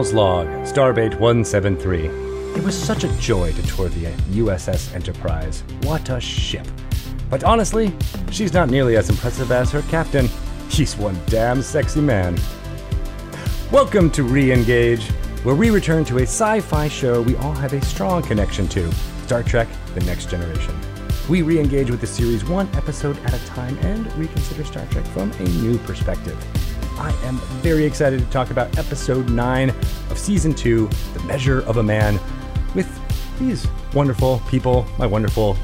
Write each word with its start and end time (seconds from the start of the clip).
Log, 0.00 0.46
Starbase 0.64 1.20
173. 1.20 2.06
It 2.56 2.64
was 2.64 2.74
such 2.74 3.04
a 3.04 3.18
joy 3.18 3.52
to 3.52 3.62
tour 3.66 3.90
the 3.90 4.06
USS 4.32 4.94
Enterprise. 4.94 5.62
What 5.82 6.08
a 6.08 6.18
ship. 6.18 6.66
But 7.28 7.44
honestly, 7.44 7.92
she's 8.30 8.54
not 8.54 8.70
nearly 8.70 8.96
as 8.96 9.10
impressive 9.10 9.52
as 9.52 9.70
her 9.72 9.82
captain. 9.82 10.26
He's 10.70 10.96
one 10.96 11.20
damn 11.26 11.60
sexy 11.60 12.00
man. 12.00 12.38
Welcome 13.70 14.10
to 14.12 14.22
Re 14.22 14.50
Engage, 14.52 15.06
where 15.42 15.54
we 15.54 15.68
return 15.68 16.06
to 16.06 16.16
a 16.16 16.22
sci 16.22 16.60
fi 16.60 16.88
show 16.88 17.20
we 17.20 17.36
all 17.36 17.52
have 17.52 17.74
a 17.74 17.84
strong 17.84 18.22
connection 18.22 18.66
to 18.68 18.90
Star 19.26 19.42
Trek 19.42 19.68
The 19.94 20.00
Next 20.00 20.30
Generation. 20.30 20.74
We 21.28 21.42
re 21.42 21.60
engage 21.60 21.90
with 21.90 22.00
the 22.00 22.06
series 22.06 22.42
one 22.44 22.68
episode 22.74 23.18
at 23.18 23.34
a 23.34 23.46
time 23.48 23.76
and 23.82 24.10
reconsider 24.14 24.64
Star 24.64 24.86
Trek 24.86 25.04
from 25.08 25.30
a 25.32 25.42
new 25.42 25.76
perspective. 25.80 26.42
I 27.00 27.12
am 27.24 27.36
very 27.62 27.86
excited 27.86 28.20
to 28.20 28.26
talk 28.26 28.50
about 28.50 28.76
episode 28.76 29.30
9 29.30 29.70
of 29.70 29.89
season 30.20 30.54
2, 30.54 30.86
The 31.14 31.22
Measure 31.24 31.62
of 31.62 31.78
a 31.78 31.82
Man, 31.82 32.20
with 32.74 32.88
these 33.38 33.66
wonderful 33.94 34.40
people, 34.48 34.86
my 34.98 35.06
wonderful 35.06 35.56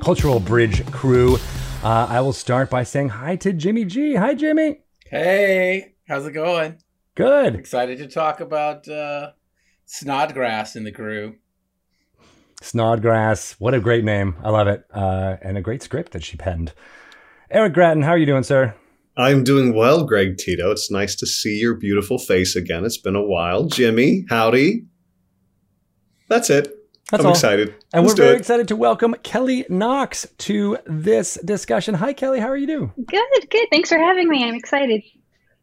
Cultural 0.00 0.40
Bridge 0.40 0.84
crew. 0.90 1.36
Uh, 1.84 2.06
I 2.08 2.20
will 2.20 2.32
start 2.32 2.68
by 2.68 2.82
saying 2.82 3.10
hi 3.10 3.36
to 3.36 3.52
Jimmy 3.52 3.84
G. 3.84 4.16
Hi, 4.16 4.34
Jimmy. 4.34 4.80
Hey, 5.06 5.94
how's 6.08 6.26
it 6.26 6.32
going? 6.32 6.78
Good. 7.14 7.54
Excited 7.54 7.98
to 7.98 8.08
talk 8.08 8.40
about 8.40 8.88
uh, 8.88 9.32
Snodgrass 9.86 10.74
in 10.74 10.82
the 10.82 10.92
crew. 10.92 11.36
Snodgrass. 12.60 13.52
What 13.60 13.74
a 13.74 13.80
great 13.80 14.04
name. 14.04 14.34
I 14.42 14.50
love 14.50 14.66
it. 14.66 14.84
Uh, 14.92 15.36
and 15.42 15.56
a 15.56 15.62
great 15.62 15.82
script 15.82 16.12
that 16.12 16.24
she 16.24 16.36
penned. 16.36 16.72
Eric 17.50 17.74
Grattan, 17.74 18.02
how 18.02 18.10
are 18.10 18.18
you 18.18 18.26
doing, 18.26 18.42
sir? 18.42 18.74
I'm 19.16 19.44
doing 19.44 19.74
well, 19.74 20.04
Greg 20.04 20.38
Tito. 20.38 20.70
It's 20.70 20.90
nice 20.90 21.14
to 21.16 21.26
see 21.26 21.58
your 21.58 21.74
beautiful 21.74 22.18
face 22.18 22.56
again. 22.56 22.84
It's 22.84 22.96
been 22.96 23.16
a 23.16 23.22
while. 23.22 23.64
Jimmy, 23.64 24.24
howdy. 24.30 24.86
That's 26.28 26.48
it. 26.48 26.74
That's 27.10 27.20
I'm 27.20 27.26
all. 27.26 27.32
excited. 27.32 27.74
And 27.92 28.06
Let's 28.06 28.18
we're 28.18 28.24
very 28.24 28.36
it. 28.36 28.40
excited 28.40 28.68
to 28.68 28.76
welcome 28.76 29.14
Kelly 29.22 29.66
Knox 29.68 30.26
to 30.38 30.78
this 30.86 31.34
discussion. 31.44 31.94
Hi, 31.94 32.14
Kelly. 32.14 32.40
How 32.40 32.48
are 32.48 32.56
you 32.56 32.66
doing? 32.66 32.92
Good, 33.06 33.50
good. 33.50 33.68
Thanks 33.70 33.90
for 33.90 33.98
having 33.98 34.30
me. 34.30 34.48
I'm 34.48 34.54
excited. 34.54 35.02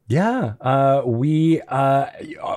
Yeah, 0.10 0.54
uh, 0.60 1.04
we 1.06 1.62
uh, 1.68 2.08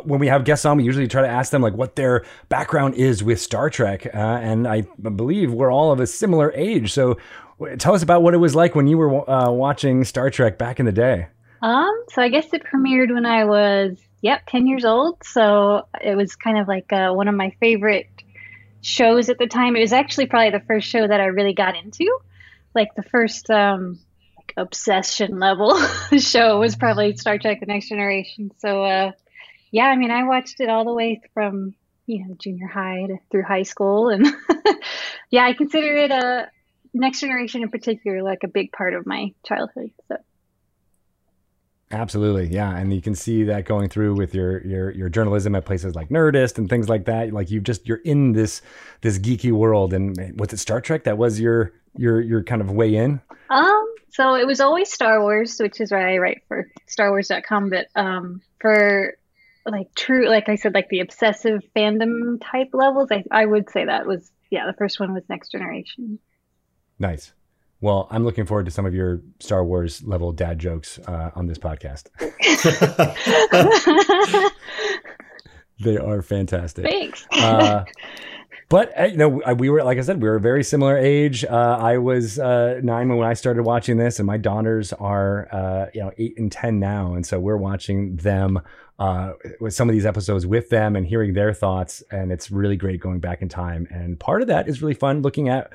when 0.04 0.20
we 0.20 0.26
have 0.28 0.44
guests 0.44 0.64
on, 0.64 0.78
we 0.78 0.84
usually 0.84 1.06
try 1.06 1.20
to 1.20 1.28
ask 1.28 1.52
them 1.52 1.60
like 1.60 1.74
what 1.74 1.96
their 1.96 2.24
background 2.48 2.94
is 2.94 3.22
with 3.22 3.42
Star 3.42 3.68
Trek, 3.68 4.06
uh, 4.06 4.18
and 4.18 4.66
I 4.66 4.82
believe 5.02 5.52
we're 5.52 5.70
all 5.70 5.92
of 5.92 6.00
a 6.00 6.06
similar 6.06 6.50
age. 6.54 6.94
So, 6.94 7.18
tell 7.78 7.94
us 7.94 8.02
about 8.02 8.22
what 8.22 8.34
it 8.34 8.38
was 8.38 8.54
like 8.54 8.74
when 8.74 8.86
you 8.86 8.98
were 8.98 9.28
uh, 9.28 9.50
watching 9.50 10.04
Star 10.04 10.30
Trek 10.30 10.58
back 10.58 10.80
in 10.80 10.86
the 10.86 10.92
day. 10.92 11.28
Um, 11.60 12.04
so 12.10 12.22
I 12.22 12.28
guess 12.28 12.52
it 12.52 12.62
premiered 12.64 13.12
when 13.12 13.26
I 13.26 13.44
was 13.44 13.96
yep 14.20 14.42
ten 14.46 14.66
years 14.66 14.84
old. 14.84 15.22
So 15.24 15.86
it 16.00 16.16
was 16.16 16.36
kind 16.36 16.58
of 16.58 16.68
like 16.68 16.92
uh, 16.92 17.12
one 17.12 17.28
of 17.28 17.34
my 17.34 17.54
favorite 17.60 18.08
shows 18.80 19.28
at 19.28 19.38
the 19.38 19.46
time. 19.46 19.76
It 19.76 19.80
was 19.80 19.92
actually 19.92 20.26
probably 20.26 20.50
the 20.50 20.64
first 20.66 20.88
show 20.88 21.06
that 21.06 21.20
I 21.20 21.26
really 21.26 21.54
got 21.54 21.76
into, 21.76 22.06
like 22.74 22.94
the 22.94 23.02
first. 23.02 23.50
Um, 23.50 24.00
obsession 24.56 25.38
level 25.38 25.80
show 26.18 26.58
was 26.60 26.76
probably 26.76 27.16
Star 27.16 27.38
Trek: 27.38 27.60
The 27.60 27.66
Next 27.66 27.88
Generation. 27.88 28.50
So, 28.58 28.84
uh, 28.84 29.12
yeah, 29.70 29.86
I 29.86 29.96
mean, 29.96 30.10
I 30.10 30.24
watched 30.24 30.60
it 30.60 30.68
all 30.68 30.84
the 30.84 30.92
way 30.92 31.20
from 31.34 31.74
you 32.06 32.26
know 32.26 32.36
junior 32.38 32.66
high 32.66 33.06
to 33.06 33.18
through 33.30 33.44
high 33.44 33.62
school, 33.62 34.08
and 34.08 34.26
yeah, 35.30 35.44
I 35.44 35.54
consider 35.54 35.96
it 35.96 36.10
a 36.10 36.50
Next 36.94 37.20
Generation 37.20 37.62
in 37.62 37.70
particular 37.70 38.22
like 38.22 38.40
a 38.44 38.48
big 38.48 38.72
part 38.72 38.94
of 38.94 39.06
my 39.06 39.32
childhood. 39.44 39.90
So. 40.08 40.16
Absolutely, 41.92 42.46
yeah, 42.46 42.74
and 42.74 42.92
you 42.92 43.02
can 43.02 43.14
see 43.14 43.44
that 43.44 43.66
going 43.66 43.90
through 43.90 44.14
with 44.14 44.34
your 44.34 44.64
your 44.66 44.90
your 44.92 45.08
journalism 45.10 45.54
at 45.54 45.66
places 45.66 45.94
like 45.94 46.08
Nerdist 46.08 46.56
and 46.56 46.68
things 46.68 46.88
like 46.88 47.04
that. 47.04 47.32
Like 47.34 47.50
you 47.50 47.60
just 47.60 47.86
you're 47.86 47.98
in 47.98 48.32
this 48.32 48.62
this 49.02 49.18
geeky 49.18 49.52
world, 49.52 49.92
and 49.92 50.16
was 50.38 50.54
it 50.54 50.56
Star 50.56 50.80
Trek 50.80 51.04
that 51.04 51.18
was 51.18 51.38
your 51.38 51.72
your 51.96 52.20
your 52.22 52.42
kind 52.42 52.62
of 52.62 52.70
way 52.70 52.94
in? 52.94 53.20
Um, 53.50 53.94
so 54.08 54.34
it 54.34 54.46
was 54.46 54.60
always 54.60 54.90
Star 54.90 55.20
Wars, 55.20 55.58
which 55.58 55.82
is 55.82 55.92
why 55.92 56.14
I 56.14 56.18
write 56.18 56.42
for 56.48 56.66
StarWars.com. 56.88 57.68
But 57.68 57.88
um, 57.94 58.40
for 58.58 59.18
like 59.66 59.94
true, 59.94 60.28
like 60.30 60.48
I 60.48 60.54
said, 60.54 60.72
like 60.72 60.88
the 60.88 61.00
obsessive 61.00 61.60
fandom 61.76 62.40
type 62.42 62.70
levels, 62.72 63.10
I 63.12 63.24
I 63.30 63.44
would 63.44 63.68
say 63.68 63.84
that 63.84 64.06
was 64.06 64.30
yeah, 64.50 64.66
the 64.66 64.74
first 64.74 64.98
one 64.98 65.12
was 65.12 65.24
Next 65.28 65.52
Generation. 65.52 66.18
Nice. 66.98 67.32
Well, 67.80 68.06
I'm 68.10 68.24
looking 68.24 68.46
forward 68.46 68.66
to 68.66 68.70
some 68.70 68.86
of 68.86 68.94
your 68.94 69.20
Star 69.40 69.64
Wars 69.64 70.02
level 70.04 70.32
dad 70.32 70.60
jokes 70.60 71.00
uh, 71.00 71.30
on 71.34 71.46
this 71.46 71.58
podcast. 71.58 72.08
they 75.80 75.96
are 75.96 76.22
fantastic. 76.22 76.84
Thanks. 76.84 77.26
Uh, 77.32 77.84
but 78.68 78.98
uh, 78.98 79.04
you 79.04 79.16
know, 79.16 79.40
we 79.58 79.68
were 79.68 79.82
like 79.82 79.98
I 79.98 80.00
said, 80.00 80.22
we 80.22 80.28
were 80.28 80.36
a 80.36 80.40
very 80.40 80.64
similar 80.64 80.96
age. 80.96 81.44
Uh, 81.44 81.76
I 81.78 81.98
was 81.98 82.38
uh, 82.38 82.80
nine 82.82 83.14
when 83.14 83.28
I 83.28 83.34
started 83.34 83.64
watching 83.64 83.98
this, 83.98 84.18
and 84.18 84.26
my 84.26 84.38
daughters 84.38 84.92
are 84.94 85.48
uh, 85.52 85.86
you 85.92 86.00
know 86.00 86.12
eight 86.16 86.38
and 86.38 86.50
ten 86.50 86.78
now, 86.78 87.14
and 87.14 87.26
so 87.26 87.38
we're 87.38 87.58
watching 87.58 88.16
them 88.16 88.62
uh, 88.98 89.32
with 89.60 89.74
some 89.74 89.88
of 89.88 89.92
these 89.92 90.06
episodes 90.06 90.46
with 90.46 90.70
them 90.70 90.96
and 90.96 91.06
hearing 91.06 91.34
their 91.34 91.52
thoughts, 91.52 92.02
and 92.10 92.32
it's 92.32 92.50
really 92.50 92.76
great 92.76 93.00
going 93.00 93.20
back 93.20 93.42
in 93.42 93.48
time. 93.48 93.86
And 93.90 94.18
part 94.18 94.40
of 94.40 94.48
that 94.48 94.68
is 94.68 94.80
really 94.80 94.94
fun 94.94 95.20
looking 95.20 95.48
at 95.48 95.70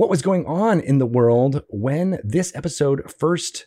what 0.00 0.08
was 0.08 0.22
going 0.22 0.46
on 0.46 0.80
in 0.80 0.96
the 0.96 1.04
world 1.04 1.62
when 1.68 2.18
this 2.24 2.56
episode 2.56 3.12
first 3.12 3.66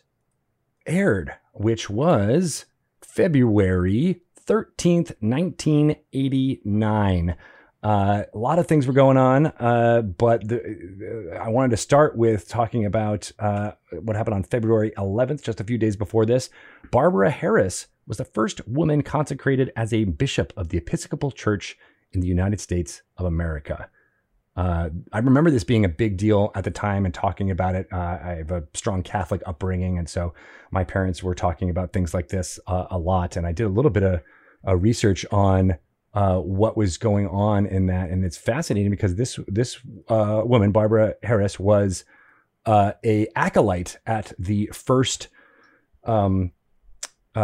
aired, 0.84 1.32
which 1.52 1.88
was 1.88 2.64
February 3.00 4.22
13th, 4.44 5.12
1989. 5.20 7.36
Uh, 7.84 8.24
a 8.34 8.36
lot 8.36 8.58
of 8.58 8.66
things 8.66 8.88
were 8.88 8.92
going 8.92 9.16
on, 9.16 9.46
uh, 9.46 10.02
but 10.02 10.48
the, 10.48 11.38
I 11.40 11.50
wanted 11.50 11.70
to 11.70 11.76
start 11.76 12.16
with 12.16 12.48
talking 12.48 12.84
about 12.84 13.30
uh, 13.38 13.70
what 13.92 14.16
happened 14.16 14.34
on 14.34 14.42
February 14.42 14.90
11th, 14.98 15.40
just 15.40 15.60
a 15.60 15.64
few 15.64 15.78
days 15.78 15.94
before 15.94 16.26
this. 16.26 16.50
Barbara 16.90 17.30
Harris 17.30 17.86
was 18.08 18.18
the 18.18 18.24
first 18.24 18.66
woman 18.66 19.04
consecrated 19.04 19.70
as 19.76 19.92
a 19.92 20.02
bishop 20.02 20.52
of 20.56 20.70
the 20.70 20.78
Episcopal 20.78 21.30
Church 21.30 21.78
in 22.10 22.18
the 22.18 22.26
United 22.26 22.60
States 22.60 23.02
of 23.18 23.24
America. 23.24 23.88
Uh, 24.56 24.88
I 25.12 25.18
remember 25.18 25.50
this 25.50 25.64
being 25.64 25.84
a 25.84 25.88
big 25.88 26.16
deal 26.16 26.52
at 26.54 26.64
the 26.64 26.70
time 26.70 27.04
and 27.04 27.12
talking 27.12 27.50
about 27.50 27.74
it. 27.74 27.88
Uh, 27.92 28.18
I 28.22 28.34
have 28.38 28.52
a 28.52 28.64
strong 28.72 29.02
Catholic 29.02 29.42
upbringing, 29.46 29.98
and 29.98 30.08
so 30.08 30.32
my 30.70 30.84
parents 30.84 31.22
were 31.22 31.34
talking 31.34 31.70
about 31.70 31.92
things 31.92 32.14
like 32.14 32.28
this 32.28 32.60
uh, 32.66 32.86
a 32.90 32.98
lot. 32.98 33.36
And 33.36 33.46
I 33.46 33.52
did 33.52 33.64
a 33.64 33.70
little 33.70 33.90
bit 33.90 34.04
of 34.04 34.20
uh, 34.66 34.76
research 34.76 35.26
on 35.32 35.76
uh, 36.14 36.38
what 36.38 36.76
was 36.76 36.98
going 36.98 37.26
on 37.26 37.66
in 37.66 37.86
that, 37.86 38.10
and 38.10 38.24
it's 38.24 38.36
fascinating 38.36 38.90
because 38.90 39.16
this 39.16 39.40
this 39.48 39.80
uh, 40.08 40.42
woman, 40.44 40.70
Barbara 40.70 41.14
Harris, 41.24 41.58
was 41.58 42.04
a 42.66 43.26
acolyte 43.34 43.98
at 44.06 44.32
the 44.38 44.70
first 44.72 45.28
um, 46.04 46.52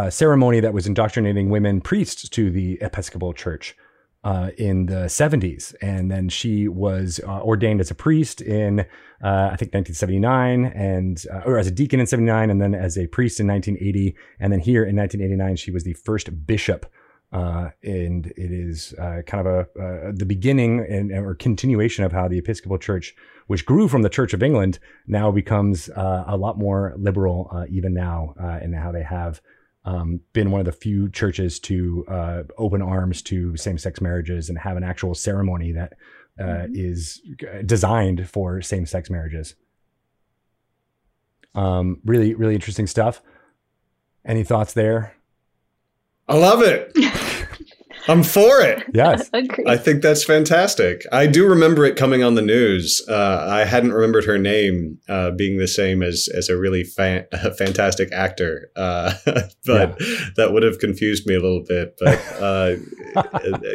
ceremony 0.09 0.61
that 0.61 0.73
was 0.73 0.87
indoctrinating 0.87 1.49
women 1.49 1.81
priests 1.81 2.29
to 2.29 2.49
the 2.49 2.81
Episcopal 2.81 3.33
Church 3.33 3.75
uh, 4.23 4.51
in 4.57 4.85
the 4.85 5.05
70s. 5.05 5.73
And 5.81 6.11
then 6.11 6.29
she 6.29 6.67
was 6.67 7.19
uh, 7.25 7.41
ordained 7.41 7.81
as 7.81 7.91
a 7.91 7.95
priest 7.95 8.41
in, 8.41 8.81
uh, 9.23 9.49
I 9.51 9.55
think, 9.55 9.73
1979, 9.73 10.65
and 10.65 11.23
uh, 11.33 11.41
or 11.45 11.57
as 11.57 11.67
a 11.67 11.71
deacon 11.71 11.99
in 11.99 12.07
79, 12.07 12.49
and 12.49 12.61
then 12.61 12.75
as 12.75 12.97
a 12.97 13.07
priest 13.07 13.39
in 13.39 13.47
1980. 13.47 14.15
And 14.39 14.53
then 14.53 14.59
here 14.59 14.83
in 14.83 14.95
1989, 14.95 15.55
she 15.55 15.71
was 15.71 15.83
the 15.83 15.93
first 15.93 16.45
bishop. 16.45 16.85
Uh, 17.33 17.69
and 17.81 18.27
it 18.35 18.51
is 18.51 18.93
uh, 18.99 19.21
kind 19.25 19.47
of 19.47 19.67
a 19.77 20.11
the 20.13 20.25
beginning 20.25 20.85
and 20.89 21.13
or 21.13 21.33
continuation 21.33 22.03
of 22.03 22.11
how 22.11 22.27
the 22.27 22.37
Episcopal 22.37 22.77
Church, 22.77 23.15
which 23.47 23.65
grew 23.65 23.87
from 23.87 24.01
the 24.01 24.09
Church 24.09 24.33
of 24.33 24.43
England, 24.43 24.79
now 25.07 25.31
becomes 25.31 25.89
a 25.95 26.35
lot 26.37 26.57
more 26.57 26.93
liberal 26.97 27.65
even 27.69 27.93
now, 27.93 28.33
in 28.61 28.73
how 28.73 28.91
they 28.91 29.03
have 29.03 29.41
um, 29.85 30.21
been 30.33 30.51
one 30.51 30.59
of 30.59 30.65
the 30.65 30.71
few 30.71 31.09
churches 31.09 31.59
to 31.59 32.05
uh, 32.07 32.43
open 32.57 32.81
arms 32.81 33.21
to 33.23 33.57
same-sex 33.57 33.99
marriages 34.01 34.49
and 34.49 34.57
have 34.59 34.77
an 34.77 34.83
actual 34.83 35.15
ceremony 35.15 35.71
that 35.71 35.93
uh, 36.39 36.43
mm-hmm. 36.43 36.73
is 36.75 37.21
designed 37.65 38.29
for 38.29 38.61
same-sex 38.61 39.09
marriages. 39.09 39.55
Um, 41.55 41.99
really, 42.05 42.33
really 42.33 42.55
interesting 42.55 42.87
stuff. 42.87 43.21
Any 44.23 44.43
thoughts 44.43 44.73
there? 44.73 45.15
I 46.27 46.37
love 46.37 46.61
it. 46.61 46.91
I'm 48.07 48.23
for 48.23 48.61
it. 48.61 48.83
Yes. 48.93 49.29
I 49.33 49.77
think 49.77 50.01
that's 50.01 50.23
fantastic. 50.23 51.05
I 51.11 51.27
do 51.27 51.47
remember 51.47 51.85
it 51.85 51.95
coming 51.95 52.23
on 52.23 52.35
the 52.35 52.41
news. 52.41 53.01
Uh, 53.07 53.45
I 53.49 53.65
hadn't 53.65 53.93
remembered 53.93 54.25
her 54.25 54.37
name 54.37 54.99
uh, 55.07 55.31
being 55.31 55.57
the 55.57 55.67
same 55.67 56.01
as 56.01 56.27
as 56.35 56.49
a 56.49 56.57
really 56.57 56.83
fan- 56.83 57.27
a 57.31 57.53
fantastic 57.53 58.11
actor, 58.11 58.71
uh, 58.75 59.13
but 59.65 60.01
yeah. 60.01 60.17
that 60.37 60.49
would 60.51 60.63
have 60.63 60.79
confused 60.79 61.27
me 61.27 61.35
a 61.35 61.39
little 61.39 61.63
bit. 61.63 61.97
But 61.99 62.19
uh, 62.39 62.75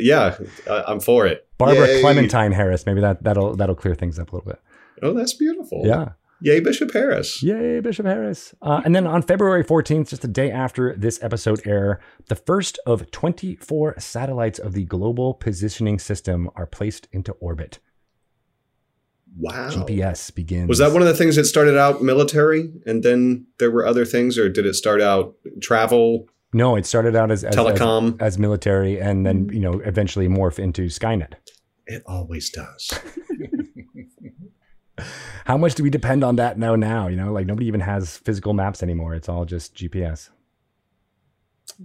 yeah, 0.01 0.37
I'm 0.69 1.01
for 1.01 1.27
it. 1.27 1.47
Barbara 1.59 1.87
Yay. 1.87 2.01
Clementine 2.01 2.53
Harris. 2.53 2.87
Maybe 2.87 3.01
that 3.01 3.23
that'll 3.23 3.57
that'll 3.57 3.75
clear 3.75 3.95
things 3.95 4.19
up 4.19 4.33
a 4.33 4.37
little 4.37 4.51
bit. 4.51 4.61
Oh, 5.03 5.13
that's 5.13 5.35
beautiful. 5.35 5.83
Yeah. 5.85 6.13
Yay, 6.43 6.61
Bishop 6.61 6.93
Harris. 6.93 7.43
Yay, 7.43 7.81
Bishop 7.81 8.05
Harris. 8.07 8.55
Uh, 8.61 8.83
and 8.85 8.95
then 8.95 9.07
on 9.07 9.23
February 9.23 9.65
14th, 9.65 10.11
just 10.11 10.25
a 10.25 10.29
day 10.29 10.51
after 10.51 10.95
this 10.95 11.19
episode 11.23 11.67
air, 11.67 11.99
the 12.29 12.35
first 12.37 12.79
of 12.87 13.11
24 13.11 13.95
satellites 13.99 14.59
of 14.59 14.75
the 14.75 14.85
Global 14.85 15.33
Positioning 15.35 15.99
System 15.99 16.51
are 16.55 16.67
placed 16.67 17.09
into 17.11 17.33
orbit. 17.41 17.79
Wow. 19.39 19.69
GPS 19.71 20.35
begins. 20.35 20.69
Was 20.69 20.79
that 20.79 20.93
one 20.93 21.03
of 21.03 21.09
the 21.09 21.15
things 21.15 21.37
that 21.37 21.45
started 21.45 21.77
out 21.77 22.03
military 22.03 22.71
and 22.87 23.03
then 23.03 23.47
there 23.59 23.71
were 23.71 23.87
other 23.87 24.05
things, 24.05 24.39
or 24.39 24.49
did 24.49 24.65
it 24.67 24.75
start 24.75 25.01
out 25.03 25.35
travel, 25.61 26.27
No, 26.55 26.77
it 26.77 26.87
started 26.87 27.15
out 27.17 27.31
as, 27.31 27.45
as 27.45 27.55
telecom? 27.55 28.15
as, 28.21 28.35
as 28.35 28.39
military 28.39 28.99
and 29.01 29.27
then, 29.27 29.49
you 29.53 29.61
know, 29.61 29.81
eventually 29.81 30.29
morph 30.29 30.59
into 30.59 30.87
Skynet. 30.87 31.33
it 31.87 32.03
always 32.07 32.51
does. 32.51 32.91
How 35.45 35.57
much 35.57 35.75
do 35.75 35.83
we 35.83 35.91
depend 35.91 36.25
on 36.25 36.37
that 36.37 36.59
now? 36.59 36.75
Now, 36.77 37.09
you 37.09 37.17
know, 37.17 37.33
like 37.33 37.47
nobody 37.47 37.67
even 37.67 37.81
has 37.81 38.17
physical 38.19 38.53
maps 38.55 38.83
anymore. 38.83 39.15
It's 39.15 39.29
all 39.29 39.45
just 39.45 39.75
GPS. 39.75 40.31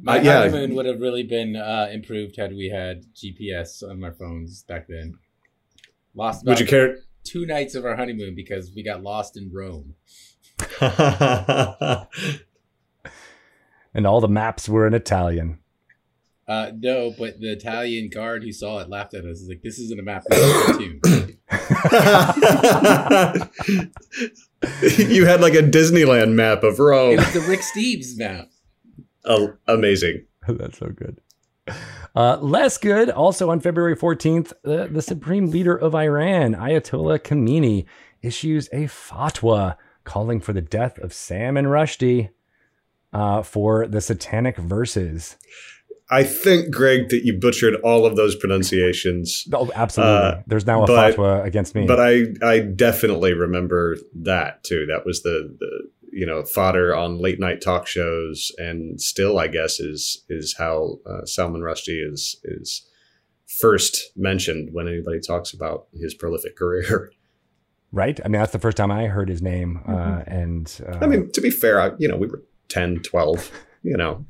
My 0.01 0.19
Uh, 0.19 0.21
yeah. 0.21 0.37
honeymoon 0.39 0.75
would 0.75 0.85
have 0.85 1.01
really 1.01 1.23
been 1.23 1.55
uh, 1.55 1.89
improved 1.91 2.37
had 2.37 2.53
we 2.55 2.69
had 2.69 3.03
GPS 3.13 3.83
on 3.87 4.03
our 4.03 4.13
phones 4.13 4.63
back 4.63 4.87
then. 4.87 5.15
Lost 6.15 6.45
Would 6.45 6.59
you 6.59 6.65
care? 6.65 6.97
two 7.23 7.45
nights 7.45 7.75
of 7.75 7.85
our 7.85 7.95
honeymoon 7.95 8.33
because 8.35 8.71
we 8.75 8.83
got 8.83 9.03
lost 9.03 9.37
in 9.37 9.51
Rome. 9.53 9.95
And 13.93 14.07
all 14.07 14.21
the 14.21 14.29
maps 14.29 14.69
were 14.69 14.87
in 14.87 14.93
Italian. 14.93 15.59
Uh, 16.47 16.71
no, 16.77 17.13
but 17.17 17.39
the 17.41 17.51
Italian 17.51 18.09
guard 18.09 18.41
who 18.43 18.51
saw 18.53 18.79
it 18.79 18.89
laughed 18.89 19.13
at 19.13 19.25
us. 19.25 19.39
He's 19.41 19.49
like, 19.49 19.61
"This 19.61 19.79
isn't 19.79 19.99
a 19.99 20.03
map 20.03 20.23
for 20.23 20.35
cartoon." 20.37 21.01
you 24.97 25.25
had 25.25 25.41
like 25.41 25.53
a 25.53 25.63
Disneyland 25.63 26.33
map 26.33 26.63
of 26.63 26.79
Rome. 26.79 27.13
it 27.13 27.19
was 27.19 27.33
the 27.33 27.41
Rick 27.41 27.62
Steves 27.62 28.18
map. 28.18 28.50
Oh, 29.25 29.53
amazing. 29.68 30.25
That's 30.47 30.77
so 30.77 30.88
good. 30.88 31.19
Uh, 32.15 32.38
less 32.38 32.77
good. 32.77 33.09
Also 33.09 33.50
on 33.50 33.59
February 33.59 33.95
14th, 33.95 34.51
uh, 34.65 34.88
the 34.91 35.01
supreme 35.01 35.50
leader 35.50 35.75
of 35.75 35.95
Iran, 35.95 36.56
Ayatollah 36.56 37.19
Khamenei, 37.19 37.85
issues 38.21 38.67
a 38.71 38.85
fatwa 38.85 39.75
calling 40.03 40.39
for 40.39 40.53
the 40.53 40.62
death 40.62 40.97
of 41.00 41.13
Sam 41.13 41.57
and 41.57 41.67
Rushdie 41.67 42.29
uh, 43.13 43.44
for 43.44 43.88
the 43.88 44.01
satanic 44.01 44.57
verses. 44.57 45.38
I 46.13 46.23
think, 46.23 46.73
Greg, 46.73 47.07
that 47.09 47.23
you 47.23 47.39
butchered 47.39 47.75
all 47.83 48.05
of 48.05 48.17
those 48.17 48.35
pronunciations, 48.35 49.47
Oh, 49.53 49.71
absolutely. 49.73 50.13
Uh, 50.39 50.41
There's 50.45 50.65
now 50.67 50.83
a 50.83 50.87
but- 50.87 51.15
fatwa 51.15 51.45
against 51.45 51.73
me. 51.73 51.85
but 51.87 51.99
I 51.99 52.25
I 52.43 52.59
definitely 52.59 53.33
remember 53.33 53.95
that 54.15 54.63
too. 54.63 54.85
That 54.87 55.05
was 55.05 55.23
the 55.23 55.55
the 55.59 55.89
you 56.11 56.25
know 56.25 56.43
fodder 56.43 56.93
on 56.93 57.17
late 57.19 57.39
night 57.39 57.61
talk 57.61 57.87
shows, 57.87 58.51
and 58.57 58.99
still, 59.01 59.39
I 59.39 59.47
guess, 59.47 59.79
is 59.79 60.23
is 60.29 60.55
how 60.57 60.99
uh, 61.09 61.25
Salman 61.25 61.61
Rushdie 61.61 62.05
is 62.11 62.35
is 62.43 62.85
first 63.47 64.11
mentioned 64.15 64.69
when 64.73 64.87
anybody 64.87 65.19
talks 65.19 65.53
about 65.53 65.87
his 65.93 66.13
prolific 66.13 66.57
career. 66.57 67.11
right? 67.91 68.19
I 68.23 68.27
mean, 68.27 68.39
that's 68.39 68.51
the 68.53 68.59
first 68.59 68.77
time 68.77 68.91
I 68.91 69.07
heard 69.07 69.29
his 69.29 69.41
name. 69.41 69.79
Uh, 69.87 69.91
Mm-hmm. 69.91 70.31
and 70.33 70.81
uh, 70.87 70.97
I 71.01 71.07
mean, 71.07 71.31
to 71.31 71.41
be 71.41 71.49
fair, 71.49 71.79
I, 71.81 71.91
you 71.97 72.07
know, 72.07 72.15
we 72.17 72.27
were 72.27 72.43
10, 72.69 72.99
12, 73.03 73.51
you 73.83 73.97
know, 73.97 74.25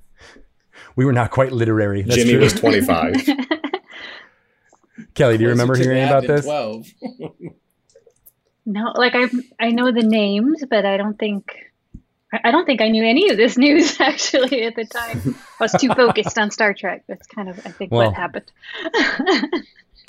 we 0.96 1.06
were 1.06 1.14
not 1.14 1.32
quite 1.32 1.52
literary. 1.52 2.02
That's 2.04 2.16
Jimmy 2.16 2.32
true. 2.34 2.42
was 2.42 2.54
25. 2.54 3.16
Kelly, 5.14 5.38
do 5.38 5.44
you 5.44 5.50
remember 5.50 5.76
hearing 5.76 6.04
about 6.04 6.28
this? 6.28 6.46
Twelve. 6.46 6.88
no, 8.66 8.92
like 8.96 9.14
I 9.16 9.28
I 9.60 9.72
know 9.72 9.92
the 9.92 10.04
names, 10.04 10.64
but 10.70 10.86
I 10.86 10.98
don't 10.98 11.18
think 11.18 11.52
I 12.34 12.40
I 12.46 12.52
don't 12.52 12.66
think 12.66 12.82
I 12.82 12.90
knew 12.90 13.04
any 13.04 13.30
of 13.30 13.38
this 13.38 13.58
news 13.66 14.00
actually 14.00 14.64
at 14.64 14.76
the 14.76 14.86
time. 14.86 15.36
I 15.60 15.64
was 15.64 15.72
too 15.74 15.90
focused 15.90 16.38
on 16.38 16.52
Star 16.52 16.74
Trek. 16.74 17.04
That's 17.08 17.28
kind 17.28 17.50
of 17.50 17.60
I 17.66 17.72
think 17.72 17.92
Well- 17.92 18.08
what 18.08 18.16
happened. 18.16 18.52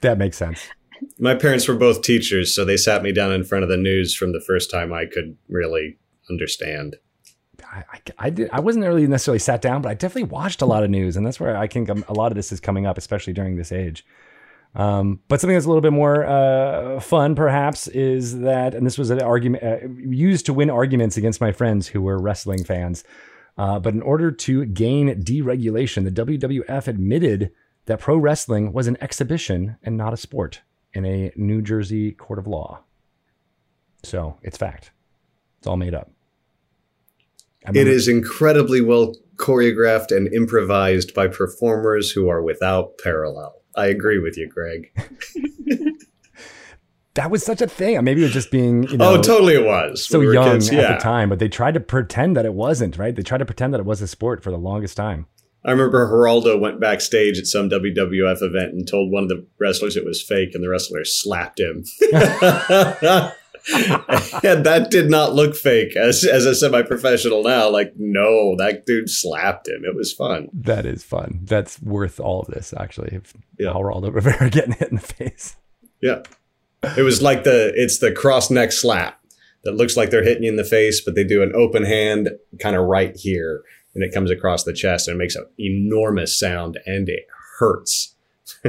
That 0.02 0.18
makes 0.18 0.36
sense. 0.36 0.66
My 1.18 1.34
parents 1.34 1.66
were 1.66 1.74
both 1.74 2.02
teachers, 2.02 2.54
so 2.54 2.64
they 2.64 2.76
sat 2.76 3.02
me 3.02 3.12
down 3.12 3.32
in 3.32 3.42
front 3.44 3.64
of 3.64 3.68
the 3.70 3.76
news 3.76 4.14
from 4.14 4.32
the 4.32 4.40
first 4.40 4.70
time 4.70 4.92
I 4.92 5.06
could 5.06 5.36
really 5.48 5.98
understand. 6.30 6.96
I, 7.72 7.84
I, 8.18 8.30
did. 8.30 8.50
I 8.52 8.60
wasn't 8.60 8.84
really 8.84 9.06
necessarily 9.06 9.38
sat 9.38 9.62
down, 9.62 9.80
but 9.80 9.88
I 9.88 9.94
definitely 9.94 10.30
watched 10.30 10.60
a 10.60 10.66
lot 10.66 10.84
of 10.84 10.90
news, 10.90 11.16
and 11.16 11.26
that's 11.26 11.40
where 11.40 11.56
I 11.56 11.66
think 11.66 11.88
um, 11.88 12.04
a 12.06 12.12
lot 12.12 12.30
of 12.30 12.36
this 12.36 12.52
is 12.52 12.60
coming 12.60 12.84
up, 12.84 12.98
especially 12.98 13.32
during 13.32 13.56
this 13.56 13.72
age. 13.72 14.04
Um, 14.74 15.20
but 15.28 15.40
something 15.40 15.54
that's 15.54 15.66
a 15.66 15.68
little 15.68 15.82
bit 15.82 15.92
more 15.92 16.24
uh, 16.24 17.00
fun, 17.00 17.34
perhaps, 17.34 17.88
is 17.88 18.40
that, 18.40 18.74
and 18.74 18.86
this 18.86 18.98
was 18.98 19.10
an 19.10 19.20
argument 19.22 19.62
uh, 19.62 19.88
used 19.98 20.46
to 20.46 20.54
win 20.54 20.70
arguments 20.70 21.16
against 21.16 21.40
my 21.40 21.52
friends 21.52 21.88
who 21.88 22.02
were 22.02 22.18
wrestling 22.18 22.64
fans. 22.64 23.04
Uh, 23.58 23.78
but 23.78 23.92
in 23.92 24.02
order 24.02 24.30
to 24.30 24.64
gain 24.66 25.22
deregulation, 25.22 26.04
the 26.04 26.38
WWF 26.38 26.88
admitted 26.88 27.52
that 27.86 28.00
pro 28.00 28.16
wrestling 28.16 28.72
was 28.72 28.86
an 28.86 28.96
exhibition 29.00 29.76
and 29.82 29.96
not 29.96 30.14
a 30.14 30.16
sport 30.16 30.62
in 30.94 31.04
a 31.04 31.32
New 31.36 31.60
Jersey 31.60 32.12
court 32.12 32.38
of 32.38 32.46
law. 32.46 32.82
So 34.02 34.38
it's 34.42 34.56
fact. 34.56 34.92
It's 35.58 35.66
all 35.66 35.76
made 35.76 35.94
up. 35.94 36.11
It 37.72 37.88
is 37.88 38.08
incredibly 38.08 38.80
well 38.80 39.14
choreographed 39.36 40.14
and 40.16 40.32
improvised 40.32 41.14
by 41.14 41.28
performers 41.28 42.10
who 42.10 42.28
are 42.28 42.42
without 42.42 42.98
parallel. 42.98 43.54
I 43.76 43.86
agree 43.86 44.18
with 44.18 44.36
you, 44.36 44.48
Greg. 44.48 44.92
that 47.14 47.30
was 47.30 47.42
such 47.42 47.60
a 47.60 47.66
thing. 47.66 48.02
Maybe 48.04 48.20
it 48.20 48.24
was 48.24 48.32
just 48.32 48.50
being, 48.50 48.84
you 48.84 48.94
oh, 48.94 48.96
know, 48.96 49.14
oh, 49.14 49.22
totally 49.22 49.54
it 49.54 49.64
was. 49.64 50.04
so 50.04 50.18
We 50.18 50.32
young 50.32 50.60
kids, 50.60 50.70
at 50.70 50.98
the 50.98 51.02
time, 51.02 51.28
but 51.28 51.38
they 51.38 51.48
tried 51.48 51.74
to 51.74 51.80
pretend 51.80 52.36
that 52.36 52.44
it 52.44 52.54
wasn't, 52.54 52.98
right? 52.98 53.14
They 53.14 53.22
tried 53.22 53.38
to 53.38 53.44
pretend 53.44 53.74
that 53.74 53.80
it 53.80 53.86
was 53.86 54.02
a 54.02 54.06
sport 54.06 54.42
for 54.42 54.50
the 54.50 54.58
longest 54.58 54.96
time. 54.96 55.26
I 55.64 55.70
remember 55.70 56.06
Geraldo 56.08 56.58
went 56.58 56.80
backstage 56.80 57.38
at 57.38 57.46
some 57.46 57.70
WWF 57.70 58.42
event 58.42 58.72
and 58.72 58.86
told 58.86 59.12
one 59.12 59.22
of 59.22 59.28
the 59.28 59.46
wrestlers 59.60 59.96
it 59.96 60.04
was 60.04 60.20
fake, 60.20 60.54
and 60.54 60.62
the 60.62 60.68
wrestler 60.68 61.04
slapped 61.04 61.60
him. 61.60 61.84
and 64.42 64.66
that 64.66 64.88
did 64.90 65.08
not 65.08 65.34
look 65.34 65.54
fake 65.54 65.96
as 65.96 66.24
as 66.24 66.46
a 66.46 66.54
semi-professional 66.54 67.42
now. 67.44 67.68
Like, 67.70 67.92
no, 67.96 68.56
that 68.56 68.86
dude 68.86 69.08
slapped 69.08 69.68
him. 69.68 69.84
It 69.84 69.94
was 69.94 70.12
fun. 70.12 70.48
That 70.52 70.84
is 70.86 71.04
fun. 71.04 71.40
That's 71.42 71.80
worth 71.80 72.18
all 72.18 72.40
of 72.40 72.48
this, 72.48 72.74
actually. 72.76 73.10
If 73.16 73.34
Yeah. 73.58 73.72
Geraldo 73.72 74.12
Rivera 74.14 74.50
getting 74.50 74.72
hit 74.72 74.88
in 74.88 74.96
the 74.96 75.02
face. 75.02 75.56
Yeah. 76.00 76.22
It 76.96 77.02
was 77.02 77.22
like 77.22 77.44
the 77.44 77.72
it's 77.76 77.98
the 77.98 78.12
cross 78.12 78.50
neck 78.50 78.72
slap 78.72 79.20
that 79.64 79.76
looks 79.76 79.96
like 79.96 80.10
they're 80.10 80.24
hitting 80.24 80.42
you 80.42 80.50
in 80.50 80.56
the 80.56 80.64
face, 80.64 81.00
but 81.00 81.14
they 81.14 81.22
do 81.22 81.42
an 81.42 81.52
open 81.54 81.84
hand 81.84 82.30
kind 82.58 82.74
of 82.74 82.86
right 82.86 83.14
here, 83.16 83.62
and 83.94 84.02
it 84.02 84.12
comes 84.12 84.30
across 84.30 84.64
the 84.64 84.72
chest 84.72 85.06
and 85.06 85.14
it 85.14 85.18
makes 85.18 85.36
an 85.36 85.46
enormous 85.58 86.36
sound 86.36 86.80
and 86.84 87.08
it 87.08 87.26
hurts. 87.58 88.16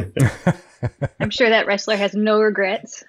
I'm 1.20 1.32
sure 1.32 1.50
that 1.50 1.66
wrestler 1.66 1.96
has 1.96 2.14
no 2.14 2.40
regrets 2.40 3.04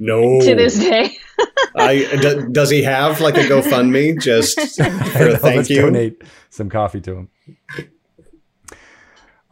No, 0.00 0.40
to 0.40 0.54
this 0.56 0.78
day. 0.78 1.16
I 1.76 2.08
d- 2.20 2.46
does 2.50 2.70
he 2.70 2.82
have 2.82 3.20
like 3.20 3.36
a 3.36 3.42
GoFundMe 3.42 4.20
just 4.20 4.58
for 4.76 5.28
a 5.28 5.36
thank 5.38 5.68
you? 5.70 5.82
donate 5.82 6.22
some 6.48 6.68
coffee 6.70 7.00
to 7.02 7.14
him. 7.16 7.28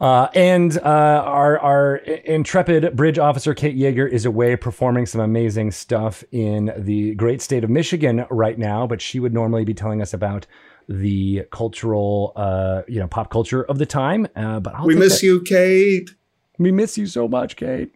Uh, 0.01 0.27
and 0.33 0.77
uh, 0.77 0.81
our 1.25 1.59
our 1.59 1.95
intrepid 1.97 2.95
bridge 2.95 3.19
officer 3.19 3.53
Kate 3.53 3.77
Yeager 3.77 4.09
is 4.09 4.25
away 4.25 4.55
performing 4.55 5.05
some 5.05 5.19
amazing 5.19 5.71
stuff 5.71 6.23
in 6.31 6.71
the 6.77 7.13
great 7.15 7.41
state 7.41 7.63
of 7.65 7.69
Michigan 7.69 8.25
right 8.29 8.57
now. 8.57 8.87
But 8.87 9.01
she 9.01 9.19
would 9.19 9.33
normally 9.33 9.65
be 9.65 9.73
telling 9.73 10.01
us 10.01 10.13
about 10.13 10.47
the 10.87 11.43
cultural, 11.51 12.31
uh, 12.37 12.83
you 12.87 12.99
know, 12.99 13.07
pop 13.07 13.29
culture 13.29 13.63
of 13.63 13.77
the 13.77 13.85
time. 13.85 14.25
Uh, 14.37 14.59
but 14.61 14.73
I'll 14.73 14.85
We 14.87 14.95
miss 14.95 15.19
that- 15.19 15.25
you, 15.25 15.41
Kate. 15.41 16.09
We 16.57 16.71
miss 16.71 16.97
you 16.97 17.05
so 17.05 17.27
much, 17.27 17.55
Kate. 17.55 17.93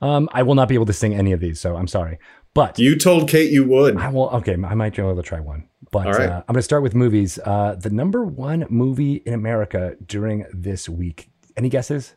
Um, 0.00 0.28
I 0.32 0.42
will 0.42 0.54
not 0.54 0.68
be 0.68 0.74
able 0.74 0.86
to 0.86 0.92
sing 0.92 1.14
any 1.14 1.32
of 1.32 1.40
these, 1.40 1.60
so 1.60 1.76
I'm 1.76 1.86
sorry. 1.88 2.18
But 2.54 2.78
You 2.78 2.96
told 2.98 3.28
Kate 3.28 3.50
you 3.52 3.64
would. 3.64 3.96
I 3.96 4.08
will. 4.08 4.28
Okay, 4.30 4.52
I 4.54 4.74
might 4.74 4.96
be 4.96 5.02
able 5.02 5.16
to 5.16 5.22
try 5.22 5.40
one. 5.40 5.68
But 5.92 6.06
All 6.06 6.12
right. 6.14 6.28
uh, 6.28 6.36
I'm 6.48 6.54
going 6.54 6.56
to 6.58 6.62
start 6.62 6.82
with 6.82 6.94
movies. 6.94 7.38
Uh, 7.44 7.76
the 7.78 7.90
number 7.90 8.24
one 8.24 8.66
movie 8.70 9.16
in 9.26 9.34
America 9.34 9.96
during 10.06 10.46
this 10.52 10.88
week. 10.88 11.30
Any 11.56 11.68
guesses? 11.68 12.14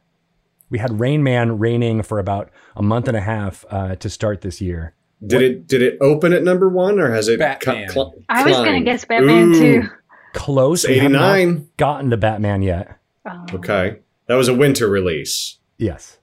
We 0.69 0.79
had 0.79 0.99
Rain 0.99 1.21
Man 1.23 1.59
reigning 1.59 2.01
for 2.03 2.19
about 2.19 2.49
a 2.75 2.81
month 2.81 3.07
and 3.07 3.17
a 3.17 3.21
half 3.21 3.63
uh, 3.69 3.95
to 3.97 4.09
start 4.09 4.41
this 4.41 4.59
year. 4.61 4.95
Did 5.25 5.41
it 5.41 5.67
did 5.67 5.81
it 5.81 5.97
open 6.01 6.33
at 6.33 6.43
number 6.43 6.67
one 6.67 6.99
or 6.99 7.11
has 7.11 7.27
it 7.29 7.39
Batman. 7.39 7.89
cl- 7.89 8.13
I 8.27 8.43
was 8.43 8.57
gonna 8.57 8.81
guess 8.81 9.05
Batman 9.05 9.53
Ooh, 9.53 9.59
too. 9.81 9.89
Close. 10.33 10.83
It's 10.83 10.89
We 10.89 10.99
have 10.99 11.11
not 11.11 11.35
89. 11.37 11.69
gotten 11.77 12.09
to 12.09 12.17
Batman 12.17 12.61
yet. 12.61 12.97
Oh. 13.25 13.45
Okay. 13.53 13.99
That 14.27 14.35
was 14.35 14.47
a 14.49 14.53
winter 14.53 14.87
release. 14.89 15.59
Yes. 15.77 16.17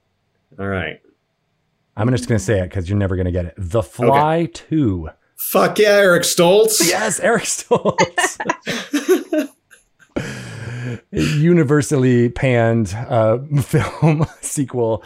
All 0.59 0.67
right. 0.67 1.01
I'm 1.97 2.09
just 2.11 2.27
going 2.27 2.39
to 2.39 2.43
say 2.43 2.59
it 2.59 2.69
because 2.69 2.89
you're 2.89 2.97
never 2.97 3.15
going 3.15 3.25
to 3.25 3.31
get 3.31 3.45
it. 3.45 3.53
The 3.57 3.83
Fly 3.83 4.49
2. 4.53 5.09
Fuck 5.37 5.79
yeah, 5.79 5.89
Eric 5.89 6.23
Stoltz. 6.23 6.87
Yes, 6.87 7.19
Eric 7.19 7.43
Stoltz. 7.43 8.37
Universally 11.11 12.29
panned 12.29 12.93
uh, 12.95 13.37
film 13.61 14.25
sequel. 14.41 15.03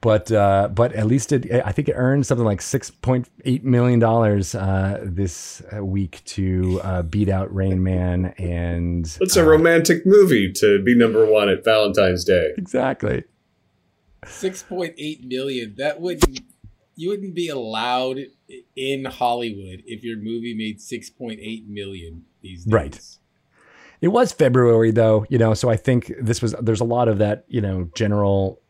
but 0.00 0.30
uh, 0.32 0.68
but 0.72 0.92
at 0.92 1.06
least 1.06 1.32
it 1.32 1.50
I 1.64 1.72
think 1.72 1.88
it 1.88 1.94
earned 1.96 2.26
something 2.26 2.44
like 2.44 2.60
six 2.62 2.90
point 2.90 3.28
eight 3.44 3.64
million 3.64 3.98
dollars 3.98 4.54
uh, 4.54 5.00
this 5.02 5.62
uh, 5.76 5.84
week 5.84 6.22
to 6.26 6.80
uh, 6.82 7.02
beat 7.02 7.28
out 7.28 7.52
Rain 7.54 7.82
Man 7.82 8.34
and 8.38 9.06
It's 9.20 9.36
a 9.36 9.42
uh, 9.42 9.44
romantic 9.46 10.04
movie 10.06 10.52
to 10.54 10.82
be 10.82 10.94
number 10.96 11.24
one 11.26 11.48
at 11.48 11.64
Valentine's 11.64 12.24
Day. 12.24 12.52
exactly. 12.56 13.24
Six 14.26 14.62
point 14.62 14.94
eight 14.98 15.24
million. 15.24 15.74
That 15.78 16.00
wouldn't 16.00 16.40
you 16.94 17.08
wouldn't 17.08 17.34
be 17.34 17.48
allowed 17.48 18.18
in 18.76 19.04
Hollywood 19.04 19.82
if 19.86 20.04
your 20.04 20.16
movie 20.16 20.54
made 20.54 20.80
six 20.80 21.10
point 21.10 21.40
eight 21.42 21.68
million 21.68 22.24
these 22.40 22.64
days. 22.64 22.72
Right. 22.72 23.00
It 24.00 24.08
was 24.08 24.32
February 24.32 24.90
though, 24.90 25.24
you 25.28 25.38
know, 25.38 25.54
so 25.54 25.70
I 25.70 25.76
think 25.76 26.12
this 26.20 26.42
was 26.42 26.52
there's 26.60 26.80
a 26.80 26.84
lot 26.84 27.08
of 27.08 27.18
that, 27.18 27.44
you 27.48 27.60
know, 27.60 27.88
general 27.94 28.60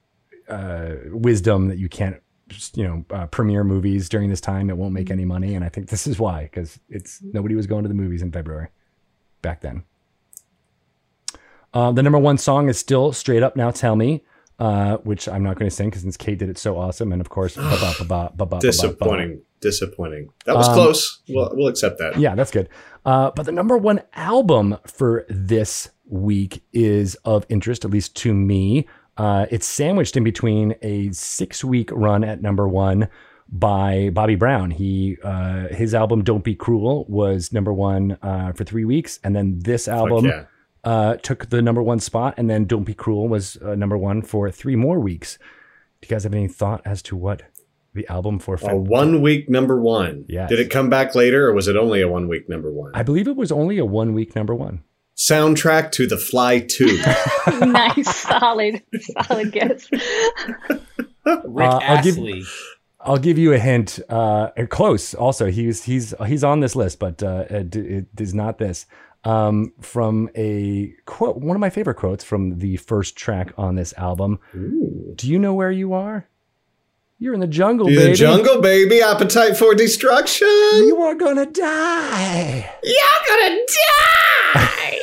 uh, 0.49 0.95
wisdom 1.07 1.69
that 1.69 1.79
you 1.79 1.89
can't 1.89 2.21
just, 2.49 2.77
you 2.77 2.85
know, 2.85 3.05
uh, 3.11 3.27
premiere 3.27 3.65
movies 3.65 4.11
during 4.11 4.29
this 4.29 4.41
time. 4.43 4.69
It 4.69 4.77
won't 4.77 4.93
make 4.93 5.11
any 5.11 5.25
money, 5.25 5.55
and 5.55 5.65
I 5.65 5.71
think 5.71 5.89
this 5.89 6.07
is 6.07 6.19
why 6.19 6.43
because 6.43 6.79
it's 6.91 7.23
nobody 7.23 7.55
was 7.55 7.67
going 7.67 7.83
to 7.83 7.89
the 7.89 7.95
movies 7.95 8.21
in 8.21 8.31
February 8.31 8.69
back 9.41 9.63
then. 9.63 9.85
Uh, 11.73 11.93
the 11.93 12.03
number 12.03 12.19
one 12.19 12.37
song 12.37 12.69
is 12.69 12.79
still 12.79 13.13
"Straight 13.15 13.43
Up 13.43 13.57
Now 13.57 13.71
Tell 13.71 13.97
Me," 13.97 14.23
uh, 14.59 14.97
which 14.99 15.29
I'm 15.29 15.43
not 15.43 15.59
going 15.59 15.69
to 15.69 15.75
sing 15.75 15.89
because 15.91 16.03
since 16.03 16.17
Kate 16.17 16.39
did 16.39 16.49
it 16.49 16.59
so 16.59 16.79
awesome, 16.79 17.13
and 17.13 17.21
of 17.21 17.29
course. 17.29 17.57
Disappointing. 18.61 19.43
Disappointing. 19.61 20.31
That 20.47 20.57
was 20.57 20.69
Um, 20.69 20.75
close. 20.75 21.21
We'll, 21.29 21.51
we'll 21.55 21.69
accept 21.69 21.99
that. 21.99 22.19
Yeah, 22.19 22.35
that's 22.35 22.51
good. 22.51 22.69
Uh, 23.05 23.31
but 23.35 23.47
the 23.47 23.53
number 23.53 23.77
one 23.79 24.03
album 24.15 24.77
for 24.87 25.25
this 25.29 25.91
week 26.09 26.63
is 26.73 27.15
of 27.25 27.47
interest, 27.49 27.85
at 27.85 27.91
least 27.91 28.17
to 28.17 28.35
me. 28.35 28.87
Uh, 29.17 29.47
it's 29.51 29.67
sandwiched 29.67 30.17
in 30.17 30.25
between 30.25 30.75
a 30.83 31.11
six 31.13 31.63
week 31.65 31.91
run 31.93 32.25
at 32.25 32.41
number 32.43 32.67
one 32.67 33.09
by 33.49 34.11
Bobby 34.13 34.35
Brown. 34.35 34.71
He 34.71 35.17
uh, 35.23 35.69
his 35.69 35.95
album 35.95 36.25
"Don't 36.25 36.43
Be 36.43 36.55
Cruel" 36.55 37.05
was 37.09 37.53
number 37.53 37.73
one 37.73 38.19
uh, 38.23 38.53
for 38.53 38.65
three 38.65 38.85
weeks, 38.85 39.21
and 39.23 39.37
then 39.37 39.59
this 39.61 39.87
album 39.89 40.25
yeah. 40.25 40.45
Uh, 40.85 41.17
took 41.17 41.51
the 41.51 41.63
number 41.63 41.83
one 41.83 42.01
spot, 42.01 42.35
and 42.37 42.49
then 42.51 42.65
"Don't 42.65 42.85
Be 42.85 42.95
Cruel" 42.95 43.29
was 43.29 43.57
uh, 43.59 43.75
number 43.75 43.97
one 43.99 44.23
for 44.23 44.51
three 44.51 44.77
more 44.77 44.99
weeks. 45.01 45.39
Do 46.01 46.07
you 46.07 46.09
guys 46.09 46.25
have 46.25 46.35
any 46.35 46.49
thought 46.49 46.83
as 46.85 47.03
to 47.03 47.17
what 47.17 47.43
the 47.95 48.07
album 48.09 48.39
for? 48.39 48.55
A 48.55 48.59
Feb- 48.59 48.89
one 48.89 49.23
week 49.23 49.49
number 49.49 49.81
one. 49.81 50.25
Yes. 50.29 50.49
Did 50.49 50.59
it 50.61 50.71
come 50.71 50.91
back 50.91 51.15
later 51.15 51.49
or 51.49 51.55
was 51.55 51.69
it 51.69 51.77
only 51.77 52.01
a 52.01 52.09
one 52.09 52.27
week 52.27 52.49
number 52.49 52.73
one? 52.73 52.91
I 52.95 53.03
believe 53.05 53.29
it 53.29 53.37
was 53.37 53.53
only 53.53 53.79
a 53.79 53.85
one 53.85 54.13
week 54.13 54.35
number 54.35 54.55
one. 54.55 54.83
Soundtrack 55.17 55.93
to 55.93 56.07
The 56.07 56.17
Fly 56.17 56.61
2. 56.61 56.87
nice, 57.67 58.17
solid, 58.17 58.83
solid 59.23 59.53
guess. 59.53 59.87
Rick 61.25 61.69
Uh, 61.71 61.79
I'll 61.83 62.03
give- 62.03 62.49
I'll 63.05 63.19
give 63.19 63.37
you 63.39 63.53
a 63.53 63.59
hint. 63.59 63.99
Uh, 64.09 64.51
close. 64.69 65.13
Also, 65.15 65.51
he's 65.51 65.83
he's 65.85 66.15
he's 66.27 66.45
on 66.45 66.61
this 66.61 66.77
list, 66.77 66.99
but 67.01 67.21
uh, 67.23 67.45
it, 67.51 67.75
it 67.75 68.07
is 68.19 68.33
not 68.33 68.59
this. 68.59 68.87
Um, 69.25 69.73
from 69.81 70.29
a 70.35 70.95
quote, 71.07 71.37
one 71.37 71.57
of 71.57 71.61
my 71.61 71.71
favorite 71.71 71.95
quotes 71.95 72.25
from 72.25 72.59
the 72.59 72.77
first 72.77 73.17
track 73.17 73.53
on 73.57 73.77
this 73.77 73.95
album. 73.97 74.41
Ooh. 74.55 75.13
Do 75.15 75.29
you 75.29 75.39
know 75.39 75.55
where 75.55 75.71
you 75.71 75.93
are? 75.93 76.27
You're 77.21 77.35
in 77.35 77.41
the 77.41 77.47
jungle, 77.47 77.87
The 77.87 77.95
baby. 77.95 78.11
The 78.11 78.17
jungle, 78.17 78.61
baby. 78.61 79.01
Appetite 79.01 79.57
for 79.57 79.77
destruction. 79.77 80.49
You 80.49 81.01
are 81.03 81.15
gonna 81.15 81.47
die. 81.47 82.69
You're 82.83 83.29
gonna 83.29 83.59
die. 84.57 84.99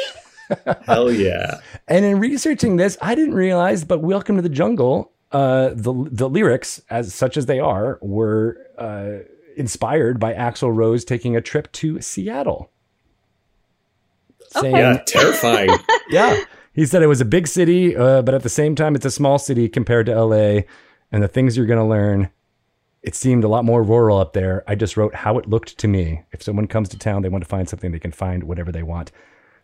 Hell 0.85 1.11
yeah. 1.13 1.61
And 1.87 2.03
in 2.03 2.19
researching 2.19 2.75
this, 2.75 2.97
I 3.01 3.15
didn't 3.15 3.35
realize, 3.35 3.85
but 3.85 4.01
"Welcome 4.01 4.35
to 4.35 4.41
the 4.41 4.49
Jungle," 4.49 5.13
uh, 5.31 5.69
the 5.69 5.93
the 6.11 6.27
lyrics, 6.27 6.81
as 6.89 7.13
such 7.13 7.37
as 7.37 7.45
they 7.45 7.59
are, 7.59 7.99
were 8.01 8.57
uh, 8.77 9.23
inspired 9.55 10.19
by 10.19 10.33
Axl 10.33 10.75
Rose 10.75 11.05
taking 11.05 11.37
a 11.37 11.41
trip 11.41 11.71
to 11.73 12.01
Seattle. 12.01 12.69
Okay. 14.55 14.71
Yeah, 14.71 15.01
terrifying. 15.07 15.69
yeah. 16.09 16.43
He 16.73 16.85
said 16.85 17.01
it 17.03 17.07
was 17.07 17.21
a 17.21 17.25
big 17.25 17.47
city, 17.47 17.95
uh, 17.95 18.21
but 18.21 18.33
at 18.33 18.43
the 18.43 18.49
same 18.49 18.75
time, 18.75 18.95
it's 18.95 19.05
a 19.05 19.11
small 19.11 19.37
city 19.39 19.67
compared 19.67 20.05
to 20.05 20.23
LA. 20.23 20.61
And 21.11 21.23
the 21.23 21.27
things 21.27 21.57
you're 21.57 21.65
going 21.65 21.79
to 21.79 21.85
learn, 21.85 22.29
it 23.01 23.15
seemed 23.15 23.43
a 23.43 23.47
lot 23.47 23.65
more 23.65 23.83
rural 23.83 24.17
up 24.17 24.33
there. 24.33 24.63
I 24.67 24.75
just 24.75 24.95
wrote 24.95 25.15
how 25.15 25.37
it 25.37 25.49
looked 25.49 25.77
to 25.79 25.87
me. 25.87 26.23
If 26.31 26.43
someone 26.43 26.67
comes 26.67 26.89
to 26.89 26.97
town, 26.97 27.21
they 27.21 27.29
want 27.29 27.43
to 27.43 27.49
find 27.49 27.67
something, 27.67 27.91
they 27.91 27.99
can 27.99 28.11
find 28.11 28.43
whatever 28.43 28.71
they 28.71 28.83
want. 28.83 29.11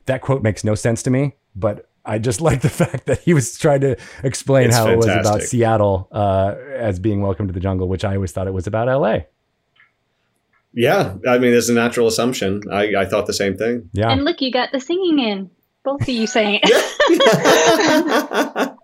That 0.07 0.21
quote 0.21 0.43
makes 0.43 0.63
no 0.63 0.75
sense 0.75 1.03
to 1.03 1.09
me, 1.09 1.35
but 1.55 1.89
I 2.05 2.19
just 2.19 2.41
like 2.49 2.61
the 2.61 2.69
fact 2.69 3.05
that 3.05 3.19
he 3.21 3.33
was 3.33 3.57
trying 3.57 3.81
to 3.81 3.97
explain 4.23 4.67
It's 4.67 4.75
how 4.75 4.89
it 4.89 4.97
was 4.97 5.07
about. 5.07 5.41
Seattle 5.41 6.07
uh, 6.11 6.55
as 6.75 6.99
being 6.99 7.21
welcome 7.21 7.47
to 7.47 7.53
the 7.53 7.59
jungle, 7.59 7.87
which 7.87 8.03
I 8.03 8.15
always 8.15 8.31
thought 8.31 8.47
it 8.47 8.53
was 8.53 8.67
about 8.67 8.87
LA. 8.87 9.19
Yeah, 10.75 11.15
I 11.27 11.37
mean, 11.37 11.53
it's 11.53 11.69
a 11.69 11.73
natural 11.73 12.07
assumption. 12.07 12.61
I, 12.71 12.95
I 12.95 13.05
thought 13.05 13.27
the 13.27 13.33
same 13.33 13.55
thing. 13.55 13.89
Yeah. 13.93 14.11
And 14.11 14.25
look, 14.25 14.41
you 14.41 14.51
got 14.51 14.73
the 14.73 14.81
singing 14.81 15.19
in. 15.19 15.49
Both 15.83 16.01
of 16.01 16.09
you 16.09 16.27
saying 16.27 16.59
it. 16.63 18.75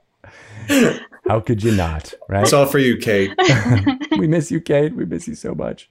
how 1.27 1.39
could 1.39 1.63
you 1.63 1.71
not? 1.71 2.13
Right. 2.29 2.43
it's 2.43 2.53
all 2.53 2.65
for 2.65 2.79
you, 2.79 2.97
Kate. 2.97 3.31
we 4.17 4.27
miss 4.27 4.51
you, 4.51 4.61
Kate. 4.61 4.95
We 4.95 5.05
miss 5.05 5.27
you 5.27 5.35
so 5.35 5.53
much. 5.53 5.89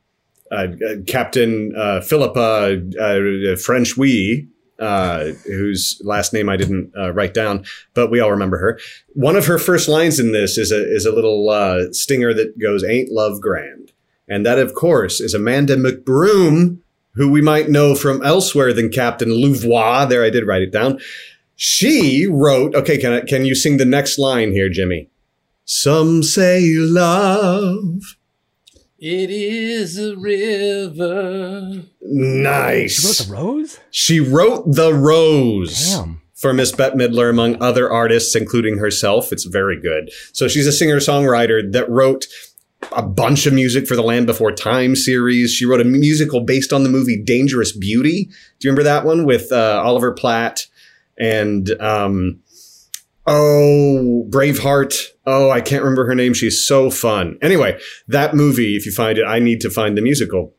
uh, 0.51 0.67
uh, 0.85 0.95
Captain 1.07 1.71
Philippa 2.01 3.57
French 3.57 3.97
Wee, 3.97 4.47
whose 4.79 6.01
last 6.03 6.33
name 6.33 6.49
I 6.49 6.57
didn't 6.57 6.93
write 6.95 7.33
down, 7.33 7.65
but 7.93 8.09
we 8.09 8.19
all 8.19 8.31
remember 8.31 8.57
her. 8.57 8.79
One 9.13 9.35
of 9.35 9.45
her 9.45 9.57
first 9.57 9.87
lines 9.89 10.19
in 10.19 10.31
this 10.31 10.57
is 10.57 10.71
a 10.71 10.81
is 10.93 11.05
a 11.05 11.11
little 11.11 11.89
stinger 11.91 12.33
that 12.33 12.57
goes, 12.59 12.83
"Ain't 12.83 13.11
love 13.11 13.41
grand," 13.41 13.91
and 14.31 14.45
that, 14.45 14.59
of 14.59 14.73
course, 14.73 15.19
is 15.19 15.33
Amanda 15.33 15.75
McBroom, 15.75 16.79
who 17.15 17.29
we 17.29 17.41
might 17.41 17.69
know 17.69 17.95
from 17.95 18.23
elsewhere 18.23 18.71
than 18.71 18.89
Captain 18.89 19.29
Louvois. 19.29 20.05
There, 20.05 20.23
I 20.23 20.29
did 20.29 20.47
write 20.47 20.61
it 20.61 20.71
down. 20.71 20.99
She 21.57 22.27
wrote. 22.27 22.73
Okay, 22.73 22.97
can 22.97 23.11
I, 23.11 23.21
can 23.21 23.43
you 23.43 23.55
sing 23.55 23.75
the 23.75 23.83
next 23.83 24.17
line 24.17 24.53
here, 24.53 24.69
Jimmy? 24.69 25.09
Some 25.65 26.23
say 26.23 26.61
love. 26.77 28.15
It 28.97 29.29
is 29.29 29.99
a 29.99 30.15
river. 30.15 31.83
Nice. 32.01 33.25
She 33.25 33.29
wrote 33.29 33.33
the 33.33 33.33
Rose. 33.33 33.79
She 33.91 34.19
wrote 34.21 34.63
The 34.71 34.93
Rose 34.93 35.95
Damn. 35.95 36.21
for 36.35 36.53
Miss 36.53 36.71
Bette 36.71 36.95
Midler, 36.95 37.29
among 37.29 37.61
other 37.61 37.91
artists, 37.91 38.35
including 38.35 38.77
herself. 38.77 39.33
It's 39.33 39.43
very 39.43 39.79
good. 39.79 40.11
So 40.31 40.47
she's 40.47 40.67
a 40.67 40.71
singer 40.71 40.97
songwriter 40.97 41.69
that 41.73 41.89
wrote 41.89 42.27
a 42.91 43.01
bunch 43.01 43.45
of 43.45 43.53
music 43.53 43.87
for 43.87 43.95
the 43.95 44.01
Land 44.01 44.25
Before 44.25 44.51
Time 44.51 44.95
series. 44.95 45.53
She 45.53 45.65
wrote 45.65 45.81
a 45.81 45.85
musical 45.85 46.41
based 46.41 46.73
on 46.73 46.83
the 46.83 46.89
movie 46.89 47.21
Dangerous 47.21 47.71
Beauty. 47.71 48.25
Do 48.25 48.67
you 48.67 48.71
remember 48.71 48.83
that 48.83 49.05
one 49.05 49.25
with 49.25 49.51
uh, 49.51 49.81
Oliver 49.83 50.11
Platt 50.11 50.67
and 51.17 51.69
um, 51.81 52.39
oh 53.27 54.27
Braveheart? 54.29 54.95
Oh, 55.25 55.51
I 55.51 55.61
can't 55.61 55.83
remember 55.83 56.05
her 56.05 56.15
name. 56.15 56.33
She's 56.33 56.63
so 56.63 56.89
fun. 56.89 57.37
Anyway, 57.41 57.79
that 58.07 58.35
movie, 58.35 58.75
if 58.75 58.85
you 58.85 58.91
find 58.91 59.17
it, 59.17 59.25
I 59.25 59.39
need 59.39 59.61
to 59.61 59.69
find 59.69 59.97
the 59.97 60.01
musical. 60.01 60.53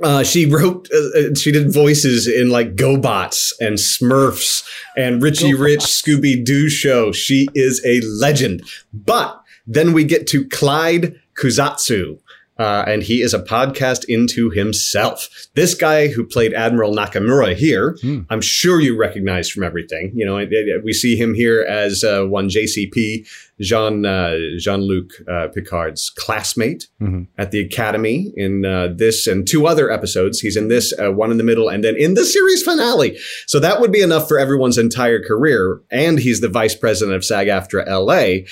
Uh, 0.00 0.22
she 0.22 0.46
wrote, 0.46 0.88
uh, 0.94 1.18
uh, 1.18 1.34
she 1.34 1.50
did 1.50 1.72
voices 1.72 2.28
in 2.28 2.50
like 2.50 2.76
GoBots 2.76 3.52
and 3.58 3.78
Smurfs 3.78 4.64
and 4.96 5.20
Richie 5.20 5.54
Rich 5.54 5.80
Scooby 5.80 6.44
Doo 6.44 6.68
show. 6.68 7.10
She 7.10 7.48
is 7.54 7.84
a 7.84 8.00
legend. 8.02 8.62
But 8.92 9.42
then 9.66 9.92
we 9.92 10.04
get 10.04 10.28
to 10.28 10.48
Clyde 10.48 11.20
Kusatsu. 11.38 12.18
Uh, 12.58 12.82
and 12.88 13.04
he 13.04 13.22
is 13.22 13.32
a 13.32 13.38
podcast 13.38 14.04
into 14.08 14.50
himself. 14.50 15.28
This 15.54 15.74
guy 15.76 16.08
who 16.08 16.24
played 16.24 16.52
Admiral 16.54 16.92
Nakamura 16.92 17.54
here, 17.54 17.96
Hmm. 18.00 18.22
I'm 18.30 18.40
sure 18.40 18.80
you 18.80 18.96
recognize 18.98 19.48
from 19.48 19.62
everything. 19.62 20.10
You 20.12 20.26
know, 20.26 20.38
it- 20.38 20.48
it- 20.50 20.82
we 20.82 20.92
see 20.92 21.14
him 21.14 21.34
here 21.34 21.60
as 21.62 22.02
uh, 22.02 22.24
one 22.24 22.48
JCP, 22.48 23.24
Jean 23.60 24.04
uh, 24.04 24.34
Jean 24.58 24.80
Luc 24.80 25.10
uh, 25.30 25.46
Picard's 25.54 26.10
classmate 26.10 26.88
Mhm. 27.00 27.28
at 27.38 27.52
the 27.52 27.60
Academy 27.60 28.32
in 28.36 28.64
uh, 28.64 28.88
this 28.92 29.28
and 29.28 29.46
two 29.46 29.68
other 29.68 29.88
episodes. 29.92 30.40
He's 30.40 30.56
in 30.56 30.66
this, 30.66 30.92
uh, 31.00 31.12
one 31.12 31.30
in 31.30 31.38
the 31.38 31.44
middle, 31.44 31.68
and 31.68 31.84
then 31.84 31.94
in 31.96 32.14
the 32.14 32.24
series 32.24 32.62
finale. 32.64 33.16
So 33.46 33.60
that 33.60 33.80
would 33.80 33.92
be 33.92 34.00
enough 34.02 34.26
for 34.26 34.36
everyone's 34.38 34.78
entire 34.78 35.22
career. 35.22 35.80
And 35.92 36.18
he's 36.18 36.40
the 36.40 36.48
vice 36.48 36.74
president 36.74 37.14
of 37.16 37.24
SAG 37.24 37.46
AFTRA 37.46 37.84
LA. 37.88 38.46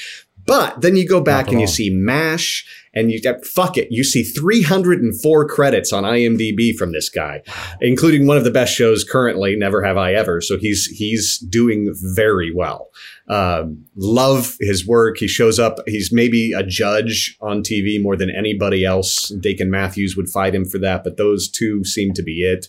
But 0.46 0.80
then 0.80 0.96
you 0.96 1.06
go 1.06 1.20
back 1.20 1.48
and 1.48 1.60
you 1.60 1.66
see 1.66 1.90
MASH, 1.90 2.64
and 2.96 3.12
you 3.12 3.20
get 3.20 3.44
fuck 3.44 3.76
it. 3.76 3.88
You 3.90 4.02
see 4.02 4.22
304 4.22 5.48
credits 5.48 5.92
on 5.92 6.04
IMDb 6.04 6.74
from 6.74 6.92
this 6.92 7.10
guy, 7.10 7.42
including 7.80 8.26
one 8.26 8.38
of 8.38 8.44
the 8.44 8.50
best 8.50 8.74
shows 8.74 9.04
currently, 9.04 9.54
Never 9.54 9.82
Have 9.82 9.98
I 9.98 10.14
Ever. 10.14 10.40
So 10.40 10.56
he's 10.56 10.86
he's 10.86 11.38
doing 11.38 11.94
very 12.14 12.52
well. 12.52 12.90
Um, 13.28 13.84
love 13.96 14.56
his 14.60 14.86
work. 14.86 15.18
He 15.18 15.28
shows 15.28 15.58
up. 15.58 15.78
He's 15.86 16.10
maybe 16.10 16.52
a 16.52 16.62
judge 16.62 17.36
on 17.40 17.62
TV 17.62 18.00
more 18.00 18.16
than 18.16 18.30
anybody 18.30 18.84
else. 18.84 19.28
Dakin 19.40 19.70
Matthews 19.70 20.16
would 20.16 20.30
fight 20.30 20.54
him 20.54 20.64
for 20.64 20.78
that, 20.78 21.04
but 21.04 21.18
those 21.18 21.50
two 21.50 21.84
seem 21.84 22.14
to 22.14 22.22
be 22.22 22.42
it. 22.42 22.68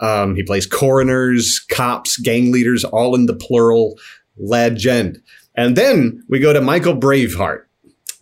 Um, 0.00 0.34
he 0.34 0.42
plays 0.42 0.66
coroners, 0.66 1.64
cops, 1.70 2.16
gang 2.16 2.50
leaders, 2.50 2.84
all 2.84 3.14
in 3.14 3.26
the 3.26 3.36
plural. 3.36 3.96
Legend. 4.38 5.20
And 5.54 5.76
then 5.76 6.24
we 6.28 6.38
go 6.38 6.52
to 6.52 6.60
Michael 6.60 6.96
Braveheart, 6.96 7.64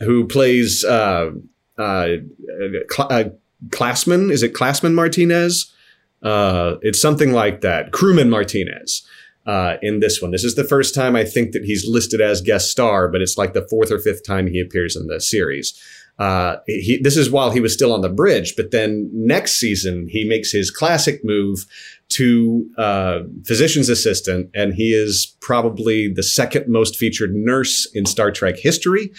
who 0.01 0.27
plays 0.27 0.85
uh, 0.85 1.31
uh, 1.79 2.09
Cl- 2.91 3.09
uh, 3.11 3.25
Classman. 3.71 4.31
Is 4.31 4.43
it 4.43 4.55
Classman 4.55 4.95
Martinez? 4.95 5.73
Uh, 6.23 6.77
it's 6.83 7.01
something 7.01 7.33
like 7.33 7.61
that. 7.61 7.93
Crewman 7.93 8.31
Martinez 8.31 9.07
uh, 9.47 9.77
in 9.83 10.01
this 10.01 10.21
one. 10.21 10.31
This 10.31 10.45
is 10.45 10.55
the 10.55 10.65
first 10.65 10.95
time 10.95 11.17
I 11.17 11.25
think 11.25 11.53
that 11.53 11.65
he's 11.65 11.89
listed 11.89 12.21
as 12.21 12.41
guest 12.41 12.71
star, 12.71 13.09
but 13.09 13.23
it's 13.23 13.39
like 13.39 13.55
the 13.55 13.67
fourth 13.69 13.91
or 13.91 13.99
fifth 13.99 14.27
time 14.27 14.47
he 14.47 14.61
appears 14.61 14.97
in 14.97 15.07
the 15.07 15.21
series. 15.21 15.79
Uh, 16.19 16.57
he, 16.67 17.01
this 17.03 17.17
is 17.17 17.31
while 17.31 17.51
he 17.51 17.61
was 17.61 17.73
still 17.73 17.95
on 17.95 18.03
the 18.03 18.09
bridge, 18.11 18.55
but 18.55 18.73
then 18.73 19.09
next 19.13 19.53
season 19.53 20.07
he 20.11 20.29
makes 20.29 20.53
his 20.53 20.71
classic 20.71 21.25
move 21.25 21.65
to 22.11 22.69
uh, 22.77 23.21
physician's 23.47 23.89
assistant, 23.89 24.51
and 24.55 24.75
he 24.75 24.93
is 24.93 25.37
probably 25.41 26.13
the 26.13 26.23
second 26.23 26.67
most 26.69 26.97
featured 26.97 27.35
nurse 27.35 27.89
in 27.95 28.05
Star 28.05 28.31
Trek 28.31 28.57
history. 28.57 29.13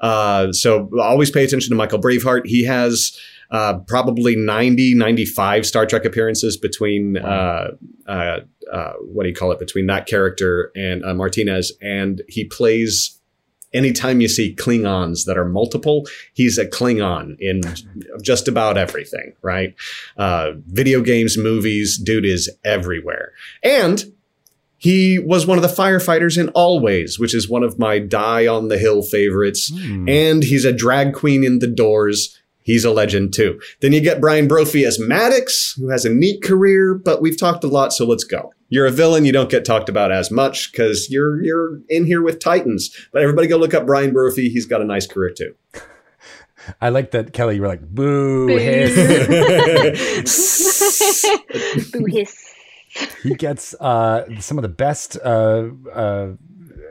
Uh, 0.00 0.52
so 0.52 0.88
always 1.00 1.30
pay 1.30 1.44
attention 1.44 1.70
to 1.70 1.76
Michael 1.76 2.00
Braveheart. 2.00 2.46
He 2.46 2.64
has 2.64 3.18
uh, 3.50 3.78
probably 3.86 4.36
90, 4.36 4.94
95 4.94 5.66
Star 5.66 5.86
Trek 5.86 6.04
appearances 6.04 6.56
between, 6.56 7.16
uh, 7.16 7.70
uh, 8.06 8.40
uh, 8.72 8.92
what 9.00 9.22
do 9.22 9.28
you 9.28 9.34
call 9.34 9.52
it, 9.52 9.58
between 9.58 9.86
that 9.86 10.06
character 10.06 10.72
and 10.74 11.04
uh, 11.04 11.14
Martinez. 11.14 11.72
And 11.80 12.22
he 12.28 12.44
plays, 12.44 13.20
anytime 13.72 14.20
you 14.20 14.28
see 14.28 14.54
Klingons 14.54 15.24
that 15.26 15.36
are 15.36 15.44
multiple, 15.44 16.06
he's 16.32 16.58
a 16.58 16.66
Klingon 16.66 17.36
in 17.38 17.60
just 18.22 18.48
about 18.48 18.76
everything, 18.76 19.34
right? 19.42 19.74
Uh, 20.16 20.52
video 20.66 21.00
games, 21.00 21.36
movies, 21.36 21.98
dude 21.98 22.24
is 22.24 22.50
everywhere. 22.64 23.32
And 23.62 24.04
he 24.78 25.18
was 25.18 25.46
one 25.46 25.58
of 25.58 25.62
the 25.62 25.82
firefighters 25.82 26.38
in 26.38 26.48
Always, 26.50 27.18
which 27.18 27.34
is 27.34 27.48
one 27.48 27.62
of 27.62 27.78
my 27.78 27.98
Die 27.98 28.46
on 28.46 28.68
the 28.68 28.78
Hill 28.78 29.02
favorites. 29.02 29.72
Hmm. 29.74 30.08
And 30.08 30.42
he's 30.42 30.64
a 30.64 30.72
drag 30.72 31.14
queen 31.14 31.44
in 31.44 31.60
The 31.60 31.66
Doors. 31.66 32.38
He's 32.62 32.84
a 32.84 32.90
legend 32.90 33.32
too. 33.32 33.60
Then 33.80 33.92
you 33.92 34.00
get 34.00 34.20
Brian 34.20 34.48
Brophy 34.48 34.84
as 34.84 34.98
Maddox, 34.98 35.74
who 35.74 35.88
has 35.88 36.04
a 36.04 36.10
neat 36.10 36.42
career, 36.42 36.94
but 36.94 37.22
we've 37.22 37.38
talked 37.38 37.62
a 37.64 37.68
lot, 37.68 37.92
so 37.92 38.04
let's 38.04 38.24
go. 38.24 38.52
You're 38.68 38.86
a 38.86 38.90
villain, 38.90 39.24
you 39.24 39.32
don't 39.32 39.48
get 39.50 39.64
talked 39.64 39.88
about 39.88 40.10
as 40.10 40.30
much 40.30 40.72
because 40.72 41.08
you're 41.10 41.42
you're 41.42 41.80
in 41.88 42.04
here 42.04 42.22
with 42.22 42.40
Titans. 42.40 42.90
But 43.12 43.22
everybody 43.22 43.46
go 43.46 43.56
look 43.56 43.74
up 43.74 43.86
Brian 43.86 44.12
Brophy. 44.12 44.48
He's 44.48 44.66
got 44.66 44.80
a 44.80 44.84
nice 44.84 45.06
career 45.06 45.32
too. 45.36 45.54
I 46.80 46.88
like 46.88 47.12
that, 47.12 47.32
Kelly. 47.32 47.54
You 47.56 47.60
were 47.62 47.68
like, 47.68 47.82
boo, 47.82 48.48
Boo. 48.48 48.56
hiss. 48.56 48.96
Boo 51.92 52.06
hiss. 52.06 52.54
he 53.22 53.34
gets 53.34 53.74
uh, 53.74 54.24
some 54.40 54.58
of 54.58 54.62
the 54.62 54.68
best 54.68 55.16
uh, 55.24 55.68
uh, 55.92 56.32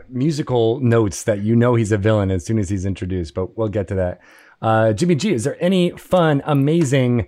musical 0.07 0.79
notes 0.79 1.23
that 1.23 1.41
you 1.41 1.57
know 1.57 1.75
he's 1.75 1.91
a 1.91 1.97
villain 1.97 2.31
as 2.31 2.45
soon 2.45 2.57
as 2.57 2.69
he's 2.69 2.85
introduced, 2.85 3.33
but 3.33 3.57
we'll 3.57 3.67
get 3.67 3.89
to 3.89 3.95
that. 3.95 4.21
Uh, 4.61 4.93
Jimmy 4.93 5.15
G, 5.15 5.33
is 5.33 5.43
there 5.43 5.57
any 5.59 5.91
fun, 5.91 6.41
amazing 6.45 7.27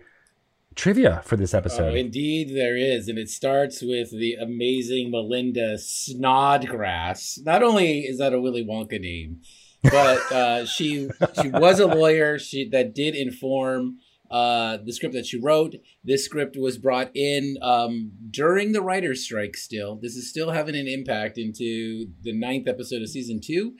trivia 0.77 1.21
for 1.25 1.35
this 1.35 1.53
episode. 1.53 1.81
Oh, 1.81 1.85
episode? 1.87 1.97
indeed, 1.97 2.55
there 2.55 2.77
is, 2.77 3.09
and 3.09 3.17
it 3.17 3.29
starts 3.29 3.81
with 3.81 4.11
the 4.11 4.35
amazing 4.35 5.11
Melinda 5.11 5.77
Snodgrass. 5.77 7.39
Not 7.43 7.63
only 7.63 8.01
is 8.01 8.19
that 8.19 8.33
a 8.33 8.39
Willy 8.39 8.63
Wonka 8.63 9.01
name, 9.01 9.41
but 9.83 10.31
uh, 10.31 10.65
she 10.77 11.09
she 11.41 11.49
was 11.49 11.79
a 11.79 11.87
lawyer. 11.87 12.39
She 12.39 12.69
that 12.69 12.95
did 12.95 13.15
inform 13.15 13.97
uh, 14.31 14.77
the 14.85 14.93
script 14.93 15.15
that 15.15 15.25
she 15.25 15.39
wrote. 15.39 15.75
This 16.03 16.23
script 16.23 16.55
was 16.57 16.77
brought 16.77 17.09
in 17.15 17.57
um, 17.61 18.11
during 18.29 18.71
the 18.71 18.81
writers' 18.81 19.25
strike. 19.25 19.57
Still, 19.57 19.99
this 20.01 20.15
is 20.15 20.29
still 20.29 20.51
having 20.51 20.75
an 20.75 20.87
impact 20.87 21.37
into 21.37 22.07
the 22.21 22.33
ninth 22.33 22.67
episode 22.67 23.01
of 23.01 23.09
season 23.09 23.41
two. 23.43 23.73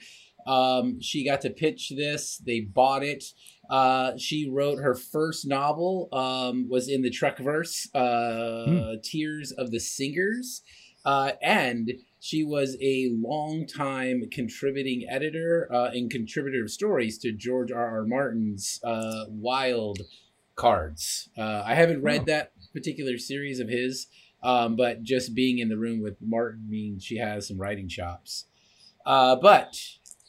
Um, 0.46 1.00
she 1.00 1.26
got 1.26 1.42
to 1.42 1.50
pitch 1.50 1.92
this. 1.94 2.38
They 2.44 2.60
bought 2.60 3.02
it. 3.02 3.24
Uh, 3.68 4.12
she 4.16 4.48
wrote 4.48 4.78
her 4.78 4.94
first 4.94 5.46
novel. 5.46 6.08
Um, 6.12 6.68
was 6.68 6.88
in 6.88 7.02
the 7.02 7.10
Trekverse, 7.10 7.88
uh, 7.94 8.96
Tears 9.02 9.52
of 9.52 9.70
the 9.70 9.80
Singers, 9.80 10.62
uh, 11.04 11.32
and 11.42 11.92
she 12.20 12.42
was 12.42 12.76
a 12.80 13.10
longtime 13.12 14.24
contributing 14.32 15.06
editor 15.08 15.68
uh, 15.72 15.90
and 15.92 16.10
contributor 16.10 16.62
of 16.64 16.70
stories 16.70 17.18
to 17.18 17.32
George 17.32 17.70
R. 17.70 17.98
R. 18.00 18.04
Martin's 18.04 18.80
uh, 18.82 19.26
Wild 19.28 20.00
Cards. 20.56 21.28
Uh, 21.38 21.62
I 21.64 21.74
haven't 21.74 22.02
read 22.02 22.22
Oh. 22.22 22.24
that 22.26 22.52
particular 22.72 23.18
series 23.18 23.60
of 23.60 23.68
his, 23.68 24.08
um, 24.42 24.74
but 24.76 25.02
just 25.02 25.34
being 25.34 25.58
in 25.58 25.68
the 25.68 25.76
room 25.78 26.02
with 26.02 26.16
Martin 26.20 26.68
means 26.68 27.04
she 27.04 27.18
has 27.18 27.46
some 27.48 27.58
writing 27.58 27.88
chops. 27.88 28.46
Uh, 29.06 29.36
but 29.36 29.80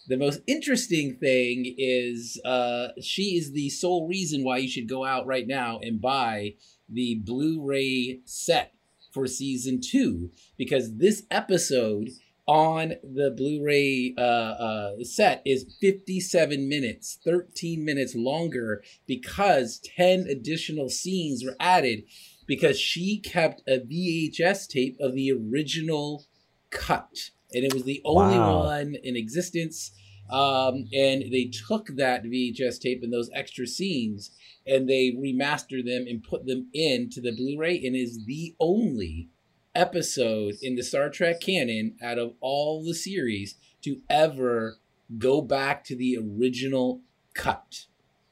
the 0.09 0.17
most 0.17 0.41
interesting 0.47 1.15
thing 1.15 1.75
is 1.77 2.41
uh, 2.43 2.87
she 2.99 3.37
is 3.37 3.51
the 3.51 3.69
sole 3.69 4.07
reason 4.07 4.43
why 4.43 4.57
you 4.57 4.67
should 4.67 4.89
go 4.89 5.05
out 5.05 5.27
right 5.27 5.47
now 5.47 5.79
and 5.83 6.01
buy 6.01 6.55
the 6.89 7.21
Blu-ray 7.23 8.21
set 8.25 8.73
for 9.13 9.27
season 9.27 9.79
two 9.79 10.31
because 10.57 10.97
this 10.97 11.23
episode 11.29 12.09
on 12.47 12.95
the 13.03 13.29
Blu-ray 13.29 14.15
uh, 14.17 14.21
uh, 14.21 15.03
set 15.03 15.43
is 15.45 15.77
57 15.79 16.67
minutes, 16.67 17.19
13 17.23 17.85
minutes 17.85 18.15
longer 18.15 18.83
because 19.05 19.79
10 19.95 20.21
additional 20.21 20.89
scenes 20.89 21.45
were 21.45 21.55
added 21.59 22.05
because 22.47 22.79
she 22.79 23.19
kept 23.19 23.61
a 23.67 23.77
VHS 23.77 24.67
tape 24.67 24.97
of 24.99 25.13
the 25.13 25.31
original 25.31 26.25
cut, 26.71 27.29
and 27.53 27.63
it 27.63 27.73
was 27.73 27.83
the 27.83 28.01
only 28.05 28.37
Wow. 28.37 28.63
one 28.65 28.95
in 29.03 29.15
existence. 29.15 29.91
Um, 30.29 30.87
and 30.93 31.23
they 31.31 31.45
took 31.67 31.87
that 31.95 32.23
VHS 32.23 32.77
tape 32.79 33.01
and 33.01 33.11
those 33.11 33.31
extra 33.33 33.65
scenes 33.65 34.29
and 34.67 34.87
they 34.87 35.11
remastered 35.11 35.85
them 35.85 36.05
and 36.07 36.23
put 36.23 36.45
them 36.45 36.67
into 36.71 37.19
the 37.19 37.31
Blu-ray 37.31 37.83
and 37.83 37.95
is 37.95 38.25
the 38.25 38.53
only 38.59 39.29
episode 39.73 40.55
in 40.61 40.75
the 40.75 40.83
Star 40.83 41.09
Trek 41.09 41.39
canon 41.41 41.95
out 42.01 42.19
of 42.19 42.33
all 42.41 42.83
the 42.83 42.93
series 42.93 43.55
to 43.81 44.01
ever 44.09 44.77
go 45.17 45.41
back 45.41 45.83
to 45.85 45.95
the 45.95 46.17
original 46.17 47.01
cut. 47.33 47.85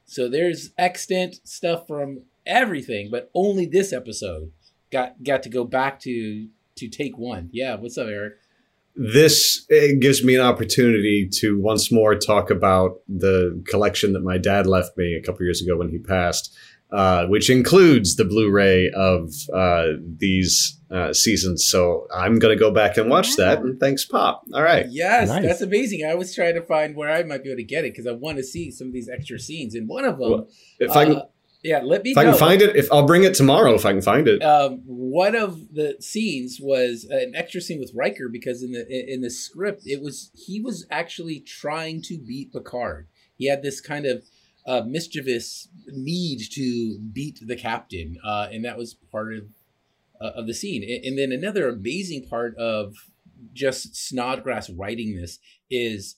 So 0.06 0.30
there's 0.30 0.71
extant 0.77 1.39
stuff 1.47 1.88
from 1.88 2.23
everything, 2.45 3.10
but 3.12 3.32
only 3.34 3.65
this 3.65 3.91
episode 3.91 4.51
got 4.91 5.23
got 5.23 5.41
to 5.43 5.49
go 5.49 5.63
back 5.63 5.99
to 6.01 6.47
to 6.75 6.88
take 6.88 7.17
one. 7.17 7.49
Yeah, 7.51 7.75
what's 7.75 7.97
up, 7.97 8.08
Eric? 8.08 8.34
This 8.97 9.65
it 9.69 9.99
gives 10.01 10.23
me 10.23 10.36
an 10.36 10.41
opportunity 10.41 11.29
to 11.33 11.60
once 11.62 11.91
more 11.91 12.15
talk 12.15 12.49
about 12.49 12.99
the 13.07 13.62
collection 13.67 14.13
that 14.13 14.21
my 14.23 14.38
dad 14.38 14.65
left 14.65 14.97
me 14.97 15.13
a 15.15 15.21
couple 15.21 15.43
years 15.43 15.62
ago 15.62 15.77
when 15.77 15.89
he 15.89 15.99
passed, 15.99 16.55
uh, 16.91 17.25
which 17.27 17.49
includes 17.49 18.15
the 18.15 18.25
Blu-ray 18.25 18.89
of 18.95 19.31
uh, 19.53 19.88
these 20.17 20.79
uh, 20.89 21.13
seasons. 21.13 21.67
So 21.67 22.07
I'm 22.15 22.39
going 22.39 22.57
to 22.57 22.60
go 22.60 22.71
back 22.71 22.97
and 22.97 23.10
watch 23.10 23.36
that. 23.36 23.60
And 23.60 23.79
thanks, 23.79 24.03
Pop. 24.05 24.43
All 24.53 24.63
right. 24.63 24.86
Yes, 24.89 25.27
Nice. 25.29 25.43
that's 25.43 25.62
amazing. 25.62 26.05
I 26.05 26.15
was 26.15 26.33
trying 26.33 26.55
to 26.55 26.62
find 26.62 26.95
where 26.95 27.10
I 27.12 27.23
might 27.23 27.43
be 27.43 27.49
able 27.49 27.57
to 27.57 27.63
get 27.63 27.86
it 27.86 27.91
because 27.93 28.07
I 28.07 28.13
want 28.13 28.38
to 28.38 28.43
see 28.43 28.71
some 28.71 28.88
of 28.88 28.93
these 28.93 29.10
extra 29.10 29.38
scenes. 29.38 29.75
And 29.75 29.88
one 29.88 30.05
of 30.05 30.17
them, 30.17 30.31
Well, 30.31 30.47
If 30.79 30.91
I 30.91 31.05
can, 31.05 31.15
uh, 31.17 31.25
yeah, 31.67 31.82
let 31.84 32.03
me 32.03 32.12
if 32.12 32.17
I 32.17 32.23
can 32.23 32.34
find 32.36 32.62
it, 32.62 32.77
if 32.77 32.89
I'll 32.93 33.06
bring 33.06 33.25
it 33.25 33.34
tomorrow 33.34 33.73
if 33.73 33.86
I 33.86 33.91
can 33.91 34.01
find 34.01 34.25
it. 34.25 34.41
um, 34.41 34.82
one 34.86 35.36
of 35.36 35.73
the 35.73 35.97
scenes 35.99 36.60
was 36.62 37.06
an 37.10 37.34
extra 37.36 37.60
scene 37.60 37.80
with 37.80 37.91
Riker 37.93 38.30
because 38.30 38.63
in 38.63 38.71
the 38.71 39.13
in 39.13 39.19
the 39.19 39.30
script 39.30 39.84
it 39.86 40.01
was 40.01 40.32
he 40.34 40.62
was 40.62 40.88
actually 40.89 41.41
trying 41.41 42.01
to 42.03 42.17
beat 42.17 42.53
Picard. 42.53 43.08
He 43.36 43.49
had 43.49 43.63
this 43.63 43.82
kind 43.82 44.06
of 44.06 44.23
uh, 44.65 44.84
mischievous 44.88 45.67
need 45.88 46.39
to 46.51 46.99
beat 46.99 47.39
the 47.45 47.58
captain, 47.58 48.17
uh, 48.25 48.47
and 48.49 48.63
that 48.63 48.77
was 48.77 48.93
part 49.12 49.34
of 49.34 49.43
uh, 50.21 50.32
of 50.39 50.47
the 50.47 50.53
scene. 50.53 50.84
And, 50.84 51.03
and 51.03 51.19
then 51.19 51.38
another 51.38 51.67
amazing 51.67 52.27
part 52.30 52.56
of 52.58 52.95
just 53.53 53.93
Snodgrass 53.93 54.69
writing 54.69 55.17
this 55.17 55.39
is 55.69 56.15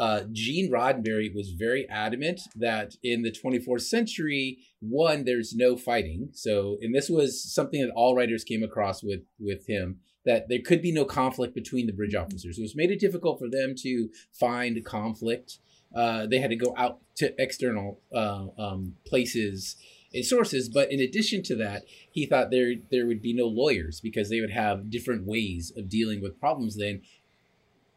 uh, 0.00 0.22
Gene 0.32 0.72
Roddenberry 0.72 1.32
was 1.32 1.50
very 1.50 1.86
adamant 1.90 2.40
that 2.56 2.94
in 3.02 3.20
the 3.20 3.30
24th 3.30 3.82
century, 3.82 4.56
one, 4.80 5.24
there's 5.26 5.54
no 5.54 5.76
fighting. 5.76 6.30
So, 6.32 6.78
and 6.80 6.94
this 6.94 7.10
was 7.10 7.44
something 7.44 7.82
that 7.82 7.92
all 7.94 8.16
writers 8.16 8.42
came 8.42 8.62
across 8.62 9.02
with 9.02 9.20
with 9.38 9.66
him 9.66 9.98
that 10.24 10.48
there 10.48 10.60
could 10.64 10.80
be 10.80 10.90
no 10.90 11.04
conflict 11.04 11.54
between 11.54 11.86
the 11.86 11.92
bridge 11.92 12.14
officers. 12.14 12.58
It 12.58 12.62
was 12.62 12.74
made 12.74 12.90
it 12.90 12.98
difficult 12.98 13.38
for 13.38 13.48
them 13.48 13.74
to 13.82 14.08
find 14.32 14.82
conflict. 14.86 15.58
Uh, 15.94 16.26
they 16.26 16.38
had 16.38 16.50
to 16.50 16.56
go 16.56 16.74
out 16.78 17.00
to 17.16 17.34
external 17.38 18.00
uh, 18.14 18.46
um, 18.56 18.94
places 19.06 19.76
and 20.12 20.24
sources. 20.24 20.68
But 20.68 20.90
in 20.90 21.00
addition 21.00 21.42
to 21.44 21.56
that, 21.56 21.84
he 22.10 22.26
thought 22.26 22.50
there 22.50 22.74
there 22.90 23.06
would 23.06 23.22
be 23.22 23.34
no 23.34 23.46
lawyers 23.46 24.00
because 24.00 24.30
they 24.30 24.40
would 24.40 24.50
have 24.50 24.90
different 24.90 25.26
ways 25.26 25.72
of 25.76 25.88
dealing 25.88 26.20
with 26.20 26.40
problems. 26.40 26.76
Then 26.76 27.02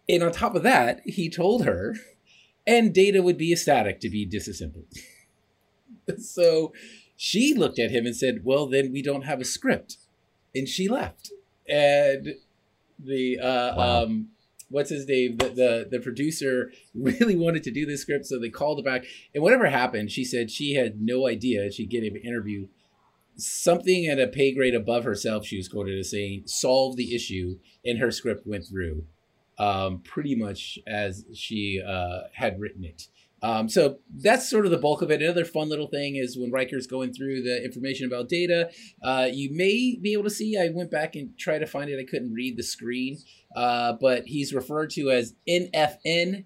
and 0.07 0.23
on 0.23 0.31
top 0.31 0.55
of 0.55 0.63
that, 0.63 1.01
he 1.05 1.29
told 1.29 1.65
her, 1.65 1.95
and 2.67 2.93
data 2.93 3.21
would 3.21 3.37
be 3.37 3.51
ecstatic 3.51 3.99
to 4.01 4.09
be 4.09 4.25
disassembled. 4.25 4.85
so 6.17 6.73
she 7.15 7.53
looked 7.53 7.79
at 7.79 7.91
him 7.91 8.05
and 8.05 8.15
said, 8.15 8.41
Well, 8.43 8.67
then 8.67 8.91
we 8.91 9.01
don't 9.01 9.23
have 9.23 9.39
a 9.39 9.45
script. 9.45 9.97
And 10.55 10.67
she 10.67 10.87
left. 10.87 11.31
And 11.67 12.35
the, 12.99 13.39
uh, 13.39 13.75
wow. 13.75 14.03
um, 14.03 14.29
what's 14.69 14.89
his 14.89 15.07
name? 15.07 15.37
The, 15.37 15.49
the, 15.49 15.87
the 15.89 15.99
producer 15.99 16.71
really 16.93 17.35
wanted 17.35 17.63
to 17.63 17.71
do 17.71 17.85
this 17.85 18.01
script, 18.01 18.25
so 18.25 18.39
they 18.39 18.49
called 18.49 18.79
it 18.79 18.85
back. 18.85 19.05
And 19.33 19.41
whatever 19.41 19.67
happened, 19.67 20.11
she 20.11 20.25
said 20.25 20.51
she 20.51 20.73
had 20.73 21.01
no 21.01 21.27
idea 21.27 21.71
she'd 21.71 21.89
get 21.89 22.03
an 22.03 22.17
interview. 22.17 22.67
Something 23.35 24.05
at 24.05 24.19
a 24.19 24.27
pay 24.27 24.53
grade 24.53 24.75
above 24.75 25.05
herself, 25.05 25.45
she 25.45 25.57
was 25.57 25.67
quoted 25.67 25.97
as 25.97 26.11
saying, 26.11 26.43
solved 26.45 26.97
the 26.97 27.15
issue, 27.15 27.57
and 27.83 27.97
her 27.97 28.11
script 28.11 28.45
went 28.45 28.65
through 28.67 29.05
um, 29.57 29.99
pretty 29.99 30.35
much 30.35 30.79
as 30.87 31.25
she 31.33 31.81
uh, 31.85 32.21
had 32.33 32.59
written 32.59 32.83
it. 32.83 33.07
Um, 33.43 33.67
so 33.67 33.99
that's 34.09 34.49
sort 34.49 34.63
of 34.63 34.71
the 34.71 34.77
bulk 34.77 35.01
of 35.01 35.11
it. 35.11 35.21
Another 35.21 35.43
fun 35.43 35.67
little 35.67 35.87
thing 35.87 36.15
is 36.15 36.37
when 36.37 36.49
Riker's 36.49 36.87
going 36.87 37.11
through 37.13 37.43
the 37.43 37.63
information 37.63 38.07
about 38.07 38.29
data, 38.29 38.71
uh, 39.03 39.27
you 39.31 39.49
may 39.53 39.99
be 40.01 40.13
able 40.13 40.23
to 40.23 40.29
see. 40.29 40.57
I 40.57 40.69
went 40.69 40.89
back 40.89 41.15
and 41.15 41.37
tried 41.37 41.59
to 41.59 41.67
find 41.67 41.89
it. 41.89 41.99
I 41.99 42.09
couldn't 42.09 42.33
read 42.33 42.55
the 42.55 42.63
screen, 42.63 43.17
uh, 43.53 43.93
but 43.99 44.23
he's 44.27 44.53
referred 44.53 44.91
to 44.91 45.11
as 45.11 45.35
NFN. 45.47 46.45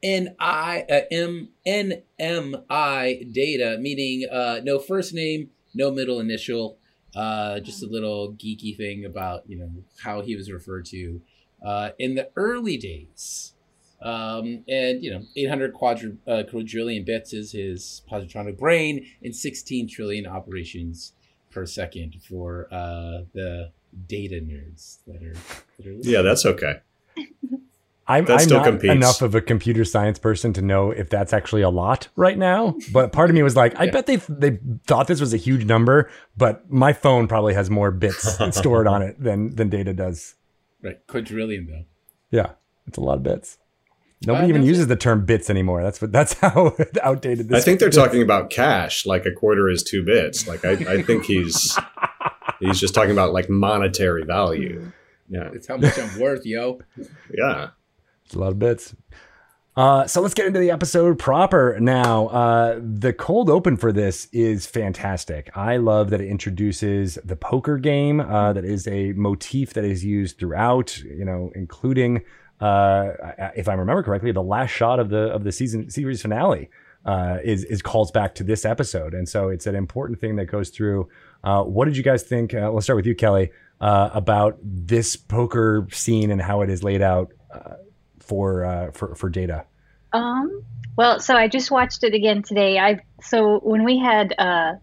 N 0.00 0.36
I 0.38 0.84
uh, 0.88 1.00
M 1.10 1.48
N 1.66 2.02
M 2.20 2.54
I 2.70 3.24
data, 3.32 3.78
meaning 3.80 4.28
uh, 4.30 4.60
no 4.62 4.78
first 4.78 5.12
name, 5.12 5.50
no 5.74 5.90
middle 5.90 6.20
initial. 6.20 6.78
Uh, 7.16 7.58
just 7.58 7.82
a 7.82 7.86
little 7.86 8.32
geeky 8.34 8.76
thing 8.76 9.04
about 9.04 9.42
you 9.48 9.58
know 9.58 9.68
how 10.04 10.20
he 10.20 10.36
was 10.36 10.52
referred 10.52 10.84
to 10.84 11.20
uh, 11.64 11.90
in 11.98 12.14
the 12.14 12.30
early 12.36 12.76
days. 12.76 13.52
Um, 14.00 14.64
and 14.68 15.02
you 15.02 15.10
know, 15.10 15.22
800 15.36 15.74
quadri- 15.74 16.18
uh, 16.26 16.44
quadrillion 16.48 17.04
bits 17.04 17.32
is 17.32 17.52
his 17.52 18.02
positronic 18.10 18.56
brain, 18.56 19.06
and 19.22 19.34
16 19.34 19.88
trillion 19.88 20.26
operations 20.26 21.14
per 21.50 21.66
second 21.66 22.14
for 22.22 22.68
uh, 22.70 23.24
the 23.34 23.72
data 24.06 24.36
nerds 24.36 24.98
that 25.06 25.22
are. 25.22 25.34
That 25.78 25.86
are 25.86 25.92
yeah, 26.02 26.22
that's 26.22 26.46
okay. 26.46 26.80
I'm, 28.08 28.24
that 28.24 28.40
I'm 28.40 28.48
not 28.48 28.64
competes. 28.64 28.94
enough 28.94 29.20
of 29.20 29.34
a 29.34 29.40
computer 29.42 29.84
science 29.84 30.18
person 30.18 30.54
to 30.54 30.62
know 30.62 30.90
if 30.90 31.10
that's 31.10 31.34
actually 31.34 31.60
a 31.60 31.68
lot 31.68 32.08
right 32.16 32.38
now. 32.38 32.74
But 32.90 33.12
part 33.12 33.28
of 33.28 33.34
me 33.34 33.42
was 33.42 33.54
like, 33.54 33.78
I 33.78 33.84
yeah. 33.84 33.90
bet 33.90 34.06
they 34.06 34.16
they 34.16 34.58
thought 34.86 35.08
this 35.08 35.20
was 35.20 35.34
a 35.34 35.36
huge 35.36 35.66
number, 35.66 36.10
but 36.34 36.70
my 36.70 36.94
phone 36.94 37.28
probably 37.28 37.52
has 37.52 37.68
more 37.68 37.90
bits 37.90 38.38
stored 38.56 38.86
on 38.86 39.02
it 39.02 39.22
than 39.22 39.54
than 39.54 39.68
data 39.68 39.92
does. 39.92 40.34
Right, 40.82 40.98
quadrillion 41.06 41.66
though. 41.66 41.84
Yeah, 42.30 42.52
it's 42.86 42.98
a 42.98 43.00
lot 43.00 43.16
of 43.18 43.22
bits. 43.22 43.58
Nobody 44.26 44.46
uh, 44.46 44.48
even 44.48 44.62
uses 44.62 44.88
the 44.88 44.96
term 44.96 45.24
bits 45.24 45.48
anymore. 45.48 45.82
That's 45.82 46.00
what. 46.00 46.12
That's 46.12 46.32
how 46.40 46.76
outdated. 47.02 47.48
this 47.48 47.62
I 47.62 47.64
think 47.64 47.80
they're 47.80 47.88
is. 47.88 47.94
talking 47.94 48.22
about 48.22 48.50
cash, 48.50 49.06
like 49.06 49.26
a 49.26 49.32
quarter 49.32 49.68
is 49.68 49.82
two 49.82 50.04
bits. 50.04 50.46
Like 50.48 50.64
I, 50.64 50.72
I 50.72 51.02
think 51.02 51.24
he's 51.24 51.78
he's 52.60 52.80
just 52.80 52.94
talking 52.94 53.12
about 53.12 53.32
like 53.32 53.48
monetary 53.48 54.24
value. 54.24 54.90
Yeah, 55.28 55.50
it's 55.52 55.66
how 55.66 55.76
much 55.76 55.98
I'm 55.98 56.18
worth, 56.18 56.46
yo. 56.46 56.80
Yeah, 57.32 57.70
it's 58.24 58.34
a 58.34 58.38
lot 58.38 58.52
of 58.52 58.58
bits. 58.58 58.94
Uh, 59.78 60.04
so 60.08 60.20
let's 60.20 60.34
get 60.34 60.44
into 60.44 60.58
the 60.58 60.72
episode 60.72 61.20
proper 61.20 61.78
now. 61.78 62.26
Uh, 62.26 62.80
the 62.82 63.12
cold 63.12 63.48
open 63.48 63.76
for 63.76 63.92
this 63.92 64.26
is 64.32 64.66
fantastic. 64.66 65.56
I 65.56 65.76
love 65.76 66.10
that 66.10 66.20
it 66.20 66.26
introduces 66.26 67.16
the 67.24 67.36
poker 67.36 67.78
game. 67.78 68.18
Uh, 68.18 68.52
that 68.54 68.64
is 68.64 68.88
a 68.88 69.12
motif 69.12 69.74
that 69.74 69.84
is 69.84 70.04
used 70.04 70.36
throughout. 70.36 70.98
You 70.98 71.24
know, 71.24 71.52
including, 71.54 72.24
uh, 72.60 73.10
if 73.54 73.68
I 73.68 73.74
remember 73.74 74.02
correctly, 74.02 74.32
the 74.32 74.42
last 74.42 74.70
shot 74.70 74.98
of 74.98 75.10
the 75.10 75.30
of 75.30 75.44
the 75.44 75.52
season 75.52 75.90
series 75.90 76.22
finale 76.22 76.70
uh, 77.04 77.38
is 77.44 77.62
is 77.62 77.80
calls 77.80 78.10
back 78.10 78.34
to 78.34 78.42
this 78.42 78.64
episode, 78.64 79.14
and 79.14 79.28
so 79.28 79.48
it's 79.48 79.68
an 79.68 79.76
important 79.76 80.20
thing 80.20 80.34
that 80.36 80.46
goes 80.46 80.70
through. 80.70 81.08
Uh, 81.44 81.62
what 81.62 81.84
did 81.84 81.96
you 81.96 82.02
guys 82.02 82.24
think? 82.24 82.52
let's 82.52 82.86
start 82.86 82.96
with 82.96 83.06
you, 83.06 83.14
Kelly, 83.14 83.52
about 83.80 84.58
this 84.60 85.14
poker 85.14 85.86
scene 85.92 86.32
and 86.32 86.42
how 86.42 86.62
it 86.62 86.68
is 86.68 86.82
laid 86.82 87.00
out 87.00 87.30
for 88.28 88.64
uh, 88.64 88.90
for 88.92 89.14
for 89.14 89.28
data? 89.28 89.64
Um. 90.12 90.62
Well, 90.96 91.20
so 91.20 91.34
I 91.34 91.48
just 91.48 91.70
watched 91.70 92.04
it 92.04 92.14
again 92.14 92.42
today. 92.42 92.78
I 92.78 93.00
so 93.22 93.58
when 93.60 93.84
we 93.84 93.98
had, 93.98 94.34
uh, 94.38 94.74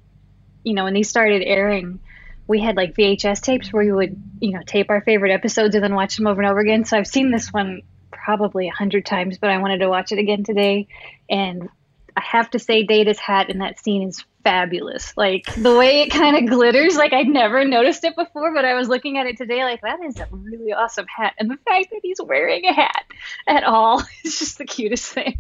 you 0.64 0.74
know, 0.74 0.86
when 0.86 0.94
these 0.94 1.10
started 1.10 1.44
airing, 1.44 2.00
we 2.48 2.60
had 2.62 2.76
like 2.76 2.96
VHS 2.96 3.42
tapes 3.42 3.72
where 3.72 3.86
we 3.86 3.92
would, 3.92 4.22
you 4.40 4.52
know, 4.52 4.62
tape 4.66 4.90
our 4.90 5.02
favorite 5.02 5.32
episodes 5.32 5.76
and 5.76 5.84
then 5.84 5.96
watch 5.96 6.16
them 6.18 6.28
over 6.28 6.42
and 6.42 6.50
over 6.50 6.60
again. 6.60 6.86
So 6.86 6.98
I've 6.98 7.08
seen 7.08 7.32
this 7.32 7.52
one 7.52 7.82
probably 8.12 8.68
a 8.68 8.72
hundred 8.72 9.06
times, 9.06 9.38
but 9.38 9.50
I 9.50 9.58
wanted 9.58 9.80
to 9.80 9.90
watch 9.90 10.12
it 10.12 10.20
again 10.20 10.44
today. 10.44 10.88
And 11.30 11.70
I 12.16 12.22
have 12.22 12.50
to 12.52 12.60
say, 12.60 12.84
Data's 12.84 13.20
hat 13.20 13.50
in 13.50 13.60
that 13.60 13.80
scene 13.80 14.08
is 14.08 14.24
fabulous. 14.46 15.12
Like 15.18 15.54
the 15.56 15.76
way 15.76 16.02
it 16.02 16.12
kind 16.12 16.38
of 16.38 16.50
glitters, 16.50 16.96
like 16.96 17.12
I'd 17.12 17.28
never 17.28 17.66
noticed 17.66 18.04
it 18.04 18.16
before, 18.16 18.54
but 18.54 18.64
I 18.64 18.76
was 18.76 18.88
looking 18.88 19.18
at 19.18 19.26
it 19.26 19.38
today, 19.38 19.64
like 19.64 19.82
that 19.82 20.00
is 20.06 20.18
a 20.20 20.28
really 20.32 20.72
awesome 20.72 21.08
hat. 21.08 21.34
And 21.40 21.50
the 21.50 21.58
fact 21.58 21.88
that 21.92 22.00
he's 22.04 22.22
wearing 22.24 22.64
a 22.66 22.74
hat 22.74 23.06
at 23.48 23.64
all 23.64 24.04
is 24.24 24.40
just 24.40 24.60
the 24.60 24.66
cutest 24.66 25.12
thing. 25.12 25.40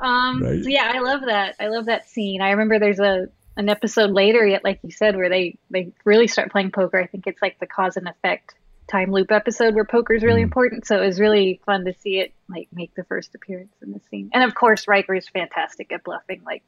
Um, 0.00 0.42
right. 0.42 0.62
so 0.62 0.70
yeah, 0.70 0.92
I 0.94 1.00
love 1.00 1.22
that. 1.26 1.56
I 1.58 1.68
love 1.68 1.86
that 1.86 2.08
scene. 2.08 2.40
I 2.40 2.52
remember 2.52 2.78
there's 2.78 3.00
a 3.00 3.28
an 3.58 3.68
episode 3.68 4.10
later, 4.10 4.46
yet 4.46 4.62
like 4.62 4.78
you 4.82 4.92
said, 4.92 5.16
where 5.16 5.28
they 5.28 5.58
they 5.70 5.92
really 6.04 6.28
start 6.28 6.52
playing 6.52 6.70
poker. 6.70 7.00
I 7.00 7.06
think 7.06 7.26
it's 7.26 7.42
like 7.42 7.58
the 7.58 7.66
cause 7.66 7.96
and 7.96 8.06
effect 8.06 8.54
time 8.88 9.10
loop 9.10 9.32
episode 9.32 9.74
where 9.74 9.84
poker 9.84 10.14
is 10.14 10.22
really 10.22 10.42
mm. 10.42 10.44
important. 10.44 10.86
So 10.86 11.02
it 11.02 11.06
was 11.06 11.18
really 11.18 11.60
fun 11.66 11.84
to 11.86 11.94
see 11.94 12.20
it 12.20 12.32
like 12.48 12.68
make 12.72 12.94
the 12.94 13.04
first 13.04 13.34
appearance 13.34 13.74
in 13.82 13.90
the 13.90 14.00
scene. 14.10 14.30
And 14.32 14.44
of 14.44 14.54
course, 14.54 14.86
Riker 14.86 15.14
is 15.14 15.28
fantastic 15.28 15.90
at 15.92 16.04
bluffing. 16.04 16.42
Like 16.44 16.62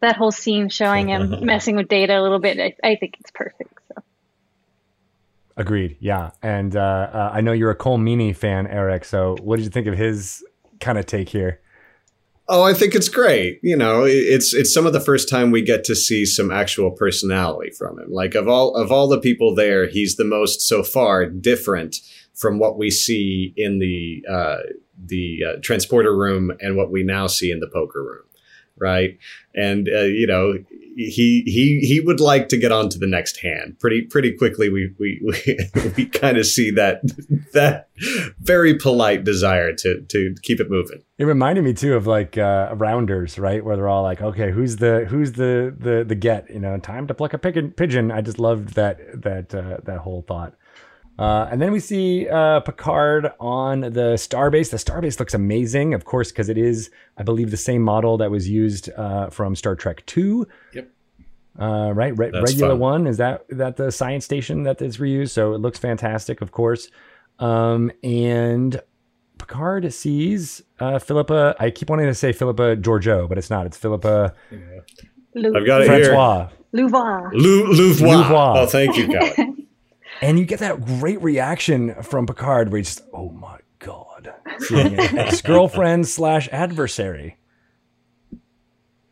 that 0.00 0.16
whole 0.16 0.32
scene 0.32 0.68
showing 0.68 1.08
him 1.08 1.36
messing 1.44 1.76
with 1.76 1.88
data 1.88 2.18
a 2.18 2.22
little 2.22 2.38
bit, 2.38 2.58
I, 2.58 2.74
I 2.86 2.96
think 2.96 3.16
it's 3.20 3.30
perfect. 3.30 3.72
So. 3.88 4.02
Agreed. 5.56 5.96
Yeah, 6.00 6.30
and 6.42 6.74
uh, 6.74 7.10
uh, 7.12 7.30
I 7.32 7.40
know 7.40 7.52
you're 7.52 7.70
a 7.70 7.76
Colm 7.76 8.02
Meaney 8.02 8.34
fan, 8.34 8.66
Eric. 8.66 9.04
So 9.04 9.36
what 9.42 9.56
did 9.56 9.64
you 9.64 9.70
think 9.70 9.86
of 9.86 9.96
his 9.96 10.44
kind 10.80 10.98
of 10.98 11.06
take 11.06 11.28
here? 11.28 11.60
Oh, 12.52 12.64
I 12.64 12.74
think 12.74 12.96
it's 12.96 13.08
great. 13.08 13.60
You 13.62 13.76
know, 13.76 14.02
it's 14.04 14.52
it's 14.52 14.74
some 14.74 14.84
of 14.84 14.92
the 14.92 15.00
first 15.00 15.28
time 15.28 15.52
we 15.52 15.62
get 15.62 15.84
to 15.84 15.94
see 15.94 16.26
some 16.26 16.50
actual 16.50 16.90
personality 16.90 17.70
from 17.70 18.00
him. 18.00 18.10
Like 18.10 18.34
of 18.34 18.48
all 18.48 18.74
of 18.74 18.90
all 18.90 19.06
the 19.06 19.20
people 19.20 19.54
there, 19.54 19.86
he's 19.86 20.16
the 20.16 20.24
most 20.24 20.60
so 20.60 20.82
far 20.82 21.26
different 21.26 21.98
from 22.34 22.58
what 22.58 22.76
we 22.76 22.90
see 22.90 23.54
in 23.56 23.78
the 23.78 24.24
uh, 24.28 24.56
the 24.98 25.40
uh, 25.46 25.60
transporter 25.62 26.16
room 26.16 26.50
and 26.60 26.76
what 26.76 26.90
we 26.90 27.04
now 27.04 27.28
see 27.28 27.52
in 27.52 27.60
the 27.60 27.70
poker 27.72 28.02
room, 28.02 28.24
right? 28.80 29.18
And 29.54 29.88
uh, 29.88 30.02
you 30.02 30.26
know, 30.26 30.54
he 30.96 31.42
he 31.46 31.80
he 31.80 32.00
would 32.00 32.20
like 32.20 32.48
to 32.48 32.56
get 32.56 32.72
on 32.72 32.88
to 32.90 32.98
the 32.98 33.06
next 33.06 33.38
hand 33.38 33.78
pretty 33.80 34.02
pretty 34.02 34.32
quickly. 34.32 34.68
We 34.68 34.94
we 34.98 35.20
we, 35.24 35.58
we 35.96 36.06
kind 36.06 36.36
of 36.36 36.46
see 36.46 36.70
that 36.72 37.02
that 37.52 37.88
very 38.40 38.78
polite 38.78 39.24
desire 39.24 39.72
to 39.74 40.00
to 40.02 40.34
keep 40.42 40.60
it 40.60 40.70
moving. 40.70 41.02
It 41.18 41.24
reminded 41.24 41.64
me 41.64 41.74
too 41.74 41.94
of 41.94 42.06
like 42.06 42.38
uh, 42.38 42.74
Rounders, 42.76 43.38
right, 43.38 43.64
where 43.64 43.76
they're 43.76 43.88
all 43.88 44.02
like, 44.02 44.20
okay, 44.20 44.50
who's 44.50 44.76
the 44.76 45.06
who's 45.08 45.32
the 45.32 45.74
the 45.78 46.04
the 46.04 46.14
get? 46.14 46.50
You 46.50 46.60
know, 46.60 46.78
time 46.78 47.06
to 47.06 47.14
pluck 47.14 47.34
a 47.34 47.38
pigeon. 47.38 48.10
I 48.10 48.20
just 48.20 48.38
loved 48.38 48.74
that 48.74 49.22
that 49.22 49.54
uh, 49.54 49.78
that 49.84 49.98
whole 49.98 50.22
thought. 50.22 50.54
Uh, 51.20 51.46
and 51.50 51.60
then 51.60 51.70
we 51.70 51.78
see 51.80 52.26
uh, 52.28 52.60
Picard 52.60 53.30
on 53.38 53.80
the 53.82 54.16
Starbase. 54.16 54.70
The 54.70 54.78
Starbase 54.78 55.18
looks 55.18 55.34
amazing, 55.34 55.92
of 55.92 56.06
course, 56.06 56.32
because 56.32 56.48
it 56.48 56.56
is, 56.56 56.90
I 57.18 57.22
believe, 57.22 57.50
the 57.50 57.58
same 57.58 57.82
model 57.82 58.16
that 58.18 58.30
was 58.30 58.48
used 58.48 58.88
uh, 58.96 59.28
from 59.28 59.54
Star 59.54 59.76
Trek 59.76 60.04
Two. 60.06 60.48
Yep. 60.72 60.88
Uh, 61.60 61.92
right, 61.92 62.16
Re- 62.16 62.30
regular 62.32 62.70
fun. 62.70 62.78
one 62.78 63.06
is 63.06 63.18
that 63.18 63.44
that 63.50 63.76
the 63.76 63.92
science 63.92 64.24
station 64.24 64.62
that 64.62 64.80
is 64.80 64.96
reused. 64.96 65.30
So 65.30 65.52
it 65.52 65.58
looks 65.58 65.78
fantastic, 65.78 66.40
of 66.40 66.52
course. 66.52 66.88
Um, 67.38 67.92
and 68.02 68.80
Picard 69.36 69.92
sees 69.92 70.62
uh, 70.78 70.98
Philippa. 70.98 71.54
I 71.60 71.68
keep 71.70 71.90
wanting 71.90 72.06
to 72.06 72.14
say 72.14 72.32
Philippa 72.32 72.76
Georgiou, 72.76 73.28
but 73.28 73.36
it's 73.36 73.50
not. 73.50 73.66
It's 73.66 73.76
Philippa 73.76 74.32
Lou- 75.34 75.54
I've 75.54 75.66
got 75.66 75.82
it 75.82 75.90
here. 75.90 76.04
Francois. 76.06 76.48
Louvois. 76.72 77.30
Lou, 77.34 77.66
Louvois. 77.74 78.06
Louvois. 78.06 78.54
Oh, 78.62 78.66
thank 78.66 78.96
you, 78.96 79.06
Colin. 79.08 79.56
And 80.20 80.38
you 80.38 80.44
get 80.44 80.60
that 80.60 80.84
great 80.84 81.20
reaction 81.22 82.02
from 82.02 82.26
Picard 82.26 82.70
where 82.70 82.78
he's 82.78 82.96
just, 82.96 83.08
oh 83.12 83.30
my 83.30 83.58
God. 83.78 84.32
Ex 84.72 85.40
girlfriend 85.42 86.06
slash 86.06 86.48
adversary. 86.52 87.38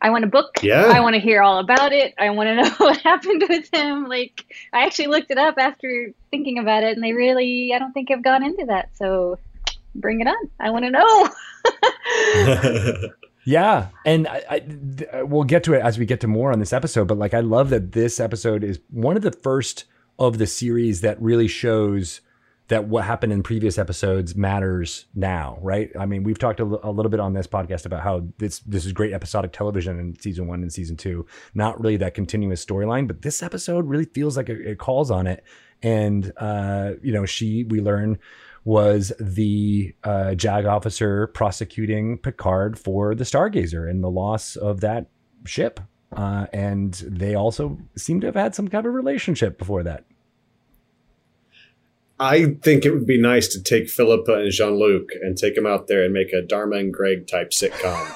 I 0.01 0.11
want 0.11 0.23
a 0.23 0.27
book. 0.27 0.59
Yeah. 0.61 0.85
I 0.85 1.01
want 1.01 1.15
to 1.15 1.19
hear 1.19 1.41
all 1.41 1.59
about 1.59 1.91
it. 1.91 2.13
I 2.17 2.29
want 2.29 2.47
to 2.47 2.55
know 2.55 2.69
what 2.77 2.97
happened 2.97 3.43
with 3.49 3.73
him. 3.73 4.07
Like, 4.07 4.45
I 4.71 4.85
actually 4.85 5.07
looked 5.07 5.29
it 5.31 5.37
up 5.37 5.55
after 5.57 6.13
thinking 6.31 6.57
about 6.57 6.83
it, 6.83 6.95
and 6.95 7.03
they 7.03 7.11
really, 7.11 7.73
I 7.73 7.79
don't 7.79 7.91
think 7.91 8.09
have 8.09 8.23
gone 8.23 8.43
into 8.43 8.65
that. 8.67 8.91
So 8.95 9.37
bring 9.95 10.21
it 10.21 10.27
on. 10.27 10.49
I 10.59 10.69
want 10.69 10.85
to 10.85 10.91
know. 10.91 11.29
Yeah, 13.45 13.87
and 14.05 14.27
I, 14.27 14.43
I, 14.47 14.59
th- 14.59 15.09
uh, 15.11 15.25
we'll 15.25 15.43
get 15.43 15.63
to 15.63 15.73
it 15.73 15.81
as 15.81 15.97
we 15.97 16.05
get 16.05 16.19
to 16.19 16.27
more 16.27 16.51
on 16.51 16.59
this 16.59 16.71
episode. 16.71 17.07
But 17.07 17.17
like, 17.17 17.33
I 17.33 17.39
love 17.39 17.71
that 17.71 17.93
this 17.93 18.19
episode 18.19 18.63
is 18.63 18.79
one 18.91 19.15
of 19.15 19.23
the 19.23 19.31
first 19.31 19.85
of 20.19 20.37
the 20.37 20.47
series 20.47 21.01
that 21.01 21.19
really 21.21 21.47
shows 21.47 22.21
that 22.69 22.87
what 22.87 23.03
happened 23.03 23.33
in 23.33 23.41
previous 23.41 23.79
episodes 23.79 24.35
matters 24.35 25.05
now, 25.15 25.57
right? 25.61 25.91
I 25.99 26.05
mean, 26.05 26.23
we've 26.23 26.37
talked 26.37 26.59
a, 26.59 26.65
little 26.65 27.09
bit 27.09 27.19
on 27.19 27.33
this 27.33 27.47
podcast 27.47 27.85
about 27.85 28.03
how 28.03 28.27
this 28.37 28.59
this 28.59 28.85
is 28.85 28.93
great 28.93 29.11
episodic 29.11 29.51
television 29.51 29.99
in 29.99 30.19
season 30.19 30.45
one 30.45 30.61
and 30.61 30.71
season 30.71 30.95
two, 30.95 31.25
not 31.55 31.81
really 31.81 31.97
that 31.97 32.13
continuous 32.13 32.63
storyline, 32.63 33.07
but 33.07 33.23
this 33.23 33.41
episode 33.41 33.87
really 33.87 34.05
feels 34.05 34.37
like 34.37 34.49
it, 34.49 34.61
it 34.65 34.77
calls 34.77 35.09
on 35.09 35.25
it. 35.25 35.43
And 35.81 36.31
uh, 36.37 36.91
you 37.01 37.11
know, 37.11 37.25
she 37.25 37.63
we 37.63 37.81
learn 37.81 38.19
was 38.65 39.11
the 39.19 39.95
uh, 40.03 40.35
JAG 40.35 40.65
officer 40.65 41.27
prosecuting 41.27 42.19
Picard 42.19 42.77
for 42.77 43.15
the 43.15 43.23
Stargazer 43.23 43.89
and 43.89 44.03
the 44.03 44.11
loss 44.11 44.55
of 44.55 44.81
that 44.81 45.07
ship. 45.45 45.79
Uh, 46.15 46.45
and 46.53 46.93
they 47.05 47.35
also 47.35 47.79
seem 47.95 48.19
to 48.21 48.27
have 48.27 48.35
had 48.35 48.53
some 48.53 48.67
kind 48.67 48.85
of 48.85 48.93
relationship 48.93 49.57
before 49.57 49.83
that. 49.83 50.05
I 52.19 52.55
think 52.61 52.85
it 52.85 52.91
would 52.91 53.05
be 53.05 53.19
nice 53.19 53.47
to 53.49 53.63
take 53.63 53.89
Philippa 53.89 54.33
and 54.33 54.51
Jean 54.51 54.77
Luc 54.77 55.09
and 55.21 55.37
take 55.37 55.55
them 55.55 55.65
out 55.65 55.87
there 55.87 56.03
and 56.03 56.13
make 56.13 56.33
a 56.33 56.41
Dharma 56.41 56.77
and 56.77 56.93
Greg 56.93 57.27
type 57.27 57.51
sitcom, 57.51 58.13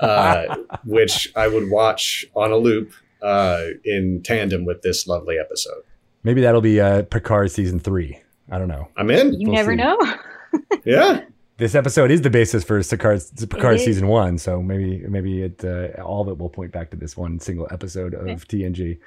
uh, 0.00 0.56
which 0.84 1.32
I 1.36 1.46
would 1.48 1.70
watch 1.70 2.24
on 2.34 2.50
a 2.50 2.56
loop 2.56 2.92
uh, 3.22 3.62
in 3.84 4.22
tandem 4.24 4.64
with 4.64 4.82
this 4.82 5.06
lovely 5.06 5.36
episode. 5.38 5.82
Maybe 6.24 6.40
that'll 6.40 6.60
be 6.60 6.80
uh, 6.80 7.02
Picard 7.02 7.50
season 7.52 7.78
three. 7.78 8.20
I 8.50 8.58
don't 8.58 8.68
know. 8.68 8.88
I'm 8.96 9.10
in. 9.10 9.32
You 9.40 9.48
We'll 9.48 9.56
never 9.56 9.72
see. 9.72 9.76
know. 9.76 9.98
Yeah. 10.84 11.22
This 11.58 11.74
episode 11.74 12.10
is 12.10 12.22
the 12.22 12.30
basis 12.30 12.62
for 12.64 12.82
Picard, 12.82 13.22
Picard 13.50 13.80
season 13.80 14.06
one, 14.08 14.38
so 14.38 14.62
maybe 14.62 14.98
maybe 15.08 15.42
it 15.42 15.64
uh, 15.64 15.88
all 16.02 16.22
of 16.22 16.28
it 16.28 16.38
will 16.38 16.48
point 16.48 16.70
back 16.72 16.90
to 16.90 16.96
this 16.96 17.16
one 17.16 17.40
single 17.40 17.66
episode 17.70 18.14
of 18.14 18.46
TNG. 18.46 18.98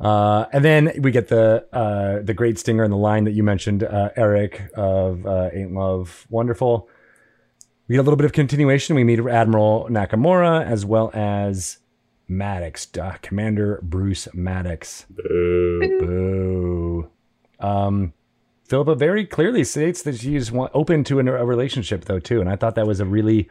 Uh, 0.00 0.46
and 0.52 0.64
then 0.64 0.92
we 0.98 1.10
get 1.10 1.28
the 1.28 1.66
uh, 1.72 2.20
the 2.22 2.34
great 2.34 2.58
stinger 2.58 2.82
and 2.82 2.92
the 2.92 2.96
line 2.96 3.24
that 3.24 3.32
you 3.32 3.42
mentioned, 3.42 3.84
uh, 3.84 4.10
Eric 4.16 4.70
of 4.74 5.24
uh, 5.26 5.50
Ain't 5.52 5.72
Love 5.72 6.26
Wonderful. 6.30 6.88
We 7.86 7.94
get 7.94 8.00
a 8.00 8.02
little 8.02 8.16
bit 8.16 8.24
of 8.24 8.32
continuation. 8.32 8.96
We 8.96 9.04
meet 9.04 9.20
Admiral 9.20 9.88
Nakamura 9.90 10.64
as 10.64 10.84
well 10.84 11.10
as 11.14 11.78
Maddox, 12.26 12.88
Commander 13.22 13.78
Bruce 13.82 14.26
Maddox. 14.32 15.06
Boo. 15.10 15.98
Boo. 16.00 17.10
Um, 17.60 18.14
Philippa 18.68 18.94
very 18.94 19.26
clearly 19.26 19.62
states 19.64 20.02
that 20.02 20.16
she's 20.16 20.50
open 20.52 21.04
to 21.04 21.20
a 21.20 21.44
relationship, 21.44 22.06
though, 22.06 22.18
too. 22.18 22.40
And 22.40 22.48
I 22.48 22.56
thought 22.56 22.74
that 22.76 22.86
was 22.86 23.00
a 23.00 23.04
really 23.04 23.48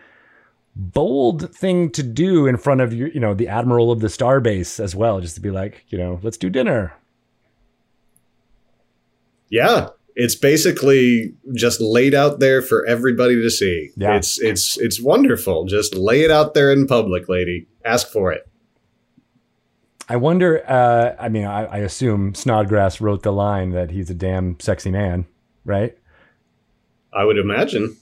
bold 0.75 1.53
thing 1.55 1.89
to 1.91 2.03
do 2.03 2.47
in 2.47 2.57
front 2.57 2.81
of 2.81 2.93
your, 2.93 3.09
you 3.09 3.19
know, 3.19 3.33
the 3.33 3.47
admiral 3.47 3.91
of 3.91 3.99
the 3.99 4.07
starbase 4.07 4.79
as 4.79 4.95
well, 4.95 5.21
just 5.21 5.35
to 5.35 5.41
be 5.41 5.51
like, 5.51 5.85
you 5.89 5.97
know, 5.97 6.19
let's 6.23 6.37
do 6.37 6.49
dinner. 6.49 6.93
Yeah. 9.49 9.89
It's 10.15 10.35
basically 10.35 11.33
just 11.55 11.81
laid 11.81 12.13
out 12.13 12.39
there 12.39 12.61
for 12.61 12.85
everybody 12.85 13.41
to 13.41 13.49
see. 13.49 13.91
Yeah. 13.95 14.15
It's 14.15 14.39
it's 14.39 14.77
it's 14.77 15.01
wonderful. 15.01 15.65
Just 15.65 15.95
lay 15.95 16.21
it 16.21 16.31
out 16.31 16.53
there 16.53 16.71
in 16.71 16.85
public, 16.85 17.27
lady. 17.27 17.67
Ask 17.83 18.11
for 18.11 18.31
it. 18.31 18.47
I 20.07 20.17
wonder. 20.17 20.63
Uh, 20.69 21.15
I 21.19 21.29
mean, 21.29 21.45
I, 21.45 21.65
I 21.65 21.77
assume 21.77 22.35
Snodgrass 22.35 23.01
wrote 23.01 23.23
the 23.23 23.31
line 23.31 23.71
that 23.71 23.89
he's 23.89 24.09
a 24.09 24.13
damn 24.13 24.59
sexy 24.59 24.91
man, 24.91 25.25
right? 25.65 25.97
I 27.11 27.23
would 27.23 27.37
imagine. 27.37 27.97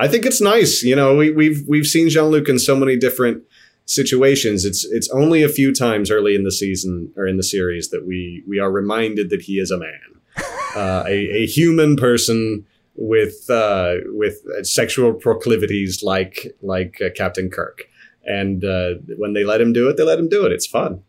I 0.00 0.08
think 0.08 0.24
it's 0.24 0.40
nice. 0.40 0.82
You 0.82 0.96
know, 0.96 1.14
we, 1.14 1.30
we've 1.30 1.62
we've 1.68 1.86
seen 1.86 2.08
Jean 2.08 2.30
Luc 2.30 2.48
in 2.48 2.58
so 2.58 2.74
many 2.74 2.96
different 2.96 3.44
situations. 3.84 4.64
It's 4.64 4.82
it's 4.84 5.10
only 5.10 5.42
a 5.42 5.48
few 5.48 5.74
times 5.74 6.10
early 6.10 6.34
in 6.34 6.44
the 6.44 6.52
season 6.52 7.12
or 7.16 7.26
in 7.26 7.36
the 7.36 7.42
series 7.42 7.90
that 7.90 8.06
we 8.06 8.42
we 8.48 8.58
are 8.58 8.70
reminded 8.70 9.28
that 9.28 9.42
he 9.42 9.58
is 9.58 9.70
a 9.70 9.78
man, 9.78 10.00
uh, 10.74 11.04
a 11.06 11.42
a 11.42 11.46
human 11.46 11.96
person 11.96 12.64
with 12.94 13.50
uh, 13.50 13.96
with 14.06 14.40
sexual 14.62 15.12
proclivities 15.12 16.02
like 16.02 16.56
like 16.62 16.98
uh, 17.04 17.10
Captain 17.14 17.50
Kirk. 17.50 17.82
And 18.24 18.64
uh, 18.64 18.94
when 19.18 19.34
they 19.34 19.44
let 19.44 19.60
him 19.60 19.72
do 19.72 19.88
it, 19.88 19.96
they 19.98 20.02
let 20.02 20.18
him 20.18 20.28
do 20.28 20.46
it. 20.46 20.52
It's 20.52 20.66
fun. 20.66 21.02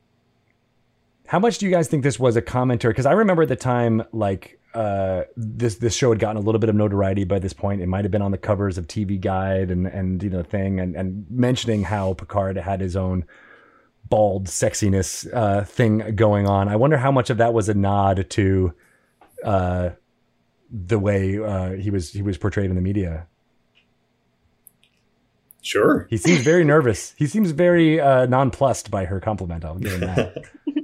How 1.28 1.40
much 1.40 1.60
do 1.60 1.66
you 1.66 1.72
guys 1.72 1.88
think 1.88 2.04
this 2.04 2.20
was 2.20 2.36
a 2.36 2.42
commentary? 2.42 2.92
Because 2.92 3.06
I 3.06 3.14
remember 3.14 3.44
at 3.44 3.50
the 3.50 3.56
time, 3.56 4.04
like 4.12 4.60
uh, 4.74 5.24
this 5.36 5.76
this 5.76 5.96
show 5.96 6.12
had 6.12 6.20
gotten 6.20 6.38
a 6.38 6.40
little 6.40 6.60
bit 6.60 6.70
of 6.70 6.76
notoriety 6.76 7.24
by 7.24 7.40
this 7.40 7.54
point. 7.54 7.82
It 7.82 7.88
might 7.88 8.06
have 8.06 8.12
been 8.12 8.22
on 8.22 8.32
the 8.32 8.38
covers 8.38 8.78
of 8.78 8.88
TV 8.88 9.20
Guide 9.20 9.72
and 9.72 9.88
and 9.88 10.24
you 10.24 10.30
know 10.30 10.44
thing, 10.44 10.80
and 10.80 10.96
and 10.96 11.26
mentioning 11.30 11.84
how 11.84 12.14
Picard 12.14 12.58
had 12.58 12.82
his 12.82 12.96
own 12.96 13.26
bald 14.10 14.48
sexiness 14.48 15.28
uh, 15.34 15.64
thing 15.64 16.16
going 16.16 16.48
on. 16.48 16.68
I 16.68 16.76
wonder 16.76 16.98
how 16.98 17.12
much 17.12 17.30
of 17.30 17.38
that 17.38 17.54
was 17.54 17.70
a 17.70 17.74
nod 17.74 18.30
to 18.32 18.74
uh, 19.44 19.90
the 20.70 21.00
way 21.00 21.40
uh, 21.40 21.72
he 21.72 21.90
was 21.90 22.12
he 22.12 22.22
was 22.22 22.38
portrayed 22.38 22.70
in 22.70 22.76
the 22.76 22.82
media. 22.82 23.28
Sure. 25.62 26.08
He 26.10 26.18
seems 26.18 26.42
very 26.42 26.64
nervous. 26.64 27.14
He 27.18 27.28
seems 27.28 27.52
very 27.52 28.00
uh, 28.00 28.26
nonplussed 28.26 28.90
by 28.90 29.06
her 29.06 29.20
compliment. 29.20 29.64
I'll 29.64 29.78
give 29.78 29.94
him 29.94 30.02
that. 30.02 30.38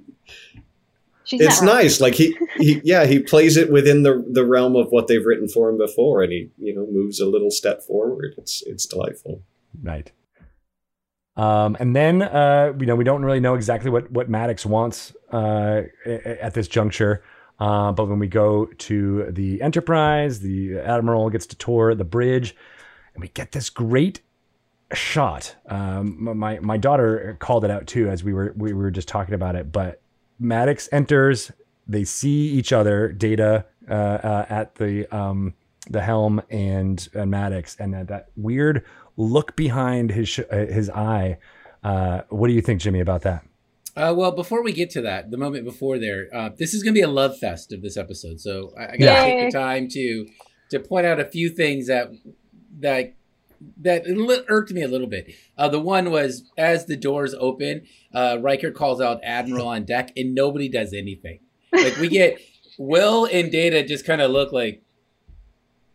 She's 1.28 1.42
it's 1.42 1.62
nice. 1.62 2.00
Like 2.00 2.16
he, 2.16 2.38
he, 2.58 2.82
yeah, 2.86 3.06
he 3.06 3.20
plays 3.20 3.58
it 3.58 3.72
within 3.72 4.04
the 4.04 4.26
the 4.32 4.46
realm 4.46 4.76
of 4.76 4.88
what 4.92 5.08
they've 5.08 5.26
written 5.26 5.50
for 5.50 5.70
him 5.70 5.78
before, 5.78 6.24
and 6.24 6.32
he, 6.32 6.50
you 6.58 6.74
know, 6.74 6.88
moves 6.90 7.20
a 7.20 7.26
little 7.26 7.52
step 7.52 7.84
forward. 7.84 8.34
It's 8.38 8.64
it's 8.66 8.86
delightful. 8.86 9.44
Right. 9.82 10.12
Um, 11.36 11.78
and 11.80 11.96
then 11.96 12.22
uh, 12.22 12.74
you 12.80 12.86
know 12.86 12.96
we 12.96 13.04
don't 13.04 13.24
really 13.24 13.42
know 13.42 13.56
exactly 13.56 13.92
what 13.92 14.10
what 14.10 14.30
Maddox 14.30 14.66
wants 14.66 15.14
uh, 15.32 15.82
at 16.06 16.54
this 16.54 16.70
juncture. 16.70 17.24
Uh, 17.60 17.92
but 17.92 18.08
when 18.08 18.20
we 18.20 18.28
go 18.28 18.66
to 18.66 19.26
the 19.32 19.62
Enterprise, 19.62 20.40
the 20.40 20.78
Admiral 20.80 21.30
gets 21.30 21.46
to 21.48 21.58
tour 21.58 21.94
the 21.94 22.06
bridge, 22.06 22.56
and 23.14 23.22
we 23.22 23.28
get 23.30 23.52
this 23.52 23.70
great 23.70 24.22
shot. 24.94 25.56
Um, 25.66 26.38
my 26.38 26.60
my 26.60 26.78
daughter 26.78 27.36
called 27.40 27.66
it 27.66 27.72
out 27.72 27.86
too 27.86 28.08
as 28.08 28.24
we 28.24 28.32
were 28.32 28.54
we 28.56 28.72
were 28.72 28.92
just 28.92 29.10
talking 29.10 29.34
about 29.34 29.56
it. 29.56 29.74
But 29.74 30.02
Maddox 30.40 30.90
enters. 30.92 31.52
They 31.88 32.04
see 32.04 32.48
each 32.50 32.74
other, 32.74 33.12
Data 33.12 33.66
uh, 33.90 33.94
uh, 33.94 34.46
at 34.50 34.76
the 34.76 35.08
um, 35.16 35.54
the 35.90 36.02
helm, 36.02 36.42
and, 36.50 37.08
and 37.14 37.32
Maddox, 37.32 37.78
and 37.80 37.94
that, 37.94 38.08
that 38.10 38.30
weird 38.36 38.84
look 39.16 39.56
behind 39.56 40.12
his 40.12 40.30
sh- 40.30 40.40
uh, 40.52 40.66
his 40.66 40.90
eye. 40.90 41.38
Uh, 41.84 42.22
what 42.30 42.48
do 42.48 42.54
you 42.54 42.62
think, 42.62 42.82
Jimmy, 42.82 43.00
about 43.00 43.22
that? 43.22 43.46
Uh, 43.96 44.14
well, 44.16 44.32
before 44.32 44.62
we 44.62 44.74
get 44.74 44.90
to 44.92 45.02
that, 45.02 45.32
the 45.32 45.38
moment 45.38 45.66
before 45.66 45.98
there, 45.98 46.28
uh, 46.34 46.50
this 46.58 46.74
is 46.74 46.84
going 46.84 46.94
to 46.94 46.98
be 46.98 47.04
a 47.04 47.08
love 47.08 47.38
fest 47.40 47.74
of 47.74 47.82
this 47.82 47.98
episode. 47.98 48.40
So 48.40 48.74
I, 48.78 48.94
I 48.94 48.98
got 48.98 49.16
to 49.16 49.22
take 49.22 49.52
the 49.52 49.58
time 49.58 49.88
to 49.90 50.28
to 50.72 50.80
point 50.80 51.06
out 51.06 51.20
a 51.20 51.26
few 51.26 51.50
things 51.50 51.88
that 51.88 52.10
that 52.80 53.14
that 53.82 54.04
it 54.06 54.46
irked 54.48 54.72
me 54.72 54.82
a 54.84 54.88
little 54.88 55.08
bit. 55.08 55.34
Uh, 55.58 55.68
the 55.70 55.80
one 55.80 56.12
was 56.12 56.44
as 56.58 56.86
the 56.86 56.96
doors 56.98 57.34
open, 57.40 57.84
uh, 58.14 58.38
Riker 58.42 58.72
calls 58.72 59.02
out 59.02 59.20
Admiral 59.24 59.68
on 59.68 59.86
deck, 59.86 60.12
and 60.16 60.34
nobody 60.36 60.70
does 60.70 60.94
anything. 60.94 61.40
Like 61.74 61.98
we 61.98 62.08
get 62.08 62.40
Will 62.78 63.26
and 63.26 63.52
Data 63.52 63.84
just 63.86 64.06
kind 64.06 64.22
of 64.22 64.32
look 64.32 64.52
like 64.52 64.84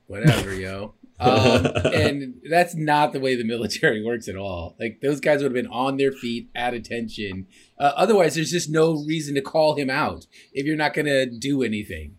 whatever, 0.06 0.54
yo. 0.54 0.94
Um, 1.22 1.66
and 1.94 2.40
that's 2.50 2.74
not 2.74 3.12
the 3.12 3.20
way 3.20 3.36
the 3.36 3.44
military 3.44 4.04
works 4.04 4.26
at 4.26 4.34
all. 4.34 4.74
Like 4.80 5.00
those 5.02 5.20
guys 5.20 5.36
would 5.40 5.54
have 5.54 5.64
been 5.64 5.68
on 5.72 5.96
their 5.96 6.10
feet, 6.10 6.48
at 6.52 6.74
attention. 6.74 7.46
Uh, 7.78 7.92
otherwise, 7.94 8.34
there's 8.34 8.50
just 8.50 8.68
no 8.68 9.04
reason 9.04 9.36
to 9.36 9.40
call 9.40 9.76
him 9.76 9.88
out 9.88 10.26
if 10.52 10.66
you're 10.66 10.74
not 10.74 10.94
going 10.94 11.06
to 11.06 11.26
do 11.26 11.62
anything. 11.62 12.16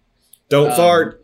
Don't 0.47 0.69
Um, 0.71 0.77
fart. 0.77 1.22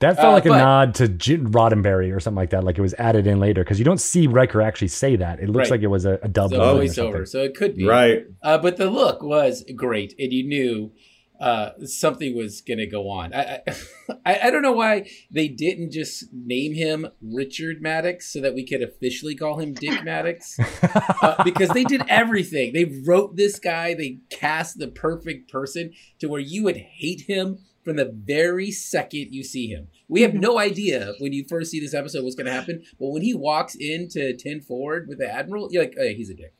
That 0.00 0.16
felt 0.16 0.28
Uh, 0.28 0.32
like 0.32 0.46
a 0.46 0.48
but- 0.48 0.58
nod 0.58 0.94
to 0.96 1.08
J- 1.08 1.36
Roddenberry 1.36 2.14
or 2.14 2.20
something 2.20 2.36
like 2.36 2.50
that. 2.50 2.64
Like 2.64 2.78
it 2.78 2.82
was 2.82 2.94
added 2.94 3.26
in 3.26 3.38
later 3.38 3.62
because 3.62 3.78
you 3.78 3.84
don't 3.84 4.00
see 4.00 4.26
Riker 4.26 4.60
actually 4.62 4.88
say 4.88 5.16
that. 5.16 5.40
It 5.40 5.48
looks 5.48 5.70
Right. 5.70 5.78
like 5.78 5.82
it 5.82 5.88
was 5.88 6.04
a, 6.06 6.18
a 6.22 6.28
dub. 6.28 6.50
So 6.50 6.58
line 6.58 6.68
always 6.68 6.98
over. 6.98 7.26
So 7.26 7.42
it 7.42 7.54
could 7.54 7.76
be 7.76 7.86
Right. 7.86 8.24
Uh, 8.42 8.58
but 8.58 8.76
the 8.78 8.88
look 8.90 9.22
was 9.22 9.64
great, 9.76 10.14
and 10.18 10.32
you 10.32 10.46
knew 10.48 10.92
uh, 11.38 11.70
something 11.84 12.36
was 12.36 12.60
going 12.60 12.76
to 12.76 12.86
go 12.86 13.08
on. 13.08 13.32
I, 13.32 13.60
I 14.26 14.40
I 14.44 14.50
don't 14.50 14.60
know 14.60 14.72
why 14.72 15.08
they 15.30 15.48
didn't 15.48 15.90
just 15.90 16.24
name 16.34 16.74
him 16.74 17.06
Richard 17.22 17.80
Maddox 17.80 18.30
so 18.30 18.42
that 18.42 18.54
we 18.54 18.66
could 18.66 18.82
officially 18.82 19.34
call 19.34 19.58
him 19.58 19.72
Dick 19.72 20.04
Maddox, 20.04 20.58
uh, 21.22 21.42
because 21.42 21.70
they 21.70 21.84
did 21.84 22.02
everything. 22.10 22.74
They 22.74 22.84
wrote 23.06 23.36
this 23.36 23.58
guy, 23.58 23.94
they 23.94 24.18
cast 24.28 24.78
the 24.78 24.88
perfect 24.88 25.50
person 25.50 25.92
to 26.18 26.26
where 26.28 26.40
you 26.42 26.62
would 26.64 26.76
hate 26.76 27.22
him 27.22 27.58
from 27.90 27.96
the 27.96 28.12
very 28.24 28.70
second 28.70 29.34
you 29.34 29.42
see 29.42 29.66
him. 29.66 29.88
We 30.06 30.22
have 30.22 30.30
mm-hmm. 30.30 30.42
no 30.42 30.60
idea 30.60 31.14
when 31.18 31.32
you 31.32 31.44
first 31.48 31.72
see 31.72 31.80
this 31.80 31.92
episode 31.92 32.22
what's 32.22 32.36
going 32.36 32.46
to 32.46 32.52
happen, 32.52 32.84
but 33.00 33.08
when 33.08 33.20
he 33.20 33.34
walks 33.34 33.74
into 33.74 34.36
10 34.36 34.60
forward 34.60 35.08
with 35.08 35.18
the 35.18 35.28
Admiral, 35.28 35.72
you're 35.72 35.82
like, 35.82 35.96
oh, 35.98 36.04
yeah, 36.04 36.12
he's 36.12 36.30
a 36.30 36.34
dick. 36.34 36.54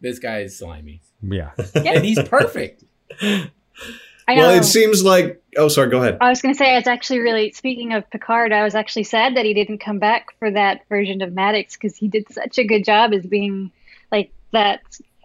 This 0.00 0.18
guy 0.18 0.40
is 0.40 0.58
slimy. 0.58 1.00
Yeah. 1.22 1.52
And 1.76 2.04
he's 2.04 2.20
perfect. 2.24 2.82
I 3.22 3.50
well, 4.26 4.50
it 4.50 4.64
seems 4.64 5.04
like. 5.04 5.40
Oh, 5.56 5.68
sorry. 5.68 5.90
Go 5.90 5.98
ahead. 5.98 6.18
I 6.20 6.28
was 6.28 6.42
going 6.42 6.52
to 6.52 6.58
say, 6.58 6.76
it's 6.76 6.88
actually 6.88 7.20
really, 7.20 7.52
speaking 7.52 7.92
of 7.92 8.10
Picard, 8.10 8.52
I 8.52 8.64
was 8.64 8.74
actually 8.74 9.04
sad 9.04 9.36
that 9.36 9.44
he 9.44 9.54
didn't 9.54 9.78
come 9.78 10.00
back 10.00 10.36
for 10.40 10.50
that 10.50 10.80
version 10.88 11.22
of 11.22 11.32
Maddox 11.32 11.76
because 11.76 11.96
he 11.96 12.08
did 12.08 12.26
such 12.32 12.58
a 12.58 12.64
good 12.64 12.84
job 12.84 13.12
as 13.12 13.24
being 13.24 13.70
like 14.10 14.32
that 14.50 14.80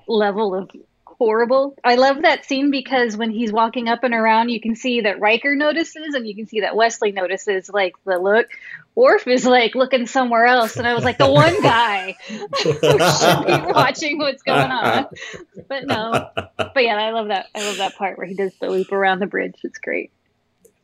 level 0.07 0.53
of 0.53 0.69
horrible. 1.17 1.75
I 1.83 1.95
love 1.95 2.21
that 2.21 2.45
scene 2.45 2.71
because 2.71 3.15
when 3.15 3.31
he's 3.31 3.51
walking 3.51 3.87
up 3.87 4.03
and 4.03 4.13
around, 4.13 4.49
you 4.49 4.59
can 4.59 4.75
see 4.75 5.01
that 5.01 5.19
Riker 5.19 5.55
notices 5.55 6.13
and 6.13 6.27
you 6.27 6.35
can 6.35 6.47
see 6.47 6.61
that 6.61 6.75
Wesley 6.75 7.11
notices 7.11 7.69
like 7.69 7.93
the 8.05 8.17
look. 8.17 8.47
Worf 8.95 9.27
is 9.27 9.45
like 9.45 9.75
looking 9.75 10.05
somewhere 10.05 10.45
else. 10.45 10.77
And 10.77 10.87
I 10.87 10.93
was 10.93 11.03
like, 11.03 11.17
the 11.17 11.31
one 11.31 11.61
guy 11.61 12.15
who 12.27 12.47
should 12.59 12.81
be 12.81 13.71
watching 13.73 14.17
what's 14.17 14.43
going 14.43 14.71
on. 14.71 15.07
But 15.67 15.85
no. 15.85 16.29
But 16.73 16.83
yeah, 16.83 16.95
I 16.95 17.11
love 17.11 17.27
that. 17.27 17.47
I 17.53 17.63
love 17.65 17.77
that 17.77 17.95
part 17.95 18.17
where 18.17 18.25
he 18.25 18.33
does 18.33 18.51
the 18.59 18.67
loop 18.67 18.91
around 18.91 19.19
the 19.19 19.27
bridge. 19.27 19.55
It's 19.63 19.77
great. 19.77 20.11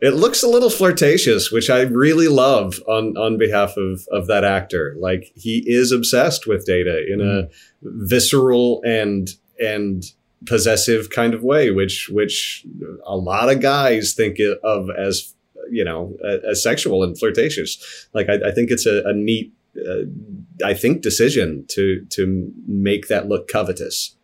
It 0.01 0.11
looks 0.11 0.43
a 0.43 0.47
little 0.47 0.69
flirtatious, 0.69 1.51
which 1.51 1.69
I 1.69 1.81
really 1.81 2.27
love 2.27 2.79
on 2.87 3.17
on 3.17 3.37
behalf 3.39 3.75
of 3.75 4.07
of 4.11 4.27
that 4.27 4.43
actor. 4.43 4.95
Like 4.99 5.31
he 5.35 5.63
is 5.65 5.91
obsessed 5.91 6.45
with 6.45 6.65
Data 6.65 7.03
in 7.11 7.21
a 7.21 7.23
mm-hmm. 7.23 8.07
visceral 8.07 8.81
and 8.85 9.29
and 9.59 10.03
possessive 10.45 11.09
kind 11.09 11.33
of 11.33 11.43
way, 11.43 11.71
which 11.71 12.09
which 12.09 12.65
a 13.05 13.15
lot 13.15 13.49
of 13.49 13.61
guys 13.61 14.13
think 14.13 14.37
of 14.63 14.89
as 14.97 15.33
you 15.69 15.83
know 15.83 16.17
as 16.49 16.63
sexual 16.63 17.03
and 17.03 17.17
flirtatious. 17.17 18.07
Like 18.13 18.29
I, 18.29 18.49
I 18.49 18.51
think 18.51 18.71
it's 18.71 18.85
a, 18.85 19.03
a 19.05 19.13
neat, 19.13 19.53
uh, 19.77 20.65
I 20.65 20.73
think 20.73 21.01
decision 21.01 21.65
to 21.69 22.05
to 22.09 22.51
make 22.67 23.07
that 23.07 23.27
look 23.27 23.47
covetous. 23.47 24.15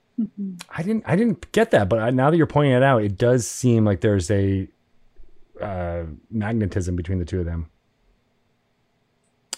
I 0.70 0.82
didn't 0.82 1.04
I 1.06 1.16
didn't 1.16 1.52
get 1.52 1.72
that, 1.72 1.90
but 1.90 2.00
I, 2.00 2.10
now 2.10 2.30
that 2.30 2.38
you're 2.38 2.48
pointing 2.48 2.74
it 2.74 2.84
out, 2.84 3.04
it 3.04 3.18
does 3.18 3.46
seem 3.46 3.84
like 3.84 4.02
there's 4.02 4.32
a 4.32 4.68
uh, 5.62 6.04
magnetism 6.32 6.96
between 6.96 7.20
the 7.20 7.26
two 7.26 7.40
of 7.40 7.46
them. 7.46 7.70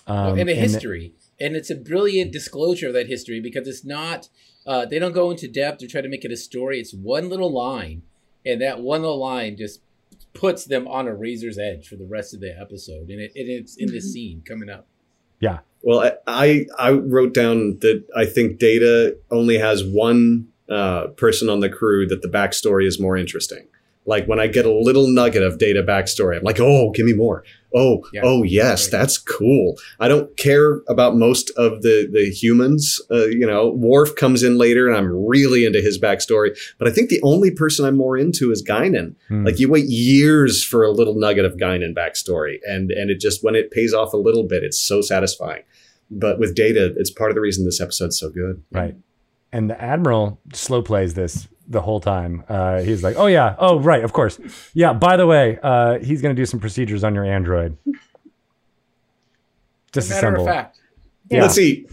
Um, 0.07 0.39
and 0.39 0.49
a 0.49 0.53
and- 0.53 0.61
history. 0.61 1.13
And 1.39 1.55
it's 1.55 1.69
a 1.69 1.75
brilliant 1.75 2.31
disclosure 2.31 2.87
of 2.87 2.93
that 2.93 3.05
history 3.05 3.39
because 3.39 3.67
it's 3.67 3.85
not, 3.85 4.27
uh, 4.67 4.86
they 4.86 4.99
don't 4.99 5.13
go 5.13 5.32
into 5.32 5.47
depth 5.47 5.82
or 5.82 5.88
try 5.88 6.01
to 6.01 6.10
make 6.10 6.25
it 6.25 6.32
a 6.32 6.38
story. 6.38 6.80
It's 6.80 6.93
one 6.93 7.30
little 7.30 7.51
line. 7.51 8.03
And 8.45 8.62
that 8.62 8.82
one 8.82 9.01
little 9.01 9.19
line 9.19 9.58
just 9.58 9.82
puts 10.34 10.65
them 10.65 10.88
on 10.88 11.08
a 11.08 11.15
razor's 11.15 11.58
edge 11.58 11.88
for 11.88 11.95
the 11.95 12.06
rest 12.06 12.34
of 12.34 12.41
the 12.41 12.58
episode. 12.60 13.10
And, 13.10 13.21
it, 13.21 13.32
and 13.36 13.49
it's 13.49 13.77
in 13.77 13.91
this 13.91 14.12
scene 14.12 14.43
coming 14.45 14.69
up. 14.69 14.88
yeah, 15.39 15.60
Well, 15.82 16.01
I, 16.01 16.12
I 16.27 16.65
I 16.77 16.91
wrote 16.91 17.34
down 17.34 17.80
that 17.80 18.03
I 18.15 18.25
think 18.25 18.60
Data 18.60 19.17
only 19.32 19.58
has 19.58 19.84
one 19.84 20.47
uh, 20.69 21.08
person 21.08 21.49
on 21.49 21.60
the 21.60 21.69
crew 21.69 22.08
that 22.08 22.21
the 22.21 22.27
backstory 22.27 22.88
is 22.88 22.99
more 22.99 23.17
interesting. 23.17 23.67
Like 24.07 24.25
when 24.25 24.39
I 24.39 24.47
get 24.47 24.65
a 24.65 24.71
little 24.71 25.07
nugget 25.07 25.43
of 25.43 25.57
Data 25.59 25.83
backstory, 25.83 26.37
I'm 26.37 26.43
like, 26.43 26.59
oh, 26.61 26.91
give 26.91 27.05
me 27.05 27.13
more. 27.13 27.43
Oh, 27.75 28.03
Yeah. 28.13 28.21
oh, 28.23 28.43
yes, 28.43 28.87
that's 28.87 29.17
cool. 29.17 29.75
I 29.99 30.07
don't 30.07 30.35
care 30.37 30.79
about 30.87 31.17
most 31.17 31.51
of 31.57 31.81
the 31.81 32.07
the 32.11 32.29
humans. 32.29 32.99
Uh, 33.11 33.25
you 33.25 33.45
know, 33.45 33.69
Worf 33.69 34.15
comes 34.15 34.41
in 34.43 34.57
later, 34.57 34.87
and 34.87 34.95
I'm 34.95 35.11
really 35.27 35.65
into 35.65 35.81
his 35.81 35.99
backstory. 35.99 36.57
But 36.79 36.87
I 36.87 36.91
think 36.91 37.09
the 37.09 37.21
only 37.21 37.51
person 37.51 37.83
I'm 37.85 37.97
more 37.97 38.17
into 38.17 38.49
is 38.51 38.63
Guinan. 38.63 39.15
Hmm. 39.27 39.45
Like 39.45 39.59
you 39.59 39.67
wait 39.69 39.85
years 39.89 40.63
for 40.63 40.85
a 40.85 40.91
little 40.91 41.15
nugget 41.15 41.43
of 41.43 41.57
Guinan 41.57 41.93
backstory, 41.93 42.59
and 42.65 42.89
and 42.91 43.11
it 43.11 43.19
just 43.19 43.43
when 43.43 43.53
it 43.55 43.69
pays 43.71 43.93
off 43.93 44.13
a 44.13 44.17
little 44.17 44.43
bit, 44.47 44.63
it's 44.63 44.79
so 44.79 45.01
satisfying. 45.01 45.63
But 46.09 46.39
with 46.39 46.55
Data, 46.55 46.93
it's 46.95 47.11
part 47.11 47.29
of 47.31 47.35
the 47.35 47.41
reason 47.41 47.65
this 47.65 47.81
episode's 47.81 48.17
so 48.17 48.29
good. 48.29 48.63
right. 48.71 48.95
And 49.51 49.69
the 49.69 49.81
admiral 49.81 50.39
slow 50.53 50.81
plays 50.81 51.13
this 51.13 51.47
the 51.67 51.82
whole 51.82 51.99
time. 51.99 52.43
Uh, 52.47 52.82
he's 52.82 53.03
like, 53.03 53.15
"Oh 53.17 53.27
yeah, 53.27 53.56
oh 53.60 53.80
right, 53.80 54.03
of 54.03 54.13
course, 54.13 54.39
yeah. 54.73 54.93
By 54.93 55.17
the 55.17 55.27
way, 55.27 55.60
uh, 55.62 55.99
he's 55.99 56.21
going 56.21 56.36
to 56.36 56.39
do 56.41 56.45
some 56.45 56.60
procedures 56.60 57.03
on 57.03 57.13
your 57.15 57.25
android. 57.25 57.77
As 59.95 60.10
a 60.12 60.13
matter 60.13 60.27
Disassemble. 60.32 60.39
of 60.41 60.45
fact, 60.45 60.80
Yeah. 61.30 61.41
Let's 61.41 61.56
see. 61.56 61.88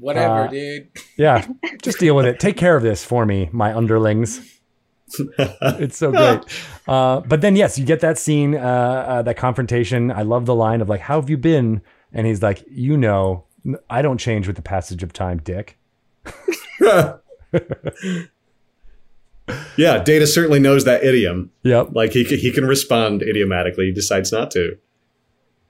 whatever, 0.00 0.44
Uh, 0.44 0.48
dude. 0.48 0.88
Yeah, 1.16 1.46
just 1.82 1.98
deal 1.98 2.14
with 2.16 2.26
it. 2.26 2.40
Take 2.40 2.56
care 2.56 2.76
of 2.76 2.82
this 2.82 3.04
for 3.04 3.26
me, 3.26 3.48
my 3.52 3.74
underlings. 3.74 4.40
it's 5.38 5.96
so 5.98 6.10
great. 6.10 6.40
Uh, 6.88 7.20
but 7.20 7.40
then, 7.40 7.54
yes, 7.56 7.78
you 7.78 7.84
get 7.84 8.00
that 8.00 8.18
scene, 8.18 8.54
uh, 8.56 8.58
uh, 8.58 9.22
that 9.22 9.36
confrontation. 9.36 10.10
I 10.10 10.22
love 10.22 10.46
the 10.46 10.54
line 10.54 10.80
of 10.80 10.88
like, 10.88 11.00
"How 11.02 11.20
have 11.20 11.30
you 11.30 11.36
been?" 11.36 11.80
And 12.12 12.26
he's 12.26 12.42
like, 12.42 12.64
"You 12.68 12.96
know, 12.96 13.44
I 13.88 14.02
don't 14.02 14.18
change 14.18 14.46
with 14.46 14.56
the 14.56 14.62
passage 14.62 15.02
of 15.02 15.12
time, 15.12 15.38
Dick." 15.38 15.78
yeah, 19.76 20.02
Data 20.02 20.26
certainly 20.26 20.58
knows 20.58 20.84
that 20.84 21.04
idiom. 21.04 21.50
Yep, 21.62 21.90
Like 21.92 22.12
he 22.12 22.24
can, 22.24 22.38
he 22.38 22.50
can 22.52 22.64
respond 22.66 23.22
idiomatically. 23.22 23.86
He 23.86 23.92
decides 23.92 24.32
not 24.32 24.50
to. 24.52 24.76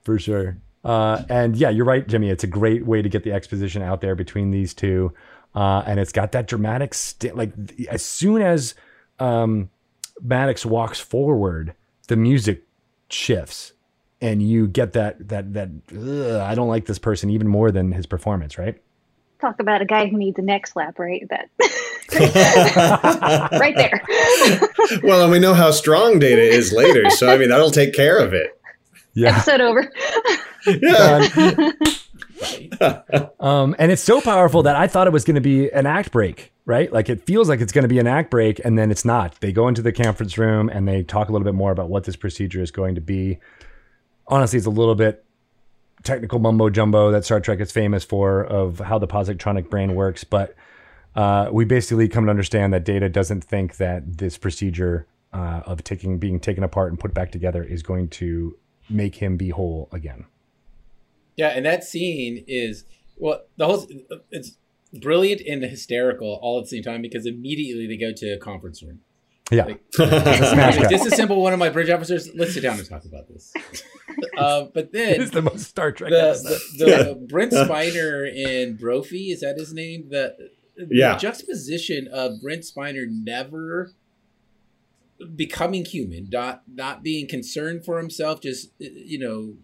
for 0.03 0.19
sure. 0.19 0.59
Uh, 0.85 1.23
and 1.29 1.57
yeah, 1.57 1.69
you're 1.69 1.85
right, 1.85 2.07
Jimmy. 2.07 2.31
It's 2.31 2.45
a 2.45 2.47
great 2.49 2.87
way 2.87 3.03
to 3.03 3.09
get 3.09 3.25
the 3.25 3.33
exposition 3.33 3.83
out 3.83 4.01
there 4.01 4.15
between 4.15 4.53
these 4.53 4.73
two, 4.73 5.13
uh, 5.55 5.83
and 5.85 5.99
it's 5.99 6.13
got 6.13 6.31
that 6.33 6.47
dramatic 6.47 6.95
st- 6.95 7.37
like 7.37 7.53
as 7.91 8.05
soon 8.05 8.41
as 8.41 8.75
um, 9.19 9.69
Maddox 10.23 10.65
walks 10.65 11.01
forward, 11.01 11.75
the 12.07 12.15
music 12.17 12.63
shifts, 13.09 13.73
and 14.21 14.41
you 14.43 14.69
get 14.69 14.93
that 14.93 15.29
that 15.29 15.55
that 15.55 15.71
"Ugh, 15.93 16.41
I 16.41 16.55
don't 16.55 16.69
like 16.69 16.87
this 16.87 17.01
person 17.01 17.31
even 17.31 17.49
more 17.49 17.73
than 17.73 17.91
his 17.91 18.07
performance, 18.07 18.57
right? 18.57 18.81
Talk 19.41 19.61
about 19.61 19.83
a 19.83 19.85
guy 19.85 20.07
who 20.07 20.17
needs 20.17 20.39
a 20.39 20.43
neck 20.43 20.67
slap, 20.67 20.99
right? 20.99 21.27
That 21.29 21.51
right 23.61 23.77
there. 23.77 24.03
well, 25.03 25.23
and 25.23 25.31
we 25.31 25.39
know 25.39 25.55
how 25.55 25.71
strong 25.71 26.19
Data 26.19 26.41
is 26.41 26.73
later, 26.73 27.11
so 27.11 27.29
I 27.29 27.37
mean 27.37 27.51
that'll 27.51 27.71
take 27.71 27.93
care 27.95 28.19
of 28.19 28.33
it. 28.33 28.59
Yeah. 29.15 29.37
Episode 29.37 29.61
over. 29.61 29.93
Yeah. 30.67 31.73
Um, 33.41 33.75
and 33.79 33.93
it's 33.93 34.03
so 34.03 34.21
powerful 34.21 34.63
that 34.65 34.77
I 34.77 34.87
thought 34.87 35.07
it 35.07 35.13
was 35.13 35.25
going 35.25 35.37
to 35.37 35.41
be 35.41 35.71
an 35.71 35.87
act 35.87 36.13
break, 36.13 36.53
right? 36.65 36.93
Like 36.93 37.09
it 37.09 37.27
feels 37.27 37.49
like 37.49 37.61
it's 37.61 37.73
going 37.73 37.85
to 37.85 37.89
be 37.89 37.99
an 37.99 38.07
act 38.07 38.31
break, 38.31 38.61
and 38.65 38.79
then 38.79 38.91
it's 38.91 39.05
not. 39.05 39.41
They 39.41 39.53
go 39.53 39.69
into 39.69 39.83
the 39.83 39.93
conference 39.93 40.39
room 40.39 40.69
and 40.69 40.89
they 40.89 41.03
talk 41.03 41.29
a 41.29 41.33
little 41.33 41.45
bit 41.45 41.55
more 41.55 41.73
about 41.73 41.89
what 41.89 42.05
this 42.05 42.17
procedure 42.17 42.63
is 42.63 42.71
going 42.71 42.95
to 42.95 43.01
be. 43.01 43.39
Honestly, 44.29 44.57
it's 44.57 44.67
a 44.67 44.71
little 44.71 44.95
bit 44.95 45.26
technical 46.03 46.39
mumbo 46.39 46.71
jumbo 46.71 47.11
that 47.11 47.25
Star 47.25 47.41
Trek 47.41 47.61
is 47.61 47.73
famous 47.73 48.05
for 48.05 48.45
of 48.45 48.79
how 48.79 48.99
the 48.99 49.09
positronic 49.09 49.71
brain 49.71 49.95
works, 49.95 50.25
but 50.25 50.55
uh, 51.15 51.49
we 51.51 51.65
basically 51.65 52.09
come 52.09 52.27
to 52.27 52.31
understand 52.31 52.73
that 52.73 52.85
Data 52.85 53.09
doesn't 53.09 53.43
think 53.43 53.77
that 53.79 54.19
this 54.19 54.37
procedure 54.37 55.07
uh, 55.33 55.63
of 55.67 55.83
taking 55.83 56.19
being 56.19 56.41
taken 56.41 56.63
apart 56.63 56.91
and 56.91 57.01
put 57.01 57.15
back 57.15 57.33
together 57.33 57.63
is 57.63 57.83
going 57.83 58.09
to 58.09 58.57
make 58.89 59.17
him 59.17 59.37
be 59.37 59.51
whole 59.51 59.89
again. 59.93 60.27
Yeah, 61.37 61.49
and 61.49 61.67
that 61.67 61.85
scene 61.85 62.45
is 62.47 62.85
well, 63.17 63.43
the 63.57 63.67
whole 63.67 63.87
it's 64.31 64.57
brilliant 64.93 65.41
and 65.43 65.63
hysterical 65.63 66.39
all 66.41 66.59
at 66.59 66.65
the 66.65 66.69
same 66.69 66.83
time 66.83 67.03
because 67.03 67.27
immediately 67.27 67.87
they 67.87 67.97
go 67.97 68.13
to 68.13 68.35
a 68.35 68.39
conference 68.39 68.83
room. 68.83 69.01
Yeah. 69.51 69.65
Like, 69.67 69.81
Smash 69.93 70.77
cut. 70.79 70.91
disassemble 70.91 71.37
one 71.41 71.53
of 71.53 71.59
my 71.59 71.69
bridge 71.69 71.89
officers. 71.91 72.29
Let's 72.35 72.55
sit 72.55 72.63
down 72.63 72.79
and 72.79 72.89
talk 72.89 73.05
about 73.05 73.29
this. 73.29 73.53
uh, 74.39 74.65
but 74.75 74.93
then 74.93 75.21
is 75.21 75.31
the 75.31 75.43
most 75.43 75.63
Star 75.69 75.93
Trek 75.93 76.11
the, 76.11 76.29
episode. 76.31 76.61
the, 76.79 76.85
the 76.85 77.27
Brent 77.29 77.53
Spiner 77.53 78.29
and 78.35 78.79
Brophy 78.79 79.31
is 79.31 79.41
that 79.41 79.57
his 79.57 79.73
name? 79.73 80.09
The, 80.11 80.35
the 80.77 80.89
Yeah. 80.91 81.17
juxtaposition 81.17 82.09
of 82.13 82.41
Brent 82.43 82.63
Spiner 82.65 83.07
never 83.09 83.93
becoming 85.35 85.85
human, 85.85 86.29
not 86.31 86.63
not 86.67 87.03
being 87.03 87.27
concerned 87.29 87.85
for 87.85 87.99
himself, 87.99 88.41
just 88.41 88.71
you 88.79 89.19
know 89.19 89.55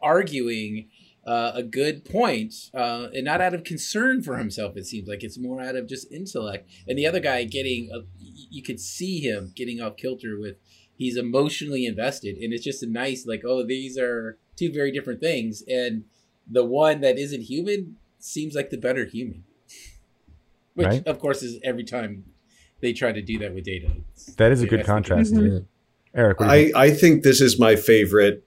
arguing 0.00 0.88
uh, 1.28 1.52
a 1.54 1.62
good 1.62 2.04
point, 2.04 2.54
uh, 2.74 3.08
and 3.12 3.24
not 3.24 3.40
out 3.40 3.54
of 3.54 3.62
concern 3.64 4.22
for 4.22 4.38
himself. 4.38 4.76
It 4.76 4.86
seems 4.86 5.06
like 5.08 5.22
it's 5.22 5.38
more 5.38 5.60
out 5.60 5.76
of 5.76 5.86
just 5.86 6.10
intellect. 6.10 6.68
And 6.88 6.98
the 6.98 7.06
other 7.06 7.20
guy 7.20 7.44
getting, 7.44 7.90
uh, 7.94 7.98
y- 8.20 8.46
you 8.50 8.62
could 8.62 8.80
see 8.80 9.20
him 9.20 9.52
getting 9.54 9.80
off 9.80 9.96
kilter 9.96 10.38
with. 10.40 10.56
He's 10.96 11.16
emotionally 11.16 11.84
invested, 11.86 12.36
and 12.38 12.52
it's 12.52 12.64
just 12.64 12.82
a 12.82 12.86
nice 12.88 13.26
like, 13.26 13.42
oh, 13.46 13.62
these 13.64 13.96
are 13.98 14.38
two 14.56 14.72
very 14.72 14.90
different 14.90 15.20
things, 15.20 15.62
and 15.68 16.04
the 16.50 16.64
one 16.64 17.00
that 17.02 17.18
isn't 17.18 17.42
human 17.42 17.96
seems 18.18 18.54
like 18.54 18.70
the 18.70 18.78
better 18.78 19.04
human. 19.04 19.44
Which, 20.74 20.86
Right. 20.86 21.06
of 21.06 21.18
course, 21.20 21.42
is 21.42 21.60
every 21.62 21.84
time 21.84 22.24
they 22.80 22.92
try 22.92 23.12
to 23.12 23.22
do 23.22 23.38
that 23.40 23.54
with 23.54 23.64
data. 23.64 23.86
It's- 23.86 24.34
That 24.36 24.50
is 24.52 24.62
a 24.62 24.66
good 24.66 24.80
has 24.80 24.86
to 24.86 24.92
be- 24.92 24.94
contrast. 24.94 25.34
Mhm. 25.34 25.66
Eric, 26.14 26.40
what 26.40 26.50
do 26.50 26.56
you 26.58 26.64
think? 26.66 26.76
I, 26.76 26.84
I 26.84 26.90
think 26.90 27.22
this 27.22 27.40
is 27.40 27.58
my 27.60 27.76
favorite 27.76 28.44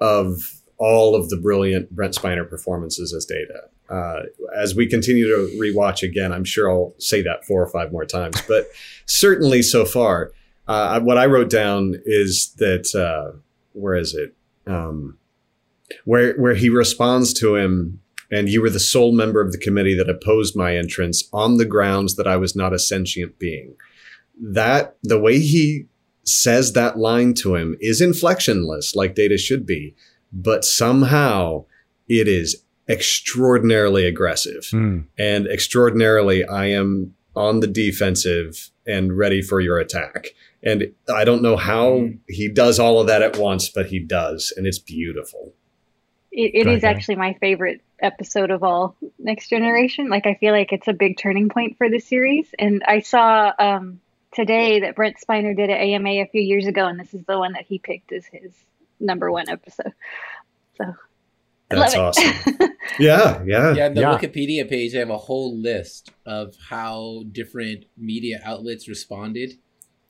of 0.00 0.59
all 0.80 1.14
of 1.14 1.28
the 1.28 1.36
brilliant 1.36 1.90
Brent 1.90 2.14
Spiner 2.14 2.48
performances 2.48 3.12
as 3.12 3.26
Data. 3.26 3.68
Uh, 3.90 4.22
as 4.56 4.74
we 4.74 4.86
continue 4.86 5.26
to 5.28 5.58
rewatch 5.60 6.02
again, 6.02 6.32
I'm 6.32 6.44
sure 6.44 6.70
I'll 6.70 6.94
say 6.98 7.22
that 7.22 7.44
four 7.44 7.62
or 7.62 7.68
five 7.68 7.92
more 7.92 8.06
times, 8.06 8.40
but 8.48 8.66
certainly 9.06 9.60
so 9.60 9.84
far, 9.84 10.32
uh, 10.66 10.98
what 11.00 11.18
I 11.18 11.26
wrote 11.26 11.50
down 11.50 12.00
is 12.06 12.54
that 12.58 12.94
uh, 12.94 13.36
where 13.74 13.94
is 13.94 14.14
it? 14.14 14.34
Um, 14.66 15.18
where 16.04 16.34
where 16.34 16.54
he 16.54 16.70
responds 16.70 17.34
to 17.34 17.56
him, 17.56 18.00
and 18.30 18.48
you 18.48 18.62
were 18.62 18.70
the 18.70 18.80
sole 18.80 19.12
member 19.12 19.40
of 19.42 19.52
the 19.52 19.58
committee 19.58 19.96
that 19.96 20.08
opposed 20.08 20.56
my 20.56 20.76
entrance 20.76 21.28
on 21.32 21.58
the 21.58 21.64
grounds 21.66 22.14
that 22.16 22.26
I 22.26 22.36
was 22.36 22.56
not 22.56 22.72
a 22.72 22.78
sentient 22.78 23.38
being. 23.38 23.74
That 24.40 24.96
the 25.02 25.18
way 25.18 25.40
he 25.40 25.86
says 26.22 26.72
that 26.72 26.98
line 26.98 27.34
to 27.34 27.56
him 27.56 27.76
is 27.80 28.00
inflectionless, 28.00 28.94
like 28.94 29.14
Data 29.14 29.36
should 29.36 29.66
be, 29.66 29.94
but 30.32 30.64
somehow 30.64 31.64
it 32.08 32.28
is 32.28 32.62
extraordinarily 32.88 34.04
aggressive 34.04 34.66
Hmm. 34.70 35.00
and 35.18 35.46
extraordinarily 35.46 36.44
I 36.44 36.66
am 36.66 37.14
on 37.36 37.60
the 37.60 37.66
defensive 37.66 38.70
and 38.86 39.16
ready 39.16 39.40
for 39.42 39.60
your 39.60 39.78
attack. 39.78 40.28
And 40.62 40.92
I 41.08 41.24
don't 41.24 41.42
know 41.42 41.56
how 41.56 42.08
he 42.28 42.48
does 42.48 42.78
all 42.78 43.00
of 43.00 43.06
that 43.06 43.22
at 43.22 43.38
once, 43.38 43.68
but 43.68 43.86
he 43.86 43.98
does, 44.00 44.52
and 44.56 44.66
it's 44.66 44.78
beautiful. 44.78 45.52
It, 46.32 46.52
it 46.54 46.64
Go 46.64 46.72
is 46.72 46.84
actually 46.84 47.16
my 47.16 47.34
favorite 47.34 47.80
episode 48.00 48.50
of 48.50 48.62
all 48.62 48.96
Next 49.18 49.48
Generation. 49.48 50.08
Like 50.08 50.26
I 50.26 50.34
feel 50.34 50.52
like 50.52 50.72
it's 50.72 50.88
a 50.88 50.92
big 50.92 51.18
turning 51.18 51.48
point 51.48 51.76
for 51.78 51.88
the 51.88 51.98
series. 51.98 52.48
And 52.58 52.82
I 52.86 53.00
saw 53.00 53.52
um, 53.58 54.00
today 54.32 54.80
that 54.80 54.94
Brent 54.96 55.16
Spiner 55.26 55.56
did 55.56 55.70
an 55.70 55.76
AMA 55.76 56.22
a 56.22 56.26
few 56.26 56.42
years 56.42 56.66
ago, 56.66 56.86
and 56.86 57.00
this 57.00 57.14
is 57.14 57.24
the 57.26 57.38
one 57.38 57.54
that 57.54 57.64
he 57.66 57.78
picked 57.78 58.12
as 58.12 58.26
his 58.26 58.52
number 59.00 59.32
one 59.32 59.48
episode. 59.48 59.92
So 60.76 60.94
That's 61.70 61.94
awesome. 61.94 62.32
Yeah, 62.98 63.42
yeah. 63.46 63.72
Yeah, 63.74 63.88
the 63.88 64.00
Yeah. 64.00 64.18
Wikipedia 64.18 64.68
page, 64.68 64.92
they 64.92 64.98
have 64.98 65.10
a 65.10 65.16
whole 65.16 65.56
list 65.56 66.10
of 66.26 66.56
how 66.68 67.22
different 67.30 67.84
media 67.96 68.40
outlets 68.44 68.88
responded 68.88 69.52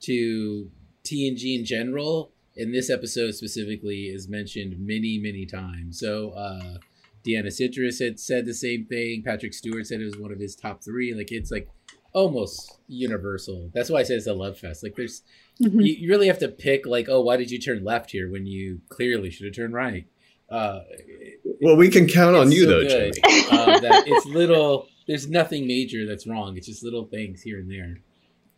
to 0.01 0.69
TNG 1.03 1.59
in 1.59 1.65
general. 1.65 2.31
And 2.57 2.73
this 2.73 2.89
episode 2.89 3.35
specifically 3.35 4.05
is 4.05 4.27
mentioned 4.27 4.75
many, 4.79 5.19
many 5.19 5.45
times. 5.45 5.99
So, 5.99 6.31
uh, 6.31 6.77
Deanna 7.25 7.51
Citrus 7.51 7.99
had 7.99 8.19
said 8.19 8.45
the 8.45 8.53
same 8.53 8.85
thing. 8.85 9.21
Patrick 9.23 9.53
Stewart 9.53 9.85
said 9.85 10.01
it 10.01 10.05
was 10.05 10.17
one 10.17 10.31
of 10.31 10.39
his 10.39 10.55
top 10.55 10.83
three. 10.83 11.13
Like, 11.13 11.31
it's 11.31 11.51
like 11.51 11.69
almost 12.13 12.79
universal. 12.87 13.69
That's 13.73 13.89
why 13.91 13.99
I 13.99 14.03
say 14.03 14.15
it's 14.15 14.27
a 14.27 14.33
love 14.33 14.57
fest. 14.57 14.83
Like, 14.83 14.95
there's, 14.95 15.21
Mhm. 15.61 15.85
you, 15.85 15.93
you 15.93 16.09
really 16.09 16.27
have 16.27 16.39
to 16.39 16.47
pick, 16.47 16.85
like, 16.85 17.07
oh, 17.09 17.21
why 17.21 17.37
did 17.37 17.51
you 17.51 17.59
turn 17.59 17.83
left 17.83 18.11
here 18.11 18.29
when 18.31 18.45
you 18.45 18.81
clearly 18.89 19.29
should 19.29 19.45
have 19.45 19.55
turned 19.55 19.73
right? 19.73 20.05
Uh, 20.49 20.79
Well, 21.61 21.75
we 21.77 21.89
can 21.89 22.07
count 22.07 22.35
on 22.35 22.51
you, 22.51 22.63
so 22.65 22.69
though, 22.71 22.83
good, 22.87 23.17
uh, 23.51 23.79
that 23.79 24.03
it's 24.07 24.25
little. 24.25 24.87
There's 25.07 25.27
nothing 25.29 25.67
major 25.67 26.05
that's 26.05 26.25
wrong. 26.27 26.57
It's 26.57 26.67
just 26.67 26.83
little 26.83 27.05
things 27.05 27.41
here 27.41 27.59
and 27.59 27.69
there. 27.69 27.99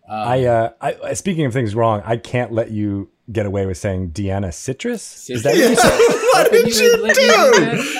Um, 0.10 0.28
I, 0.28 0.46
uh, 0.46 0.70
I, 0.82 1.14
speaking 1.14 1.46
of 1.46 1.54
things 1.54 1.76
wrong, 1.76 2.02
I 2.06 2.18
can't 2.18 2.52
let 2.52 2.72
you 2.72 3.10
get 3.32 3.46
away 3.46 3.66
with 3.66 3.78
saying 3.78 4.12
Deanna 4.12 4.54
Citrus. 4.54 5.30
Is 5.30 5.44
that 5.44 5.52
what 5.56 5.70
you 5.70 5.76
said? 5.76 5.98
what 5.98 6.48
How 6.48 6.52
did 6.52 6.74
can 6.74 6.84
you 6.84 6.98
let 7.02 7.16
me 7.18 7.24
do 7.24 7.84
do? 7.84 8.00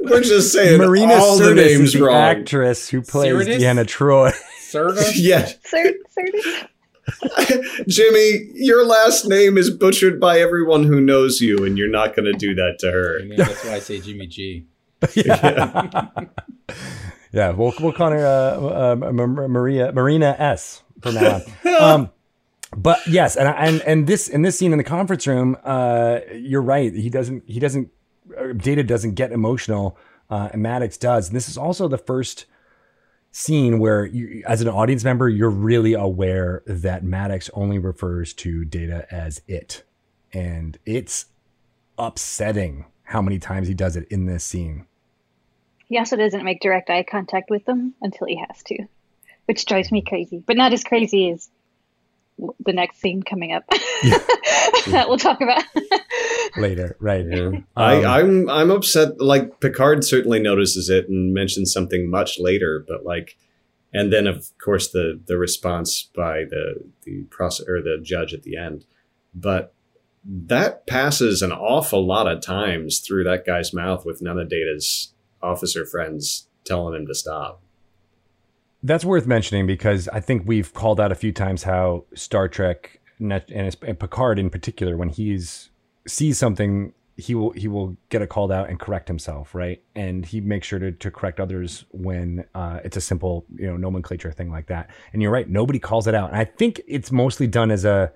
We're 0.00 0.22
just 0.22 0.52
saying 0.52 0.78
Marina 0.78 1.14
all 1.14 1.38
the 1.38 1.54
names 1.54 1.80
is 1.80 1.92
the 1.94 2.02
wrong. 2.04 2.16
actress 2.16 2.88
who 2.88 3.02
plays 3.02 3.32
Sirtis? 3.32 3.58
Deanna 3.60 3.86
Troy. 3.86 4.30
Serta? 4.68 5.12
yeah, 5.16 5.46
Sir, 5.64 5.94
Sir, 6.10 6.68
Jimmy, 7.88 8.50
your 8.54 8.84
last 8.84 9.26
name 9.26 9.56
is 9.56 9.70
butchered 9.70 10.20
by 10.20 10.40
everyone 10.40 10.84
who 10.84 11.00
knows 11.00 11.40
you, 11.40 11.64
and 11.64 11.78
you're 11.78 11.90
not 11.90 12.14
going 12.14 12.30
to 12.30 12.38
do 12.38 12.54
that 12.54 12.76
to 12.80 12.90
her. 12.90 13.18
And 13.18 13.30
then 13.30 13.38
that's 13.38 13.64
why 13.64 13.74
I 13.74 13.78
say 13.78 14.00
Jimmy 14.00 14.26
G. 14.26 14.66
yeah. 15.14 16.08
yeah, 17.32 17.50
we'll 17.50 17.72
we'll 17.80 17.92
call 17.92 18.10
her 18.10 18.26
uh, 18.26 18.92
uh, 18.92 18.94
Maria 18.96 19.92
Marina 19.92 20.36
S 20.38 20.82
from 21.00 21.14
now 21.14 21.40
on. 21.64 21.82
Um, 21.82 22.10
but 22.76 22.98
yes, 23.06 23.36
and 23.36 23.48
and 23.48 23.80
and 23.82 24.06
this 24.06 24.28
in 24.28 24.42
this 24.42 24.58
scene 24.58 24.72
in 24.72 24.78
the 24.78 24.84
conference 24.84 25.26
room, 25.26 25.56
uh, 25.64 26.20
you're 26.34 26.62
right. 26.62 26.92
He 26.92 27.08
doesn't 27.08 27.44
he 27.46 27.60
doesn't 27.60 27.90
uh, 28.36 28.52
Data 28.52 28.82
doesn't 28.82 29.14
get 29.14 29.32
emotional, 29.32 29.96
uh, 30.28 30.50
and 30.52 30.62
Maddox 30.62 30.96
does. 30.96 31.28
And 31.28 31.36
this 31.36 31.48
is 31.48 31.56
also 31.56 31.88
the 31.88 31.98
first 31.98 32.46
scene 33.38 33.78
where 33.78 34.04
you, 34.04 34.42
as 34.46 34.60
an 34.60 34.68
audience 34.68 35.04
member, 35.04 35.28
you're 35.28 35.48
really 35.48 35.94
aware 35.94 36.62
that 36.66 37.04
Maddox 37.04 37.48
only 37.54 37.78
refers 37.78 38.34
to 38.34 38.64
Data 38.64 39.06
as 39.12 39.40
it, 39.46 39.84
and 40.32 40.76
it's 40.84 41.26
upsetting 41.96 42.84
how 43.04 43.22
many 43.22 43.38
times 43.38 43.68
he 43.68 43.74
does 43.74 43.94
it 43.94 44.08
in 44.08 44.26
this 44.26 44.42
scene. 44.42 44.86
He 45.86 45.98
also 45.98 46.16
doesn't 46.16 46.44
make 46.44 46.60
direct 46.60 46.90
eye 46.90 47.04
contact 47.04 47.48
with 47.48 47.64
them 47.64 47.94
until 48.02 48.26
he 48.26 48.36
has 48.36 48.62
to, 48.64 48.86
which 49.46 49.64
drives 49.66 49.92
me 49.92 50.02
crazy. 50.02 50.42
But 50.44 50.56
not 50.56 50.72
as 50.72 50.82
crazy 50.82 51.30
as 51.30 51.48
the 52.64 52.72
next 52.72 53.00
scene 53.00 53.22
coming 53.22 53.52
up 53.52 53.64
that 53.70 55.06
we'll 55.08 55.18
talk 55.18 55.40
about. 55.40 55.64
later, 56.56 56.96
right? 57.00 57.26
I, 57.76 57.96
Um, 57.96 58.06
I'm 58.06 58.50
I'm 58.50 58.70
upset. 58.70 59.20
Like 59.20 59.60
Picard 59.60 60.04
certainly 60.04 60.40
notices 60.40 60.88
it 60.88 61.08
and 61.08 61.34
mentions 61.34 61.72
something 61.72 62.10
much 62.10 62.38
later, 62.38 62.84
but 62.86 63.04
like, 63.04 63.36
and 63.92 64.12
then 64.12 64.26
of 64.26 64.50
course 64.62 64.90
the 64.90 65.20
the 65.26 65.38
response 65.38 66.08
by 66.14 66.44
the 66.44 66.84
the 67.04 67.22
process 67.30 67.66
or 67.68 67.82
the 67.82 67.98
judge 68.02 68.34
at 68.34 68.42
the 68.42 68.56
end, 68.56 68.84
but 69.34 69.74
that 70.24 70.86
passes 70.86 71.42
an 71.42 71.52
awful 71.52 72.06
lot 72.06 72.26
of 72.30 72.42
times 72.42 73.00
through 73.00 73.24
that 73.24 73.46
guy's 73.46 73.72
mouth 73.72 74.04
with 74.04 74.20
none 74.20 74.38
of 74.38 74.48
Data's 74.48 75.14
officer 75.42 75.86
friends 75.86 76.48
telling 76.64 76.94
him 76.94 77.06
to 77.06 77.14
stop. 77.14 77.62
That's 78.82 79.04
worth 79.04 79.26
mentioning 79.26 79.66
because 79.66 80.08
I 80.08 80.20
think 80.20 80.42
we've 80.46 80.72
called 80.72 81.00
out 81.00 81.10
a 81.10 81.16
few 81.16 81.32
times 81.32 81.64
how 81.64 82.04
Star 82.14 82.48
Trek 82.48 83.00
and, 83.18 83.80
Picard 83.98 84.38
in 84.38 84.50
particular, 84.50 84.96
when 84.96 85.08
he's 85.08 85.70
sees 86.06 86.38
something, 86.38 86.92
he 87.16 87.34
will 87.34 87.50
he 87.50 87.66
will 87.66 87.96
get 88.08 88.22
it 88.22 88.28
called 88.28 88.52
out 88.52 88.68
and 88.70 88.78
correct 88.78 89.08
himself, 89.08 89.54
right? 89.54 89.82
And 89.96 90.24
he 90.24 90.40
makes 90.40 90.68
sure 90.68 90.78
to, 90.78 90.92
to 90.92 91.10
correct 91.10 91.40
others 91.40 91.84
when 91.90 92.44
uh, 92.54 92.78
it's 92.84 92.96
a 92.96 93.00
simple 93.00 93.44
you 93.56 93.66
know 93.66 93.76
nomenclature 93.76 94.30
thing 94.30 94.50
like 94.50 94.66
that. 94.68 94.90
And 95.12 95.20
you're 95.20 95.32
right, 95.32 95.48
nobody 95.48 95.80
calls 95.80 96.06
it 96.06 96.14
out. 96.14 96.30
And 96.30 96.38
I 96.38 96.44
think 96.44 96.80
it's 96.86 97.10
mostly 97.10 97.48
done 97.48 97.72
as 97.72 97.84
a 97.84 98.12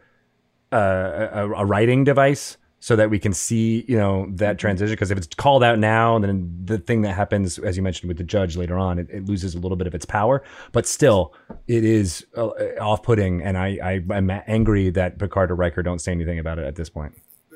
a, 0.70 0.78
a, 0.78 1.50
a 1.50 1.64
writing 1.64 2.04
device 2.04 2.56
so 2.83 2.97
that 2.97 3.11
we 3.11 3.18
can 3.18 3.33
see 3.33 3.85
you 3.87 3.97
know 3.97 4.26
that 4.28 4.59
transition 4.59 4.93
because 4.93 5.12
if 5.12 5.16
it's 5.16 5.28
called 5.28 5.62
out 5.62 5.78
now 5.78 6.18
then 6.18 6.53
the 6.64 6.78
thing 6.78 7.03
that 7.03 7.14
happens 7.14 7.59
as 7.61 7.76
you 7.76 7.83
mentioned 7.83 8.09
with 8.09 8.18
the 8.18 8.24
judge 8.24 8.57
later 8.57 8.76
on 8.76 8.99
it, 8.99 9.09
it 9.09 9.24
loses 9.24 9.55
a 9.55 9.59
little 9.59 9.76
bit 9.76 9.87
of 9.87 9.95
its 9.95 10.05
power 10.05 10.43
but 10.72 10.85
still 10.85 11.33
it 11.68 11.85
is 11.85 12.26
uh, 12.37 12.49
off-putting 12.80 13.41
and 13.41 13.57
I, 13.57 13.78
I 13.83 14.14
i'm 14.14 14.28
angry 14.47 14.91
that 14.91 15.18
picard 15.18 15.51
or 15.51 15.55
Riker 15.55 15.83
don't 15.83 16.01
say 16.01 16.12
anything 16.12 16.41
about 16.41 16.59
it 16.59 16.66
at 16.66 16.74
this 16.74 16.91
point 16.91 17.14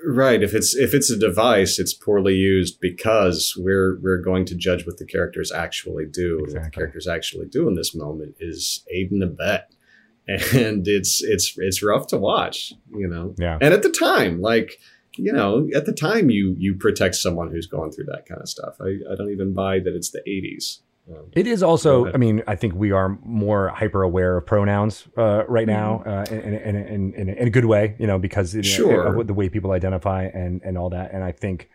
Right. 0.08 0.40
If 0.40 0.54
it's 0.54 0.76
if 0.76 0.94
it's 0.94 1.10
a 1.10 1.18
device, 1.18 1.80
it's 1.80 1.92
poorly 1.92 2.34
used 2.34 2.78
because 2.80 3.54
we're 3.58 3.98
we're 4.00 4.20
going 4.20 4.44
to 4.44 4.54
judge 4.54 4.86
what 4.86 4.98
the 4.98 5.04
characters 5.04 5.50
actually 5.50 6.06
do. 6.06 6.38
What 6.42 6.52
the 6.52 6.70
characters 6.70 7.08
actually 7.08 7.46
do 7.46 7.66
in 7.66 7.74
this 7.74 7.92
moment 7.92 8.36
is 8.38 8.84
aid 8.88 9.10
and 9.10 9.24
abet, 9.24 9.72
and 10.28 10.86
it's 10.86 11.24
it's 11.24 11.54
it's 11.56 11.82
rough 11.82 12.06
to 12.08 12.18
watch. 12.18 12.72
You 12.94 13.08
know. 13.08 13.34
yeah 13.36 13.58
And 13.60 13.74
at 13.74 13.82
the 13.82 13.90
time, 13.90 14.40
like 14.40 14.78
you 15.16 15.32
know, 15.32 15.68
at 15.74 15.86
the 15.86 15.92
time, 15.92 16.30
you 16.30 16.54
you 16.58 16.74
protect 16.74 17.14
someone 17.16 17.50
who's 17.50 17.66
going 17.66 17.92
through 17.92 18.06
that 18.06 18.26
kind 18.28 18.40
of 18.40 18.48
stuff. 18.48 18.76
I 18.80 18.98
I 19.10 19.14
don't 19.16 19.30
even 19.30 19.52
buy 19.52 19.78
that 19.80 19.94
it's 19.94 20.10
the 20.10 20.22
'80s. 20.26 20.80
Um, 21.08 21.26
It 21.34 21.46
is 21.46 21.62
also. 21.62 22.12
I 22.12 22.16
mean, 22.16 22.42
I 22.48 22.56
think 22.56 22.74
we 22.74 22.90
are 22.90 23.18
more 23.24 23.68
hyper 23.68 24.02
aware 24.02 24.36
of 24.36 24.46
pronouns 24.46 25.06
uh, 25.16 25.44
right 25.46 25.66
now 25.66 26.02
uh, 26.04 26.24
in, 26.30 26.40
in, 26.40 26.76
in, 26.76 27.14
in, 27.14 27.28
in 27.28 27.46
a 27.46 27.50
good 27.50 27.66
way, 27.66 27.94
you 27.98 28.06
know, 28.08 28.18
because 28.18 28.54
you 28.54 28.62
know, 28.62 28.68
Sure. 28.68 29.24
the 29.24 29.34
way 29.34 29.48
people 29.48 29.70
identify 29.70 30.24
and, 30.24 30.60
and 30.64 30.76
all 30.76 30.90
that. 30.90 31.12
And 31.12 31.22
I 31.22 31.30
think 31.30 31.70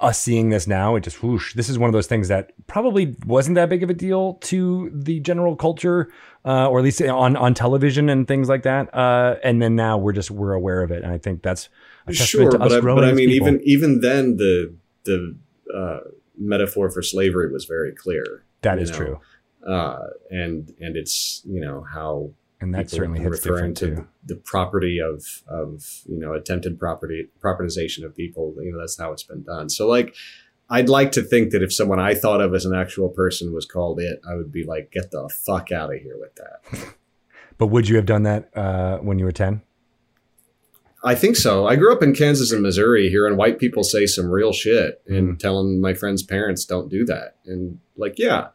us 0.00 0.18
seeing 0.18 0.50
this 0.50 0.66
now, 0.66 0.96
it 0.96 1.00
just 1.00 1.22
whoosh, 1.22 1.54
this 1.54 1.68
is 1.68 1.78
one 1.78 1.88
of 1.88 1.92
those 1.92 2.06
things 2.06 2.28
that 2.28 2.52
probably 2.66 3.16
wasn't 3.26 3.54
that 3.54 3.68
big 3.68 3.82
of 3.82 3.90
a 3.90 3.94
deal 3.94 4.34
to 4.42 4.90
the 4.94 5.20
general 5.20 5.56
culture, 5.56 6.10
uh, 6.44 6.68
or 6.68 6.78
at 6.78 6.84
least 6.84 7.02
on, 7.02 7.36
on 7.36 7.54
television 7.54 8.08
and 8.08 8.28
things 8.28 8.48
like 8.48 8.62
that. 8.62 8.94
Uh, 8.94 9.36
and 9.42 9.62
then 9.62 9.76
now 9.76 9.96
we're 9.96 10.12
just, 10.12 10.30
we're 10.30 10.52
aware 10.52 10.82
of 10.82 10.90
it. 10.90 11.02
And 11.02 11.12
I 11.12 11.18
think 11.18 11.42
that's 11.42 11.68
a 12.06 12.12
sure, 12.12 12.50
to 12.50 12.58
but 12.58 12.72
I, 12.72 12.80
but 12.80 13.04
I 13.04 13.12
mean, 13.12 13.30
people. 13.30 13.48
even 13.48 13.60
even 13.64 14.00
then, 14.00 14.36
the 14.36 14.74
the 15.04 15.36
uh, 15.74 16.00
metaphor 16.36 16.90
for 16.90 17.02
slavery 17.02 17.50
was 17.50 17.64
very 17.64 17.92
clear. 17.92 18.44
That 18.60 18.78
is 18.78 18.90
know. 18.90 18.96
true. 18.96 19.20
uh, 19.66 20.08
and 20.30 20.74
and 20.80 20.96
it's 20.96 21.42
you 21.44 21.60
know 21.60 21.86
how 21.90 22.30
And 22.60 22.74
that 22.74 22.88
certainly 22.90 23.20
hits 23.20 23.44
referring 23.46 23.74
to 23.74 23.86
too. 23.96 24.08
the 24.24 24.36
property 24.36 24.98
of 25.00 25.24
of 25.48 26.02
you 26.08 26.18
know 26.18 26.32
attempted 26.32 26.78
property 26.78 27.28
propertization 27.42 28.04
of 28.04 28.16
people. 28.16 28.54
You 28.62 28.72
know 28.72 28.78
that's 28.80 28.98
how 28.98 29.12
it's 29.12 29.24
been 29.24 29.42
done. 29.42 29.68
So 29.70 29.86
like. 29.88 30.14
I'd 30.70 30.88
like 30.88 31.12
to 31.12 31.22
think 31.22 31.50
that 31.50 31.62
if 31.62 31.74
someone 31.74 32.00
I 32.00 32.14
thought 32.14 32.40
of 32.40 32.54
as 32.54 32.64
an 32.64 32.74
actual 32.74 33.10
person 33.10 33.52
was 33.52 33.66
called 33.66 34.00
it, 34.00 34.18
I 34.26 34.34
would 34.34 34.50
be 34.50 34.64
like, 34.64 34.90
"Get 34.90 35.10
the 35.10 35.28
fuck 35.28 35.70
out 35.70 35.94
of 35.94 36.00
here 36.00 36.16
with 36.18 36.34
that." 36.36 36.94
But 37.58 37.66
would 37.66 37.86
you 37.86 37.96
have 37.96 38.06
done 38.06 38.22
that 38.22 38.48
uh, 38.56 38.96
when 38.98 39.18
you 39.18 39.26
were 39.26 39.30
ten? 39.30 39.60
I 41.04 41.14
think 41.14 41.36
so. 41.36 41.66
I 41.66 41.76
grew 41.76 41.92
up 41.92 42.02
in 42.02 42.14
Kansas 42.14 42.50
and 42.50 42.62
Missouri, 42.62 43.10
hearing 43.10 43.36
white 43.36 43.58
people 43.58 43.84
say 43.84 44.06
some 44.06 44.30
real 44.30 44.52
shit 44.52 45.02
and 45.06 45.34
Mm. 45.34 45.38
telling 45.38 45.80
my 45.82 45.92
friends' 45.92 46.22
parents 46.22 46.64
don't 46.64 46.88
do 46.88 47.04
that. 47.04 47.36
And 47.44 47.78
like, 47.96 48.14
yeah, 48.18 48.48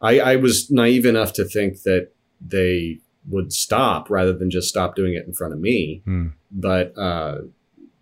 I, 0.00 0.18
I 0.18 0.36
was 0.36 0.70
naive 0.70 1.04
enough 1.04 1.34
to 1.34 1.44
think 1.44 1.82
that 1.82 2.08
they 2.40 3.00
would 3.28 3.52
stop 3.52 4.10
rather 4.10 4.32
than 4.32 4.50
just 4.50 4.68
stop 4.68 4.96
doing 4.96 5.14
it 5.14 5.26
in 5.26 5.32
front 5.32 5.52
of 5.52 5.60
me. 5.60 6.02
Hmm. 6.04 6.28
But 6.50 6.96
uh, 6.96 7.38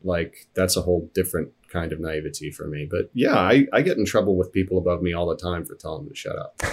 like, 0.02 0.48
that's 0.54 0.76
a 0.76 0.82
whole 0.82 1.10
different 1.14 1.52
kind 1.72 1.92
of 1.92 2.00
naivety 2.00 2.50
for 2.50 2.66
me. 2.66 2.86
But 2.90 3.10
yeah, 3.12 3.36
I, 3.36 3.66
I 3.72 3.82
get 3.82 3.98
in 3.98 4.06
trouble 4.06 4.36
with 4.36 4.52
people 4.52 4.78
above 4.78 5.02
me 5.02 5.12
all 5.12 5.26
the 5.26 5.36
time 5.36 5.64
for 5.64 5.74
telling 5.74 6.04
them 6.04 6.10
to 6.10 6.16
shut 6.16 6.38
up. 6.38 6.62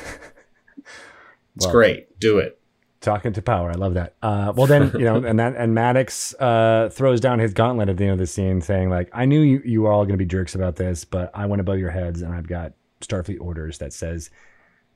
It's 1.55 1.65
Well, 1.65 1.73
great. 1.73 2.19
Do 2.19 2.39
it. 2.39 2.59
Talking 3.01 3.33
to 3.33 3.41
power, 3.41 3.69
I 3.69 3.75
love 3.75 3.93
that. 3.93 4.15
Uh, 4.21 4.51
well, 4.55 4.65
then 4.65 4.91
you 4.93 5.05
know, 5.05 5.23
and 5.23 5.37
that 5.37 5.55
and 5.55 5.75
Maddox 5.75 6.33
uh, 6.39 6.89
throws 6.91 7.21
down 7.21 7.37
his 7.37 7.53
gauntlet 7.53 7.87
at 7.87 7.97
the 7.97 8.03
end 8.03 8.13
of 8.13 8.17
the 8.17 8.25
scene, 8.25 8.61
saying 8.61 8.89
like, 8.89 9.09
"I 9.13 9.25
knew 9.25 9.41
you, 9.41 9.61
you 9.63 9.81
were 9.83 9.91
all 9.91 10.05
going 10.05 10.17
to 10.17 10.17
be 10.17 10.25
jerks 10.25 10.55
about 10.55 10.75
this, 10.75 11.05
but 11.05 11.29
I 11.35 11.45
went 11.45 11.59
above 11.59 11.77
your 11.77 11.91
heads, 11.91 12.23
and 12.23 12.33
I've 12.33 12.47
got 12.47 12.73
Starfleet 13.01 13.39
orders 13.39 13.77
that 13.77 13.93
says 13.93 14.31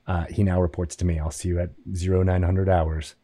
uh, 0.08 0.24
he 0.24 0.42
now 0.42 0.60
reports 0.60 0.96
to 0.96 1.04
me. 1.04 1.20
I'll 1.20 1.30
see 1.30 1.50
you 1.50 1.60
at 1.60 1.70
zero 1.94 2.22
nine 2.24 2.42
hundred 2.42 2.68
hours." 2.68 3.14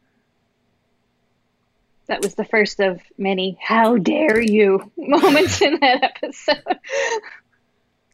That 2.09 2.23
was 2.23 2.35
the 2.35 2.45
first 2.45 2.81
of 2.81 3.01
many 3.19 3.59
"How 3.61 3.97
dare 3.97 4.41
you" 4.41 4.91
moments 4.97 5.61
in 5.61 5.79
that 5.81 6.03
episode. 6.03 6.79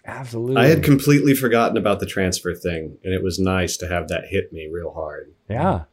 Absolutely, 0.04 0.56
I 0.56 0.66
had 0.66 0.82
completely 0.82 1.34
forgotten 1.34 1.76
about 1.76 2.00
the 2.00 2.06
transfer 2.06 2.54
thing, 2.54 2.98
and 3.04 3.14
it 3.14 3.22
was 3.22 3.38
nice 3.38 3.76
to 3.78 3.88
have 3.88 4.08
that 4.08 4.24
hit 4.28 4.52
me 4.52 4.68
real 4.70 4.92
hard. 4.92 5.32
Yeah. 5.48 5.84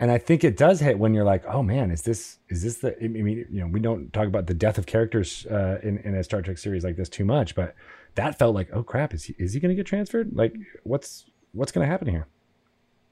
And 0.00 0.10
I 0.10 0.18
think 0.18 0.42
it 0.42 0.56
does 0.56 0.80
hit 0.80 0.98
when 0.98 1.14
you're 1.14 1.24
like, 1.24 1.44
oh 1.46 1.62
man, 1.62 1.92
is 1.92 2.02
this 2.02 2.38
is 2.48 2.62
this 2.62 2.78
the? 2.78 2.96
I 3.02 3.06
mean, 3.06 3.46
you 3.48 3.60
know, 3.60 3.68
we 3.68 3.78
don't 3.78 4.12
talk 4.12 4.26
about 4.26 4.48
the 4.48 4.54
death 4.54 4.76
of 4.76 4.86
characters 4.86 5.46
uh, 5.46 5.78
in 5.82 5.98
in 5.98 6.16
a 6.16 6.24
Star 6.24 6.42
Trek 6.42 6.58
series 6.58 6.82
like 6.82 6.96
this 6.96 7.08
too 7.08 7.24
much, 7.24 7.54
but 7.54 7.74
that 8.16 8.38
felt 8.38 8.54
like, 8.54 8.70
oh 8.72 8.82
crap, 8.82 9.14
is 9.14 9.24
he 9.24 9.34
is 9.38 9.54
he 9.54 9.60
going 9.60 9.70
to 9.70 9.76
get 9.76 9.86
transferred? 9.86 10.34
Like, 10.34 10.54
what's 10.82 11.26
what's 11.52 11.70
going 11.70 11.86
to 11.86 11.90
happen 11.90 12.08
here? 12.08 12.26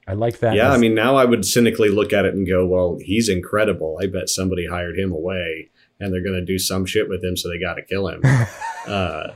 I 0.07 0.13
like 0.13 0.39
that. 0.39 0.55
Yeah, 0.55 0.71
I 0.71 0.77
mean, 0.77 0.93
now 0.93 1.15
I 1.15 1.25
would 1.25 1.45
cynically 1.45 1.89
look 1.89 2.11
at 2.11 2.25
it 2.25 2.33
and 2.33 2.47
go, 2.47 2.65
well, 2.65 2.97
he's 3.01 3.29
incredible. 3.29 3.97
I 4.01 4.07
bet 4.07 4.29
somebody 4.29 4.67
hired 4.67 4.99
him 4.99 5.11
away 5.11 5.69
and 5.99 6.13
they're 6.13 6.23
going 6.23 6.35
to 6.35 6.45
do 6.45 6.59
some 6.59 6.85
shit 6.85 7.07
with 7.07 7.23
him, 7.23 7.37
so 7.37 7.49
they 7.49 7.59
got 7.59 7.75
to 7.75 7.81
kill 7.81 8.09
him. 8.09 8.21
uh, 8.87 9.27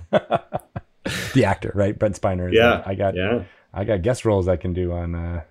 the 1.34 1.46
actor, 1.46 1.72
right? 1.74 1.98
Brent 1.98 2.20
Spiner. 2.20 2.52
yeah. 2.52 2.84
I 2.86 2.96
got 2.96 3.16
Yeah. 3.16 3.44
I 3.74 3.84
got 3.84 4.02
guest 4.02 4.26
roles 4.26 4.48
I 4.48 4.58
can 4.58 4.74
do 4.74 4.92
on 4.92 5.16
uh, 5.16 5.44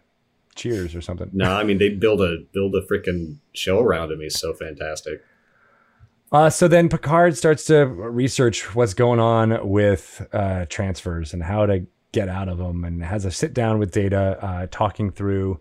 Cheers 0.57 0.95
or 0.97 1.01
something. 1.01 1.31
No, 1.33 1.53
I 1.53 1.65
mean, 1.65 1.79
they 1.79 1.89
build 2.05 2.21
a 2.21 2.39
build 2.53 2.75
a 2.75 2.81
freaking 2.83 3.39
show 3.53 3.79
around 3.81 4.11
him. 4.11 4.21
He's 4.21 4.39
so 4.39 4.53
fantastic. 4.53 5.23
Uh, 6.33 6.51
so 6.51 6.67
then 6.67 6.89
Picard 6.89 7.37
starts 7.37 7.65
to 7.67 7.87
research 7.87 8.75
what's 8.75 8.95
going 8.95 9.21
on 9.21 9.69
with 9.69 10.27
uh, 10.33 10.67
transfers 10.69 11.33
and 11.33 11.43
how 11.43 11.67
to 11.67 11.87
get 12.17 12.31
out 12.31 12.49
of 12.49 12.57
them, 12.57 12.83
and 12.83 13.05
has 13.05 13.27
a 13.27 13.31
sit 13.31 13.53
down 13.53 13.79
with 13.79 13.91
Data, 13.91 14.39
uh, 14.43 14.67
talking 14.71 15.11
through 15.11 15.61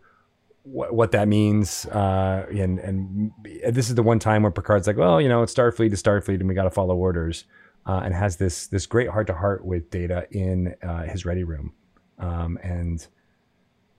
what, 0.64 1.12
that 1.12 1.28
means. 1.28 1.86
Uh, 1.88 2.46
and 2.50 2.80
and 2.80 3.32
this 3.70 3.90
is 3.90 3.96
the 3.96 4.04
one 4.04 4.20
time 4.20 4.42
where 4.42 4.52
Picard's 4.52 4.88
like, 4.88 4.96
well, 4.96 5.20
you 5.20 5.28
know, 5.28 5.44
it's 5.44 5.54
Starfleet 5.54 5.90
to 5.90 5.98
Starfleet, 5.98 6.40
and 6.40 6.48
we 6.48 6.56
got 6.56 6.64
to 6.64 6.72
follow 6.72 6.96
orders. 6.96 7.44
Uh, 7.86 8.02
and 8.04 8.16
has 8.16 8.38
this 8.38 8.66
this 8.68 8.88
great 8.88 9.10
heart 9.10 9.28
to 9.28 9.34
heart 9.34 9.64
with 9.64 9.92
Data 9.92 10.28
in 10.32 10.74
uh, 10.82 11.04
his 11.04 11.24
ready 11.24 11.44
room, 11.44 11.72
um, 12.18 12.58
and 12.64 13.06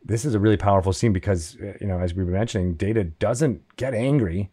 this 0.05 0.25
is 0.25 0.35
a 0.35 0.41
really 0.41 0.57
powerful 0.57 0.93
scene 0.93 1.13
because 1.13 1.57
uh, 1.63 1.75
you 1.81 1.87
know, 1.87 2.01
as 2.01 2.13
we 2.15 2.25
were 2.25 2.33
mentioning, 2.33 2.75
Data 2.75 3.05
doesn't 3.05 3.63
get 3.77 3.95
angry, 3.95 4.51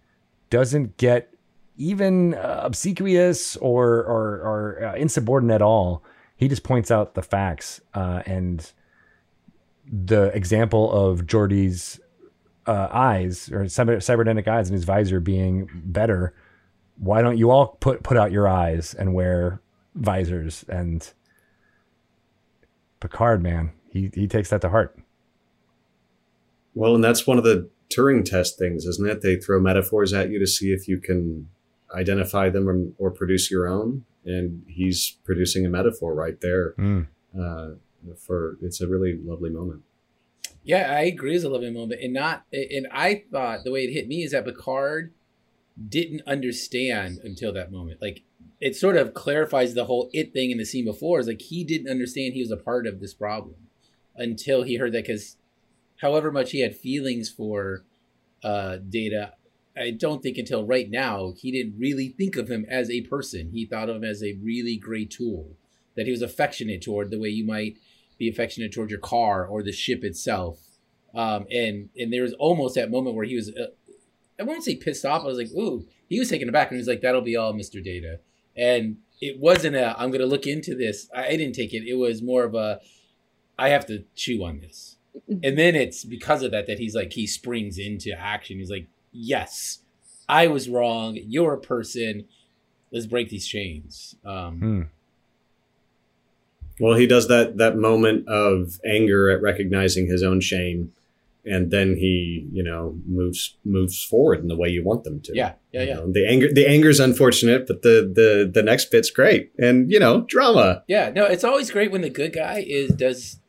doesn't 0.51 0.97
get 0.97 1.33
even 1.77 2.35
uh, 2.35 2.61
obsequious 2.63 3.55
or 3.57 4.03
or, 4.03 4.79
or 4.81 4.95
insubordinate 4.97 5.55
at 5.55 5.61
all. 5.63 6.03
He 6.35 6.47
just 6.47 6.63
points 6.63 6.91
out 6.91 7.13
the 7.13 7.21
facts 7.21 7.81
uh, 7.93 8.23
and 8.25 8.71
the 9.91 10.25
example 10.35 10.91
of 10.91 11.25
Geordi's 11.25 11.99
uh, 12.65 12.87
eyes 12.91 13.49
or 13.51 13.65
cyber- 13.65 14.01
cybernetic 14.01 14.47
eyes 14.47 14.69
and 14.69 14.73
his 14.73 14.85
visor 14.85 15.19
being 15.19 15.69
better. 15.73 16.33
Why 16.97 17.21
don't 17.21 17.37
you 17.37 17.51
all 17.51 17.77
put 17.79 18.03
put 18.03 18.17
out 18.17 18.31
your 18.31 18.47
eyes 18.47 18.93
and 18.93 19.13
wear 19.13 19.61
visors? 19.95 20.63
And 20.69 21.07
Picard, 22.99 23.41
man, 23.41 23.71
he 23.89 24.09
he 24.13 24.27
takes 24.27 24.49
that 24.49 24.61
to 24.61 24.69
heart. 24.69 24.97
Well, 26.73 26.95
and 26.95 27.03
that's 27.03 27.27
one 27.27 27.37
of 27.37 27.43
the 27.43 27.69
Turing 27.89 28.25
test 28.25 28.57
things, 28.57 28.85
isn't 28.85 29.07
it? 29.07 29.21
They 29.21 29.35
throw 29.35 29.59
metaphors 29.59 30.13
at 30.13 30.29
you 30.29 30.39
to 30.39 30.47
see 30.47 30.71
if 30.71 30.87
you 30.87 30.99
can 30.99 31.49
identify 31.93 32.49
them 32.49 32.67
or, 32.67 32.87
or 32.97 33.11
produce 33.11 33.51
your 33.51 33.67
own. 33.67 34.05
And 34.25 34.63
he's 34.67 35.17
producing 35.23 35.65
a 35.65 35.69
metaphor 35.69 36.13
right 36.13 36.39
there. 36.39 36.73
Mm. 36.73 37.07
Uh, 37.37 37.71
for 38.17 38.57
it's 38.61 38.81
a 38.81 38.87
really 38.87 39.17
lovely 39.23 39.49
moment. 39.49 39.83
Yeah, 40.63 40.93
I 40.95 41.01
agree. 41.01 41.35
It's 41.35 41.43
a 41.43 41.49
lovely 41.49 41.71
moment, 41.71 42.01
and 42.01 42.13
not. 42.13 42.45
And 42.51 42.87
I 42.91 43.23
thought 43.31 43.63
the 43.63 43.71
way 43.71 43.83
it 43.83 43.93
hit 43.93 44.07
me 44.07 44.23
is 44.23 44.31
that 44.31 44.45
Picard 44.45 45.13
didn't 45.89 46.21
understand 46.27 47.19
until 47.23 47.51
that 47.53 47.71
moment. 47.71 48.01
Like 48.01 48.23
it 48.61 48.75
sort 48.75 48.95
of 48.95 49.13
clarifies 49.13 49.73
the 49.73 49.85
whole 49.85 50.09
it 50.13 50.31
thing 50.33 50.51
in 50.51 50.57
the 50.57 50.65
scene 50.65 50.85
before. 50.85 51.19
Is 51.19 51.27
like 51.27 51.41
he 51.41 51.63
didn't 51.63 51.89
understand 51.89 52.33
he 52.33 52.41
was 52.41 52.51
a 52.51 52.57
part 52.57 52.87
of 52.87 52.99
this 52.99 53.13
problem 53.13 53.55
until 54.15 54.63
he 54.63 54.77
heard 54.77 54.93
that. 54.93 55.05
Because 55.05 55.37
however 56.01 56.31
much 56.31 56.51
he 56.51 56.61
had 56.61 56.75
feelings 56.75 57.29
for 57.29 57.83
uh, 58.43 58.77
Data, 58.77 59.33
I 59.75 59.91
don't 59.91 60.21
think 60.21 60.37
until 60.37 60.65
right 60.65 60.89
now 60.89 61.33
he 61.37 61.51
didn't 61.51 61.79
really 61.79 62.09
think 62.09 62.35
of 62.35 62.49
him 62.49 62.65
as 62.69 62.89
a 62.89 63.01
person. 63.01 63.49
He 63.51 63.65
thought 63.65 63.89
of 63.89 63.95
him 63.97 64.03
as 64.03 64.23
a 64.23 64.37
really 64.41 64.77
great 64.77 65.09
tool 65.09 65.57
that 65.95 66.05
he 66.05 66.11
was 66.11 66.21
affectionate 66.21 66.81
toward, 66.81 67.09
the 67.09 67.19
way 67.19 67.29
you 67.29 67.45
might 67.45 67.77
be 68.17 68.29
affectionate 68.29 68.71
toward 68.71 68.89
your 68.89 68.99
car 68.99 69.45
or 69.45 69.63
the 69.63 69.71
ship 69.71 70.03
itself. 70.03 70.59
Um, 71.15 71.45
and 71.51 71.89
and 71.97 72.11
there 72.11 72.23
was 72.23 72.33
almost 72.33 72.75
that 72.75 72.91
moment 72.91 73.15
where 73.15 73.25
he 73.25 73.35
was, 73.35 73.49
uh, 73.49 73.67
I 74.39 74.43
won't 74.43 74.63
say 74.63 74.75
pissed 74.75 75.05
off. 75.05 75.23
I 75.23 75.27
was 75.27 75.37
like, 75.37 75.51
ooh, 75.51 75.85
he 76.09 76.19
was 76.19 76.29
taken 76.29 76.49
aback, 76.49 76.69
and 76.69 76.75
he 76.75 76.79
was 76.79 76.87
like, 76.87 77.01
"That'll 77.01 77.21
be 77.21 77.35
all, 77.35 77.53
Mister 77.53 77.79
Data." 77.81 78.19
And 78.55 78.97
it 79.21 79.39
wasn't 79.39 79.75
a, 79.75 79.99
I'm 79.99 80.09
going 80.09 80.21
to 80.21 80.27
look 80.27 80.47
into 80.47 80.75
this. 80.75 81.09
I, 81.15 81.27
I 81.27 81.37
didn't 81.37 81.53
take 81.53 81.73
it. 81.73 81.87
It 81.87 81.95
was 81.95 82.21
more 82.21 82.43
of 82.43 82.55
a, 82.55 82.79
I 83.57 83.69
have 83.69 83.85
to 83.87 84.03
chew 84.15 84.43
on 84.43 84.59
this. 84.59 84.97
And 85.29 85.57
then 85.57 85.75
it's 85.75 86.03
because 86.03 86.43
of 86.43 86.51
that 86.51 86.67
that 86.67 86.79
he's 86.79 86.95
like 86.95 87.13
he 87.13 87.27
springs 87.27 87.77
into 87.77 88.11
action. 88.11 88.57
He's 88.57 88.71
like, 88.71 88.87
"Yes, 89.13 89.79
I 90.27 90.47
was 90.47 90.67
wrong. 90.67 91.17
You're 91.21 91.53
a 91.53 91.59
person. 91.59 92.25
Let's 92.91 93.05
break 93.05 93.29
these 93.29 93.47
chains." 93.47 94.15
Um, 94.25 94.59
Hmm. 94.59 94.81
Well, 96.79 96.95
he 96.97 97.05
does 97.05 97.27
that 97.27 97.57
that 97.57 97.77
moment 97.77 98.27
of 98.27 98.79
anger 98.85 99.29
at 99.29 99.41
recognizing 99.41 100.07
his 100.07 100.23
own 100.23 100.41
shame, 100.41 100.91
and 101.45 101.69
then 101.69 101.97
he, 101.97 102.47
you 102.51 102.63
know, 102.63 102.97
moves 103.05 103.55
moves 103.63 104.03
forward 104.03 104.39
in 104.39 104.47
the 104.47 104.55
way 104.55 104.69
you 104.69 104.83
want 104.83 105.03
them 105.03 105.19
to. 105.21 105.35
Yeah, 105.35 105.53
yeah, 105.71 105.81
You 105.83 105.87
yeah. 105.87 105.93
know, 105.95 106.11
the 106.11 106.27
anger 106.27 106.51
the 106.51 106.67
anger's 106.67 106.99
unfortunate, 106.99 107.67
but 107.67 107.83
the 107.83 108.11
the 108.13 108.49
the 108.51 108.63
next 108.63 108.89
bit's 108.89 109.11
great, 109.11 109.51
and 109.59 109.91
you 109.91 109.99
know, 109.99 110.21
drama. 110.21 110.83
Yeah, 110.87 111.11
no, 111.11 111.25
it's 111.25 111.43
always 111.43 111.69
great 111.69 111.91
when 111.91 112.01
the 112.01 112.09
good 112.09 112.33
guy 112.33 112.63
is 112.67 112.89
does 112.91 113.39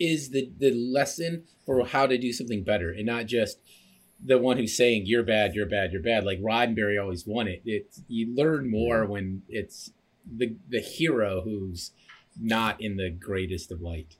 is 0.00 0.30
the 0.30 0.50
the 0.58 0.72
lesson 0.72 1.44
for 1.64 1.86
how 1.86 2.06
to 2.06 2.18
do 2.18 2.32
something 2.32 2.64
better 2.64 2.90
and 2.90 3.06
not 3.06 3.26
just 3.26 3.60
the 4.24 4.38
one 4.38 4.56
who's 4.56 4.76
saying 4.76 5.02
you're 5.06 5.22
bad, 5.22 5.54
you're 5.54 5.66
bad, 5.66 5.92
you're 5.92 6.02
bad. 6.02 6.24
Like 6.24 6.40
Roddenberry 6.40 7.00
always 7.00 7.26
won 7.26 7.46
it. 7.48 7.60
It's 7.64 8.02
you 8.08 8.34
learn 8.34 8.70
more 8.70 9.04
when 9.06 9.42
it's 9.48 9.90
the 10.30 10.54
the 10.68 10.80
hero 10.80 11.42
who's 11.42 11.90
not 12.40 12.80
in 12.80 12.96
the 12.96 13.10
greatest 13.10 13.70
of 13.70 13.80
light. 13.82 14.16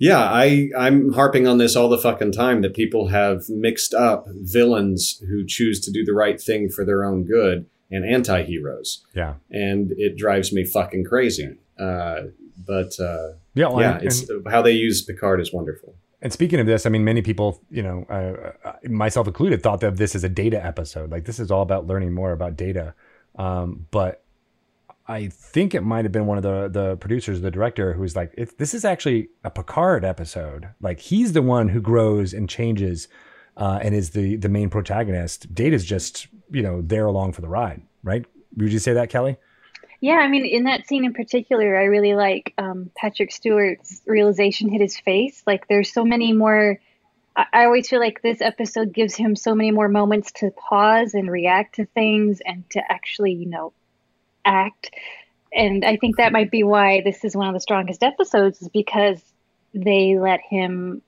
Yeah, 0.00 0.18
I 0.22 0.70
I'm 0.78 1.12
harping 1.12 1.46
on 1.48 1.58
this 1.58 1.74
all 1.74 1.88
the 1.88 1.98
fucking 1.98 2.32
time 2.32 2.62
that 2.62 2.74
people 2.74 3.08
have 3.08 3.48
mixed 3.48 3.94
up 3.94 4.26
villains 4.28 5.20
who 5.28 5.44
choose 5.44 5.80
to 5.80 5.90
do 5.90 6.04
the 6.04 6.12
right 6.12 6.40
thing 6.40 6.68
for 6.68 6.84
their 6.84 7.04
own 7.04 7.24
good 7.24 7.66
and 7.90 8.04
anti-heroes, 8.04 9.04
Yeah. 9.14 9.34
and 9.50 9.92
it 9.96 10.16
drives 10.16 10.52
me 10.52 10.64
fucking 10.64 11.04
crazy. 11.04 11.56
Uh, 11.78 12.24
but 12.66 12.98
uh, 13.00 13.32
Yeah. 13.54 13.68
well, 13.68 13.80
yeah, 13.80 13.96
and- 13.98 14.06
it's 14.06 14.30
how 14.50 14.62
they 14.62 14.72
use 14.72 15.02
Picard 15.02 15.40
is 15.40 15.52
wonderful. 15.52 15.94
And 16.20 16.32
speaking 16.32 16.58
of 16.58 16.66
this, 16.66 16.84
I 16.84 16.88
mean, 16.88 17.04
many 17.04 17.22
people, 17.22 17.62
you 17.70 17.82
know, 17.82 18.04
uh, 18.04 18.72
myself 18.88 19.26
included, 19.26 19.62
thought 19.62 19.80
that 19.80 19.96
this 19.96 20.14
is 20.14 20.24
a 20.24 20.28
data 20.28 20.64
episode. 20.64 21.10
Like 21.10 21.24
this 21.24 21.38
is 21.38 21.50
all 21.50 21.62
about 21.62 21.86
learning 21.86 22.12
more 22.12 22.32
about 22.32 22.56
data. 22.56 22.94
Um, 23.36 23.86
but 23.92 24.24
I 25.06 25.28
think 25.28 25.74
it 25.74 25.82
might 25.82 26.04
have 26.04 26.12
been 26.12 26.26
one 26.26 26.36
of 26.36 26.42
the 26.42 26.68
the 26.68 26.96
producers, 26.96 27.40
the 27.40 27.50
director, 27.50 27.94
who's 27.94 28.14
like, 28.14 28.34
"This 28.58 28.74
is 28.74 28.84
actually 28.84 29.28
a 29.42 29.50
Picard 29.50 30.04
episode. 30.04 30.68
Like 30.82 31.00
he's 31.00 31.32
the 31.32 31.42
one 31.42 31.68
who 31.68 31.80
grows 31.80 32.34
and 32.34 32.48
changes, 32.48 33.08
uh, 33.56 33.78
and 33.80 33.94
is 33.94 34.10
the 34.10 34.36
the 34.36 34.50
main 34.50 34.68
protagonist. 34.68 35.54
Data's 35.54 35.84
just 35.84 36.26
you 36.50 36.62
know 36.62 36.82
there 36.82 37.06
along 37.06 37.32
for 37.32 37.40
the 37.40 37.48
ride, 37.48 37.80
right? 38.02 38.26
Would 38.56 38.72
you 38.72 38.78
say 38.78 38.92
that, 38.92 39.08
Kelly? 39.08 39.38
Yeah, 40.00 40.18
I 40.18 40.28
mean, 40.28 40.46
in 40.46 40.64
that 40.64 40.86
scene 40.86 41.04
in 41.04 41.12
particular, 41.12 41.76
I 41.76 41.84
really 41.84 42.14
like 42.14 42.54
um, 42.56 42.90
Patrick 42.96 43.32
Stewart's 43.32 44.00
realization 44.06 44.68
hit 44.68 44.80
his 44.80 44.98
face. 44.98 45.42
Like, 45.46 45.66
there's 45.66 45.92
so 45.92 46.04
many 46.04 46.32
more 46.32 46.78
I, 47.38 47.46
I 47.52 47.64
always 47.64 47.88
feel 47.88 48.00
like 48.00 48.20
this 48.20 48.42
episode 48.42 48.92
gives 48.92 49.14
him 49.14 49.36
so 49.36 49.54
many 49.54 49.70
more 49.70 49.88
moments 49.88 50.32
to 50.32 50.50
pause 50.50 51.14
and 51.14 51.30
react 51.30 51.76
to 51.76 51.86
things 51.86 52.42
and 52.44 52.68
to 52.70 52.82
actually, 52.90 53.32
you 53.32 53.46
know, 53.46 53.72
act. 54.44 54.90
And 55.52 55.84
I 55.84 55.96
think 55.96 56.16
that 56.16 56.32
might 56.32 56.50
be 56.50 56.64
why 56.64 57.00
this 57.02 57.24
is 57.24 57.34
one 57.34 57.48
of 57.48 57.54
the 57.54 57.60
strongest 57.60 58.02
episodes, 58.02 58.60
is 58.60 58.68
because 58.68 59.22
they 59.72 60.18
let 60.18 60.40
him, 60.40 61.00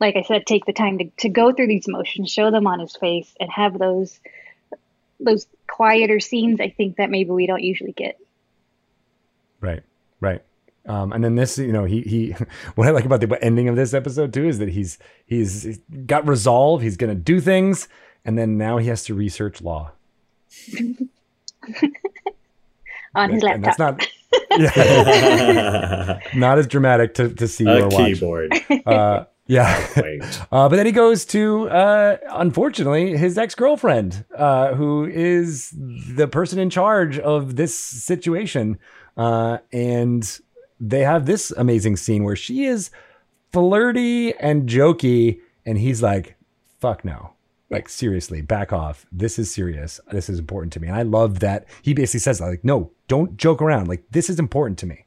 like 0.00 0.16
I 0.16 0.22
said, 0.22 0.46
take 0.46 0.64
the 0.64 0.72
time 0.72 0.98
to, 0.98 1.10
to 1.18 1.28
go 1.28 1.52
through 1.52 1.66
these 1.66 1.88
emotions, 1.88 2.30
show 2.30 2.50
them 2.50 2.66
on 2.66 2.78
his 2.80 2.96
face, 2.96 3.34
and 3.38 3.50
have 3.50 3.78
those 3.78 4.18
those 5.20 5.48
quieter 5.68 6.18
scenes. 6.20 6.60
I 6.60 6.70
think 6.70 6.96
that 6.96 7.10
maybe 7.10 7.30
we 7.30 7.46
don't 7.46 7.62
usually 7.62 7.92
get. 7.92 8.18
Right, 9.60 9.82
right. 10.20 10.42
Um, 10.86 11.12
and 11.12 11.22
then 11.22 11.34
this, 11.34 11.58
you 11.58 11.72
know, 11.72 11.84
he 11.84 12.00
he. 12.02 12.34
What 12.74 12.88
I 12.88 12.90
like 12.90 13.04
about 13.04 13.20
the 13.20 13.38
ending 13.44 13.68
of 13.68 13.76
this 13.76 13.92
episode 13.94 14.32
too 14.32 14.48
is 14.48 14.58
that 14.58 14.70
he's 14.70 14.98
he's 15.26 15.78
got 16.06 16.26
resolve. 16.26 16.82
He's 16.82 16.96
going 16.96 17.14
to 17.14 17.20
do 17.20 17.40
things, 17.40 17.88
and 18.24 18.38
then 18.38 18.56
now 18.56 18.78
he 18.78 18.88
has 18.88 19.04
to 19.04 19.14
research 19.14 19.60
law 19.60 19.92
on 23.14 23.30
his 23.30 23.42
laptop. 23.42 23.62
that's 23.62 23.78
not 23.78 24.08
yeah, 24.58 26.20
not 26.34 26.58
as 26.58 26.66
dramatic 26.66 27.14
to 27.14 27.28
to 27.30 27.46
see 27.46 27.66
a 27.66 27.84
or 27.84 27.88
watch. 27.88 27.96
keyboard. 27.96 28.52
Uh, 28.86 29.24
yeah. 29.48 29.86
Wait. 29.96 30.22
Uh, 30.52 30.68
but 30.68 30.76
then 30.76 30.86
he 30.86 30.92
goes 30.92 31.24
to, 31.26 31.68
uh, 31.68 32.16
unfortunately, 32.30 33.16
his 33.16 33.36
ex 33.36 33.54
girlfriend, 33.54 34.24
uh, 34.36 34.74
who 34.74 35.04
is 35.04 35.74
the 35.76 36.26
person 36.26 36.58
in 36.58 36.70
charge 36.70 37.18
of 37.18 37.56
this 37.56 37.78
situation. 37.78 38.78
Uh, 39.16 39.58
and 39.72 40.40
they 40.80 41.00
have 41.00 41.26
this 41.26 41.50
amazing 41.50 41.96
scene 41.96 42.24
where 42.24 42.36
she 42.36 42.64
is 42.64 42.90
flirty 43.52 44.34
and 44.36 44.68
jokey, 44.68 45.40
and 45.66 45.78
he's 45.78 46.02
like, 46.02 46.36
fuck 46.80 47.04
no. 47.04 47.32
Like, 47.70 47.88
seriously, 47.88 48.40
back 48.40 48.72
off. 48.72 49.04
This 49.12 49.38
is 49.38 49.52
serious. 49.52 50.00
This 50.10 50.30
is 50.30 50.38
important 50.38 50.72
to 50.74 50.80
me. 50.80 50.88
And 50.88 50.96
I 50.96 51.02
love 51.02 51.40
that 51.40 51.66
he 51.82 51.92
basically 51.92 52.20
says, 52.20 52.40
like, 52.40 52.64
no, 52.64 52.92
don't 53.08 53.36
joke 53.36 53.60
around. 53.60 53.88
Like, 53.88 54.04
this 54.10 54.30
is 54.30 54.38
important 54.38 54.78
to 54.78 54.86
me. 54.86 55.04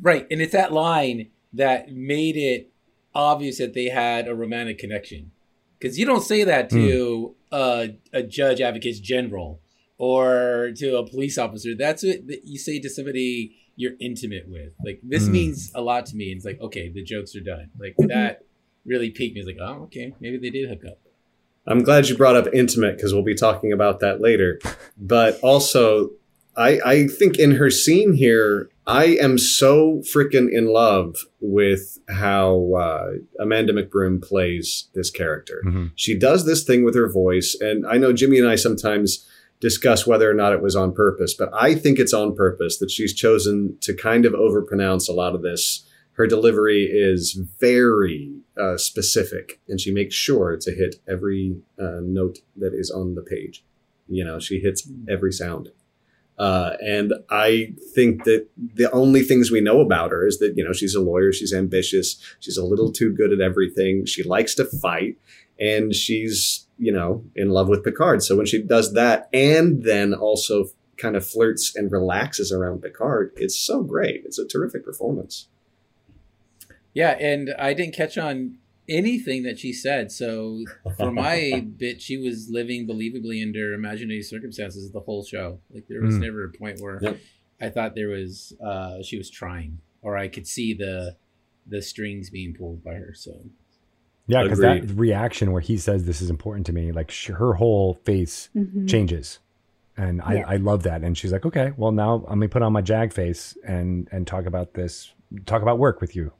Right, 0.00 0.26
and 0.30 0.40
it's 0.40 0.52
that 0.52 0.72
line 0.72 1.30
that 1.52 1.90
made 1.92 2.36
it 2.36 2.70
obvious 3.14 3.58
that 3.58 3.74
they 3.74 3.86
had 3.86 4.28
a 4.28 4.34
romantic 4.34 4.78
connection. 4.78 5.30
Because 5.78 5.98
you 5.98 6.06
don't 6.06 6.22
say 6.22 6.44
that 6.44 6.70
to 6.70 7.34
a, 7.52 7.96
a 8.12 8.22
judge, 8.22 8.60
advocates 8.60 9.00
general, 9.00 9.60
or 9.98 10.72
to 10.76 10.96
a 10.96 11.06
police 11.06 11.36
officer. 11.36 11.74
That's 11.74 12.02
what 12.02 12.20
you 12.44 12.58
say 12.58 12.78
to 12.80 12.88
somebody 12.88 13.56
you're 13.76 13.92
intimate 14.00 14.48
with. 14.48 14.72
Like 14.84 15.00
this 15.02 15.28
Mm. 15.28 15.32
means 15.32 15.72
a 15.74 15.80
lot 15.80 16.06
to 16.06 16.16
me. 16.16 16.30
And 16.30 16.36
it's 16.38 16.46
like, 16.46 16.60
okay, 16.60 16.88
the 16.88 17.02
jokes 17.02 17.34
are 17.36 17.40
done. 17.40 17.70
Like 17.78 17.94
hmm. 17.96 18.06
that 18.06 18.44
really 18.86 19.10
piqued 19.10 19.34
me. 19.34 19.40
It's 19.40 19.46
like, 19.46 19.58
oh, 19.60 19.84
okay, 19.84 20.14
maybe 20.20 20.38
they 20.38 20.50
did 20.50 20.68
hook 20.68 20.84
up. 20.86 20.98
I'm 21.66 21.82
glad 21.82 22.08
you 22.08 22.16
brought 22.16 22.36
up 22.36 22.46
intimate 22.52 22.96
because 22.96 23.14
we'll 23.14 23.22
be 23.22 23.34
talking 23.34 23.72
about 23.72 24.00
that 24.00 24.20
later. 24.20 24.60
But 24.96 25.40
also, 25.40 26.10
I, 26.56 26.80
I 26.84 27.06
think 27.08 27.36
in 27.38 27.56
her 27.56 27.68
scene 27.68 28.12
here, 28.12 28.70
I 28.86 29.16
am 29.20 29.38
so 29.38 30.02
freaking 30.14 30.48
in 30.52 30.66
love 30.66 31.16
with 31.40 31.98
how 32.08 32.74
uh, 32.74 33.12
Amanda 33.40 33.72
McBroom 33.72 34.22
plays 34.22 34.88
this 34.94 35.10
character. 35.10 35.62
Mhm. 35.66 35.92
She 35.94 36.18
does 36.18 36.44
this 36.44 36.64
thing 36.64 36.84
with 36.84 36.94
her 36.94 37.08
voice, 37.10 37.56
and 37.58 37.86
I 37.86 37.96
know 37.96 38.12
Jimmy 38.12 38.38
and 38.38 38.48
I 38.48 38.56
sometimes 38.56 39.26
discuss 39.60 40.06
whether 40.06 40.30
or 40.30 40.34
not 40.34 40.52
it 40.52 40.60
was 40.60 40.76
on 40.76 40.92
purpose, 40.92 41.32
but 41.32 41.48
I 41.54 41.74
think 41.74 41.98
it's 41.98 42.12
on 42.12 42.34
purpose 42.36 42.76
that 42.78 42.90
she's 42.90 43.14
chosen 43.14 43.78
to 43.80 43.94
kind 43.94 44.26
of 44.26 44.34
overpronounce 44.34 45.08
a 45.08 45.12
lot 45.12 45.34
of 45.34 45.40
this. 45.40 45.86
Her 46.12 46.26
delivery 46.26 46.84
is 46.84 47.32
very 47.58 48.34
uh, 48.56 48.76
specific, 48.76 49.60
and 49.66 49.80
she 49.80 49.90
makes 49.90 50.14
sure 50.14 50.56
to 50.60 50.70
hit 50.72 50.96
every 51.08 51.56
uh, 51.78 52.00
note 52.02 52.40
that 52.56 52.74
is 52.74 52.90
on 52.90 53.14
the 53.14 53.22
page. 53.22 53.64
You 54.08 54.24
know, 54.24 54.38
she 54.38 54.60
hits 54.60 54.86
every 55.08 55.32
sound. 55.32 55.70
Uh, 56.38 56.72
and 56.84 57.12
I 57.30 57.74
think 57.94 58.24
that 58.24 58.48
the 58.56 58.90
only 58.90 59.22
things 59.22 59.50
we 59.50 59.60
know 59.60 59.80
about 59.80 60.10
her 60.10 60.26
is 60.26 60.38
that, 60.38 60.54
you 60.56 60.64
know, 60.64 60.72
she's 60.72 60.94
a 60.94 61.00
lawyer, 61.00 61.32
she's 61.32 61.54
ambitious, 61.54 62.20
she's 62.40 62.56
a 62.56 62.64
little 62.64 62.90
too 62.90 63.12
good 63.12 63.32
at 63.32 63.40
everything, 63.40 64.04
she 64.04 64.22
likes 64.24 64.54
to 64.56 64.64
fight, 64.64 65.16
and 65.60 65.94
she's, 65.94 66.66
you 66.76 66.92
know, 66.92 67.24
in 67.36 67.50
love 67.50 67.68
with 67.68 67.84
Picard. 67.84 68.22
So 68.22 68.36
when 68.36 68.46
she 68.46 68.60
does 68.60 68.94
that 68.94 69.28
and 69.32 69.84
then 69.84 70.12
also 70.12 70.66
kind 70.96 71.16
of 71.16 71.26
flirts 71.26 71.74
and 71.76 71.92
relaxes 71.92 72.50
around 72.50 72.82
Picard, 72.82 73.32
it's 73.36 73.58
so 73.58 73.82
great. 73.82 74.22
It's 74.24 74.38
a 74.38 74.46
terrific 74.46 74.84
performance. 74.84 75.48
Yeah, 76.92 77.16
and 77.20 77.54
I 77.58 77.74
didn't 77.74 77.94
catch 77.94 78.18
on 78.18 78.58
anything 78.88 79.42
that 79.44 79.58
she 79.58 79.72
said. 79.72 80.12
So 80.12 80.64
for 80.96 81.10
my 81.10 81.66
bit, 81.78 82.00
she 82.02 82.16
was 82.16 82.48
living 82.50 82.86
believably 82.86 83.42
under 83.42 83.72
imaginary 83.74 84.22
circumstances 84.22 84.90
the 84.92 85.00
whole 85.00 85.24
show. 85.24 85.60
Like 85.72 85.86
there 85.88 86.02
was 86.02 86.14
Mm. 86.16 86.20
never 86.20 86.44
a 86.44 86.52
point 86.52 86.80
where 86.80 86.98
Yep. 87.02 87.18
I 87.60 87.68
thought 87.70 87.94
there 87.94 88.08
was 88.08 88.52
uh 88.64 89.02
she 89.02 89.16
was 89.16 89.30
trying 89.30 89.78
or 90.02 90.16
I 90.16 90.28
could 90.28 90.46
see 90.46 90.74
the 90.74 91.16
the 91.66 91.80
strings 91.80 92.28
being 92.30 92.52
pulled 92.54 92.84
by 92.84 92.94
her. 92.94 93.14
So 93.14 93.32
Yeah, 94.26 94.42
because 94.42 94.58
that 94.60 94.90
reaction 94.90 95.52
where 95.52 95.60
he 95.62 95.76
says 95.78 96.04
this 96.04 96.20
is 96.20 96.30
important 96.30 96.66
to 96.66 96.72
me, 96.72 96.92
like 96.92 97.10
sh- 97.10 97.28
her 97.28 97.54
whole 97.54 97.94
face 98.04 98.48
Mhm. 98.54 98.88
changes, 98.88 99.38
and 99.96 100.20
I, 100.22 100.34
Yeah. 100.34 100.44
I 100.46 100.56
love 100.56 100.82
that. 100.82 101.02
And 101.02 101.16
she's 101.16 101.32
like, 101.32 101.46
okay, 101.46 101.72
well 101.76 101.92
now 101.92 102.16
I'm 102.28 102.38
gonna 102.40 102.48
put 102.48 102.62
on 102.62 102.72
my 102.72 102.82
jag 102.82 103.12
face 103.14 103.56
and 103.64 104.08
and 104.12 104.26
talk 104.26 104.44
about 104.46 104.74
this, 104.74 105.12
talk 105.46 105.62
about 105.62 105.78
work 105.78 106.00
with 106.02 106.14
you. 106.14 106.32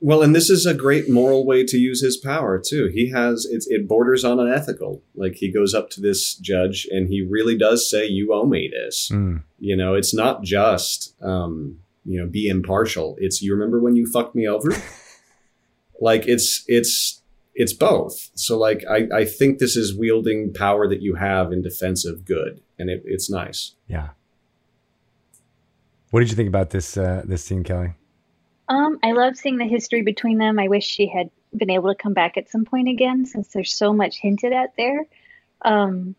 Well, 0.00 0.22
and 0.22 0.34
this 0.34 0.48
is 0.48 0.64
a 0.64 0.74
great 0.74 1.10
moral 1.10 1.44
way 1.44 1.64
to 1.64 1.76
use 1.76 2.02
his 2.02 2.16
power 2.16 2.60
too. 2.64 2.88
He 2.92 3.10
has 3.10 3.46
it's 3.50 3.66
it 3.66 3.88
borders 3.88 4.24
on 4.24 4.38
unethical. 4.38 5.02
Like 5.14 5.36
he 5.36 5.50
goes 5.50 5.74
up 5.74 5.90
to 5.90 6.00
this 6.00 6.34
judge 6.34 6.86
and 6.90 7.08
he 7.08 7.20
really 7.22 7.58
does 7.58 7.90
say, 7.90 8.06
"You 8.06 8.32
owe 8.32 8.46
me 8.46 8.70
this." 8.72 9.10
Mm. 9.12 9.42
You 9.58 9.76
know, 9.76 9.94
it's 9.94 10.14
not 10.14 10.42
just 10.44 11.14
um, 11.20 11.80
you 12.04 12.20
know 12.20 12.26
be 12.26 12.48
impartial. 12.48 13.16
It's 13.18 13.42
you 13.42 13.52
remember 13.52 13.80
when 13.80 13.96
you 13.96 14.06
fucked 14.06 14.36
me 14.36 14.46
over. 14.46 14.70
like 16.00 16.28
it's 16.28 16.64
it's 16.68 17.22
it's 17.54 17.72
both. 17.72 18.30
So 18.34 18.56
like 18.56 18.84
I 18.88 19.08
I 19.12 19.24
think 19.24 19.58
this 19.58 19.74
is 19.74 19.96
wielding 19.96 20.52
power 20.52 20.88
that 20.88 21.02
you 21.02 21.16
have 21.16 21.52
in 21.52 21.60
defense 21.60 22.06
of 22.06 22.24
good, 22.24 22.60
and 22.78 22.88
it, 22.88 23.02
it's 23.04 23.28
nice. 23.28 23.74
Yeah. 23.88 24.10
What 26.10 26.20
did 26.20 26.30
you 26.30 26.36
think 26.36 26.48
about 26.48 26.70
this 26.70 26.96
uh, 26.96 27.22
this 27.24 27.42
scene, 27.42 27.64
Kelly? 27.64 27.94
Um, 28.68 28.98
I 29.02 29.12
love 29.12 29.36
seeing 29.36 29.56
the 29.56 29.64
history 29.64 30.02
between 30.02 30.38
them. 30.38 30.58
I 30.58 30.68
wish 30.68 30.86
she 30.86 31.06
had 31.06 31.30
been 31.54 31.70
able 31.70 31.88
to 31.88 31.94
come 31.94 32.12
back 32.12 32.36
at 32.36 32.50
some 32.50 32.64
point 32.64 32.88
again, 32.88 33.24
since 33.26 33.48
there's 33.48 33.72
so 33.72 33.92
much 33.92 34.18
hinted 34.18 34.52
at 34.52 34.76
there. 34.76 35.06
Um, 35.62 36.14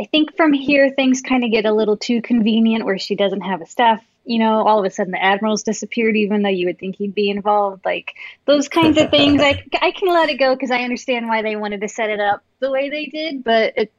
I 0.00 0.04
think 0.04 0.36
from 0.36 0.52
here 0.52 0.90
things 0.90 1.22
kind 1.22 1.44
of 1.44 1.50
get 1.50 1.64
a 1.64 1.72
little 1.72 1.96
too 1.96 2.22
convenient, 2.22 2.84
where 2.84 2.98
she 2.98 3.16
doesn't 3.16 3.40
have 3.40 3.62
a 3.62 3.66
staff. 3.66 4.04
You 4.24 4.38
know, 4.38 4.66
all 4.66 4.78
of 4.78 4.84
a 4.84 4.90
sudden 4.90 5.12
the 5.12 5.22
admiral's 5.22 5.62
disappeared, 5.62 6.16
even 6.16 6.42
though 6.42 6.50
you 6.50 6.66
would 6.66 6.78
think 6.78 6.96
he'd 6.96 7.14
be 7.14 7.30
involved. 7.30 7.84
Like 7.84 8.14
those 8.44 8.68
kinds 8.68 8.98
of 8.98 9.10
things, 9.10 9.40
I 9.42 9.64
I 9.80 9.90
can 9.90 10.08
let 10.08 10.28
it 10.28 10.38
go 10.38 10.54
because 10.54 10.70
I 10.70 10.82
understand 10.82 11.28
why 11.28 11.42
they 11.42 11.56
wanted 11.56 11.80
to 11.80 11.88
set 11.88 12.10
it 12.10 12.20
up 12.20 12.44
the 12.60 12.70
way 12.70 12.90
they 12.90 13.06
did. 13.06 13.42
But 13.42 13.72
it, 13.76 13.92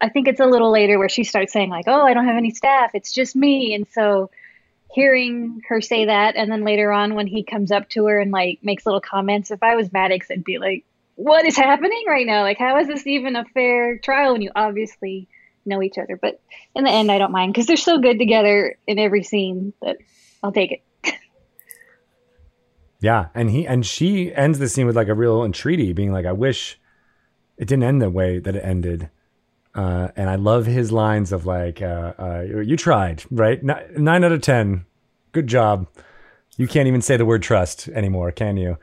I 0.00 0.08
think 0.08 0.28
it's 0.28 0.40
a 0.40 0.46
little 0.46 0.72
later 0.72 0.98
where 0.98 1.10
she 1.10 1.24
starts 1.24 1.52
saying 1.52 1.68
like, 1.68 1.84
"Oh, 1.86 2.02
I 2.02 2.14
don't 2.14 2.26
have 2.26 2.38
any 2.38 2.50
staff. 2.50 2.92
It's 2.94 3.12
just 3.12 3.36
me," 3.36 3.74
and 3.74 3.86
so 3.92 4.30
hearing 4.92 5.60
her 5.68 5.80
say 5.80 6.06
that 6.06 6.36
and 6.36 6.50
then 6.50 6.64
later 6.64 6.92
on 6.92 7.14
when 7.14 7.26
he 7.26 7.42
comes 7.42 7.70
up 7.70 7.88
to 7.90 8.06
her 8.06 8.20
and 8.20 8.30
like 8.30 8.58
makes 8.62 8.86
little 8.86 9.00
comments 9.00 9.50
if 9.50 9.62
i 9.62 9.76
was 9.76 9.92
maddox 9.92 10.30
i'd 10.30 10.44
be 10.44 10.58
like 10.58 10.84
what 11.16 11.46
is 11.46 11.56
happening 11.56 12.04
right 12.06 12.26
now? 12.26 12.42
Like 12.42 12.58
how 12.58 12.78
is 12.78 12.86
this 12.86 13.06
even 13.06 13.36
a 13.36 13.44
fair 13.44 13.98
trial 13.98 14.34
when 14.34 14.42
you 14.42 14.52
obviously 14.54 15.28
know 15.64 15.82
each 15.82 15.98
other? 15.98 16.16
But 16.16 16.40
in 16.74 16.84
the 16.84 16.90
end 16.90 17.10
i 17.10 17.18
don't 17.18 17.32
mind 17.32 17.52
because 17.52 17.66
they're 17.66 17.76
so 17.76 17.98
good 17.98 18.18
together 18.18 18.78
in 18.86 18.98
every 18.98 19.22
scene 19.22 19.72
that 19.82 19.96
i'll 20.42 20.52
take 20.52 20.72
it. 20.72 20.82
Yeah, 22.98 23.26
and 23.34 23.50
he 23.50 23.66
and 23.66 23.84
she 23.84 24.34
ends 24.34 24.58
the 24.58 24.70
scene 24.70 24.86
with 24.86 24.96
like 24.96 25.08
a 25.08 25.14
real 25.14 25.44
entreaty, 25.44 25.92
being 25.92 26.12
like, 26.12 26.24
"I 26.24 26.32
wish 26.32 26.80
it 27.58 27.68
didn't 27.68 27.84
end 27.84 28.00
the 28.00 28.08
way 28.08 28.38
that 28.38 28.56
it 28.56 28.64
ended." 28.64 29.10
Uh, 29.76 30.08
and 30.16 30.30
I 30.30 30.36
love 30.36 30.64
his 30.64 30.90
lines 30.90 31.32
of 31.32 31.44
like, 31.44 31.82
uh, 31.82 32.14
uh, 32.18 32.40
"You 32.40 32.76
tried, 32.76 33.24
right? 33.30 33.62
Nine 33.62 34.24
out 34.24 34.32
of 34.32 34.40
ten, 34.40 34.86
good 35.32 35.46
job. 35.46 35.86
You 36.56 36.66
can't 36.66 36.88
even 36.88 37.02
say 37.02 37.18
the 37.18 37.26
word 37.26 37.42
trust 37.42 37.88
anymore, 37.88 38.32
can 38.32 38.56
you?" 38.56 38.78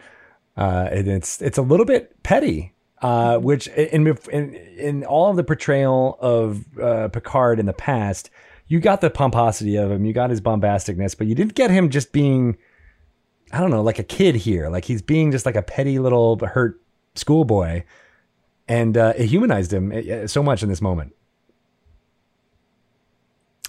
Uh, 0.56 0.88
and 0.92 1.08
it's 1.08 1.42
it's 1.42 1.58
a 1.58 1.64
little 1.64 1.88
bit 1.88 2.22
petty, 2.22 2.74
uh, 3.02 3.40
which 3.40 3.68
in, 3.70 4.08
in 4.32 4.54
in 4.54 5.04
all 5.04 5.32
of 5.32 5.36
the 5.36 5.44
portrayal 5.44 6.18
of 6.22 6.64
uh, 6.80 7.08
Picard 7.08 7.60
in 7.60 7.66
the 7.66 7.74
past, 7.74 8.30
you 8.68 8.80
got 8.80 9.02
the 9.02 9.10
pomposity 9.10 9.76
of 9.76 9.90
him, 9.90 10.06
you 10.06 10.14
got 10.14 10.30
his 10.30 10.42
bombasticness, 10.42 11.18
but 11.18 11.26
you 11.26 11.34
didn't 11.34 11.56
get 11.56 11.72
him 11.72 11.90
just 11.90 12.12
being 12.12 12.56
I 13.54 13.60
don't 13.60 13.70
know, 13.70 13.84
like 13.84 14.00
a 14.00 14.04
kid 14.04 14.36
here. 14.36 14.68
Like 14.70 14.86
he's 14.86 15.04
being 15.04 15.32
just 15.32 15.46
like 15.46 15.56
a 15.56 15.62
petty 15.62 16.00
little 16.00 16.40
hurt 16.40 16.82
schoolboy, 17.14 17.84
and 18.68 18.98
uh, 18.98 19.14
it 19.18 19.28
humanized 19.28 19.74
him 19.74 19.92
uh, 19.92 20.28
so 20.28 20.44
much 20.44 20.64
in 20.64 20.70
this 20.70 20.82
moment. 20.82 21.16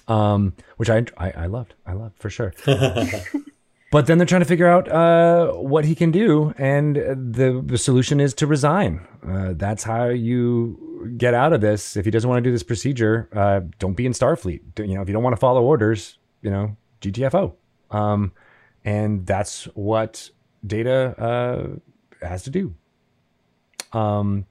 Um, 0.06 0.54
which 0.76 0.90
I, 0.90 1.06
I 1.16 1.30
I 1.30 1.46
loved, 1.46 1.74
I 1.86 1.94
loved 1.94 2.18
for 2.18 2.28
sure. 2.28 2.52
But 2.66 3.26
but 3.90 4.06
then 4.06 4.18
they're 4.18 4.26
trying 4.26 4.42
to 4.42 4.46
figure 4.46 4.68
out 4.68 4.86
uh, 4.88 5.52
what 5.52 5.86
he 5.86 5.94
can 5.94 6.10
do, 6.10 6.52
and 6.58 6.96
the 6.96 7.62
the 7.64 7.78
solution 7.78 8.20
is 8.20 8.34
to 8.34 8.46
resign. 8.46 9.06
Uh, 9.26 9.54
that's 9.56 9.82
how 9.82 10.08
you 10.08 11.14
get 11.16 11.32
out 11.32 11.52
of 11.52 11.62
this. 11.62 11.96
If 11.96 12.04
he 12.04 12.10
doesn't 12.10 12.28
want 12.28 12.42
to 12.44 12.48
do 12.48 12.52
this 12.52 12.62
procedure, 12.62 13.28
uh, 13.32 13.60
don't 13.78 13.94
be 13.94 14.04
in 14.04 14.12
Starfleet. 14.12 14.60
You 14.78 14.94
know, 14.94 15.02
if 15.02 15.08
you 15.08 15.14
don't 15.14 15.22
want 15.22 15.36
to 15.36 15.40
follow 15.40 15.62
orders, 15.62 16.18
you 16.42 16.50
know, 16.50 16.76
GTFO. 17.00 17.54
Um, 17.90 18.32
and 18.84 19.26
that's 19.26 19.64
what 19.74 20.30
Data 20.66 21.14
uh, 21.18 22.26
has 22.26 22.42
to 22.44 22.50
do. 22.50 22.74
Um, 23.92 24.46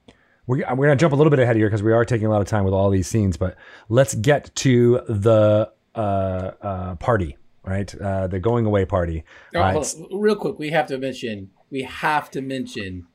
we're, 0.46 0.58
we're 0.58 0.86
going 0.86 0.96
to 0.96 0.96
jump 0.96 1.12
a 1.12 1.16
little 1.16 1.30
bit 1.30 1.38
ahead 1.38 1.56
here 1.56 1.66
because 1.66 1.82
we 1.82 1.92
are 1.92 2.04
taking 2.04 2.26
a 2.26 2.30
lot 2.30 2.40
of 2.40 2.46
time 2.48 2.64
with 2.64 2.74
all 2.74 2.90
these 2.90 3.06
scenes, 3.08 3.36
but 3.36 3.56
let's 3.88 4.14
get 4.14 4.54
to 4.56 5.00
the 5.08 5.70
uh, 5.94 5.98
uh, 5.98 6.94
party, 6.96 7.36
right? 7.64 7.94
Uh, 8.00 8.26
the 8.26 8.38
going 8.40 8.66
away 8.66 8.84
party. 8.84 9.24
Oh, 9.54 9.60
Uh, 9.60 9.72
hold 9.72 9.84
it's- 9.84 9.94
on. 10.12 10.20
Real 10.20 10.36
quick, 10.36 10.58
we 10.58 10.70
have 10.70 10.86
to 10.88 10.98
mention. 10.98 11.50
We 11.70 11.82
have 11.82 12.30
to 12.32 12.40
mention. 12.42 13.06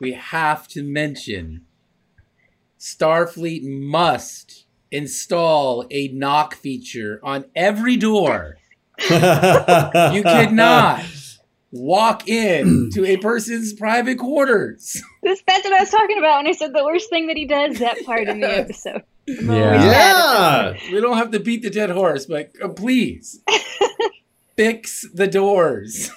We 0.00 0.12
have 0.12 0.68
to 0.68 0.82
mention. 0.82 1.64
Starfleet 2.78 3.62
must 3.64 4.66
install 4.90 5.84
a 5.90 6.08
knock 6.08 6.54
feature 6.54 7.20
on 7.22 7.44
every 7.56 7.96
door. 7.96 8.56
You 9.00 10.22
cannot 10.22 11.00
walk 11.70 12.28
in 12.28 12.90
to 12.94 13.04
a 13.04 13.16
person's 13.18 13.72
private 13.72 14.18
quarters. 14.18 15.02
This, 15.22 15.42
that's 15.46 15.64
what 15.64 15.72
I 15.74 15.80
was 15.80 15.90
talking 15.90 16.18
about 16.18 16.38
when 16.38 16.46
I 16.46 16.52
said 16.52 16.72
the 16.72 16.84
worst 16.84 17.10
thing 17.10 17.26
that 17.26 17.36
he 17.36 17.46
does, 17.46 17.78
that 17.80 18.04
part 18.04 18.28
in 18.28 18.40
the 18.40 18.46
Yes. 18.48 18.58
episode. 18.86 19.02
Yeah. 19.26 19.84
yeah. 19.84 20.72
We 20.92 21.00
don't 21.00 21.18
have 21.18 21.30
to 21.32 21.40
beat 21.40 21.62
the 21.62 21.68
dead 21.70 21.90
horse, 21.90 22.24
but 22.26 22.50
uh, 22.62 22.68
please 22.68 23.40
fix 24.56 25.06
the 25.12 25.26
doors. 25.26 26.10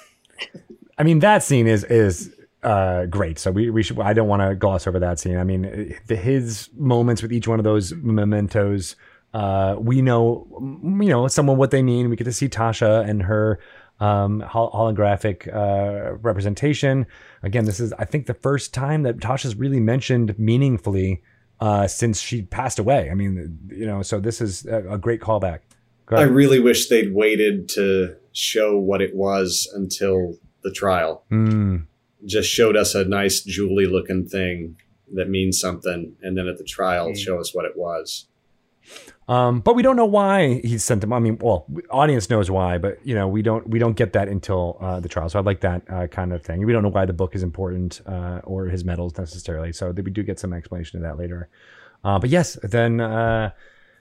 I 0.98 1.02
mean, 1.02 1.18
that 1.20 1.42
scene 1.42 1.66
is 1.66 1.84
is 1.84 2.34
uh, 2.62 3.06
great. 3.06 3.38
So 3.38 3.50
we, 3.50 3.70
we 3.70 3.82
should. 3.82 3.98
I 4.00 4.12
don't 4.12 4.28
want 4.28 4.42
to 4.42 4.54
gloss 4.54 4.86
over 4.86 4.98
that 5.00 5.18
scene. 5.18 5.36
I 5.36 5.44
mean, 5.44 5.94
the, 6.06 6.16
his 6.16 6.70
moments 6.74 7.22
with 7.22 7.32
each 7.32 7.48
one 7.48 7.58
of 7.60 7.64
those 7.64 7.92
mementos. 7.92 8.96
Uh, 9.34 9.76
we 9.78 10.02
know, 10.02 10.46
you 10.82 11.08
know, 11.08 11.26
someone 11.26 11.56
what 11.56 11.70
they 11.70 11.82
mean. 11.82 12.10
We 12.10 12.16
get 12.16 12.24
to 12.24 12.32
see 12.32 12.48
Tasha 12.50 13.08
and 13.08 13.22
her 13.22 13.58
um, 14.02 14.42
holographic 14.42 15.46
uh, 15.54 16.14
representation. 16.16 17.06
Again, 17.42 17.64
this 17.64 17.80
is 17.80 17.92
I 17.94 18.04
think 18.04 18.26
the 18.26 18.34
first 18.34 18.74
time 18.74 19.02
that 19.04 19.18
Tasha's 19.18 19.54
really 19.54 19.80
mentioned 19.80 20.38
meaningfully 20.38 21.22
uh, 21.60 21.86
since 21.86 22.20
she 22.20 22.42
passed 22.42 22.78
away. 22.78 23.08
I 23.10 23.14
mean, 23.14 23.58
you 23.68 23.86
know, 23.86 24.02
so 24.02 24.18
this 24.20 24.40
is 24.40 24.66
a, 24.66 24.94
a 24.94 24.98
great 24.98 25.20
callback. 25.20 25.60
Go 26.06 26.16
I 26.16 26.22
really 26.22 26.58
wish 26.58 26.88
they'd 26.88 27.14
waited 27.14 27.68
to 27.70 28.16
show 28.32 28.76
what 28.78 29.00
it 29.00 29.14
was 29.14 29.70
until 29.74 30.34
the 30.64 30.72
trial. 30.72 31.24
Mm, 31.30 31.86
Just 32.24 32.48
showed 32.48 32.76
us 32.76 32.94
a 32.94 33.04
nice 33.04 33.42
Julie 33.42 33.86
looking 33.86 34.26
thing 34.26 34.76
that 35.14 35.28
means 35.28 35.60
something, 35.60 36.16
and 36.22 36.36
then 36.36 36.48
at 36.48 36.58
the 36.58 36.64
trial 36.64 37.10
Mm. 37.10 37.16
show 37.18 37.38
us 37.38 37.54
what 37.54 37.64
it 37.66 37.76
was. 37.76 38.26
Um, 39.28 39.60
but 39.60 39.74
we 39.74 39.82
don't 39.82 39.96
know 39.96 40.04
why 40.04 40.60
he 40.64 40.78
sent 40.78 41.00
them. 41.00 41.12
I 41.12 41.18
mean, 41.18 41.38
well, 41.38 41.66
audience 41.90 42.28
knows 42.28 42.50
why, 42.50 42.78
but 42.78 42.98
you 43.06 43.14
know, 43.14 43.28
we 43.28 43.40
don't 43.40 43.68
we 43.68 43.78
don't 43.78 43.94
get 43.94 44.12
that 44.14 44.28
until 44.28 44.76
uh, 44.80 45.00
the 45.00 45.08
trial. 45.08 45.28
So 45.28 45.38
I 45.38 45.42
like 45.42 45.60
that 45.60 45.82
uh, 45.88 46.06
kind 46.08 46.32
of 46.32 46.42
thing. 46.42 46.64
We 46.66 46.72
don't 46.72 46.82
know 46.82 46.90
why 46.90 47.06
the 47.06 47.12
book 47.12 47.34
is 47.34 47.42
important 47.42 48.00
uh, 48.06 48.40
or 48.44 48.66
his 48.66 48.84
medals 48.84 49.16
necessarily. 49.16 49.72
So 49.72 49.90
we 49.90 50.10
do 50.10 50.22
get 50.22 50.38
some 50.40 50.52
explanation 50.52 50.98
of 50.98 51.02
that 51.04 51.18
later. 51.18 51.48
Uh, 52.04 52.18
but 52.18 52.30
yes, 52.30 52.58
then 52.62 53.00
uh, 53.00 53.52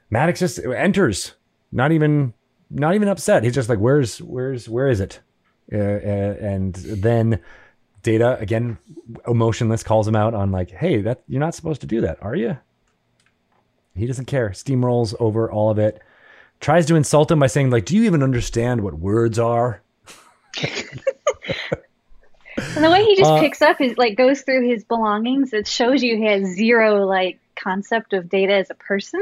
Maddox 0.10 0.40
just 0.40 0.60
enters, 0.60 1.34
not 1.72 1.92
even 1.92 2.34
not 2.72 2.96
even 2.96 3.08
upset. 3.08 3.44
He's 3.44 3.54
just 3.54 3.70
like, 3.70 3.80
"Where's 3.80 4.22
where's 4.22 4.68
where 4.68 4.88
is 4.88 5.00
it?" 5.00 5.20
Uh, 5.72 5.78
and 5.78 6.74
then 6.74 7.40
Data 8.02 8.38
again, 8.40 8.80
emotionless, 9.28 9.84
calls 9.84 10.08
him 10.08 10.16
out 10.16 10.34
on 10.34 10.52
like, 10.52 10.72
"Hey, 10.72 11.02
that 11.04 11.22
you're 11.28 11.40
not 11.40 11.54
supposed 11.54 11.82
to 11.82 11.88
do 11.88 12.02
that, 12.02 12.18
are 12.22 12.36
you?" 12.36 12.58
He 13.96 14.08
doesn't 14.08 14.26
care. 14.26 14.50
Steamrolls 14.50 15.14
over 15.20 15.52
all 15.52 15.70
of 15.70 15.80
it. 15.80 16.02
Tries 16.60 16.86
to 16.88 16.96
insult 16.96 17.32
him 17.32 17.40
by 17.40 17.48
saying, 17.48 17.72
like, 17.72 17.86
do 17.86 17.96
you 17.96 18.04
even 18.04 18.24
understand 18.24 18.82
what 18.82 18.94
words 18.94 19.40
are? 19.40 19.82
And 22.76 22.84
the 22.84 22.92
way 22.92 23.04
he 23.04 23.16
just 23.16 23.32
Uh, 23.32 23.40
picks 23.40 23.62
up 23.62 23.78
his 23.80 23.98
like 23.98 24.16
goes 24.18 24.42
through 24.42 24.68
his 24.68 24.84
belongings, 24.84 25.54
it 25.54 25.68
shows 25.68 26.04
you 26.04 26.18
he 26.18 26.26
has 26.26 26.46
zero 26.56 27.06
like 27.06 27.40
concept 27.56 28.14
of 28.14 28.30
data 28.30 28.54
as 28.54 28.70
a 28.70 28.76
person. 28.76 29.22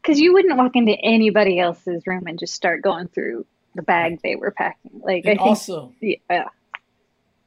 Because 0.00 0.20
you 0.20 0.32
wouldn't 0.32 0.56
walk 0.56 0.76
into 0.76 0.92
anybody 0.92 1.58
else's 1.58 2.06
room 2.06 2.26
and 2.26 2.38
just 2.38 2.54
start 2.54 2.82
going 2.82 3.08
through 3.08 3.44
the 3.74 3.82
bag 3.82 4.20
they 4.22 4.36
were 4.36 4.52
packing. 4.52 5.00
Like 5.02 5.26
I 5.26 5.30
think, 5.30 5.40
also, 5.40 5.94
yeah, 6.00 6.48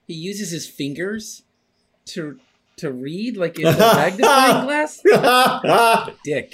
he 0.07 0.13
uses 0.13 0.51
his 0.51 0.67
fingers 0.67 1.43
to 2.07 2.39
to 2.79 2.91
read 2.91 3.37
like 3.37 3.59
in 3.59 3.67
a 3.67 3.77
magnifying 3.77 4.65
glass. 4.65 5.01
Dick. 6.23 6.53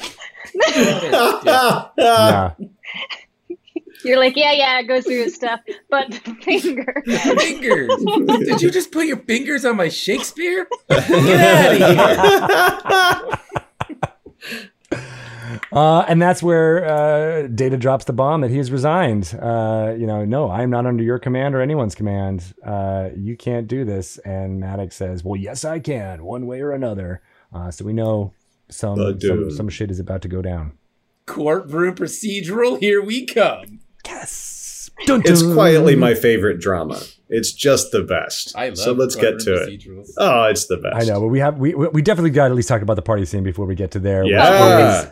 Yeah. 1.97 2.51
you're 4.03 4.19
like, 4.19 4.35
yeah, 4.35 4.51
yeah, 4.51 4.79
it 4.79 4.87
goes 4.87 5.05
through 5.05 5.23
his 5.23 5.35
stuff, 5.35 5.59
but 5.89 6.11
the 6.11 6.35
finger. 6.41 7.03
Fingers. 7.05 7.89
Did 8.45 8.61
you 8.61 8.69
just 8.69 8.91
put 8.91 9.05
your 9.07 9.17
fingers 9.17 9.65
on 9.65 9.77
my 9.77 9.89
Shakespeare? 9.89 10.67
Get 10.89 11.79
out 11.81 11.81
of 13.21 13.37
here. 14.47 14.69
Uh, 15.71 15.99
and 16.07 16.21
that's 16.21 16.41
where 16.41 16.85
uh, 16.85 17.47
Data 17.47 17.77
drops 17.77 18.05
the 18.05 18.13
bomb 18.13 18.41
that 18.41 18.51
he's 18.51 18.71
resigned. 18.71 19.37
Uh, 19.39 19.93
you 19.97 20.07
know, 20.07 20.25
no, 20.25 20.49
I'm 20.49 20.69
not 20.69 20.85
under 20.85 21.03
your 21.03 21.19
command 21.19 21.55
or 21.55 21.61
anyone's 21.61 21.95
command. 21.95 22.53
Uh, 22.63 23.09
you 23.15 23.37
can't 23.37 23.67
do 23.67 23.85
this. 23.85 24.17
And 24.19 24.59
Maddox 24.59 24.95
says, 24.95 25.23
well, 25.23 25.35
yes, 25.35 25.63
I 25.63 25.79
can, 25.79 26.23
one 26.23 26.47
way 26.47 26.61
or 26.61 26.71
another. 26.71 27.21
Uh, 27.53 27.71
so 27.71 27.85
we 27.85 27.93
know 27.93 28.33
some, 28.69 28.99
Uh, 28.99 29.13
some 29.19 29.51
some 29.51 29.69
shit 29.69 29.91
is 29.91 29.99
about 29.99 30.21
to 30.23 30.27
go 30.27 30.41
down. 30.41 30.73
Courtroom 31.25 31.95
procedural, 31.95 32.79
here 32.79 33.01
we 33.03 33.25
come. 33.25 33.79
Yes. 34.05 34.89
Dun, 35.05 35.21
it's 35.25 35.43
quietly 35.43 35.95
my 35.95 36.13
favorite 36.15 36.59
drama. 36.59 37.01
It's 37.29 37.51
just 37.51 37.91
the 37.91 38.03
best. 38.03 38.55
I 38.55 38.69
love 38.69 38.77
so 38.77 38.91
let's 38.91 39.15
get 39.15 39.39
to 39.39 39.53
it. 39.55 39.81
Oh, 40.17 40.43
it's 40.43 40.67
the 40.67 40.77
best. 40.77 40.95
I 40.95 41.11
know, 41.11 41.19
but 41.21 41.27
we 41.27 41.39
have 41.39 41.57
we 41.57 41.73
we 41.73 42.01
definitely 42.01 42.29
got 42.29 42.45
to 42.45 42.51
at 42.51 42.55
least 42.55 42.69
talk 42.69 42.81
about 42.81 42.95
the 42.95 43.01
party 43.01 43.25
scene 43.25 43.43
before 43.43 43.65
we 43.65 43.75
get 43.75 43.91
to 43.91 43.99
there. 43.99 44.23
Yeah. 44.25 45.11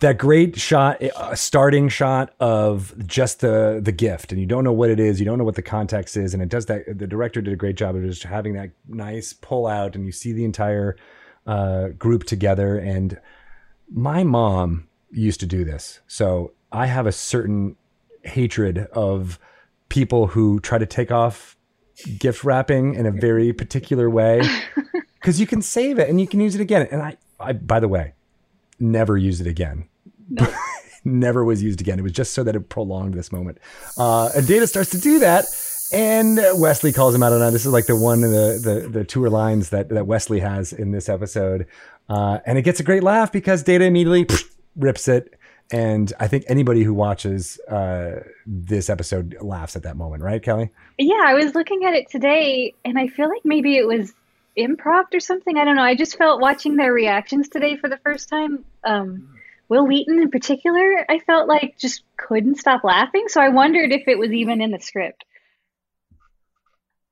that 0.00 0.18
great 0.18 0.58
shot, 0.58 1.00
a 1.00 1.36
starting 1.36 1.88
shot 1.88 2.34
of 2.40 2.94
just 3.06 3.40
the 3.40 3.80
the 3.82 3.92
gift, 3.92 4.32
and 4.32 4.40
you 4.40 4.46
don't 4.46 4.64
know 4.64 4.72
what 4.72 4.90
it 4.90 4.98
is, 4.98 5.20
you 5.20 5.26
don't 5.26 5.38
know 5.38 5.44
what 5.44 5.54
the 5.54 5.62
context 5.62 6.16
is, 6.16 6.34
and 6.34 6.42
it 6.42 6.48
does 6.48 6.66
that. 6.66 6.98
The 6.98 7.06
director 7.06 7.40
did 7.40 7.52
a 7.52 7.56
great 7.56 7.76
job 7.76 7.94
of 7.94 8.02
just 8.02 8.24
having 8.24 8.54
that 8.54 8.70
nice 8.88 9.32
pull 9.32 9.66
out, 9.66 9.94
and 9.94 10.04
you 10.04 10.12
see 10.12 10.32
the 10.32 10.44
entire 10.44 10.96
uh, 11.46 11.88
group 11.88 12.24
together. 12.24 12.78
And 12.78 13.20
my 13.90 14.24
mom 14.24 14.88
used 15.10 15.40
to 15.40 15.46
do 15.46 15.64
this, 15.64 16.00
so 16.08 16.52
I 16.72 16.86
have 16.86 17.06
a 17.06 17.12
certain 17.12 17.76
hatred 18.24 18.78
of 18.92 19.38
people 19.94 20.26
who 20.26 20.58
try 20.58 20.76
to 20.76 20.86
take 20.86 21.12
off 21.12 21.56
gift 22.18 22.42
wrapping 22.42 22.96
in 22.96 23.06
a 23.06 23.12
very 23.12 23.52
particular 23.52 24.10
way 24.10 24.42
because 25.20 25.38
you 25.38 25.46
can 25.46 25.62
save 25.62 26.00
it 26.00 26.08
and 26.08 26.20
you 26.20 26.26
can 26.26 26.40
use 26.40 26.56
it 26.56 26.60
again. 26.60 26.88
And 26.90 27.00
I, 27.00 27.16
I 27.38 27.52
by 27.52 27.78
the 27.78 27.86
way, 27.86 28.14
never 28.80 29.16
use 29.16 29.40
it 29.40 29.46
again. 29.46 29.88
never 31.04 31.44
was 31.44 31.62
used 31.62 31.80
again. 31.80 32.00
It 32.00 32.02
was 32.02 32.10
just 32.10 32.32
so 32.32 32.42
that 32.42 32.56
it 32.56 32.68
prolonged 32.68 33.14
this 33.14 33.30
moment. 33.30 33.58
Uh, 33.96 34.30
and 34.34 34.44
Data 34.48 34.66
starts 34.66 34.90
to 34.90 34.98
do 34.98 35.20
that. 35.20 35.44
And 35.92 36.40
Wesley 36.54 36.92
calls 36.92 37.14
him 37.14 37.22
out 37.22 37.32
on 37.32 37.40
it. 37.40 37.52
This 37.52 37.64
is 37.64 37.72
like 37.72 37.86
the 37.86 37.94
one 37.94 38.24
of 38.24 38.32
the, 38.32 38.60
the, 38.60 38.88
the 38.88 39.04
tour 39.04 39.30
lines 39.30 39.68
that, 39.68 39.90
that 39.90 40.08
Wesley 40.08 40.40
has 40.40 40.72
in 40.72 40.90
this 40.90 41.08
episode. 41.08 41.68
Uh, 42.08 42.40
and 42.46 42.58
it 42.58 42.62
gets 42.62 42.80
a 42.80 42.82
great 42.82 43.04
laugh 43.04 43.30
because 43.30 43.62
Data 43.62 43.84
immediately 43.84 44.26
rips 44.74 45.06
it. 45.06 45.38
And 45.74 46.12
I 46.20 46.28
think 46.28 46.44
anybody 46.46 46.84
who 46.84 46.94
watches 46.94 47.58
uh, 47.68 48.20
this 48.46 48.88
episode 48.88 49.36
laughs 49.40 49.74
at 49.74 49.82
that 49.82 49.96
moment, 49.96 50.22
right, 50.22 50.40
Kelly? 50.40 50.70
Yeah, 50.98 51.20
I 51.26 51.34
was 51.34 51.56
looking 51.56 51.84
at 51.84 51.94
it 51.94 52.08
today, 52.08 52.74
and 52.84 52.96
I 52.96 53.08
feel 53.08 53.28
like 53.28 53.44
maybe 53.44 53.76
it 53.76 53.84
was 53.84 54.14
improv 54.56 55.06
or 55.12 55.18
something. 55.18 55.58
I 55.58 55.64
don't 55.64 55.74
know. 55.74 55.82
I 55.82 55.96
just 55.96 56.16
felt 56.16 56.40
watching 56.40 56.76
their 56.76 56.92
reactions 56.92 57.48
today 57.48 57.76
for 57.76 57.90
the 57.90 57.96
first 57.96 58.28
time. 58.28 58.64
Um, 58.84 59.34
Wil 59.68 59.84
Wheaton, 59.84 60.22
in 60.22 60.30
particular, 60.30 61.04
I 61.08 61.18
felt 61.18 61.48
like 61.48 61.76
just 61.76 62.04
couldn't 62.16 62.58
stop 62.58 62.84
laughing. 62.84 63.24
So 63.26 63.40
I 63.40 63.48
wondered 63.48 63.90
if 63.90 64.06
it 64.06 64.16
was 64.16 64.30
even 64.30 64.62
in 64.62 64.70
the 64.70 64.78
script. 64.78 65.24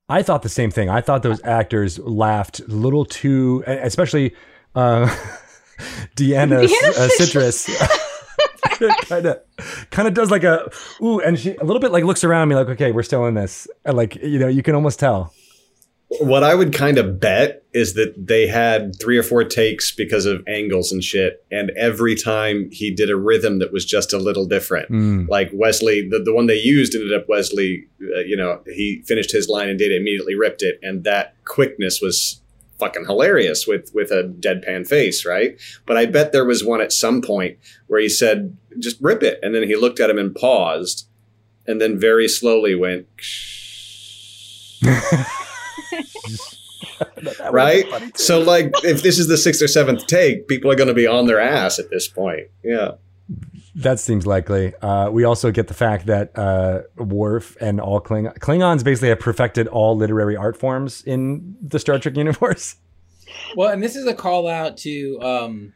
I 0.08 0.22
thought 0.22 0.42
the 0.42 0.48
same 0.48 0.70
thing. 0.70 0.88
I 0.88 1.00
thought 1.00 1.24
those 1.24 1.42
actors 1.42 1.98
laughed 1.98 2.60
a 2.60 2.68
little 2.68 3.06
too, 3.06 3.64
especially 3.66 4.36
uh, 4.76 5.12
uh, 6.16 7.08
Citrus. 7.08 7.68
kind 9.02 9.26
of, 9.26 9.40
kind 9.90 10.08
of 10.08 10.14
does 10.14 10.30
like 10.30 10.44
a 10.44 10.70
ooh, 11.00 11.20
and 11.20 11.38
she 11.38 11.54
a 11.56 11.64
little 11.64 11.80
bit 11.80 11.92
like 11.92 12.04
looks 12.04 12.24
around 12.24 12.48
me 12.48 12.54
like, 12.54 12.68
okay, 12.68 12.92
we're 12.92 13.02
still 13.02 13.26
in 13.26 13.34
this, 13.34 13.68
and 13.84 13.96
like 13.96 14.16
you 14.16 14.38
know, 14.38 14.48
you 14.48 14.62
can 14.62 14.74
almost 14.74 14.98
tell. 14.98 15.32
what 16.20 16.44
I 16.44 16.54
would 16.54 16.72
kind 16.74 16.98
of 16.98 17.18
bet 17.18 17.64
is 17.72 17.94
that 17.94 18.14
they 18.26 18.46
had 18.46 18.98
three 19.00 19.16
or 19.16 19.22
four 19.22 19.44
takes 19.44 19.94
because 19.94 20.26
of 20.26 20.46
angles 20.46 20.92
and 20.92 21.02
shit, 21.02 21.44
and 21.50 21.70
every 21.70 22.14
time 22.14 22.68
he 22.70 22.90
did 22.90 23.08
a 23.08 23.16
rhythm 23.16 23.58
that 23.60 23.72
was 23.72 23.84
just 23.84 24.12
a 24.12 24.18
little 24.18 24.44
different. 24.46 24.90
Mm. 24.90 25.28
Like 25.28 25.50
Wesley, 25.52 26.06
the, 26.08 26.20
the 26.22 26.34
one 26.34 26.46
they 26.46 26.58
used 26.58 26.94
ended 26.94 27.14
up 27.14 27.28
Wesley, 27.28 27.86
uh, 28.02 28.20
you 28.20 28.36
know, 28.36 28.60
he 28.66 29.02
finished 29.06 29.32
his 29.32 29.48
line 29.48 29.68
and 29.68 29.78
Data 29.78 29.96
immediately 29.96 30.34
ripped 30.34 30.62
it, 30.62 30.78
and 30.82 31.04
that 31.04 31.34
quickness 31.44 32.00
was 32.02 32.40
fucking 32.78 33.06
hilarious 33.06 33.66
with 33.66 33.90
with 33.94 34.10
a 34.10 34.24
deadpan 34.24 34.86
face, 34.86 35.24
right? 35.24 35.58
But 35.86 35.96
I 35.96 36.06
bet 36.06 36.32
there 36.32 36.44
was 36.44 36.64
one 36.64 36.80
at 36.80 36.92
some 36.92 37.22
point 37.22 37.56
where 37.86 38.00
he 38.00 38.08
said, 38.08 38.56
"Just 38.78 38.98
rip 39.00 39.22
it," 39.22 39.38
and 39.42 39.54
then 39.54 39.62
he 39.62 39.76
looked 39.76 40.00
at 40.00 40.10
him 40.10 40.18
and 40.18 40.34
paused, 40.34 41.06
and 41.66 41.80
then 41.80 41.98
very 41.98 42.28
slowly 42.28 42.74
went. 42.74 43.06
right? 47.50 47.84
So, 48.18 48.40
like, 48.40 48.72
if 48.84 49.02
this 49.02 49.18
is 49.18 49.28
the 49.28 49.36
sixth 49.36 49.62
or 49.62 49.68
seventh 49.68 50.06
take, 50.06 50.48
people 50.48 50.70
are 50.70 50.74
going 50.74 50.88
to 50.88 50.94
be 50.94 51.06
on 51.06 51.26
their 51.26 51.40
ass 51.40 51.78
at 51.78 51.90
this 51.90 52.08
point. 52.08 52.48
Yeah. 52.64 52.92
That 53.74 53.98
seems 53.98 54.26
likely. 54.26 54.74
Uh, 54.82 55.10
we 55.10 55.24
also 55.24 55.50
get 55.50 55.68
the 55.68 55.74
fact 55.74 56.06
that 56.06 56.36
uh, 56.36 56.82
Worf 56.96 57.56
and 57.60 57.80
all 57.80 58.00
Kling- 58.00 58.32
Klingons 58.38 58.84
basically 58.84 59.08
have 59.08 59.20
perfected 59.20 59.66
all 59.66 59.96
literary 59.96 60.36
art 60.36 60.58
forms 60.58 61.02
in 61.02 61.56
the 61.62 61.78
Star 61.78 61.98
Trek 61.98 62.16
universe. 62.16 62.76
Well, 63.56 63.70
and 63.70 63.82
this 63.82 63.96
is 63.96 64.06
a 64.06 64.14
call 64.14 64.46
out 64.46 64.76
to. 64.78 65.18
Um, 65.22 65.72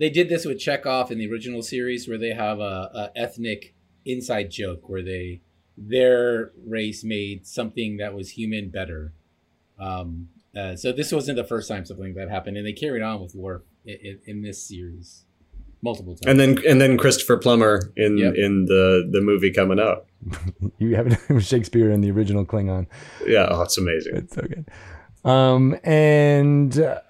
they 0.00 0.10
did 0.10 0.28
this 0.28 0.44
with 0.44 0.58
Chekov 0.58 1.10
in 1.10 1.18
the 1.18 1.30
original 1.30 1.62
series, 1.62 2.08
where 2.08 2.18
they 2.18 2.32
have 2.32 2.58
a, 2.58 2.90
a 2.94 3.10
ethnic 3.14 3.74
inside 4.04 4.50
joke 4.50 4.88
where 4.88 5.02
they 5.02 5.42
their 5.76 6.50
race 6.66 7.04
made 7.04 7.46
something 7.46 7.98
that 7.98 8.14
was 8.14 8.30
human 8.30 8.70
better. 8.70 9.12
Um, 9.78 10.28
uh, 10.56 10.74
so 10.74 10.90
this 10.92 11.12
wasn't 11.12 11.36
the 11.36 11.44
first 11.44 11.68
time 11.68 11.84
something 11.84 12.06
like 12.06 12.14
that 12.16 12.30
happened, 12.30 12.56
and 12.56 12.66
they 12.66 12.72
carried 12.72 13.02
on 13.02 13.20
with 13.22 13.34
Worf 13.34 13.62
in, 13.84 13.96
in, 14.02 14.20
in 14.26 14.42
this 14.42 14.62
series 14.62 15.24
multiple 15.82 16.14
times. 16.16 16.26
And 16.26 16.40
then 16.40 16.58
and 16.66 16.80
then 16.80 16.96
Christopher 16.98 17.36
Plummer 17.36 17.92
in 17.96 18.18
Yep. 18.18 18.34
in 18.36 18.64
the 18.66 19.08
the 19.10 19.20
movie 19.20 19.52
coming 19.52 19.78
up. 19.78 20.08
You 20.78 20.96
have 20.96 21.22
Shakespeare 21.44 21.90
in 21.90 22.00
the 22.00 22.10
original 22.10 22.46
Klingon. 22.46 22.86
Yeah, 23.26 23.48
oh, 23.50 23.60
it's 23.62 23.76
amazing. 23.76 24.16
It's 24.16 24.34
so 24.34 24.42
good. 24.42 24.66
Um, 25.30 25.76
and 25.84 26.78
uh, 26.78 27.00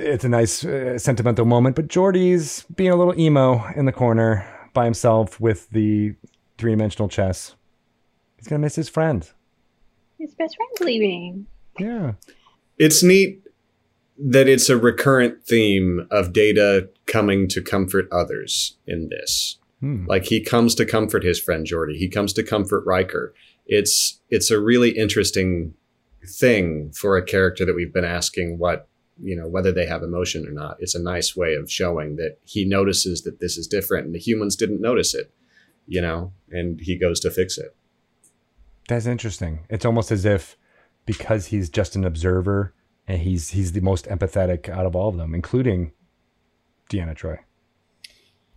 it's 0.00 0.24
a 0.24 0.28
nice 0.28 0.64
uh, 0.64 0.98
sentimental 0.98 1.44
moment, 1.44 1.76
but 1.76 1.88
Geordi's 1.88 2.64
being 2.74 2.90
a 2.90 2.96
little 2.96 3.18
emo 3.18 3.64
in 3.76 3.84
the 3.84 3.92
corner 3.92 4.46
by 4.72 4.84
himself 4.84 5.40
with 5.40 5.68
the 5.70 6.14
three 6.58 6.72
dimensional 6.72 7.08
chess. 7.08 7.54
He's 8.36 8.48
gonna 8.48 8.60
miss 8.60 8.76
his 8.76 8.88
friend. 8.88 9.28
His 10.18 10.34
best 10.34 10.56
friend's 10.56 10.80
leaving. 10.80 11.46
Yeah. 11.78 12.12
It's 12.78 13.02
neat 13.02 13.42
that 14.18 14.48
it's 14.48 14.68
a 14.68 14.76
recurrent 14.76 15.44
theme 15.44 16.06
of 16.10 16.32
Data 16.32 16.90
coming 17.06 17.48
to 17.48 17.62
comfort 17.62 18.06
others 18.12 18.76
in 18.86 19.08
this. 19.08 19.58
Hmm. 19.80 20.04
Like 20.06 20.26
he 20.26 20.42
comes 20.42 20.74
to 20.76 20.84
comfort 20.84 21.24
his 21.24 21.40
friend 21.40 21.64
Jordy. 21.64 21.96
He 21.96 22.08
comes 22.08 22.32
to 22.34 22.42
comfort 22.42 22.84
Riker. 22.86 23.34
It's 23.66 24.20
it's 24.28 24.50
a 24.50 24.60
really 24.60 24.90
interesting 24.90 25.74
thing 26.38 26.92
for 26.92 27.16
a 27.16 27.24
character 27.24 27.64
that 27.64 27.74
we've 27.74 27.92
been 27.92 28.04
asking 28.04 28.58
what 28.58 28.88
you 29.22 29.36
know 29.36 29.48
whether 29.48 29.72
they 29.72 29.86
have 29.86 30.02
emotion 30.02 30.46
or 30.46 30.52
not. 30.52 30.76
It's 30.80 30.94
a 30.94 31.02
nice 31.02 31.36
way 31.36 31.54
of 31.54 31.70
showing 31.70 32.16
that 32.16 32.38
he 32.44 32.64
notices 32.64 33.22
that 33.22 33.40
this 33.40 33.56
is 33.56 33.66
different 33.66 34.06
and 34.06 34.14
the 34.14 34.18
humans 34.18 34.56
didn't 34.56 34.80
notice 34.80 35.14
it, 35.14 35.32
you 35.86 36.00
know, 36.00 36.32
and 36.50 36.80
he 36.80 36.98
goes 36.98 37.20
to 37.20 37.30
fix 37.30 37.58
it. 37.58 37.76
That's 38.88 39.06
interesting. 39.06 39.60
It's 39.68 39.84
almost 39.84 40.10
as 40.10 40.24
if 40.24 40.56
because 41.06 41.46
he's 41.46 41.68
just 41.68 41.96
an 41.96 42.04
observer 42.04 42.74
and 43.06 43.22
he's 43.22 43.50
he's 43.50 43.72
the 43.72 43.80
most 43.80 44.06
empathetic 44.06 44.68
out 44.68 44.86
of 44.86 44.96
all 44.96 45.08
of 45.08 45.16
them, 45.16 45.34
including 45.34 45.92
Deanna 46.90 47.14
Troy. 47.14 47.38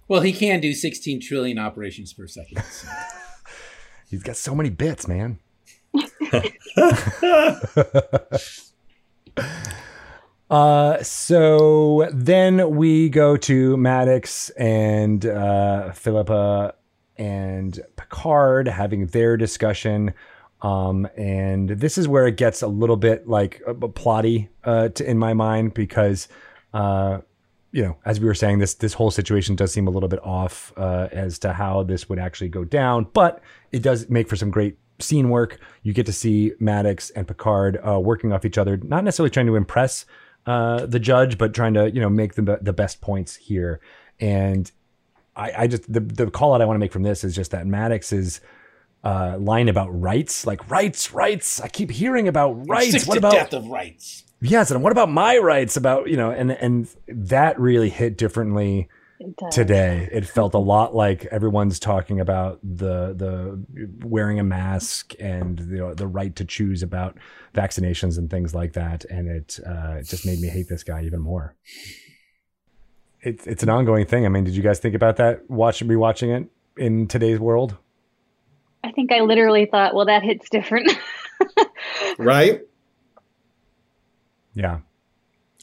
well, 0.08 0.22
he 0.22 0.34
can 0.34 0.60
do 0.60 0.74
16 0.74 1.22
trillion 1.22 1.60
operations 1.60 2.14
per 2.14 2.28
second. 2.28 2.64
so. 2.72 2.88
He's 4.10 4.24
got 4.24 4.38
so 4.38 4.54
many 4.54 4.70
bits, 4.70 5.08
man. 5.08 5.40
uh, 10.54 11.02
so 11.02 12.08
then 12.14 12.76
we 12.76 13.10
go 13.10 13.36
to 13.36 13.76
Maddox 13.76 14.52
and 14.52 15.26
uh, 15.26 15.92
Phillipa 15.94 16.76
and 17.18 17.80
Picard 17.96 18.68
having 18.68 19.08
their 19.08 19.36
discussion. 19.36 20.14
Um, 20.62 21.08
and 21.18 21.70
this 21.70 21.98
is 21.98 22.08
where 22.08 22.28
it 22.28 22.38
gets 22.38 22.62
a 22.62 22.68
little 22.68 22.98
bit 22.98 23.28
like 23.28 23.64
uh, 23.68 23.74
plotty 23.74 24.50
uh, 24.64 24.90
to, 24.90 25.10
in 25.10 25.18
my 25.18 25.34
mind 25.34 25.74
because, 25.74 26.28
uh, 26.76 27.22
you 27.72 27.82
know, 27.82 27.98
as 28.06 28.20
we 28.20 28.28
were 28.28 28.36
saying, 28.36 28.60
this 28.60 28.76
this 28.76 28.94
whole 28.94 29.10
situation 29.10 29.56
does 29.56 29.74
seem 29.74 29.88
a 29.88 29.90
little 29.90 30.08
bit 30.08 30.24
off 30.24 30.72
uh, 30.78 31.08
as 31.12 31.40
to 31.40 31.54
how 31.54 31.82
this 31.82 32.08
would 32.10 32.20
actually 32.20 32.50
go 32.50 32.64
down, 32.64 33.08
but 33.14 33.42
it 33.72 33.82
does 33.82 34.08
make 34.08 34.30
for 34.30 34.36
some 34.36 34.52
great 34.52 34.78
scene 35.00 35.30
work. 35.30 35.60
You 35.82 35.94
get 35.94 36.06
to 36.06 36.14
see 36.14 36.52
Maddox 36.60 37.10
and 37.10 37.28
Picard 37.28 37.80
uh, 37.84 38.00
working 38.00 38.32
off 38.32 38.46
each 38.46 38.60
other, 38.60 38.78
not 38.78 39.04
necessarily 39.04 39.32
trying 39.32 39.48
to 39.48 39.56
impress 39.56 40.06
uh, 40.46 40.86
the 40.86 41.00
judge, 41.00 41.38
but 41.38 41.54
trying 41.54 41.74
to 41.74 41.92
you 41.92 42.02
know 42.02 42.10
make 42.10 42.36
the 42.36 42.60
the 42.62 42.74
best 42.74 43.02
points 43.02 43.36
here. 43.36 43.80
And 44.20 44.72
I, 45.36 45.52
I 45.60 45.68
just 45.68 45.92
the 45.92 46.00
the 46.00 46.30
call 46.30 46.54
out 46.54 46.62
I 46.62 46.66
want 46.66 46.76
to 46.76 46.80
make 46.80 46.92
from 46.92 47.04
this 47.04 47.24
is 47.24 47.36
just 47.36 47.52
that 47.52 47.66
Maddox's 47.66 48.42
uh, 49.04 49.38
line 49.40 49.70
about 49.70 49.90
rights, 49.90 50.46
like 50.46 50.70
rights, 50.70 51.14
rights. 51.14 51.60
I 51.60 51.68
keep 51.68 51.92
hearing 51.92 52.28
about 52.28 52.68
rights. 52.68 53.06
What 53.06 53.18
about 53.18 53.34
death 53.34 53.54
of 53.54 53.68
rights? 53.68 54.24
yes? 54.42 54.72
And 54.72 54.84
what 54.84 54.92
about 54.92 55.10
my 55.10 55.38
rights? 55.38 55.78
About 55.78 56.10
you 56.10 56.18
know, 56.18 56.32
and 56.32 56.52
and 56.52 56.88
that 57.08 57.60
really 57.60 57.90
hit 57.90 58.18
differently 58.18 58.90
It 59.24 59.52
today. 59.52 60.10
It 60.12 60.26
felt 60.26 60.54
a 60.54 60.60
lot 60.60 60.94
like 60.94 61.26
everyone's 61.26 61.80
talking 61.80 62.20
about 62.20 62.60
the 62.62 63.14
the 63.14 63.64
wearing 64.06 64.40
a 64.40 64.44
mask 64.44 65.14
and 65.20 65.58
the 65.58 65.94
the 65.96 66.08
right 66.08 66.36
to 66.36 66.46
choose 66.46 66.84
about 66.84 67.18
vaccinations 67.54 68.18
and 68.18 68.30
things 68.30 68.54
like 68.54 68.74
that, 68.74 69.06
and 69.06 69.28
it 69.30 69.60
uh, 69.66 69.98
it 70.00 70.08
just 70.08 70.26
made 70.26 70.40
me 70.40 70.50
hate 70.50 70.68
this 70.68 70.84
guy 70.84 71.04
even 71.04 71.22
more. 71.22 71.56
It's 73.22 73.48
it's 73.48 73.64
an 73.64 73.70
ongoing 73.70 74.06
thing. 74.06 74.26
I 74.26 74.30
mean, 74.30 74.44
did 74.44 74.56
you 74.56 74.64
guys 74.64 74.80
think 74.80 74.96
about 74.96 75.16
that? 75.18 75.50
Watching 75.50 75.88
rewatching 75.88 76.42
it 76.42 76.50
in 76.76 77.08
today's 77.08 77.40
world? 77.40 77.78
I 78.84 78.92
think 78.92 79.14
I 79.14 79.22
literally 79.22 79.66
thought, 79.66 79.96
well, 79.96 80.08
that 80.08 80.24
hits 80.24 80.50
different. 80.50 80.92
Right? 82.18 82.62
Yeah. 84.54 84.80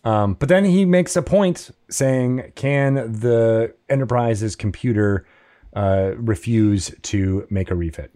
Um, 0.04 0.34
but 0.34 0.48
then 0.48 0.64
he 0.64 0.84
makes 0.84 1.14
a 1.16 1.22
point 1.22 1.70
saying, 1.90 2.52
"Can 2.54 2.94
the 2.94 3.74
Enterprise's 3.88 4.56
computer 4.56 5.26
uh, 5.74 6.12
refuse 6.16 6.94
to 7.02 7.46
make 7.50 7.70
a 7.70 7.74
refit?" 7.74 8.12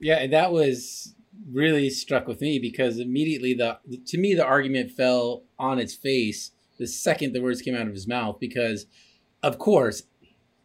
Yeah, 0.00 0.16
and 0.16 0.32
that 0.32 0.52
was 0.52 1.14
really 1.50 1.90
struck 1.90 2.26
with 2.26 2.40
me 2.40 2.58
because 2.58 2.98
immediately 2.98 3.54
the 3.54 3.78
to 4.06 4.18
me 4.18 4.34
the 4.34 4.44
argument 4.44 4.90
fell 4.90 5.44
on 5.58 5.78
its 5.78 5.94
face 5.94 6.50
the 6.78 6.86
second 6.86 7.32
the 7.32 7.40
words 7.40 7.62
came 7.62 7.74
out 7.74 7.86
of 7.86 7.94
his 7.94 8.06
mouth 8.06 8.38
because 8.38 8.86
of 9.42 9.58
course 9.58 10.02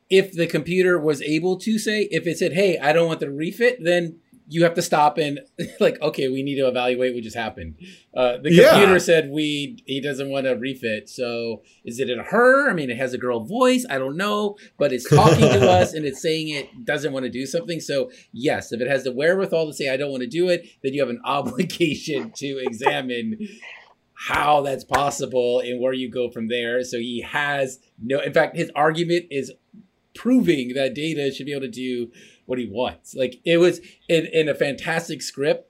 if 0.09 0.34
the 0.34 0.47
computer 0.47 0.99
was 0.99 1.21
able 1.21 1.57
to 1.57 1.80
say 1.80 2.07
if 2.11 2.28
it 2.28 2.38
said 2.38 2.53
hey 2.53 2.78
I 2.78 2.91
don't 2.91 3.07
want 3.07 3.21
the 3.21 3.32
refit 3.32 3.80
then 3.82 4.19
you 4.47 4.63
have 4.63 4.73
to 4.73 4.81
stop 4.81 5.17
and 5.17 5.39
like 5.79 6.01
okay 6.01 6.27
we 6.29 6.43
need 6.43 6.55
to 6.55 6.67
evaluate 6.67 7.13
what 7.13 7.23
just 7.23 7.35
happened. 7.35 7.75
Uh, 8.15 8.37
the 8.37 8.51
Yeah. 8.53 8.69
computer 8.71 8.99
said 8.99 9.29
we 9.29 9.77
he 9.85 10.01
doesn't 10.01 10.29
want 10.29 10.45
to 10.45 10.51
refit 10.51 11.09
so 11.09 11.61
is 11.85 11.99
it 11.99 12.09
a 12.09 12.21
her? 12.23 12.69
I 12.69 12.73
mean 12.73 12.89
it 12.89 12.97
has 12.97 13.13
a 13.13 13.17
girl 13.17 13.39
voice 13.45 13.85
i 13.89 13.97
don't 13.97 14.17
know 14.17 14.57
but 14.77 14.91
it's 14.93 15.09
talking 15.09 15.41
to 15.49 15.69
us 15.79 15.93
and 15.93 16.05
it's 16.05 16.21
saying 16.21 16.49
it 16.49 16.85
doesn't 16.85 17.13
want 17.13 17.23
to 17.25 17.31
do 17.31 17.45
something. 17.45 17.79
So 17.79 18.11
yes 18.31 18.71
if 18.71 18.81
it 18.81 18.87
has 18.87 19.03
the 19.03 19.11
wherewithal 19.13 19.67
to 19.67 19.73
say 19.73 19.89
i 19.89 19.97
don't 19.97 20.11
want 20.11 20.21
to 20.23 20.29
do 20.29 20.49
it 20.49 20.67
then 20.83 20.93
you 20.93 21.01
have 21.01 21.09
an 21.09 21.21
obligation 21.25 22.31
to 22.35 22.57
examine 22.59 23.37
how 24.15 24.61
that's 24.61 24.83
possible 24.83 25.59
and 25.59 25.81
where 25.81 25.91
you 25.93 26.09
go 26.09 26.29
from 26.29 26.47
there. 26.47 26.83
So 26.83 26.97
he 26.97 27.21
has 27.21 27.79
no 28.01 28.19
in 28.19 28.33
fact 28.33 28.55
his 28.55 28.71
argument 28.75 29.25
is 29.31 29.51
proving 30.15 30.73
that 30.75 30.93
data 30.93 31.31
should 31.33 31.45
be 31.47 31.51
able 31.51 31.61
to 31.61 31.67
do 31.69 32.09
what 32.45 32.59
he 32.59 32.67
wants. 32.67 33.15
Like 33.15 33.39
it 33.45 33.57
was 33.57 33.79
in, 34.07 34.25
in 34.27 34.49
a 34.49 34.55
fantastic 34.55 35.21
script. 35.21 35.69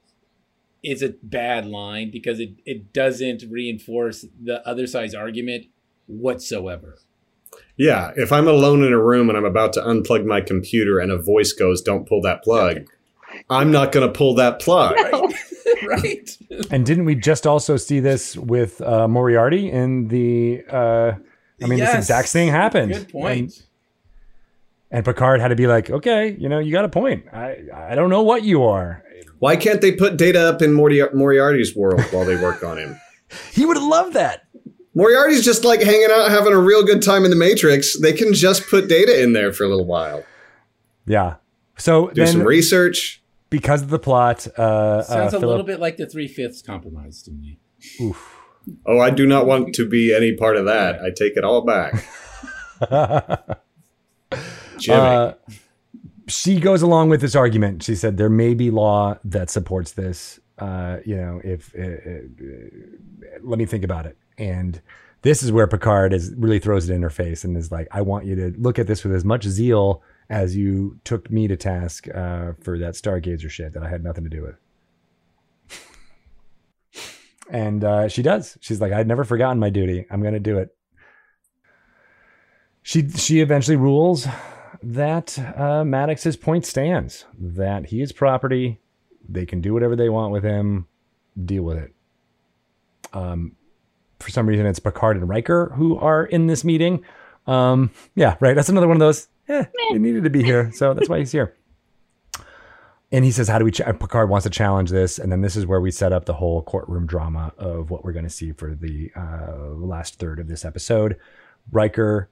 It's 0.81 1.01
a 1.01 1.13
bad 1.23 1.65
line 1.65 2.11
because 2.11 2.39
it, 2.39 2.55
it 2.65 2.91
doesn't 2.91 3.43
reinforce 3.49 4.25
the 4.41 4.67
other 4.67 4.85
side's 4.85 5.15
argument 5.15 5.67
whatsoever. 6.07 6.97
Yeah. 7.77 8.11
If 8.15 8.31
I'm 8.31 8.47
alone 8.47 8.83
in 8.83 8.91
a 8.91 8.99
room 9.01 9.29
and 9.29 9.37
I'm 9.37 9.45
about 9.45 9.73
to 9.73 9.81
unplug 9.81 10.25
my 10.25 10.41
computer 10.41 10.99
and 10.99 11.11
a 11.11 11.17
voice 11.17 11.53
goes, 11.53 11.81
"Don't 11.81 12.07
pull 12.07 12.21
that 12.23 12.43
plug," 12.43 12.87
I'm 13.49 13.71
not 13.71 13.91
going 13.91 14.05
to 14.05 14.13
pull 14.13 14.35
that 14.35 14.59
plug. 14.59 14.95
right? 15.87 16.37
And 16.69 16.85
didn't 16.85 17.05
we 17.05 17.15
just 17.15 17.47
also 17.47 17.77
see 17.77 17.99
this 17.99 18.35
with 18.35 18.81
uh, 18.81 19.07
Moriarty 19.07 19.69
in 19.71 20.07
the? 20.09 20.63
Uh, 20.69 21.13
I 21.61 21.67
mean, 21.67 21.79
Yes. 21.79 21.91
this 21.93 22.05
exact 22.05 22.29
thing 22.29 22.49
happened. 22.49 22.91
Good 22.93 23.09
point. 23.09 23.53
And, 23.53 23.63
and 24.93 25.03
Picard 25.03 25.41
had 25.41 25.49
to 25.49 25.55
be 25.55 25.67
like, 25.67 25.89
"Okay, 25.89 26.35
you 26.39 26.47
know, 26.47 26.59
you 26.59 26.71
got 26.71 26.85
a 26.85 26.89
point. 26.89 27.25
I 27.33 27.57
I 27.73 27.95
don't 27.95 28.09
know 28.09 28.21
what 28.21 28.43
you 28.43 28.63
are." 28.63 29.03
Why 29.39 29.57
can't 29.57 29.81
they 29.81 29.91
put 29.91 30.15
data 30.15 30.39
up 30.47 30.61
in 30.61 30.71
Mori- 30.71 31.09
Moriarty's 31.13 31.75
world 31.75 31.99
while 32.11 32.23
they 32.23 32.37
work 32.41 32.63
on 32.63 32.77
him? 32.77 32.99
He 33.51 33.65
would 33.65 33.77
love 33.77 34.13
that. 34.13 34.43
Moriarty's 34.93 35.43
just 35.43 35.65
like 35.65 35.81
hanging 35.81 36.09
out, 36.11 36.29
having 36.29 36.53
a 36.53 36.59
real 36.59 36.83
good 36.83 37.01
time 37.01 37.25
in 37.25 37.31
the 37.31 37.35
Matrix. 37.35 37.99
They 37.99 38.13
can 38.13 38.31
just 38.31 38.67
put 38.69 38.87
data 38.87 39.21
in 39.23 39.33
there 39.33 39.51
for 39.51 39.63
a 39.63 39.67
little 39.67 39.87
while. 39.87 40.23
Yeah. 41.07 41.37
So 41.77 42.09
Do 42.09 42.13
then, 42.23 42.27
some 42.31 42.43
research. 42.43 43.23
because 43.49 43.81
of 43.81 43.89
the 43.89 43.97
plot, 43.97 44.45
uh, 44.55 45.01
Sounds 45.01 45.33
uh, 45.33 45.37
a 45.37 45.39
Philip, 45.39 45.49
little 45.49 45.65
bit 45.65 45.79
like 45.79 45.97
the 45.97 46.05
Three 46.05 46.27
Fifths 46.27 46.61
Compromise 46.61 47.23
to 47.23 47.31
me. 47.31 47.57
oof. 47.99 48.35
Oh, 48.85 48.99
I 48.99 49.09
do 49.09 49.25
not 49.25 49.47
want 49.47 49.73
to 49.75 49.89
be 49.89 50.13
any 50.15 50.35
part 50.37 50.55
of 50.55 50.65
that. 50.65 51.01
I 51.01 51.09
take 51.09 51.35
it 51.35 51.43
all 51.43 51.65
back. 51.65 52.05
Jimmy. 54.83 54.99
Uh, 54.99 55.33
she 56.27 56.59
goes 56.59 56.81
along 56.81 57.09
with 57.09 57.21
this 57.21 57.35
argument. 57.35 57.83
She 57.83 57.95
said 57.95 58.17
there 58.17 58.29
may 58.29 58.53
be 58.53 58.71
law 58.71 59.17
that 59.23 59.49
supports 59.49 59.91
this. 59.93 60.39
Uh, 60.57 60.97
you 61.05 61.15
know, 61.15 61.41
if 61.43 61.73
uh, 61.77 61.83
uh, 61.83 63.39
let 63.41 63.57
me 63.57 63.65
think 63.65 63.83
about 63.83 64.05
it. 64.05 64.17
And 64.37 64.81
this 65.21 65.41
is 65.43 65.51
where 65.51 65.67
Picard 65.67 66.13
is 66.13 66.33
really 66.37 66.59
throws 66.59 66.89
it 66.89 66.93
in 66.93 67.01
her 67.01 67.09
face 67.09 67.43
and 67.43 67.57
is 67.57 67.71
like, 67.71 67.87
"I 67.91 68.01
want 68.01 68.25
you 68.25 68.35
to 68.35 68.53
look 68.57 68.77
at 68.77 68.87
this 68.87 69.03
with 69.03 69.13
as 69.13 69.25
much 69.25 69.43
zeal 69.45 70.03
as 70.29 70.55
you 70.55 70.99
took 71.03 71.29
me 71.31 71.47
to 71.47 71.57
task 71.57 72.07
uh, 72.09 72.53
for 72.61 72.77
that 72.79 72.93
Stargazer 72.93 73.49
shit 73.49 73.73
that 73.73 73.83
I 73.83 73.89
had 73.89 74.03
nothing 74.03 74.23
to 74.23 74.29
do 74.29 74.43
with." 74.43 74.55
and 77.49 77.83
uh, 77.83 78.07
she 78.07 78.21
does. 78.21 78.57
She's 78.61 78.79
like, 78.79 78.93
"I'd 78.93 79.07
never 79.07 79.23
forgotten 79.23 79.59
my 79.59 79.69
duty. 79.69 80.05
I'm 80.09 80.21
going 80.21 80.33
to 80.33 80.39
do 80.39 80.57
it." 80.57 80.75
She 82.83 83.09
she 83.09 83.39
eventually 83.39 83.77
rules 83.77 84.27
that 84.83 85.39
uh, 85.57 85.83
Maddox's 85.83 86.37
point 86.37 86.65
stands 86.65 87.25
that 87.39 87.87
he 87.87 88.01
is 88.01 88.11
property. 88.11 88.79
They 89.27 89.45
can 89.45 89.61
do 89.61 89.73
whatever 89.73 89.95
they 89.95 90.09
want 90.09 90.31
with 90.31 90.43
him. 90.43 90.87
Deal 91.43 91.63
with 91.63 91.77
it. 91.77 91.93
Um, 93.13 93.55
for 94.19 94.29
some 94.29 94.47
reason, 94.47 94.65
it's 94.65 94.79
Picard 94.79 95.17
and 95.17 95.27
Riker 95.27 95.71
who 95.75 95.97
are 95.97 96.25
in 96.25 96.47
this 96.47 96.63
meeting. 96.63 97.03
Um, 97.47 97.91
yeah, 98.15 98.35
right. 98.39 98.55
That's 98.55 98.69
another 98.69 98.87
one 98.87 98.97
of 98.97 98.99
those. 98.99 99.27
Eh, 99.47 99.65
he 99.89 99.99
needed 99.99 100.23
to 100.23 100.29
be 100.29 100.43
here, 100.43 100.71
so 100.73 100.93
that's 100.93 101.09
why 101.09 101.19
he's 101.19 101.31
here. 101.31 101.55
And 103.11 103.23
he 103.23 103.29
says, 103.29 103.47
"How 103.47 103.59
do 103.59 103.65
we?" 103.65 103.69
Ch-? 103.69 103.83
Picard 103.99 104.27
wants 104.27 104.43
to 104.45 104.49
challenge 104.49 104.89
this, 104.89 105.19
and 105.19 105.31
then 105.31 105.41
this 105.41 105.55
is 105.55 105.67
where 105.67 105.79
we 105.79 105.91
set 105.91 106.11
up 106.11 106.25
the 106.25 106.33
whole 106.33 106.63
courtroom 106.63 107.05
drama 107.05 107.53
of 107.59 107.91
what 107.91 108.03
we're 108.03 108.11
going 108.11 108.25
to 108.25 108.29
see 108.29 108.53
for 108.53 108.73
the 108.73 109.11
uh, 109.15 109.67
last 109.75 110.17
third 110.17 110.39
of 110.39 110.47
this 110.47 110.65
episode. 110.65 111.17
Riker 111.71 112.27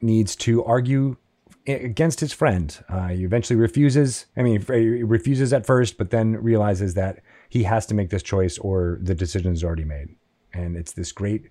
needs 0.00 0.34
to 0.36 0.64
argue 0.64 1.18
against 1.72 2.20
his 2.20 2.32
friend. 2.32 2.76
Uh, 2.88 3.08
he 3.08 3.24
eventually 3.24 3.58
refuses. 3.58 4.26
I 4.36 4.42
mean, 4.42 4.60
he 4.60 5.02
refuses 5.02 5.52
at 5.52 5.66
first, 5.66 5.98
but 5.98 6.10
then 6.10 6.36
realizes 6.36 6.94
that 6.94 7.22
he 7.48 7.64
has 7.64 7.86
to 7.86 7.94
make 7.94 8.10
this 8.10 8.22
choice 8.22 8.58
or 8.58 8.98
the 9.02 9.14
decision 9.14 9.52
is 9.52 9.64
already 9.64 9.84
made. 9.84 10.08
And 10.52 10.76
it's 10.76 10.92
this 10.92 11.12
great, 11.12 11.50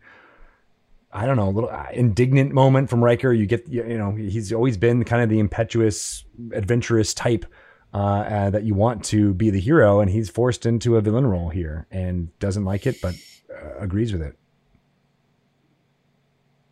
I 1.12 1.26
don't 1.26 1.38
know, 1.38 1.50
little 1.50 1.70
uh, 1.70 1.88
indignant 1.94 2.54
moment 2.54 2.90
from 2.90 3.04
Riker. 3.04 3.34
You 3.34 3.46
get, 3.46 3.68
you 3.68 3.98
know, 3.98 4.12
he's 4.16 4.54
always 4.54 4.78
been 4.78 5.04
kind 5.04 5.22
of 5.22 5.30
the 5.30 5.40
impetuous, 5.40 6.24
adventurous 6.54 7.14
type 7.14 7.46
uh, 7.94 7.98
uh, 7.98 8.50
that 8.52 8.64
you 8.64 8.74
want 8.74 9.04
to 9.06 9.34
be 9.34 9.50
the 9.50 9.60
hero, 9.60 10.00
and 10.00 10.10
he's 10.10 10.30
forced 10.30 10.66
into 10.66 10.96
a 10.96 11.02
villain 11.02 11.26
role 11.26 11.50
here 11.50 11.88
and 11.92 12.38
doesn't 12.40 12.64
like 12.64 12.88
it, 12.88 13.02
but 13.02 13.16
uh, 13.52 13.78
agrees 13.80 14.14
with 14.14 14.22
it. 14.22 14.39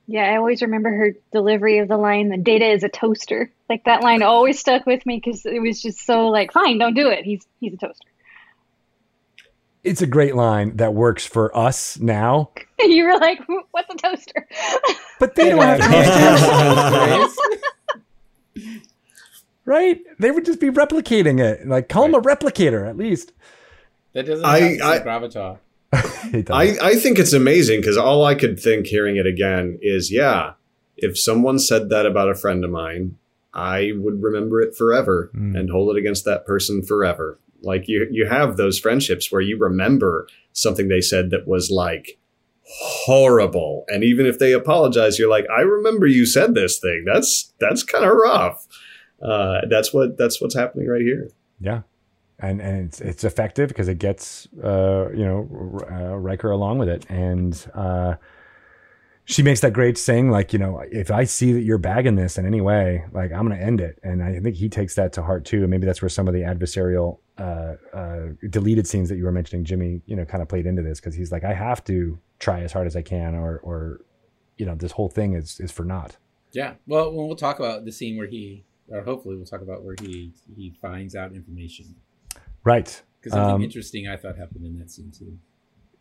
Yeah, 0.09 0.23
I 0.31 0.37
always 0.37 0.61
remember 0.61 0.89
her 0.89 1.15
delivery 1.33 1.79
of 1.79 1.89
the 1.89 1.97
line, 1.97 2.29
the 2.29 2.37
data 2.37 2.65
is 2.65 2.83
a 2.83 2.89
toaster. 2.89 3.51
Like 3.69 3.83
that 3.83 4.01
line 4.03 4.21
always 4.23 4.57
stuck 4.57 4.85
with 4.85 5.05
me 5.05 5.17
because 5.23 5.45
it 5.45 5.61
was 5.61 5.81
just 5.81 6.05
so 6.05 6.27
like, 6.29 6.53
fine, 6.53 6.77
don't 6.77 6.93
do 6.93 7.09
it. 7.09 7.25
He's 7.25 7.45
he's 7.59 7.73
a 7.73 7.77
toaster. 7.77 8.07
It's 9.83 10.01
a 10.01 10.07
great 10.07 10.35
line 10.35 10.77
that 10.77 10.93
works 10.93 11.25
for 11.25 11.55
us 11.55 11.99
now, 11.99 12.51
you 12.79 13.03
were 13.05 13.17
like, 13.19 13.39
what's 13.71 13.93
a 13.93 13.97
toaster? 13.97 14.47
but 15.19 15.35
they 15.35 15.49
don't 15.49 15.61
have 15.61 15.79
to 15.79 17.29
right? 19.65 19.99
They 20.19 20.31
would 20.31 20.45
just 20.45 20.59
be 20.59 20.69
replicating 20.69 21.39
it. 21.41 21.67
Like 21.67 21.89
call 21.89 22.05
him 22.05 22.15
a 22.15 22.21
replicator 22.21 22.87
at 22.87 22.95
least. 22.97 23.33
That 24.13 24.25
doesn't 24.25 24.45
I- 24.45 24.59
have 24.59 24.81
I- 24.81 24.99
gravitas. 24.99 25.59
I, 26.51 26.77
I 26.81 26.95
think 26.95 27.17
it's 27.19 27.33
amazing 27.33 27.81
because 27.81 27.97
all 27.97 28.25
I 28.25 28.35
could 28.35 28.59
think 28.59 28.87
hearing 28.87 29.15
it 29.17 29.25
again 29.25 29.79
is 29.81 30.11
yeah, 30.11 30.53
if 30.97 31.17
someone 31.19 31.59
said 31.59 31.89
that 31.89 32.05
about 32.05 32.29
a 32.29 32.35
friend 32.35 32.63
of 32.65 32.71
mine, 32.71 33.17
I 33.53 33.91
would 33.95 34.21
remember 34.21 34.61
it 34.61 34.75
forever 34.75 35.31
Mm. 35.35 35.57
and 35.57 35.69
hold 35.69 35.95
it 35.95 35.99
against 35.99 36.25
that 36.25 36.45
person 36.45 36.83
forever. 36.83 37.39
Like 37.61 37.87
you 37.87 38.07
you 38.11 38.27
have 38.27 38.57
those 38.57 38.77
friendships 38.79 39.31
where 39.31 39.41
you 39.41 39.57
remember 39.57 40.27
something 40.53 40.87
they 40.89 41.01
said 41.01 41.29
that 41.31 41.47
was 41.47 41.71
like 41.71 42.19
horrible. 42.69 43.85
And 43.87 44.03
even 44.03 44.25
if 44.25 44.39
they 44.39 44.53
apologize, 44.53 45.17
you're 45.17 45.29
like, 45.29 45.45
I 45.55 45.61
remember 45.61 46.05
you 46.05 46.25
said 46.25 46.53
this 46.53 46.79
thing. 46.79 47.03
That's 47.05 47.53
that's 47.59 47.83
kind 47.83 48.05
of 48.05 48.11
rough. 48.11 48.67
Uh, 49.21 49.61
that's 49.69 49.93
what 49.93 50.17
that's 50.17 50.41
what's 50.41 50.55
happening 50.55 50.87
right 50.87 51.01
here. 51.01 51.29
Yeah, 51.59 51.81
and 52.39 52.61
and 52.61 52.87
it's 52.87 53.01
it's 53.01 53.23
effective 53.23 53.67
because 53.69 53.87
it 53.87 53.99
gets 53.99 54.47
uh 54.63 55.09
you 55.11 55.25
know 55.25 55.79
uh, 55.91 56.15
Riker 56.15 56.51
along 56.51 56.77
with 56.77 56.89
it, 56.89 57.05
and 57.09 57.69
uh, 57.73 58.15
she 59.25 59.43
makes 59.43 59.59
that 59.61 59.73
great 59.73 59.97
saying 59.97 60.29
like 60.29 60.53
you 60.53 60.59
know 60.59 60.83
if 60.91 61.11
I 61.11 61.23
see 61.23 61.51
that 61.53 61.61
you're 61.61 61.77
bagging 61.77 62.15
this 62.15 62.37
in 62.37 62.45
any 62.45 62.61
way, 62.61 63.05
like 63.11 63.31
I'm 63.31 63.47
gonna 63.47 63.61
end 63.61 63.81
it, 63.81 63.99
and 64.03 64.23
I 64.23 64.39
think 64.39 64.55
he 64.55 64.69
takes 64.69 64.95
that 64.95 65.13
to 65.13 65.23
heart 65.23 65.45
too. 65.45 65.61
And 65.61 65.69
maybe 65.69 65.85
that's 65.85 66.01
where 66.01 66.09
some 66.09 66.27
of 66.27 66.33
the 66.33 66.41
adversarial 66.41 67.19
uh, 67.37 67.75
uh, 67.93 68.27
deleted 68.49 68.87
scenes 68.87 69.09
that 69.09 69.17
you 69.17 69.25
were 69.25 69.31
mentioning, 69.31 69.65
Jimmy, 69.65 70.01
you 70.05 70.15
know, 70.15 70.25
kind 70.25 70.41
of 70.41 70.47
played 70.47 70.65
into 70.65 70.81
this 70.81 70.99
because 70.99 71.15
he's 71.15 71.31
like 71.31 71.43
I 71.43 71.53
have 71.53 71.83
to 71.85 72.17
try 72.39 72.61
as 72.61 72.71
hard 72.71 72.87
as 72.87 72.95
I 72.95 73.01
can, 73.01 73.35
or 73.35 73.57
or 73.63 74.01
you 74.57 74.65
know 74.65 74.75
this 74.75 74.91
whole 74.91 75.09
thing 75.09 75.33
is 75.33 75.59
is 75.59 75.71
for 75.71 75.83
naught. 75.83 76.17
Yeah. 76.53 76.75
Well, 76.87 77.11
we'll 77.11 77.35
talk 77.35 77.59
about 77.59 77.85
the 77.85 77.91
scene 77.91 78.17
where 78.17 78.27
he, 78.27 78.63
or 78.89 79.03
hopefully 79.03 79.35
we'll 79.35 79.45
talk 79.45 79.61
about 79.61 79.83
where 79.83 79.95
he 79.99 80.33
he 80.55 80.73
finds 80.81 81.15
out 81.15 81.33
information. 81.33 81.95
Right. 82.67 83.01
Because 83.21 83.31
something 83.31 83.55
Um, 83.55 83.61
interesting 83.61 84.09
I 84.09 84.17
thought 84.17 84.37
happened 84.37 84.65
in 84.65 84.77
that 84.79 84.91
scene 84.91 85.09
too. 85.17 85.37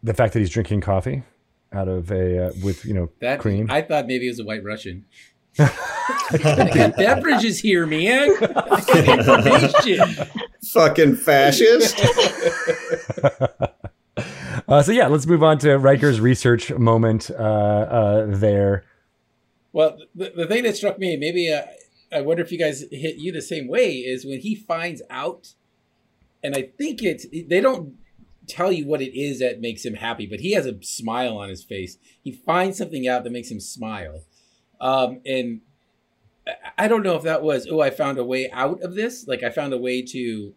The 0.03 0.13
fact 0.13 0.33
that 0.33 0.41
he's 0.41 0.51
drinking 0.51 0.81
coffee 0.81 1.23
out 1.73 1.87
of 1.87 2.11
a 2.11 2.47
uh, 2.47 2.53
with 2.65 2.85
you 2.85 2.93
know 2.93 3.09
That 3.21 3.39
cream. 3.39 3.69
I 3.71 3.83
thought 3.83 4.09
maybe 4.09 4.27
it 4.27 4.31
was 4.31 4.41
a 4.41 4.45
White 4.45 4.65
Russian. 4.65 5.05
I 5.61 6.71
got 6.75 6.97
beverages 6.97 7.61
here, 7.61 7.87
man. 7.87 8.31
Information. 8.33 10.27
Fucking 10.73 11.17
fascist. 11.17 12.01
Uh, 14.69 14.83
so 14.83 14.91
yeah, 14.91 15.07
let's 15.07 15.27
move 15.27 15.45
on 15.45 15.59
to 15.59 15.79
Riker's 15.79 16.19
research 16.21 16.73
moment 16.73 17.31
uh, 17.31 17.35
uh, 17.43 18.27
there. 18.27 18.85
Well, 19.73 19.99
the, 20.13 20.33
the 20.35 20.47
thing 20.47 20.65
that 20.65 20.77
struck 20.77 20.99
me, 20.99 21.17
maybe 21.17 21.53
uh, 21.53 21.63
I 22.11 22.23
wonder 22.23 22.43
if 22.43 22.51
you 22.51 22.59
guys 22.59 22.81
hit 22.91 23.15
you 23.17 23.31
the 23.31 23.43
same 23.43 23.69
way, 23.69 23.93
is 23.99 24.27
when 24.27 24.41
he 24.41 24.57
finds 24.57 25.03
out, 25.09 25.55
and 26.47 26.55
I 26.57 26.63
think 26.79 27.03
it's 27.03 27.27
they 27.33 27.61
don't 27.61 27.95
tell 28.47 28.71
you 28.73 28.87
what 28.87 29.03
it 29.03 29.19
is 29.19 29.41
that 29.41 29.61
makes 29.61 29.85
him 29.85 29.95
happy, 29.95 30.25
but 30.27 30.39
he 30.41 30.53
has 30.53 30.67
a 30.67 30.81
smile 30.83 31.37
on 31.37 31.49
his 31.49 31.65
face. 31.65 31.99
He 32.23 32.31
finds 32.33 32.79
something 32.79 33.09
out 33.09 33.25
that 33.25 33.31
makes 33.33 33.51
him 33.51 33.59
smile, 33.61 34.23
um, 34.81 35.21
and 35.27 35.61
I- 36.79 36.87
don't 36.87 37.03
know 37.03 37.17
if 37.17 37.25
that 37.25 37.43
was 37.43 37.67
oh 37.69 37.81
I 37.81 37.91
found 37.91 38.19
a 38.19 38.25
way 38.25 38.49
out 38.53 38.81
of 38.83 38.95
this, 38.95 39.27
like 39.27 39.43
I 39.43 39.51
found 39.51 39.73
a 39.73 39.79
way 39.79 40.03
to 40.03 40.55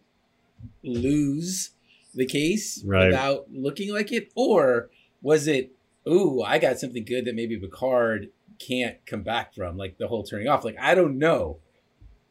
lose 0.84 1.70
the 2.14 2.26
case 2.26 2.82
Right. 2.84 3.06
without 3.06 3.46
looking 3.52 3.92
like 3.92 4.12
it, 4.12 4.30
or 4.36 4.90
was 5.22 5.46
it 5.46 5.72
ooh 6.08 6.42
I 6.42 6.58
got 6.58 6.78
something 6.78 7.04
good 7.04 7.24
that 7.24 7.34
maybe 7.34 7.58
Picard 7.58 8.30
can't 8.58 9.04
come 9.06 9.22
back 9.22 9.54
from, 9.54 9.76
like 9.76 9.98
the 9.98 10.08
whole 10.08 10.22
turning 10.22 10.48
off. 10.48 10.64
Like 10.64 10.78
I 10.78 10.94
don't 10.94 11.18
know 11.18 11.58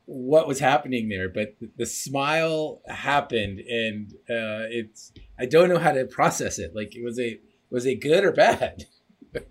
what 0.10 0.48
was 0.48 0.60
happening 0.60 1.08
there, 1.08 1.30
but 1.30 1.56
the, 1.60 1.70
the 1.78 1.86
smile 1.86 2.82
happened, 2.88 3.60
and 3.60 4.12
uh, 4.30 4.66
it's 4.70 5.12
I 5.40 5.46
don't 5.46 5.70
know 5.70 5.78
how 5.78 5.92
to 5.92 6.06
process 6.06 6.58
it. 6.58 6.76
Like 6.76 6.96
was 7.04 7.20
it 7.20 7.44
was 7.70 7.86
it 7.86 8.02
good 8.02 8.24
or 8.24 8.32
bad? 8.32 8.86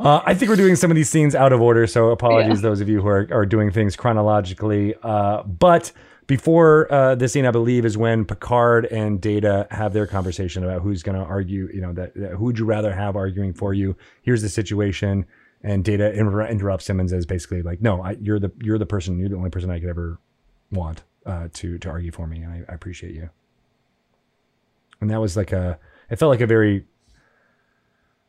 Uh, 0.00 0.20
I 0.26 0.34
think 0.34 0.48
we're 0.48 0.56
doing 0.56 0.74
some 0.74 0.90
of 0.90 0.96
these 0.96 1.08
scenes 1.08 1.32
out 1.32 1.52
of 1.52 1.60
order, 1.60 1.86
so 1.86 2.10
apologies 2.10 2.60
those 2.60 2.80
of 2.80 2.88
you 2.88 3.00
who 3.00 3.06
are, 3.06 3.28
are 3.30 3.46
doing 3.46 3.70
things 3.70 3.94
chronologically. 3.94 4.96
Uh, 5.00 5.44
but 5.44 5.92
before 6.26 6.92
uh, 6.92 7.14
this 7.14 7.32
scene, 7.34 7.46
I 7.46 7.52
believe, 7.52 7.84
is 7.84 7.96
when 7.96 8.24
Picard 8.24 8.86
and 8.86 9.20
Data 9.20 9.68
have 9.70 9.92
their 9.92 10.08
conversation 10.08 10.64
about 10.64 10.82
who's 10.82 11.04
going 11.04 11.16
to 11.16 11.24
argue. 11.24 11.68
You 11.72 11.82
know, 11.82 11.92
that, 11.92 12.14
that 12.16 12.32
who 12.32 12.46
would 12.46 12.58
you 12.58 12.64
rather 12.64 12.92
have 12.92 13.14
arguing 13.14 13.54
for 13.54 13.74
you? 13.74 13.96
Here's 14.22 14.42
the 14.42 14.48
situation, 14.48 15.24
and 15.62 15.84
Data 15.84 16.12
inter- 16.12 16.46
interrupts 16.46 16.88
him 16.88 17.00
and 17.00 17.08
says 17.08 17.26
basically 17.26 17.62
like, 17.62 17.80
"No, 17.80 18.02
I, 18.02 18.16
you're 18.20 18.38
the 18.38 18.52
you're 18.62 18.78
the 18.78 18.86
person. 18.86 19.18
You're 19.18 19.28
the 19.28 19.36
only 19.36 19.50
person 19.50 19.70
I 19.70 19.80
could 19.80 19.88
ever 19.88 20.18
want 20.70 21.02
uh, 21.26 21.48
to 21.54 21.78
to 21.78 21.88
argue 21.88 22.12
for 22.12 22.26
me, 22.26 22.42
and 22.42 22.52
I, 22.52 22.72
I 22.72 22.74
appreciate 22.74 23.14
you." 23.14 23.30
And 25.00 25.10
that 25.10 25.20
was 25.20 25.36
like 25.36 25.52
a. 25.52 25.78
It 26.10 26.16
felt 26.16 26.30
like 26.30 26.40
a 26.40 26.46
very 26.46 26.84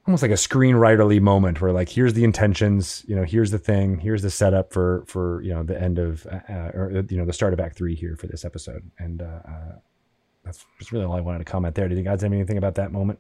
almost 0.06 0.22
like 0.22 0.32
a 0.32 0.36
screenwriterly 0.36 1.22
moment 1.22 1.62
where 1.62 1.72
like 1.72 1.88
here's 1.88 2.14
the 2.14 2.26
intentions 2.26 3.06
you 3.08 3.16
know 3.16 3.24
here's 3.24 3.52
the 3.52 3.58
thing 3.58 3.98
here's 4.00 4.22
the 4.22 4.30
setup 4.30 4.74
for 4.74 5.06
for 5.08 5.42
you 5.44 5.54
know 5.54 5.64
the 5.64 5.82
end 5.82 5.98
of 5.98 6.28
uh, 6.28 6.40
uh, 6.50 6.72
or 6.74 7.06
you 7.10 7.16
know 7.16 7.24
the 7.24 7.32
start 7.32 7.54
of 7.54 7.60
act 7.62 7.78
three 7.78 7.96
here 7.96 8.18
for 8.18 8.28
this 8.28 8.44
episode 8.44 8.84
and 9.00 9.22
uh, 9.22 9.40
uh 9.48 9.72
that's, 10.44 10.66
that's 10.78 10.92
really 10.92 11.06
all 11.06 11.14
I 11.14 11.22
wanted 11.22 11.40
to 11.40 11.46
comment 11.46 11.76
there. 11.76 11.88
Do 11.88 11.96
you 11.96 12.04
guys 12.04 12.22
have 12.22 12.34
anything 12.34 12.58
about 12.58 12.76
that 12.76 12.92
moment? 12.92 13.20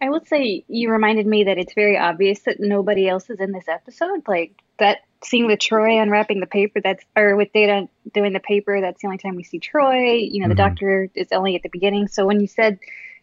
I 0.00 0.08
would 0.10 0.28
say 0.28 0.64
you 0.68 0.90
reminded 0.90 1.26
me 1.26 1.44
that 1.44 1.58
it's 1.58 1.74
very 1.74 1.98
obvious 1.98 2.40
that 2.40 2.60
nobody 2.60 3.08
else 3.08 3.28
is 3.30 3.40
in 3.40 3.52
this 3.52 3.66
episode. 3.68 4.22
Like 4.28 4.52
that 4.78 4.98
scene 5.24 5.46
with 5.46 5.58
Troi 5.58 6.00
unwrapping 6.00 6.40
the 6.40 6.46
paper, 6.46 6.80
that's 6.80 7.04
or 7.16 7.34
with 7.34 7.52
Data 7.52 7.88
doing 8.14 8.32
the 8.32 8.40
paper, 8.40 8.80
that's 8.80 9.02
the 9.02 9.08
only 9.08 9.18
time 9.18 9.34
we 9.34 9.42
see 9.42 9.58
Troi. 9.58 10.30
You 10.30 10.42
know, 10.42 10.48
the 10.48 10.54
Mhm. 10.54 10.58
doctor 10.68 11.10
is 11.14 11.28
only 11.32 11.56
at 11.56 11.62
the 11.62 11.68
beginning. 11.68 12.06
So 12.08 12.26
when 12.26 12.40
you 12.40 12.46
said 12.46 12.78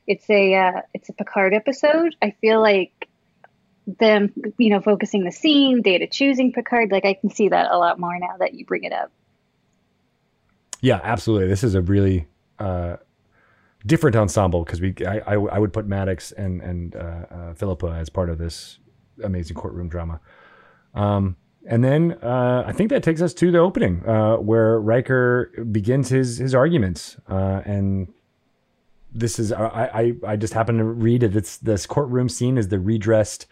it's 0.05 0.30
a 0.30 0.53
uh, 0.55 0.82
it's 0.93 1.09
a 1.09 1.13
Picard 1.13 1.53
episode, 1.53 2.15
I 2.21 2.32
feel 2.41 2.61
like 2.61 3.07
them, 3.88 4.34
you 4.57 4.69
know, 4.69 4.82
focusing 4.82 5.23
the 5.23 5.32
scene, 5.32 5.82
Data 5.82 6.07
choosing 6.07 6.51
Picard, 6.51 6.91
like 6.91 7.05
I 7.05 7.13
can 7.13 7.30
see 7.30 7.49
that 7.49 7.71
a 7.71 7.78
lot 7.78 7.99
more 7.99 8.17
now 8.19 8.38
that 8.39 8.53
you 8.53 8.65
bring 8.65 8.84
it 8.84 8.91
up. 8.91 9.11
Yeah, 10.82 10.99
absolutely. 11.03 11.47
This 11.47 11.63
is 11.63 11.76
a 11.76 11.82
really 11.82 12.28
uh, 12.59 12.97
different 13.86 14.15
ensemble 14.15 14.63
because 14.63 14.81
we 14.81 14.93
I, 15.05 15.19
I 15.19 15.33
I 15.33 15.59
would 15.59 15.73
put 15.73 15.88
Maddox 15.88 16.31
and 16.31 16.61
and 16.61 16.95
uh, 16.95 16.99
uh, 16.99 17.53
Phillipa 17.53 17.88
as 17.88 18.09
part 18.09 18.29
of 18.29 18.38
this 18.38 18.79
amazing 19.23 19.55
courtroom 19.55 19.89
drama. 19.89 20.19
Um, 20.93 21.36
and 21.67 21.83
then 21.83 22.13
uh, 22.21 22.63
I 22.65 22.71
think 22.71 22.89
that 22.91 23.03
takes 23.03 23.21
us 23.21 23.33
to 23.36 23.51
the 23.51 23.57
opening 23.59 24.07
uh, 24.07 24.36
where 24.38 24.79
Riker 24.79 25.51
begins 25.71 26.09
his 26.09 26.38
his 26.38 26.55
arguments 26.55 27.17
uh, 27.29 27.61
and. 27.65 28.07
This 29.17 29.39
is 29.39 29.53
I, 29.53 29.89
I 29.93 30.31
I 30.33 30.36
just 30.36 30.53
happened 30.53 30.79
to 30.79 30.83
read 30.83 31.23
it. 31.23 31.38
It's 31.38 31.55
this 31.55 31.86
courtroom 31.86 32.27
scene 32.27 32.57
is 32.57 32.67
the 32.67 32.81
redressed 32.81 33.45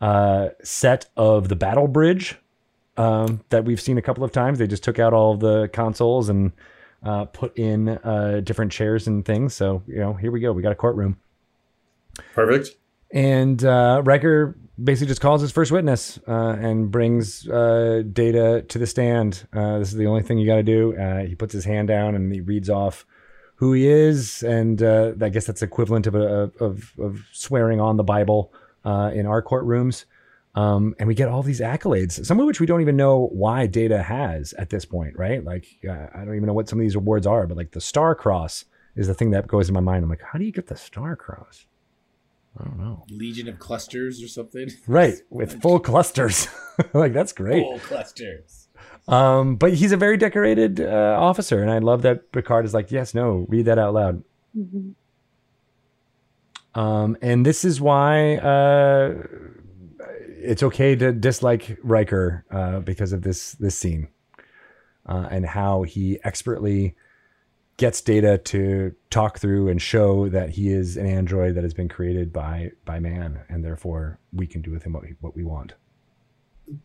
uh, 0.00 0.48
set 0.62 1.10
of 1.18 1.50
the 1.50 1.54
battle 1.54 1.86
bridge 1.86 2.38
um, 2.96 3.42
that 3.50 3.66
we've 3.66 3.80
seen 3.80 3.98
a 3.98 4.02
couple 4.02 4.24
of 4.24 4.32
times. 4.32 4.58
They 4.58 4.66
just 4.66 4.82
took 4.82 4.98
out 4.98 5.12
all 5.12 5.36
the 5.36 5.68
consoles 5.72 6.30
and 6.30 6.52
uh, 7.02 7.24
put 7.26 7.56
in 7.58 7.88
uh, 7.88 8.40
different 8.44 8.72
chairs 8.72 9.06
and 9.06 9.24
things. 9.24 9.54
So 9.54 9.82
you 9.86 9.98
know, 9.98 10.14
here 10.14 10.30
we 10.30 10.40
go. 10.40 10.52
We 10.52 10.62
got 10.62 10.72
a 10.72 10.76
courtroom, 10.76 11.18
Perfect. 12.34 12.76
and 13.10 13.64
uh, 13.64 14.02
Riker 14.04 14.56
basically 14.82 15.08
just 15.08 15.20
calls 15.20 15.42
his 15.42 15.52
first 15.52 15.70
witness 15.70 16.18
uh, 16.26 16.56
and 16.58 16.90
brings 16.90 17.48
uh, 17.48 18.02
Data 18.10 18.64
to 18.68 18.78
the 18.78 18.86
stand. 18.86 19.46
Uh, 19.52 19.78
this 19.78 19.88
is 19.88 19.94
the 19.94 20.06
only 20.06 20.22
thing 20.22 20.38
you 20.38 20.46
got 20.46 20.56
to 20.56 20.62
do. 20.62 20.96
Uh, 20.96 21.24
he 21.24 21.34
puts 21.34 21.52
his 21.52 21.64
hand 21.64 21.88
down 21.88 22.14
and 22.14 22.32
he 22.32 22.40
reads 22.40 22.70
off 22.70 23.06
who 23.56 23.72
he 23.74 23.86
is, 23.86 24.42
and 24.42 24.82
uh, 24.82 25.12
I 25.20 25.28
guess 25.28 25.46
that's 25.46 25.62
equivalent 25.62 26.06
of 26.06 26.14
a, 26.16 26.50
of 26.58 26.92
of 26.98 27.24
swearing 27.32 27.80
on 27.80 27.96
the 27.96 28.02
Bible 28.02 28.52
uh, 28.84 29.12
in 29.14 29.26
our 29.26 29.42
courtrooms. 29.42 30.04
Um, 30.54 30.94
and 30.98 31.08
we 31.08 31.14
get 31.14 31.28
all 31.28 31.42
these 31.42 31.60
accolades, 31.60 32.24
some 32.26 32.38
of 32.38 32.46
which 32.46 32.60
we 32.60 32.66
don't 32.66 32.82
even 32.82 32.96
know 32.96 33.28
why 33.32 33.66
Data 33.66 34.02
has 34.02 34.52
at 34.54 34.68
this 34.68 34.84
point, 34.84 35.16
right? 35.16 35.42
Like, 35.42 35.66
uh, 35.88 36.08
I 36.14 36.24
don't 36.24 36.34
even 36.36 36.46
know 36.46 36.52
what 36.52 36.68
some 36.68 36.78
of 36.78 36.82
these 36.82 36.94
awards 36.94 37.26
are, 37.26 37.46
but 37.46 37.56
like 37.56 37.70
the 37.70 37.80
Star 37.80 38.14
Cross 38.14 38.66
is 38.94 39.06
the 39.06 39.14
thing 39.14 39.30
that 39.30 39.46
goes 39.46 39.68
in 39.68 39.74
my 39.74 39.80
mind. 39.80 40.04
I'm 40.04 40.10
like, 40.10 40.20
how 40.22 40.38
do 40.38 40.44
you 40.44 40.52
get 40.52 40.66
the 40.66 40.76
Star 40.76 41.16
Cross? 41.16 41.66
I 42.60 42.64
don't 42.64 42.78
know. 42.78 43.06
Legion 43.08 43.48
of 43.48 43.58
clusters 43.58 44.22
or 44.22 44.28
something. 44.28 44.68
Right, 44.86 45.14
with 45.30 45.62
full 45.62 45.80
clusters. 45.80 46.48
like, 46.92 47.14
that's 47.14 47.32
great. 47.32 47.62
Full 47.62 47.78
clusters. 47.78 48.68
Um, 49.08 49.56
but 49.56 49.72
he's 49.72 49.92
a 49.92 49.96
very 49.96 50.18
decorated 50.18 50.80
uh, 50.80 51.16
officer, 51.18 51.62
and 51.62 51.70
I 51.70 51.78
love 51.78 52.02
that 52.02 52.30
Picard 52.30 52.66
is 52.66 52.74
like, 52.74 52.92
yes, 52.92 53.14
no, 53.14 53.46
read 53.48 53.64
that 53.64 53.78
out 53.78 53.94
loud. 53.94 54.22
Mhm. 54.56 54.94
Um, 56.74 57.16
and 57.20 57.44
this 57.44 57.64
is 57.64 57.80
why 57.80 58.36
uh, 58.36 59.14
it's 60.42 60.62
okay 60.62 60.96
to 60.96 61.12
dislike 61.12 61.78
Riker 61.82 62.44
uh, 62.50 62.80
because 62.80 63.12
of 63.12 63.22
this 63.22 63.52
this 63.52 63.76
scene 63.76 64.08
uh, 65.06 65.28
and 65.30 65.46
how 65.46 65.82
he 65.82 66.18
expertly 66.24 66.94
gets 67.76 68.00
data 68.00 68.38
to 68.38 68.94
talk 69.10 69.38
through 69.38 69.68
and 69.68 69.80
show 69.80 70.28
that 70.28 70.50
he 70.50 70.68
is 70.70 70.96
an 70.96 71.06
android 71.06 71.54
that 71.54 71.62
has 71.62 71.74
been 71.74 71.88
created 71.88 72.32
by 72.32 72.70
by 72.84 72.98
man, 73.00 73.40
and 73.48 73.64
therefore 73.64 74.18
we 74.32 74.46
can 74.46 74.62
do 74.62 74.70
with 74.70 74.84
him 74.84 74.92
what 74.92 75.02
we, 75.02 75.14
what 75.20 75.34
we 75.34 75.44
want. 75.44 75.74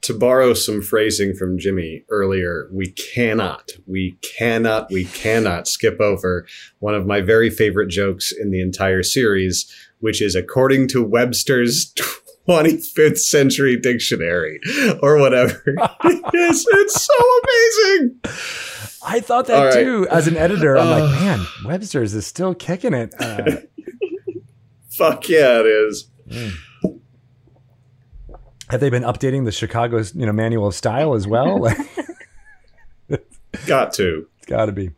to 0.01 0.13
borrow 0.13 0.53
some 0.53 0.81
phrasing 0.81 1.33
from 1.33 1.57
Jimmy 1.57 2.03
earlier, 2.09 2.67
we 2.71 2.91
cannot, 2.91 3.71
we 3.85 4.17
cannot, 4.37 4.91
we 4.91 5.05
cannot 5.05 5.67
skip 5.67 5.99
over 6.01 6.45
one 6.79 6.95
of 6.95 7.05
my 7.05 7.21
very 7.21 7.49
favorite 7.49 7.89
jokes 7.89 8.31
in 8.31 8.51
the 8.51 8.61
entire 8.61 9.03
series, 9.03 9.71
which 9.99 10.21
is 10.21 10.35
according 10.35 10.87
to 10.89 11.03
Webster's 11.03 11.93
25th 12.47 13.17
century 13.19 13.77
dictionary 13.77 14.59
or 15.01 15.17
whatever. 15.17 15.61
yes, 16.33 16.65
it's 16.67 17.05
so 17.05 17.13
amazing. 17.43 18.19
I 19.05 19.19
thought 19.19 19.47
that 19.47 19.63
right. 19.63 19.73
too. 19.73 20.07
As 20.09 20.27
an 20.27 20.37
editor, 20.37 20.77
I'm 20.77 20.89
like, 20.89 21.03
Uh. 21.03 21.19
man, 21.37 21.45
Webster's 21.65 22.13
is 22.13 22.25
still 22.25 22.53
kicking 22.55 22.93
it. 22.93 23.13
Uh, 23.19 23.57
Fuck 24.89 25.29
yeah, 25.29 25.59
it 25.59 25.65
is. 25.67 26.09
have 28.69 28.79
they 28.79 28.89
been 28.89 29.03
updating 29.03 29.45
the 29.45 29.51
Chicago's 29.51 30.15
you 30.15 30.25
know, 30.25 30.33
manual 30.33 30.67
of 30.67 30.75
style 30.75 31.13
as 31.13 31.27
well? 31.27 31.67
Got 33.65 33.93
to. 33.93 34.27
it's 34.37 34.45
got 34.45 34.65
to 34.65 34.71
be. 34.71 34.91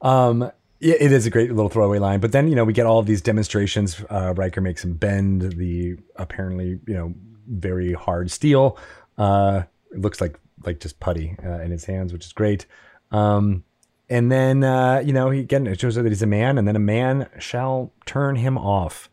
Um, 0.00 0.50
it 0.80 1.12
is 1.12 1.26
a 1.26 1.30
great 1.30 1.50
little 1.50 1.68
throwaway 1.68 1.98
line. 1.98 2.20
But 2.20 2.32
then, 2.32 2.48
you 2.48 2.54
know, 2.54 2.64
we 2.64 2.72
get 2.72 2.86
all 2.86 2.98
of 2.98 3.06
these 3.06 3.20
demonstrations. 3.20 4.02
Uh, 4.08 4.34
Riker 4.36 4.60
makes 4.60 4.84
him 4.84 4.94
bend 4.94 5.42
the 5.52 5.96
apparently, 6.16 6.78
you 6.86 6.94
know, 6.94 7.14
very 7.48 7.92
hard 7.92 8.30
steel. 8.30 8.78
Uh, 9.16 9.62
it 9.90 10.00
looks 10.00 10.20
like 10.20 10.38
like 10.64 10.80
just 10.80 11.00
putty 11.00 11.36
uh, 11.44 11.60
in 11.60 11.70
his 11.70 11.84
hands, 11.84 12.12
which 12.12 12.26
is 12.26 12.32
great. 12.32 12.66
Um, 13.10 13.64
and 14.08 14.30
then, 14.32 14.64
uh, 14.64 15.02
you 15.04 15.12
know, 15.12 15.30
he 15.30 15.40
again 15.40 15.66
it 15.66 15.80
shows 15.80 15.96
that 15.96 16.06
he's 16.06 16.22
a 16.22 16.26
man, 16.26 16.58
and 16.58 16.66
then 16.66 16.76
a 16.76 16.80
man 16.80 17.28
shall 17.38 17.92
turn 18.06 18.36
him 18.36 18.56
off, 18.56 19.10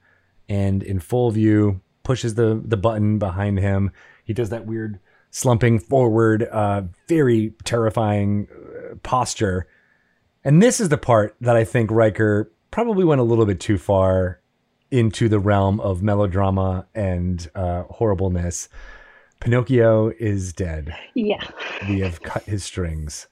and 0.48 0.84
in 0.84 1.00
full 1.00 1.32
view 1.32 1.82
pushes 2.04 2.36
the 2.36 2.62
the 2.64 2.78
button 2.78 3.18
behind 3.18 3.60
him. 3.60 3.92
He 4.24 4.34
does 4.34 4.50
that 4.50 4.66
weird 4.66 5.00
slumping 5.32 5.80
forward, 5.80 6.44
uh, 6.44 6.84
very 7.08 7.54
terrifying 7.64 8.48
uh, 8.52 8.96
posture. 9.04 9.68
And 10.46 10.62
this 10.62 10.80
is 10.80 10.90
the 10.90 10.98
part 10.98 11.36
that 11.42 11.56
I 11.58 11.64
think 11.66 11.90
Riker 11.92 12.52
probably 12.72 13.04
went 13.04 13.20
a 13.20 13.24
little 13.24 13.46
bit 13.46 13.60
too 13.60 13.78
far 13.78 14.40
into 14.92 15.28
the 15.28 15.40
realm 15.40 15.80
of 15.80 16.04
melodrama 16.04 16.86
and 16.94 17.50
uh, 17.56 17.84
horribleness. 17.84 18.70
Pinocchio 19.40 20.10
is 20.20 20.54
dead. 20.54 20.96
Yeah. 21.16 21.44
We 21.90 22.00
have 22.02 22.22
cut 22.22 22.44
his 22.44 22.64
strings. 22.64 23.28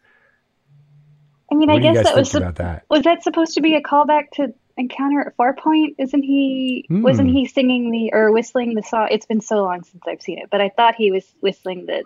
I 1.52 1.56
mean, 1.56 1.70
What 1.70 1.78
I 1.78 1.94
guess 1.94 2.04
that 2.04 2.16
was 2.16 2.32
that? 2.32 2.84
was 2.90 3.04
that 3.04 3.22
supposed 3.24 3.54
to 3.54 3.62
be 3.62 3.76
a 3.76 3.82
callback 3.82 4.32
to 4.34 4.54
Encounter 4.76 5.22
at 5.22 5.38
Farpoint? 5.38 5.94
Isn't 6.00 6.24
he 6.24 6.86
Hmm. 6.88 7.04
wasn't 7.04 7.30
he 7.30 7.46
singing 7.46 7.92
the 7.92 8.10
or 8.12 8.32
whistling 8.32 8.74
the 8.74 8.82
song? 8.82 9.08
It's 9.12 9.28
been 9.28 9.40
so 9.42 9.58
long 9.62 9.84
since 9.84 10.02
I've 10.08 10.22
seen 10.22 10.40
it, 10.40 10.50
but 10.50 10.62
I 10.62 10.70
thought 10.70 10.96
he 10.96 11.12
was 11.12 11.24
whistling 11.42 11.86
the 11.86 12.04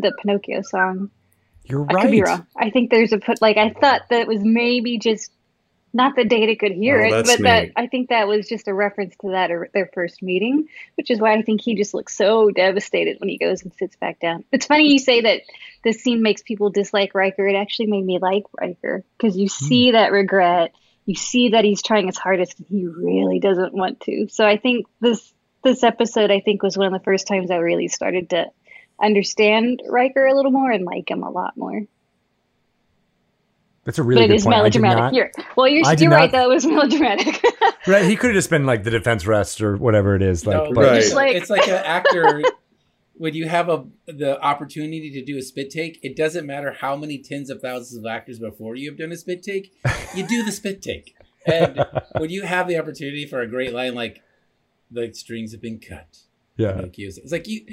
the 0.00 0.12
Pinocchio 0.22 0.62
song. 0.62 1.10
You're 1.66 1.86
I 1.88 2.02
could 2.02 2.10
be 2.10 2.22
wrong. 2.22 2.46
I 2.56 2.70
think 2.70 2.90
there's 2.90 3.12
a 3.12 3.18
put 3.18 3.40
like 3.40 3.56
I 3.56 3.70
thought 3.70 4.02
that 4.10 4.20
it 4.20 4.28
was 4.28 4.40
maybe 4.42 4.98
just 4.98 5.30
not 5.96 6.16
that 6.16 6.28
Data 6.28 6.56
could 6.56 6.72
hear 6.72 7.00
Oh, 7.00 7.04
it, 7.06 7.10
that's 7.12 7.36
but 7.36 7.44
that. 7.44 7.68
I 7.76 7.86
think 7.86 8.08
that 8.08 8.26
was 8.26 8.48
just 8.48 8.66
a 8.66 8.74
reference 8.74 9.14
to 9.22 9.30
that 9.30 9.52
or 9.52 9.68
their 9.72 9.88
first 9.94 10.22
meeting, 10.22 10.66
which 10.96 11.08
is 11.10 11.20
why 11.20 11.34
I 11.34 11.42
think 11.42 11.60
he 11.62 11.76
just 11.76 11.94
looks 11.94 12.16
so 12.16 12.50
devastated 12.50 13.20
when 13.20 13.28
he 13.28 13.38
goes 13.38 13.62
and 13.62 13.72
sits 13.74 13.94
back 13.96 14.18
down. 14.18 14.44
It's 14.50 14.66
funny 14.66 14.90
you 14.92 14.98
say 14.98 15.20
that 15.20 15.42
this 15.84 16.02
scene 16.02 16.20
makes 16.20 16.42
people 16.42 16.70
dislike 16.70 17.14
Riker. 17.14 17.46
It 17.46 17.54
actually 17.54 17.86
made 17.86 18.04
me 18.04 18.18
like 18.18 18.42
Riker 18.60 19.04
because 19.16 19.36
you 19.36 19.48
Hmm. 19.48 19.64
see 19.66 19.90
that 19.92 20.10
regret, 20.10 20.72
you 21.06 21.14
see 21.14 21.50
that 21.50 21.64
he's 21.64 21.82
trying 21.82 22.06
his 22.06 22.18
hardest 22.18 22.58
and 22.58 22.66
he 22.68 22.86
really 22.86 23.38
doesn't 23.38 23.72
want 23.72 24.00
to. 24.00 24.26
So 24.30 24.44
I 24.44 24.56
think 24.56 24.86
this 25.00 25.32
this 25.62 25.84
episode 25.84 26.30
I 26.30 26.40
think 26.40 26.62
was 26.62 26.76
one 26.76 26.92
of 26.92 26.92
the 26.92 27.04
first 27.04 27.26
times 27.28 27.50
I 27.50 27.56
really 27.56 27.88
started 27.88 28.30
to 28.30 28.46
understand 29.02 29.82
Riker 29.88 30.26
a 30.26 30.34
little 30.34 30.50
more 30.50 30.70
and 30.70 30.84
like 30.84 31.10
him 31.10 31.22
a 31.22 31.30
lot 31.30 31.56
more. 31.56 31.82
That's 33.84 33.98
a 33.98 34.02
really 34.02 34.22
but 34.22 34.24
it 34.24 34.28
good 34.28 34.34
is 34.36 34.44
point. 34.44 34.56
Melodramatic. 34.56 34.98
not- 34.98 35.14
You're, 35.14 35.30
well, 35.56 35.68
you're, 35.68 35.86
I 35.86 35.92
you're 35.92 36.10
right. 36.10 36.20
not- 36.22 36.32
That 36.32 36.48
was 36.48 36.64
melodramatic. 36.66 37.42
Right, 37.86 38.06
he 38.06 38.16
could 38.16 38.28
have 38.28 38.34
just 38.34 38.48
been 38.48 38.64
like 38.64 38.82
the 38.82 38.90
defense 38.90 39.26
rest 39.26 39.60
or 39.60 39.76
whatever 39.76 40.16
it 40.16 40.22
is. 40.22 40.46
Like, 40.46 40.56
no, 40.56 40.72
but 40.72 40.84
Right. 40.86 40.96
it's, 41.02 41.12
Like- 41.12 41.36
it's 41.36 41.50
like 41.50 41.68
an 41.68 41.74
actor 41.84 42.40
when 43.18 43.34
you 43.34 43.46
have 43.46 43.68
a 43.68 43.84
the 44.06 44.40
opportunity 44.40 45.10
to 45.10 45.22
do 45.22 45.36
a 45.36 45.42
spit 45.42 45.68
take. 45.70 45.98
It 46.02 46.16
doesn't 46.16 46.46
matter 46.46 46.72
how 46.80 46.96
many 46.96 47.18
tens 47.18 47.50
of 47.50 47.60
thousands 47.60 47.98
of 47.98 48.06
actors 48.10 48.38
before 48.38 48.74
you 48.74 48.88
have 48.88 48.98
done 48.98 49.12
a 49.12 49.16
spit 49.18 49.42
take. 49.42 49.70
You 50.14 50.26
do 50.26 50.42
the 50.42 50.50
spit 50.50 50.80
take, 50.80 51.14
and 51.44 51.84
when 52.16 52.30
you 52.30 52.44
have 52.44 52.68
the 52.68 52.78
opportunity 52.78 53.26
for 53.26 53.42
a 53.42 53.46
great 53.46 53.74
line 53.74 53.94
like 53.94 54.22
"the 54.90 55.12
strings 55.12 55.52
have 55.52 55.60
been 55.60 55.78
cut," 55.78 56.20
yeah, 56.56 56.72
Pinocchio's- 56.72 57.18
it's 57.18 57.32
like 57.32 57.46
you. 57.46 57.66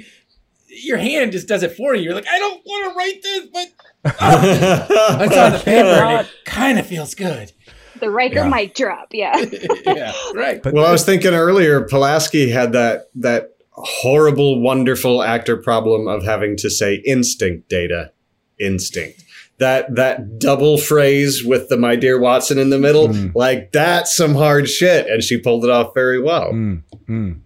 Your 0.84 0.96
hand 0.98 1.32
just 1.32 1.46
does 1.48 1.62
it 1.62 1.76
for 1.76 1.94
you. 1.94 2.02
You're 2.02 2.14
like, 2.14 2.26
I 2.28 2.38
don't 2.38 2.62
want 2.64 2.92
to 2.92 2.96
write 2.98 3.22
this, 3.22 3.46
but 3.52 3.66
it's 5.22 5.36
on 5.36 5.52
the 5.52 5.62
paper 5.64 5.88
and 5.88 6.20
it 6.26 6.30
kind 6.44 6.78
of 6.78 6.86
feels 6.86 7.14
good. 7.14 7.52
the 8.00 8.10
Riker 8.10 8.36
Yeah. 8.36 8.48
might 8.48 8.74
drop. 8.74 9.08
Yeah. 9.12 9.36
yeah, 9.86 10.12
right. 10.34 10.62
but 10.62 10.72
well, 10.74 10.86
I 10.86 10.92
was 10.92 11.04
thinking 11.04 11.34
earlier, 11.34 11.82
Pulaski 11.82 12.50
had 12.50 12.72
that 12.72 13.10
that 13.16 13.50
horrible, 13.70 14.60
wonderful 14.60 15.22
actor 15.22 15.56
problem 15.56 16.08
of 16.08 16.24
having 16.24 16.56
to 16.58 16.68
say 16.70 16.96
instinct 17.06 17.68
data, 17.68 18.12
instinct. 18.58 19.22
that 19.58 19.94
that 19.94 20.38
double 20.38 20.78
phrase 20.78 21.44
with 21.44 21.68
the 21.68 21.76
"My 21.76 21.94
dear 21.96 22.18
Watson" 22.18 22.58
in 22.58 22.70
the 22.70 22.78
middle, 22.78 23.08
Mm. 23.08 23.32
like 23.34 23.70
that's 23.72 24.14
some 24.16 24.34
hard 24.34 24.68
shit, 24.68 25.06
and 25.06 25.22
she 25.22 25.36
pulled 25.38 25.64
it 25.64 25.70
off 25.70 25.94
very 25.94 26.20
well. 26.20 26.52
Mm, 26.52 26.82
mm. 27.08 27.40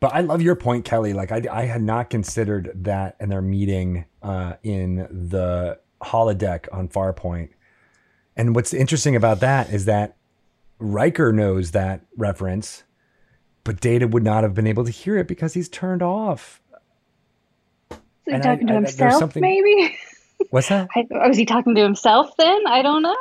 But 0.00 0.14
I 0.14 0.20
love 0.20 0.42
your 0.42 0.56
point, 0.56 0.84
Kelly. 0.84 1.12
Like 1.14 1.32
I, 1.32 1.42
I 1.50 1.62
had 1.64 1.82
not 1.82 2.10
considered 2.10 2.70
that 2.84 3.16
in 3.20 3.28
their 3.30 3.40
meeting 3.42 4.04
uh, 4.22 4.54
in 4.62 4.96
the 4.96 5.78
holodeck 6.02 6.66
on 6.72 6.88
Farpoint. 6.88 7.50
And 8.36 8.54
what's 8.54 8.74
interesting 8.74 9.16
about 9.16 9.40
that 9.40 9.70
is 9.70 9.86
that 9.86 10.16
Riker 10.78 11.32
knows 11.32 11.70
that 11.70 12.02
reference, 12.18 12.82
but 13.64 13.80
Data 13.80 14.06
would 14.06 14.22
not 14.22 14.42
have 14.42 14.52
been 14.52 14.66
able 14.66 14.84
to 14.84 14.90
hear 14.90 15.16
it 15.16 15.26
because 15.26 15.54
he's 15.54 15.70
turned 15.70 16.02
off. 16.02 16.60
Is 17.90 17.96
he 18.26 18.32
And 18.34 18.42
I- 18.42 18.52
talking 18.52 18.66
to 18.66 18.72
I- 18.74 18.76
himself, 18.76 19.36
maybe? 19.36 19.96
What's 20.50 20.68
that? 20.68 20.88
I, 20.94 21.06
was 21.28 21.38
he 21.38 21.46
talking 21.46 21.74
to 21.74 21.82
himself 21.82 22.36
then? 22.36 22.66
I 22.66 22.82
don't 22.82 23.00
know. 23.02 23.16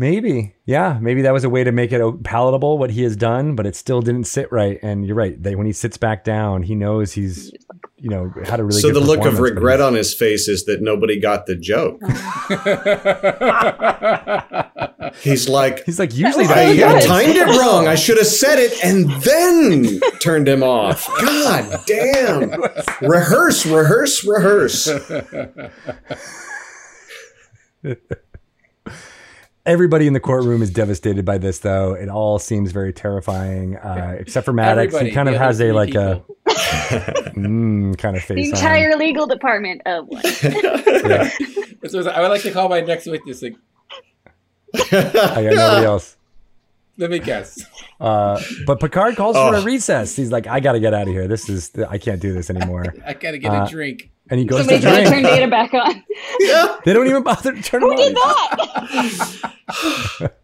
Maybe, 0.00 0.54
yeah, 0.64 0.98
maybe 0.98 1.20
that 1.20 1.34
was 1.34 1.44
a 1.44 1.50
way 1.50 1.62
to 1.62 1.72
make 1.72 1.92
it 1.92 2.24
palatable 2.24 2.78
what 2.78 2.88
he 2.88 3.02
has 3.02 3.16
done, 3.16 3.54
but 3.54 3.66
it 3.66 3.76
still 3.76 4.00
didn't 4.00 4.24
sit 4.24 4.50
right. 4.50 4.78
And 4.82 5.04
you're 5.04 5.14
right; 5.14 5.40
they, 5.42 5.54
when 5.54 5.66
he 5.66 5.74
sits 5.74 5.98
back 5.98 6.24
down, 6.24 6.62
he 6.62 6.74
knows 6.74 7.12
he's, 7.12 7.52
you 7.98 8.08
know, 8.08 8.32
had 8.46 8.60
a 8.60 8.64
really. 8.64 8.80
so 8.80 8.88
good 8.88 9.02
the 9.02 9.06
look 9.06 9.26
of 9.26 9.40
regret 9.40 9.82
on 9.82 9.92
his 9.92 10.14
face 10.14 10.48
is 10.48 10.64
that 10.64 10.80
nobody 10.80 11.20
got 11.20 11.44
the 11.44 11.54
joke. 11.54 12.00
He's 15.22 15.50
like, 15.50 15.84
He's 15.84 15.98
like 15.98 16.14
usually. 16.14 16.46
I, 16.46 16.78
so 16.78 16.88
I 16.88 17.00
timed 17.00 17.36
it 17.36 17.60
wrong. 17.60 17.86
I 17.86 17.94
should 17.94 18.16
have 18.16 18.26
said 18.26 18.58
it 18.58 18.82
and 18.82 19.10
then 19.22 20.00
turned 20.20 20.48
him 20.48 20.62
off. 20.62 21.06
God 21.20 21.78
damn. 21.86 22.52
Rehearse, 23.02 23.66
rehearse, 23.66 24.24
rehearse. 24.24 24.88
Everybody 29.70 30.08
in 30.08 30.14
the 30.14 30.20
courtroom 30.20 30.62
is 30.62 30.70
devastated 30.70 31.24
by 31.24 31.38
this, 31.38 31.60
though. 31.60 31.92
It 31.94 32.08
all 32.08 32.40
seems 32.40 32.72
very 32.72 32.92
terrifying, 32.92 33.76
uh, 33.76 34.16
except 34.18 34.44
for 34.44 34.52
Maddox. 34.52 34.86
Everybody, 34.88 35.10
he 35.10 35.14
kind 35.14 35.28
of 35.28 35.36
has 35.36 35.60
a 35.60 35.64
three 35.66 35.72
like 35.72 35.94
a 35.94 36.24
mm, 36.48 37.96
kind 37.96 38.16
of 38.16 38.26
The 38.26 38.34
face 38.34 38.48
on. 38.52 38.56
entire 38.56 38.96
legal 38.96 39.28
department 39.28 39.82
of 39.86 40.08
one. 40.08 40.22
Yeah, 40.42 41.30
So 41.86 42.08
I 42.10 42.20
would 42.20 42.28
like 42.30 42.42
to 42.42 42.50
call 42.50 42.68
my 42.68 42.80
next 42.80 43.06
witness. 43.06 43.42
Like, 43.42 43.54
I 44.74 44.90
got 45.44 45.54
nobody 45.54 45.86
else. 45.86 46.16
let 46.98 47.10
me 47.10 47.20
guess. 47.20 47.64
Uh, 48.00 48.40
but 48.66 48.80
Picard 48.80 49.14
calls 49.14 49.36
for 49.36 49.54
a 49.54 49.60
Oh. 49.60 49.64
recess. 49.64 50.16
He's 50.16 50.32
like, 50.32 50.48
"I 50.48 50.58
got 50.58 50.72
to 50.72 50.80
get 50.80 50.94
out 50.94 51.02
of 51.06 51.14
here. 51.14 51.28
This 51.28 51.48
is 51.48 51.70
I 51.88 51.98
can't 51.98 52.20
do 52.20 52.32
this 52.32 52.50
anymore." 52.50 52.86
I 53.06 53.14
gotta 53.14 53.38
get 53.38 53.52
Uh, 53.52 53.64
a 53.66 53.70
drink. 53.70 54.10
And 54.30 54.38
he 54.38 54.46
goes 54.46 54.60
Somebody's 54.60 54.80
to 54.82 54.86
gonna 54.86 55.00
drink. 55.06 55.14
turn 55.14 55.22
data 55.24 55.48
back 55.48 55.74
on. 55.74 56.04
yeah. 56.40 56.76
They 56.84 56.92
don't 56.92 57.08
even 57.08 57.22
bother 57.24 57.52
to 57.52 57.62
turn 57.62 57.82
him 57.82 57.90
Who 57.90 57.96
did 57.96 58.16
on. 58.16 58.58
that? 60.20 60.32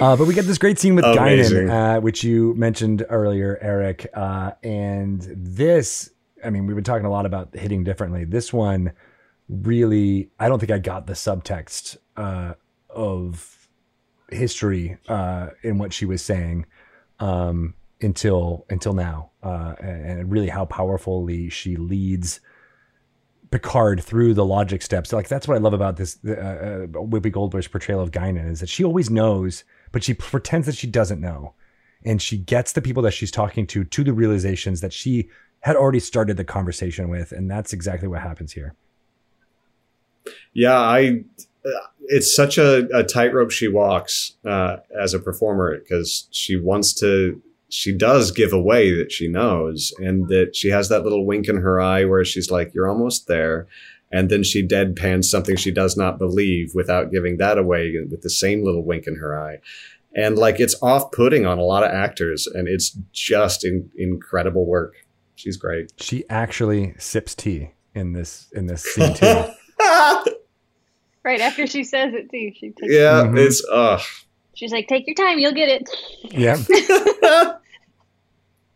Uh, 0.00 0.16
but 0.16 0.26
we 0.26 0.32
get 0.32 0.46
this 0.46 0.56
great 0.56 0.78
scene 0.78 0.94
with 0.94 1.04
Amazing. 1.04 1.66
Guinan, 1.66 1.98
uh, 1.98 2.00
which 2.00 2.24
you 2.24 2.54
mentioned 2.54 3.04
earlier, 3.10 3.58
Eric. 3.60 4.06
Uh, 4.14 4.52
and 4.62 5.20
this, 5.36 6.10
I 6.42 6.48
mean, 6.48 6.66
we've 6.66 6.74
been 6.74 6.84
talking 6.84 7.04
a 7.04 7.10
lot 7.10 7.26
about 7.26 7.54
hitting 7.54 7.84
differently. 7.84 8.24
This 8.24 8.50
one 8.50 8.92
really, 9.50 10.30
I 10.38 10.48
don't 10.48 10.58
think 10.58 10.72
I 10.72 10.78
got 10.78 11.06
the 11.06 11.12
subtext 11.12 11.98
uh, 12.16 12.54
of 12.88 13.68
history 14.30 14.96
uh, 15.06 15.48
in 15.62 15.76
what 15.76 15.92
she 15.92 16.06
was 16.06 16.22
saying 16.22 16.64
um, 17.18 17.74
until 18.00 18.64
until 18.70 18.94
now, 18.94 19.32
uh, 19.42 19.74
and, 19.80 20.20
and 20.20 20.32
really 20.32 20.48
how 20.48 20.64
powerfully 20.64 21.50
she 21.50 21.76
leads. 21.76 22.40
Picard 23.50 24.02
through 24.02 24.34
the 24.34 24.44
logic 24.44 24.82
steps. 24.82 25.12
Like 25.12 25.28
that's 25.28 25.48
what 25.48 25.56
I 25.56 25.60
love 25.60 25.72
about 25.72 25.96
this 25.96 26.18
uh, 26.26 26.30
uh, 26.32 26.86
Whoopi 26.86 27.32
Goldberg's 27.32 27.68
portrayal 27.68 28.00
of 28.00 28.10
Guinan 28.10 28.48
is 28.50 28.60
that 28.60 28.68
she 28.68 28.84
always 28.84 29.10
knows, 29.10 29.64
but 29.92 30.04
she 30.04 30.14
pretends 30.14 30.66
that 30.66 30.76
she 30.76 30.86
doesn't 30.86 31.20
know, 31.20 31.54
and 32.04 32.22
she 32.22 32.38
gets 32.38 32.72
the 32.72 32.82
people 32.82 33.02
that 33.02 33.12
she's 33.12 33.30
talking 33.30 33.66
to 33.68 33.84
to 33.84 34.04
the 34.04 34.12
realizations 34.12 34.80
that 34.80 34.92
she 34.92 35.28
had 35.60 35.76
already 35.76 36.00
started 36.00 36.36
the 36.36 36.44
conversation 36.44 37.08
with, 37.08 37.32
and 37.32 37.50
that's 37.50 37.72
exactly 37.72 38.08
what 38.08 38.20
happens 38.22 38.52
here. 38.52 38.74
Yeah, 40.52 40.78
I. 40.78 41.24
uh, 41.64 41.86
It's 42.12 42.34
such 42.34 42.58
a, 42.58 42.88
a 42.96 43.04
tightrope 43.04 43.50
she 43.50 43.68
walks 43.68 44.36
uh, 44.44 44.78
as 44.98 45.14
a 45.14 45.18
performer 45.18 45.78
because 45.78 46.28
she 46.30 46.56
wants 46.56 46.92
to. 47.00 47.42
She 47.70 47.92
does 47.96 48.30
give 48.32 48.52
away 48.52 48.92
that 48.96 49.12
she 49.12 49.28
knows, 49.28 49.92
and 49.98 50.28
that 50.28 50.54
she 50.56 50.68
has 50.68 50.88
that 50.88 51.02
little 51.04 51.24
wink 51.24 51.48
in 51.48 51.56
her 51.58 51.80
eye 51.80 52.04
where 52.04 52.24
she's 52.24 52.50
like, 52.50 52.72
"You're 52.74 52.88
almost 52.88 53.26
there," 53.28 53.66
and 54.12 54.28
then 54.28 54.42
she 54.42 54.66
deadpans 54.66 55.24
something 55.26 55.56
she 55.56 55.70
does 55.70 55.96
not 55.96 56.18
believe 56.18 56.72
without 56.74 57.12
giving 57.12 57.36
that 57.38 57.58
away 57.58 57.94
with 58.10 58.22
the 58.22 58.30
same 58.30 58.64
little 58.64 58.84
wink 58.84 59.06
in 59.06 59.16
her 59.16 59.38
eye, 59.38 59.58
and 60.14 60.36
like 60.36 60.58
it's 60.60 60.74
off-putting 60.82 61.46
on 61.46 61.58
a 61.58 61.62
lot 61.64 61.84
of 61.84 61.90
actors, 61.92 62.46
and 62.46 62.66
it's 62.66 62.96
just 63.12 63.64
in, 63.64 63.88
incredible 63.96 64.66
work. 64.66 64.94
She's 65.36 65.56
great. 65.56 65.92
She 65.98 66.24
actually 66.28 66.94
sips 66.98 67.34
tea 67.34 67.70
in 67.94 68.12
this 68.12 68.48
in 68.52 68.66
this 68.66 68.82
scene 68.82 69.14
too. 69.14 69.44
right 71.24 71.40
after 71.40 71.66
she 71.66 71.84
says 71.84 72.12
it 72.14 72.30
too, 72.30 72.52
she 72.58 72.70
takes, 72.70 72.92
yeah, 72.92 73.22
Mhm. 73.24 73.38
it's 73.38 73.64
uh 73.70 74.00
she's 74.54 74.72
like, 74.72 74.88
"Take 74.88 75.06
your 75.06 75.14
time, 75.14 75.38
you'll 75.38 75.52
get 75.52 75.68
it." 75.68 75.88
yeah, 76.32 76.56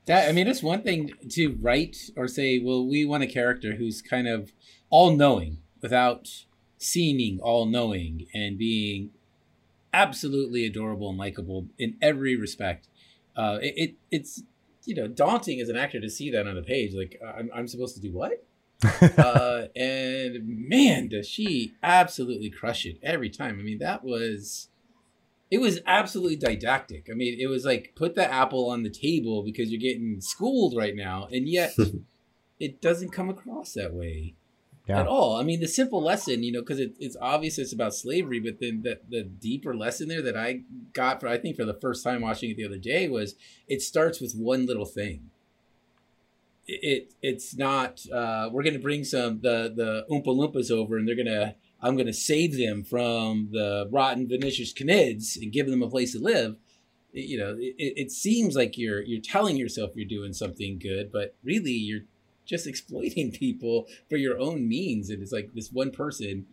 That 0.07 0.29
I 0.29 0.33
mean, 0.33 0.47
it's 0.47 0.63
one 0.63 0.83
thing 0.83 1.13
to 1.31 1.57
write 1.61 2.11
or 2.17 2.29
say, 2.29 2.59
"Well, 2.59 2.87
we 2.87 3.05
want 3.05 3.23
a 3.23 3.27
character 3.27 3.77
who's 3.77 4.03
kind 4.03 4.29
of 4.29 4.53
all-knowing 4.91 5.59
without 5.81 6.45
seeming 6.79 7.41
all-knowing 7.41 8.27
and 8.35 8.59
being 8.59 9.11
absolutely 9.93 10.67
adorable 10.67 11.09
and 11.09 11.19
likable 11.19 11.69
in 11.79 11.97
every 12.03 12.37
respect." 12.37 12.89
Uh, 13.37 13.59
it, 13.63 13.75
it 13.77 13.95
it's 14.11 14.43
you 14.85 14.95
know 14.95 15.09
daunting 15.09 15.61
as 15.61 15.69
an 15.69 15.77
actor 15.77 16.01
to 16.01 16.11
see 16.11 16.31
that 16.31 16.47
on 16.47 16.59
a 16.59 16.63
page. 16.63 16.95
Like 16.95 17.21
I'm, 17.27 17.51
I'm 17.55 17.67
supposed 17.67 17.95
to 17.95 18.03
do 18.03 18.13
what? 18.13 18.45
uh, 19.19 19.67
and 19.75 20.69
man, 20.69 21.09
does 21.09 21.27
she 21.27 21.75
absolutely 21.83 22.51
crush 22.51 22.85
it 22.85 22.99
every 23.03 23.31
time. 23.31 23.59
I 23.59 23.63
mean, 23.63 23.79
that 23.79 24.05
was 24.05 24.69
it 25.55 25.61
was 25.61 25.79
absolutely 25.87 26.37
didactic. 26.37 27.07
I 27.11 27.15
mean, 27.15 27.37
it 27.41 27.47
was 27.47 27.65
like 27.65 27.93
put 27.95 28.15
the 28.17 28.31
apple 28.31 28.69
on 28.71 28.83
the 28.83 28.91
table 28.91 29.43
because 29.45 29.71
you're 29.71 29.81
getting 29.81 30.21
schooled 30.21 30.77
right 30.77 30.97
now, 30.97 31.29
and 31.31 31.49
yet 31.49 31.73
it 32.61 32.81
doesn't 32.81 33.13
come 33.13 33.29
across 33.31 33.73
that 33.75 33.93
way 33.95 34.35
Yeah. 34.89 35.01
at 35.01 35.07
all. 35.07 35.37
I 35.37 35.43
mean, 35.45 35.61
the 35.61 35.69
simple 35.69 36.03
lesson, 36.03 36.43
you 36.43 36.53
know, 36.53 36.61
because 36.61 36.81
it, 36.81 36.95
it's 36.99 37.17
obvious 37.21 37.59
it's 37.59 37.73
about 37.73 37.95
slavery, 37.95 38.41
but 38.41 38.59
then 38.61 38.83
the 38.83 38.99
the 39.09 39.23
deeper 39.23 39.75
lesson 39.77 40.09
there 40.09 40.23
that 40.23 40.37
I 40.37 40.63
got 40.93 41.21
for 41.21 41.29
I 41.29 41.39
think 41.39 41.57
for 41.57 41.65
the 41.65 41.79
first 41.85 42.03
time 42.05 42.21
watching 42.23 42.51
it 42.51 42.57
the 42.57 42.67
other 42.67 42.79
day 42.95 43.09
was 43.09 43.35
it 43.69 43.81
starts 43.83 44.21
with 44.21 44.35
one 44.35 44.67
little 44.67 44.87
thing. 44.87 45.31
It, 46.67 46.81
it 46.83 47.13
it's 47.23 47.57
not 47.57 48.01
uh, 48.13 48.49
we're 48.53 48.63
gonna 48.63 48.79
bring 48.89 49.05
some 49.05 49.41
the 49.41 49.73
the 49.81 49.91
Oompa 50.11 50.33
Loompas 50.39 50.71
over 50.71 50.97
and 50.97 51.07
they're 51.07 51.23
gonna 51.25 51.55
I'm 51.85 51.97
gonna 51.97 52.13
save 52.15 52.57
them 52.57 52.83
from 52.83 53.51
the 53.53 53.89
rotten 53.93 54.27
Venetian 54.27 54.65
canids 54.67 55.37
and 55.41 55.53
give 55.53 55.69
them 55.69 55.83
a 55.83 55.89
place 55.91 56.13
to 56.13 56.19
live. 56.19 56.57
It- 57.13 57.29
you 57.29 57.39
know, 57.39 57.57
it, 57.59 57.75
it 57.79 58.11
seems 58.11 58.57
like 58.57 58.77
you're 58.77 59.03
you're 59.03 59.21
telling 59.21 59.57
yourself 59.57 59.93
you're 59.95 60.09
doing 60.09 60.33
something 60.33 60.79
good, 60.79 61.13
but 61.13 61.37
really 61.45 61.73
you're 61.73 62.07
just 62.47 62.67
exploiting 62.73 63.31
people 63.31 63.87
for 64.09 64.17
your 64.17 64.39
own 64.39 64.67
means. 64.67 65.11
And 65.11 65.23
it's 65.23 65.33
like 65.33 65.53
this 65.55 65.71
one 65.71 65.91
person 65.93 66.47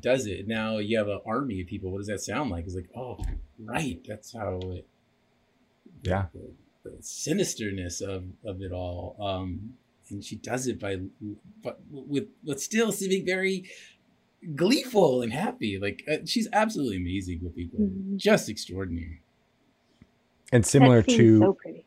does 0.00 0.26
it. 0.26 0.48
Now 0.48 0.78
you 0.78 0.96
have 0.98 1.08
an 1.08 1.20
army 1.26 1.60
of 1.60 1.66
people. 1.66 1.90
What 1.90 1.98
does 1.98 2.06
that 2.08 2.20
sound 2.20 2.50
like? 2.50 2.64
It's 2.64 2.74
like, 2.74 2.90
oh, 2.96 3.18
right. 3.60 4.00
That's 4.08 4.32
how 4.32 4.58
it. 4.64 4.86
Yeah. 6.02 6.26
The, 6.32 6.50
the 6.84 6.96
sinisterness 7.02 8.00
of, 8.00 8.24
of 8.44 8.62
it 8.62 8.72
all. 8.72 9.16
Um, 9.20 9.74
and 10.10 10.24
she 10.24 10.36
does 10.36 10.66
it 10.66 10.80
by, 10.80 10.96
but 11.62 11.80
with, 11.90 12.28
but 12.44 12.60
still 12.60 12.92
seeming 12.92 13.24
very 13.24 13.70
gleeful 14.54 15.22
and 15.22 15.32
happy. 15.32 15.78
Like 15.78 16.04
uh, 16.10 16.18
she's 16.24 16.48
absolutely 16.52 16.96
amazing 16.96 17.40
with 17.42 17.54
people. 17.54 17.80
Mhm. 17.80 18.16
Just 18.16 18.48
extraordinary. 18.48 19.20
and 20.52 20.66
similar 20.66 21.02
that 21.02 21.10
to 21.10 21.38
so 21.38 21.52
pretty. 21.54 21.84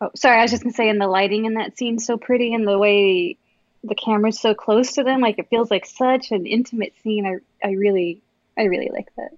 Oh, 0.00 0.10
sorry, 0.14 0.38
I 0.38 0.42
was 0.42 0.50
just 0.50 0.62
gonna 0.62 0.72
say, 0.74 0.88
and 0.88 1.00
the 1.00 1.06
lighting 1.08 1.44
in 1.44 1.54
that 1.54 1.76
scene's 1.76 2.04
so 2.06 2.16
pretty, 2.16 2.54
and 2.54 2.66
the 2.66 2.78
way 2.78 3.36
the 3.84 3.94
camera's 3.94 4.40
so 4.40 4.54
close 4.54 4.92
to 4.94 5.04
them, 5.04 5.20
like 5.20 5.38
it 5.38 5.48
feels 5.48 5.70
like 5.70 5.86
such 5.86 6.30
an 6.32 6.46
intimate 6.46 6.94
scene. 7.02 7.26
I, 7.26 7.66
I 7.66 7.72
really, 7.72 8.20
I 8.56 8.62
really 8.64 8.90
like 8.92 9.14
that. 9.16 9.30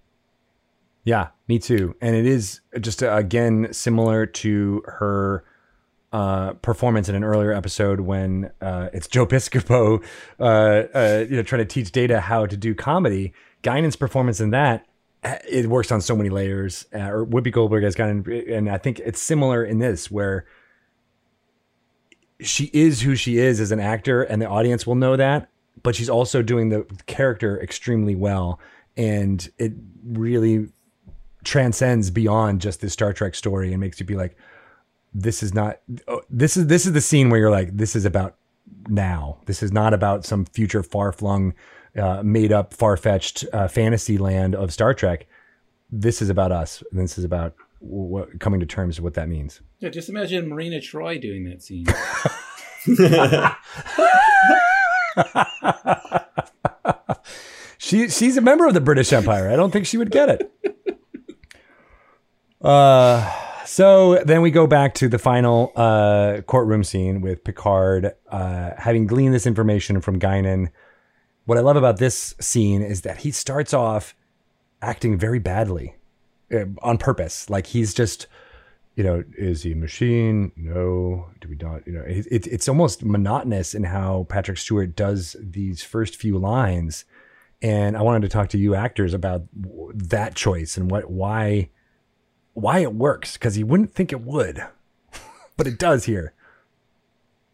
Yeah, 1.05 1.29
me 1.49 1.59
too. 1.59 1.95
And 2.01 2.15
it 2.15 2.27
is 2.27 2.61
just 2.81 3.03
uh, 3.03 3.13
again 3.13 3.69
similar 3.73 4.27
to 4.27 4.83
her 4.87 5.45
uh, 6.13 6.55
performance 6.55 7.09
in 7.09 7.15
an 7.15 7.23
earlier 7.23 7.53
episode 7.53 8.01
when 8.01 8.51
uh, 8.61 8.89
it's 8.93 9.07
Joe 9.07 9.27
Piscopo, 9.27 10.03
uh, 10.41 10.43
uh, 10.43 11.27
you 11.29 11.37
know, 11.37 11.43
trying 11.43 11.61
to 11.61 11.65
teach 11.65 11.93
Data 11.93 12.21
how 12.21 12.47
to 12.47 12.57
do 12.57 12.75
comedy. 12.75 13.33
Guinan's 13.63 13.97
performance 13.97 14.41
in 14.41 14.51
that 14.51 14.87
uh, 15.23 15.37
it 15.49 15.67
works 15.67 15.93
on 15.93 16.01
so 16.01 16.17
many 16.17 16.31
layers. 16.31 16.87
Uh, 16.95 17.11
or 17.11 17.27
Whoopi 17.27 17.53
Goldberg 17.53 17.85
has 17.85 17.95
gotten, 17.95 18.25
and 18.49 18.71
I 18.71 18.79
think 18.79 18.99
it's 19.01 19.21
similar 19.21 19.65
in 19.65 19.79
this 19.79 20.11
where 20.11 20.47
she 22.41 22.71
is 22.73 23.03
who 23.03 23.15
she 23.15 23.39
is 23.39 23.61
as 23.61 23.71
an 23.71 23.81
actor, 23.81 24.23
and 24.23 24.41
the 24.41 24.49
audience 24.49 24.87
will 24.87 24.95
know 24.95 25.17
that. 25.17 25.49
but 25.83 25.95
she's 25.95 26.11
also 26.11 26.43
doing 26.43 26.69
the 26.69 26.87
character 27.07 27.61
extremely 27.61 28.15
well, 28.15 28.61
and 28.97 29.49
it 29.59 29.73
really 30.05 30.69
transcends 31.45 32.11
beyond 32.11 32.61
just 32.61 32.81
this 32.81 32.93
Star 32.93 33.13
Trek 33.13 33.35
story 33.35 33.73
and 33.73 33.81
makes 33.81 33.99
you 34.01 34.07
be 34.07 34.17
like, 34.17 34.37
this 35.13 35.43
is 35.43 35.55
not 35.55 35.81
oh, 36.09 36.23
this 36.31 36.57
is 36.57 36.67
this 36.67 36.87
is 36.87 36.93
the 36.93 37.01
scene 37.01 37.31
where 37.31 37.41
you're 37.41 37.51
like, 37.51 37.77
this 37.77 37.97
is 37.97 38.05
about 38.05 38.37
now. 38.89 39.39
This 39.47 39.63
is 39.63 39.73
not 39.73 39.95
about 39.95 40.25
some 40.25 40.45
future 40.45 40.83
far 40.83 41.13
flung, 41.13 41.55
uh, 41.97 42.23
made 42.23 42.53
up, 42.53 42.75
far 42.75 42.97
fetched 42.97 43.45
uh, 43.53 43.69
fantasy 43.69 44.19
land 44.19 44.55
of 44.55 44.73
Star 44.73 44.95
Trek. 44.95 45.27
This 45.91 46.23
is 46.23 46.31
about 46.31 46.53
us. 46.53 46.83
This 46.93 47.19
is 47.19 47.25
about 47.25 47.55
what, 47.81 48.39
coming 48.39 48.61
to 48.61 48.67
terms 48.67 48.99
with 48.99 49.05
what 49.05 49.15
that 49.15 49.29
means. 49.29 49.61
Yeah, 49.81 49.89
just 49.89 50.09
imagine 50.09 50.49
Marina 50.49 50.79
Troi 50.79 51.21
doing 51.21 51.45
that 51.45 51.63
scene. 51.63 51.87
she 57.79 58.09
she's 58.09 58.37
a 58.37 58.41
member 58.41 58.67
of 58.67 58.75
the 58.75 58.81
British 58.81 59.13
Empire. 59.13 59.51
I 59.51 59.57
don't 59.57 59.73
think 59.73 59.87
she 59.87 59.97
would 59.97 60.11
get 60.11 60.29
it. 60.29 60.53
Uh, 62.61 63.50
so 63.71 64.21
then 64.25 64.43
we 64.43 64.51
go 64.51 64.67
back 64.67 64.95
to 64.95 65.09
the 65.09 65.17
final 65.17 65.71
uh, 65.77 66.41
courtroom 66.45 66.83
scene 66.83 67.21
with 67.21 67.45
Picard 67.45 68.13
uh, 68.29 68.71
having 68.77 69.07
gleaned 69.07 69.33
this 69.33 69.47
information 69.47 70.01
from 70.01 70.19
Guinan. 70.19 70.73
What 71.45 71.57
I 71.57 71.61
love 71.61 71.77
about 71.77 71.99
this 71.99 72.35
scene 72.41 72.83
is 72.83 73.03
that 73.03 73.19
he 73.19 73.31
starts 73.31 73.73
off 73.73 74.17
acting 74.83 75.17
very 75.17 75.39
badly 75.39 75.95
uh, 76.53 76.65
on 76.83 76.99
purpose. 76.99 77.49
Like 77.49 77.69
he's 77.69 77.95
just, 77.95 78.27
you 78.97 79.05
know, 79.05 79.23
is 79.39 79.63
he 79.63 79.71
a 79.71 79.77
machine? 79.77 80.51
No. 80.57 81.29
Do 81.41 81.49
we 81.49 81.55
not? 81.55 81.87
You 81.87 81.93
know, 81.93 82.03
it, 82.03 82.27
it, 82.29 82.47
it's 82.49 82.69
almost 82.69 83.05
monotonous 83.05 83.73
in 83.73 83.85
how 83.85 84.27
Patrick 84.29 84.59
Stewart 84.59 84.97
does 84.97 85.37
these 85.39 85.81
first 85.81 86.17
few 86.17 86.39
lines. 86.39 87.05
And 87.63 87.97
I 87.97 88.03
wanted 88.03 88.23
to 88.23 88.31
talk 88.31 88.49
to 88.49 88.59
you 88.59 88.75
actors 88.75 89.15
about 89.15 89.45
that 89.55 90.35
choice 90.35 90.77
and 90.77 90.91
what 90.91 91.09
why 91.09 91.71
why 92.55 92.81
it 92.81 92.95
works 92.95 93.35
because 93.35 93.57
you 93.57 93.67
wouldn't 93.67 93.95
think 93.95 94.13
it 94.13 94.21
would, 94.21 94.65
but 95.57 95.67
it 95.67 95.79
does 95.79 96.05
here. 96.05 96.33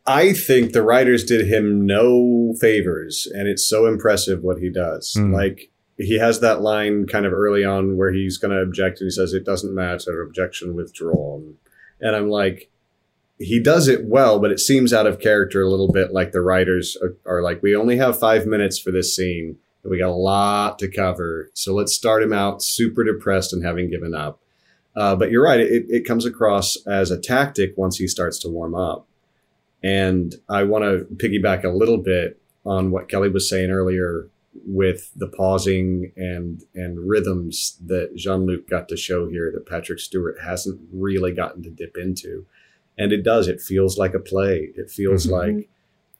I 0.06 0.32
think 0.32 0.72
the 0.72 0.82
writers 0.82 1.24
did 1.24 1.48
him 1.48 1.84
no 1.84 2.54
favors, 2.60 3.26
and 3.34 3.48
it's 3.48 3.68
so 3.68 3.86
impressive 3.86 4.42
what 4.42 4.58
he 4.58 4.70
does. 4.70 5.14
Mm. 5.18 5.32
Like 5.32 5.70
he 5.98 6.18
has 6.18 6.40
that 6.40 6.60
line 6.60 7.06
kind 7.06 7.26
of 7.26 7.32
early 7.32 7.64
on 7.64 7.96
where 7.96 8.12
he's 8.12 8.38
going 8.38 8.52
to 8.52 8.62
object, 8.62 9.00
and 9.00 9.06
he 9.06 9.10
says, 9.10 9.32
"It 9.32 9.44
doesn't 9.44 9.74
matter. 9.74 10.22
Objection 10.22 10.74
withdrawn." 10.74 11.56
And 12.00 12.14
I'm 12.14 12.28
like, 12.28 12.70
he 13.38 13.60
does 13.60 13.88
it 13.88 14.04
well, 14.04 14.38
but 14.38 14.50
it 14.50 14.60
seems 14.60 14.92
out 14.92 15.06
of 15.06 15.18
character 15.18 15.62
a 15.62 15.68
little 15.68 15.90
bit. 15.90 16.12
Like 16.12 16.32
the 16.32 16.40
writers 16.40 16.96
are, 17.02 17.16
are 17.26 17.42
like, 17.42 17.62
"We 17.62 17.74
only 17.74 17.96
have 17.96 18.18
five 18.18 18.46
minutes 18.46 18.78
for 18.78 18.92
this 18.92 19.14
scene, 19.16 19.58
and 19.82 19.90
we 19.90 19.98
got 19.98 20.10
a 20.10 20.14
lot 20.14 20.78
to 20.78 20.88
cover, 20.88 21.50
so 21.52 21.74
let's 21.74 21.94
start 21.94 22.22
him 22.22 22.32
out 22.32 22.62
super 22.62 23.02
depressed 23.02 23.52
and 23.52 23.64
having 23.64 23.90
given 23.90 24.14
up." 24.14 24.40
Uh, 24.96 25.14
but 25.14 25.30
you're 25.30 25.44
right; 25.44 25.60
it, 25.60 25.84
it 25.88 26.06
comes 26.06 26.24
across 26.24 26.76
as 26.86 27.10
a 27.10 27.20
tactic 27.20 27.74
once 27.76 27.98
he 27.98 28.08
starts 28.08 28.38
to 28.40 28.48
warm 28.48 28.74
up. 28.74 29.06
And 29.82 30.34
I 30.48 30.62
want 30.64 30.84
to 30.84 31.04
piggyback 31.16 31.64
a 31.64 31.68
little 31.68 31.98
bit 31.98 32.40
on 32.64 32.90
what 32.90 33.08
Kelly 33.08 33.28
was 33.28 33.48
saying 33.48 33.70
earlier 33.70 34.28
with 34.66 35.10
the 35.14 35.28
pausing 35.28 36.12
and 36.16 36.64
and 36.74 37.08
rhythms 37.08 37.78
that 37.84 38.16
Jean 38.16 38.46
Luc 38.46 38.68
got 38.68 38.88
to 38.88 38.96
show 38.96 39.28
here 39.28 39.52
that 39.52 39.66
Patrick 39.66 40.00
Stewart 40.00 40.38
hasn't 40.42 40.80
really 40.92 41.32
gotten 41.32 41.62
to 41.62 41.70
dip 41.70 41.96
into. 41.98 42.46
And 42.98 43.12
it 43.12 43.22
does. 43.22 43.46
It 43.48 43.60
feels 43.60 43.98
like 43.98 44.14
a 44.14 44.18
play. 44.18 44.70
It 44.74 44.90
feels 44.90 45.26
Mhm. 45.26 45.30
like 45.30 45.68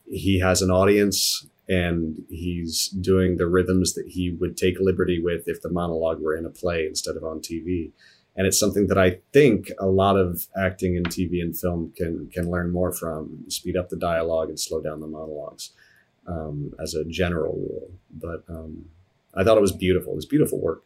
he 0.07 0.39
has 0.40 0.61
an 0.61 0.70
audience 0.70 1.47
and 1.69 2.24
he's 2.28 2.89
doing 2.89 3.39
the 3.39 3.47
rhythms 3.48 3.94
that 3.94 4.07
he 4.09 4.31
would 4.31 4.57
take 4.57 4.78
liberty 4.78 5.20
with 5.20 5.48
if 5.48 5.62
the 5.62 5.70
monologue 5.70 6.20
were 6.20 6.36
in 6.36 6.44
a 6.44 6.51
play 6.51 6.86
instead 6.86 7.16
of 7.16 7.24
on 7.24 7.40
TV 7.40 7.90
and 8.36 8.46
it's 8.46 8.58
something 8.60 8.86
that 8.88 8.98
I 8.98 9.18
think 9.32 9.70
a 9.80 9.86
lot 9.86 10.16
of 10.16 10.46
acting 10.56 10.94
in 10.96 11.04
TV 11.04 11.40
and 11.40 11.56
film 11.58 11.92
can 11.96 12.28
can 12.32 12.50
learn 12.50 12.70
more 12.72 12.92
from. 12.92 13.44
Speed 13.48 13.76
up 13.76 13.88
the 13.88 13.96
dialogue 13.96 14.48
and 14.48 14.58
slow 14.60 14.80
down 14.80 15.00
the 15.00 15.06
monologues, 15.06 15.72
um, 16.26 16.72
as 16.82 16.94
a 16.94 17.04
general 17.04 17.54
rule. 17.54 17.90
But 18.10 18.44
um, 18.48 18.86
I 19.34 19.42
thought 19.44 19.56
it 19.58 19.62
was 19.62 19.72
beautiful. 19.72 20.12
It 20.12 20.16
was 20.16 20.26
beautiful 20.26 20.60
work. 20.60 20.82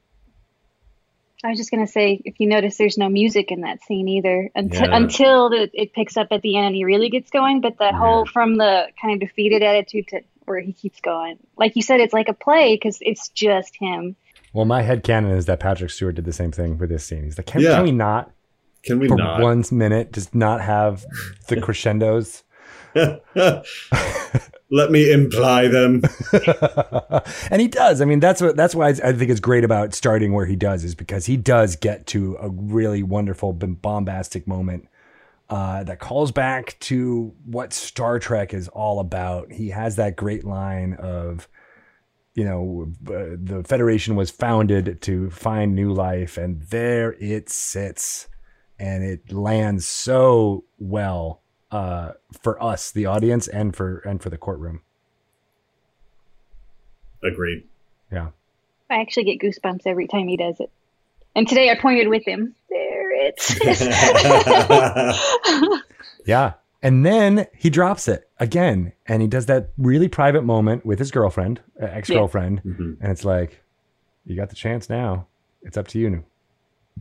I 1.43 1.49
was 1.49 1.59
just 1.59 1.71
gonna 1.71 1.87
say, 1.87 2.21
if 2.27 2.39
you 2.39 2.47
notice, 2.47 2.77
there's 2.77 2.99
no 2.99 3.09
music 3.09 3.51
in 3.51 3.63
that 3.63 3.83
scene 3.83 4.09
either 4.09 4.51
until 4.55 4.83
Yeah. 4.89 4.97
until 4.97 5.49
the, 5.49 5.71
it 5.73 5.95
picks 5.95 6.17
up 6.19 6.29
at 6.33 6.43
the 6.43 6.57
end 6.57 6.67
and 6.67 6.77
he 6.77 6.85
really 6.85 7.09
gets 7.09 7.31
going. 7.31 7.61
But 7.63 7.79
that 7.79 7.95
Yeah. 7.95 7.99
whole 7.99 8.27
from 8.27 8.57
the 8.57 8.89
kind 9.01 9.15
of 9.15 9.27
defeated 9.27 9.63
attitude 9.63 10.09
to 10.09 10.21
where 10.45 10.61
he 10.61 10.73
keeps 10.75 11.01
going, 11.01 11.39
like 11.57 11.77
you 11.77 11.83
said, 11.83 12.01
it's 12.01 12.13
like 12.13 12.29
a 12.29 12.35
play 12.35 12.75
because 12.75 12.99
it's 13.01 13.29
just 13.31 13.75
him. 13.81 14.17
Well, 14.53 14.65
my 14.65 14.83
head 14.83 15.03
canon 15.05 15.33
is 15.33 15.47
that 15.47 15.61
Patrick 15.61 15.91
Stewart 15.91 16.17
did 16.17 16.25
the 16.25 16.33
same 16.33 16.51
thing 16.53 16.77
with 16.79 16.89
this 16.91 17.05
scene. 17.05 17.23
He's 17.25 17.39
like, 17.39 17.47
can, 17.47 17.61
Yeah. 17.61 17.77
can 17.77 17.85
we 17.85 17.93
not 17.93 18.33
Can 18.83 18.99
we 18.99 19.09
for 19.09 19.17
not? 19.17 19.41
one 19.41 19.63
minute 19.71 20.13
just 20.13 20.35
not 20.35 20.61
have 20.61 21.05
the 21.49 21.61
crescendos? 21.61 22.43
Let 24.73 24.93
me 24.93 25.11
imply 25.13 25.67
them. 25.69 26.03
and 27.51 27.61
he 27.61 27.67
does. 27.69 28.01
I 28.01 28.05
mean, 28.05 28.21
that's 28.21 28.41
what 28.41 28.57
that's 28.57 28.75
why 28.75 28.89
I 28.89 29.13
think 29.13 29.31
it's 29.31 29.41
great 29.41 29.65
about 29.65 29.95
starting 29.95 30.33
where 30.33 30.47
he 30.47 30.55
does 30.57 30.85
is 30.85 30.95
because 30.95 31.27
he 31.27 31.37
does 31.37 31.75
get 31.77 32.07
to 32.09 32.37
a 32.41 32.49
really 32.51 33.03
wonderful 33.03 33.53
bombastic 33.53 34.47
moment 34.47 34.89
uh, 35.49 35.83
that 35.85 35.99
calls 35.99 36.31
back 36.31 36.77
to 36.81 37.33
what 37.47 37.73
Star 37.73 38.21
Trek 38.21 38.55
is 38.55 38.69
all 38.69 39.01
about. 39.01 39.51
He 39.51 39.71
has 39.71 39.97
that 39.97 40.15
great 40.15 40.45
line 40.45 40.95
of, 40.95 41.49
you 42.35 42.45
know, 42.45 42.93
uh, 43.07 43.37
the 43.37 43.63
Federation 43.67 44.17
was 44.17 44.31
founded 44.31 45.01
to 45.03 45.31
find 45.31 45.75
new 45.75 45.93
life, 45.93 46.37
and 46.37 46.63
there 46.63 47.15
it 47.15 47.49
sits, 47.49 48.29
and 48.79 49.03
it 49.05 49.33
lands 49.33 49.87
so 49.87 50.65
well 50.79 51.43
uh, 51.71 52.13
for 52.43 52.63
us, 52.63 52.91
the 52.93 53.07
audience, 53.07 53.49
and 53.49 53.75
for 53.75 53.99
and 53.99 54.23
for 54.23 54.31
the 54.31 54.39
courtroom. 54.39 54.83
Agreed. 57.23 57.65
Yeah. 58.11 58.29
I 58.89 59.01
actually 59.01 59.25
get 59.25 59.41
goosebumps 59.41 59.83
every 59.87 60.09
time 60.09 60.27
he 60.27 60.37
does 60.37 60.59
it. 60.59 60.71
And 61.37 61.47
today 61.47 61.71
I 61.71 61.79
pointed 61.81 62.09
with 62.09 62.25
him. 62.25 62.55
There 62.71 63.13
it 63.13 63.35
is. 63.39 63.81
Yeah. 66.27 66.55
And 66.83 67.05
then 67.05 67.47
he 67.55 67.69
drops 67.69 68.09
it 68.09 68.29
again. 68.39 68.93
And 69.07 69.21
he 69.23 69.29
does 69.29 69.47
that 69.47 69.71
really 69.77 70.09
private 70.09 70.43
moment 70.43 70.87
with 70.87 70.99
his 70.99 71.11
girlfriend, 71.11 71.61
ex 71.79 72.09
girlfriend. 72.09 72.63
Mhm. 72.63 72.97
And 73.01 73.13
it's 73.13 73.25
like, 73.25 73.63
you 74.25 74.37
got 74.37 74.49
the 74.49 74.55
chance 74.55 74.89
now. 74.89 75.27
It's 75.63 75.77
up 75.77 75.89
to 75.89 75.99
you. 75.99 76.25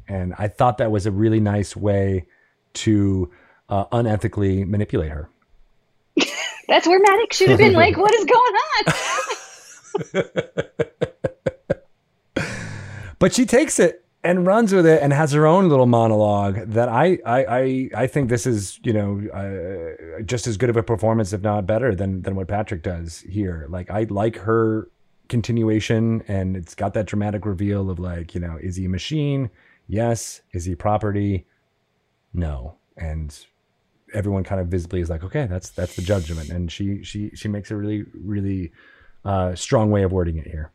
And 0.08 0.34
I 0.38 0.48
thought 0.48 0.78
that 0.80 0.92
was 0.92 1.06
a 1.06 1.12
really 1.12 1.40
nice 1.40 1.76
way 1.76 2.26
to 2.74 3.32
uh, 3.70 3.86
unethically 3.88 4.68
manipulate 4.68 5.12
her. 5.12 5.30
That's 6.68 6.88
where 6.88 7.00
Maddox 7.00 7.38
should 7.38 7.50
have 7.50 7.58
been 7.58 7.74
like, 7.74 7.98
what 7.98 8.14
is 8.14 8.26
going 8.26 8.54
on? 10.16 10.24
But 13.20 13.34
she 13.34 13.46
takes 13.46 13.80
it 13.80 14.06
and 14.24 14.46
runs 14.46 14.74
with 14.74 14.86
it 14.86 15.02
and 15.02 15.14
has 15.14 15.32
her 15.32 15.48
own 15.48 15.70
little 15.70 15.86
monologue 15.86 16.56
that 16.68 16.90
I 16.90 17.20
I 17.26 17.46
I, 17.46 17.90
I 17.96 18.08
think 18.08 18.30
this 18.30 18.46
is 18.46 18.80
you 18.84 18.94
know 18.94 19.22
uh, 19.30 20.22
just 20.24 20.48
as 20.48 20.58
good 20.58 20.70
of 20.70 20.78
a 20.78 20.84
performance 20.84 21.32
if 21.34 21.42
not 21.42 21.66
better 21.66 21.96
than 21.96 22.22
than 22.22 22.36
what 22.36 22.48
Patrick 22.48 22.84
does 22.84 23.22
here. 23.22 23.66
Like 23.70 23.90
I 23.90 24.04
like 24.10 24.38
her 24.38 24.90
continuation 25.30 26.24
and 26.28 26.58
it's 26.58 26.74
got 26.74 26.94
that 26.96 27.06
dramatic 27.06 27.46
reveal 27.46 27.90
of 27.90 28.00
like 28.00 28.34
you 28.34 28.42
know 28.42 28.58
is 28.62 28.76
he 28.76 28.86
a 28.86 28.90
machine? 28.90 29.50
Yes. 29.88 30.42
Is 30.52 30.66
he 30.66 30.76
property? 30.76 31.46
No. 32.34 32.76
And 32.98 33.38
everyone 34.14 34.44
kind 34.44 34.60
of 34.60 34.68
visibly 34.68 35.00
is 35.02 35.10
like 35.10 35.24
okay 35.24 35.46
that's 35.46 35.70
that's 35.70 35.96
the 35.96 36.02
judgment 36.02 36.50
and 36.50 36.72
she 36.72 37.04
she 37.04 37.30
she 37.36 37.48
makes 37.48 37.70
a 37.70 37.76
really 37.76 38.04
really 38.14 38.72
uh, 39.24 39.54
strong 39.54 39.92
way 39.92 40.04
of 40.04 40.12
wording 40.12 40.38
it 40.38 40.48
here. 40.48 40.72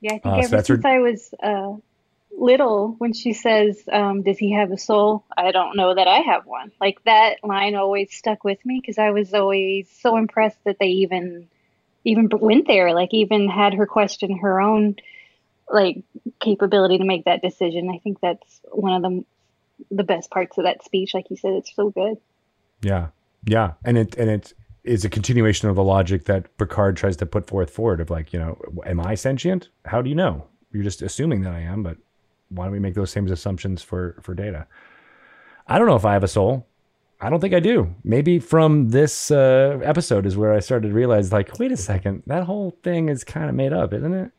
Yeah, 0.00 0.14
I 0.14 0.18
think 0.18 0.26
Uh, 0.26 0.42
so 0.42 0.44
ever 0.44 0.56
her- 0.56 0.64
since 0.64 0.84
I 0.84 0.98
was 0.98 1.34
uh, 1.42 1.74
little, 2.38 2.94
when 2.98 3.12
she 3.12 3.32
says, 3.32 3.82
um, 3.90 4.22
"Does 4.22 4.38
he 4.38 4.52
have 4.52 4.70
a 4.70 4.78
soul?" 4.78 5.24
I 5.36 5.52
don't 5.52 5.76
know 5.76 5.94
that 5.94 6.08
I 6.08 6.18
have 6.18 6.46
one. 6.46 6.72
Like 6.80 7.02
that 7.04 7.42
line 7.42 7.74
always 7.74 8.14
stuck 8.14 8.44
with 8.44 8.64
me 8.64 8.80
because 8.80 8.98
I 8.98 9.10
was 9.10 9.32
always 9.34 9.88
so 9.90 10.16
impressed 10.16 10.62
that 10.64 10.78
they 10.78 10.88
even 10.88 11.48
even 12.04 12.28
went 12.40 12.66
there. 12.66 12.94
Like 12.94 13.12
even 13.12 13.48
had 13.48 13.74
her 13.74 13.86
question 13.86 14.38
her 14.38 14.60
own 14.60 14.96
like 15.70 16.02
capability 16.40 16.98
to 16.98 17.04
make 17.04 17.24
that 17.24 17.42
decision. 17.42 17.90
I 17.90 17.98
think 17.98 18.20
that's 18.20 18.60
one 18.70 18.92
of 18.92 19.02
the 19.02 19.24
the 19.90 20.04
best 20.04 20.30
parts 20.30 20.58
of 20.58 20.64
that 20.64 20.84
speech. 20.84 21.14
Like 21.14 21.30
you 21.30 21.36
said, 21.36 21.52
it's 21.54 21.74
so 21.74 21.90
good. 21.90 22.18
Yeah, 22.82 23.08
yeah, 23.44 23.72
and 23.84 23.98
it 23.98 24.16
and 24.16 24.30
it 24.30 24.54
is 24.86 25.04
a 25.04 25.10
continuation 25.10 25.68
of 25.68 25.76
the 25.76 25.84
logic 25.84 26.24
that 26.24 26.56
Picard 26.58 26.96
tries 26.96 27.16
to 27.18 27.26
put 27.26 27.46
forth 27.46 27.70
forward 27.70 28.00
of 28.00 28.10
like, 28.10 28.32
you 28.32 28.38
know, 28.38 28.58
am 28.84 29.00
I 29.00 29.14
sentient? 29.14 29.68
How 29.84 30.00
do 30.02 30.08
you 30.08 30.14
know? 30.16 30.46
You're 30.72 30.84
just 30.84 31.02
assuming 31.02 31.42
that 31.42 31.52
I 31.52 31.60
am, 31.60 31.82
but 31.82 31.96
why 32.48 32.64
don't 32.64 32.72
we 32.72 32.78
make 32.78 32.94
those 32.94 33.10
same 33.10 33.26
assumptions 33.30 33.82
for 33.82 34.16
for 34.22 34.34
data? 34.34 34.66
I 35.66 35.78
don't 35.78 35.88
know 35.88 35.96
if 35.96 36.04
I 36.04 36.12
have 36.12 36.24
a 36.24 36.28
soul. 36.28 36.66
I 37.20 37.30
don't 37.30 37.40
think 37.40 37.54
I 37.54 37.60
do. 37.60 37.94
Maybe 38.04 38.38
from 38.38 38.90
this 38.90 39.30
uh, 39.30 39.80
episode 39.82 40.26
is 40.26 40.36
where 40.36 40.52
I 40.52 40.60
started 40.60 40.88
to 40.88 40.94
realize, 40.94 41.32
like, 41.32 41.58
wait 41.58 41.72
a 41.72 41.76
second, 41.76 42.22
that 42.26 42.44
whole 42.44 42.76
thing 42.82 43.08
is 43.08 43.24
kind 43.24 43.48
of 43.48 43.54
made 43.54 43.72
up, 43.72 43.94
isn't 43.94 44.12
it? 44.12 44.32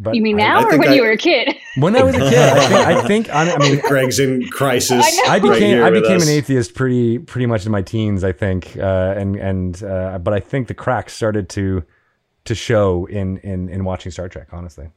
But 0.00 0.14
you 0.14 0.22
mean 0.22 0.38
I- 0.40 0.44
now 0.44 0.60
I 0.60 0.62
or 0.74 0.78
when 0.78 0.88
I- 0.90 0.94
you 0.94 1.02
were 1.02 1.10
a 1.10 1.16
kid? 1.16 1.56
when 1.76 1.96
I 1.96 2.02
was 2.04 2.14
a 2.14 2.18
kid, 2.20 2.38
I 2.38 2.60
think, 2.68 2.86
I, 2.86 3.06
think 3.06 3.30
I, 3.30 3.52
I 3.54 3.58
mean, 3.58 3.80
Greg's 3.88 4.18
in 4.20 4.46
crisis. 4.48 5.04
I 5.04 5.10
know. 5.10 5.22
I 5.24 5.28
right 5.28 5.42
became 5.42 5.60
here 5.70 5.84
I 5.84 5.90
with 5.90 6.02
became 6.02 6.16
us. 6.18 6.28
an 6.28 6.34
atheist 6.34 6.74
pretty 6.74 7.18
pretty 7.18 7.46
much 7.46 7.66
in 7.66 7.72
my 7.72 7.82
teens, 7.82 8.22
I 8.22 8.32
think, 8.32 8.76
uh, 8.76 9.14
and 9.16 9.34
and 9.36 9.82
uh, 9.82 10.18
but 10.18 10.34
I 10.34 10.40
think 10.40 10.68
the 10.68 10.74
cracks 10.74 11.12
started 11.14 11.48
to 11.50 11.82
to 12.44 12.54
show 12.54 13.06
in 13.06 13.38
in 13.38 13.68
in 13.68 13.84
watching 13.84 14.12
Star 14.12 14.28
Trek. 14.28 14.48
Honestly, 14.52 14.88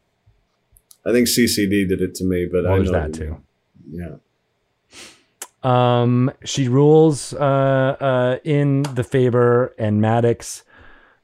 I 1.06 1.12
think 1.12 1.28
CCD 1.28 1.88
did 1.90 2.02
it 2.02 2.14
to 2.16 2.24
me, 2.24 2.48
but 2.52 2.64
well, 2.66 2.74
I 2.74 2.78
there's 2.78 2.92
know 2.92 3.00
that 3.00 3.14
too. 3.14 3.42
Yeah. 3.92 4.16
Um, 5.64 6.32
she 6.44 6.68
rules 6.68 7.34
uh, 7.34 7.38
uh, 7.40 8.38
in 8.44 8.82
the 8.84 9.04
favor, 9.04 9.76
and 9.78 10.02
Maddox 10.02 10.64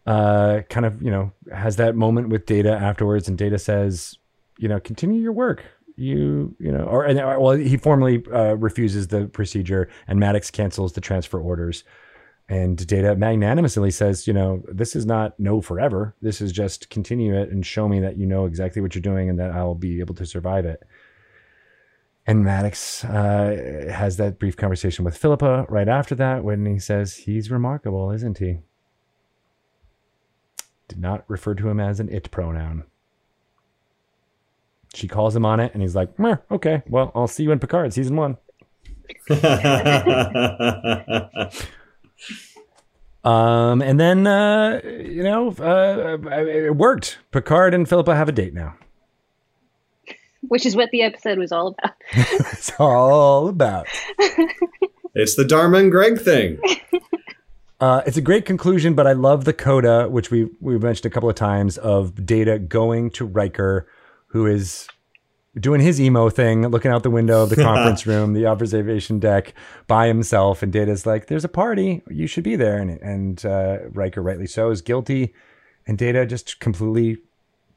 uh, 0.07 0.61
kind 0.69 0.85
of 0.85 1.01
you 1.01 1.11
know 1.11 1.31
has 1.53 1.75
that 1.75 1.95
moment 1.95 2.29
with 2.29 2.45
Data 2.45 2.71
afterwards, 2.71 3.27
and 3.27 3.37
Data 3.37 3.59
says, 3.59 4.17
you 4.57 4.67
know, 4.67 4.79
continue 4.79 5.21
your 5.21 5.33
work. 5.33 5.63
You 5.97 6.55
you 6.59 6.71
know, 6.71 6.85
or 6.85 7.03
and 7.03 7.17
well, 7.19 7.51
he 7.51 7.75
formally 7.77 8.23
uh, 8.33 8.55
refuses 8.55 9.09
the 9.09 9.27
procedure, 9.27 9.89
and 10.07 10.19
Maddox 10.19 10.49
cancels 10.49 10.93
the 10.93 11.01
transfer 11.01 11.39
orders. 11.39 11.83
And 12.49 12.87
Data 12.87 13.13
magnanimously 13.13 13.91
says, 13.91 14.25
you 14.25 14.31
know, 14.31 14.63
this 14.69 14.95
is 14.95 15.05
not 15.05 15.37
no 15.37 15.59
forever. 15.59 16.15
This 16.21 16.39
is 16.39 16.53
just 16.53 16.89
continue 16.89 17.35
it 17.37 17.49
and 17.49 17.65
show 17.65 17.89
me 17.89 17.99
that 17.99 18.15
you 18.15 18.25
know 18.25 18.45
exactly 18.45 18.81
what 18.81 18.95
you're 18.95 19.01
doing 19.01 19.29
and 19.29 19.37
that 19.37 19.51
I'll 19.51 19.75
be 19.75 19.99
able 19.99 20.15
to 20.15 20.25
survive 20.25 20.65
it. 20.65 20.81
And 22.25 22.45
Maddox 22.45 23.03
uh, 23.03 23.89
has 23.91 24.15
that 24.15 24.39
brief 24.39 24.55
conversation 24.55 25.03
with 25.03 25.17
Phillipa 25.17 25.65
right 25.67 25.89
after 25.89 26.15
that 26.15 26.45
when 26.45 26.65
he 26.65 26.79
says, 26.79 27.15
he's 27.15 27.51
remarkable, 27.51 28.11
isn't 28.11 28.37
he? 28.37 28.59
Did 30.87 30.99
not 30.99 31.25
refer 31.27 31.53
to 31.55 31.67
him 31.67 31.79
as 31.79 31.99
an 31.99 32.09
it 32.09 32.31
pronoun. 32.31 32.83
She 34.93 35.07
calls 35.07 35.35
him 35.35 35.45
on 35.45 35.59
it 35.59 35.73
and 35.73 35.81
he's 35.81 35.95
like, 35.95 36.17
okay, 36.49 36.81
well, 36.87 37.11
I'll 37.13 37.27
see 37.27 37.43
you 37.43 37.51
in 37.51 37.59
Picard 37.59 37.93
season 37.93 38.15
one. 38.15 38.37
Um, 43.27 43.81
and 43.81 43.99
then, 43.99 44.25
uh, 44.25 44.79
you 44.85 45.21
know, 45.21 45.49
uh, 45.59 46.17
it 46.47 46.77
worked. 46.77 47.17
Picard 47.31 47.73
and 47.73 47.87
Phillipa 47.87 48.15
have 48.15 48.29
a 48.29 48.31
date 48.31 48.53
now. 48.53 48.75
Which 50.47 50.65
is 50.65 50.77
what 50.77 50.91
the 50.91 51.01
episode 51.01 51.37
was 51.37 51.51
all 51.51 51.75
about. 51.77 51.95
It's 52.53 52.71
all 52.79 53.49
about. 53.49 53.87
it's 55.13 55.35
the 55.35 55.43
Dharma 55.43 55.79
and 55.79 55.91
Greg 55.91 56.21
thing. 56.21 56.57
Uh, 57.79 58.01
it's 58.07 58.17
a 58.17 58.21
great 58.21 58.45
conclusion, 58.45 58.95
but 58.95 59.05
I 59.05 59.13
love 59.13 59.45
the 59.45 59.53
coda, 59.53 60.09
which 60.09 60.31
we 60.31 60.49
we've 60.59 60.81
mentioned 60.81 61.05
a 61.05 61.09
couple 61.13 61.29
of 61.29 61.35
times, 61.35 61.77
of 61.77 62.25
Data 62.25 62.57
going 62.57 63.11
to 63.11 63.25
Riker, 63.25 63.87
who 64.27 64.47
is 64.47 64.87
doing 65.59 65.81
his 65.81 66.01
emo 66.01 66.29
thing, 66.29 66.67
looking 66.67 66.91
out 66.91 67.03
the 67.03 67.11
window 67.11 67.43
of 67.43 67.49
the 67.49 67.55
conference 67.55 68.07
room, 68.07 68.33
the 68.33 68.47
observation 68.47 69.19
deck, 69.19 69.53
by 69.87 70.07
himself, 70.07 70.63
and 70.63 70.73
Data's 70.73 71.05
like, 71.05 71.27
"There's 71.27 71.45
a 71.45 71.49
party, 71.49 72.01
you 72.09 72.25
should 72.25 72.43
be 72.43 72.55
there," 72.55 72.77
and 72.77 72.89
and 73.01 73.45
uh, 73.45 73.89
Riker, 73.91 74.23
rightly 74.23 74.47
so, 74.47 74.71
is 74.71 74.81
guilty, 74.81 75.35
and 75.85 75.99
Data 75.99 76.25
just 76.25 76.59
completely 76.59 77.21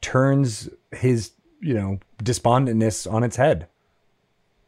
turns 0.01 0.71
his 0.93 1.33
you 1.61 1.75
know 1.75 1.99
despondentness 2.23 3.11
on 3.11 3.23
its 3.23 3.37
head, 3.37 3.69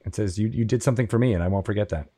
and 0.04 0.14
says, 0.14 0.38
"You 0.38 0.48
you 0.48 0.66
did 0.66 0.82
something 0.82 1.06
for 1.06 1.18
me, 1.18 1.32
and 1.32 1.42
I 1.42 1.48
won't 1.48 1.64
forget 1.64 1.88
that." 1.88 2.08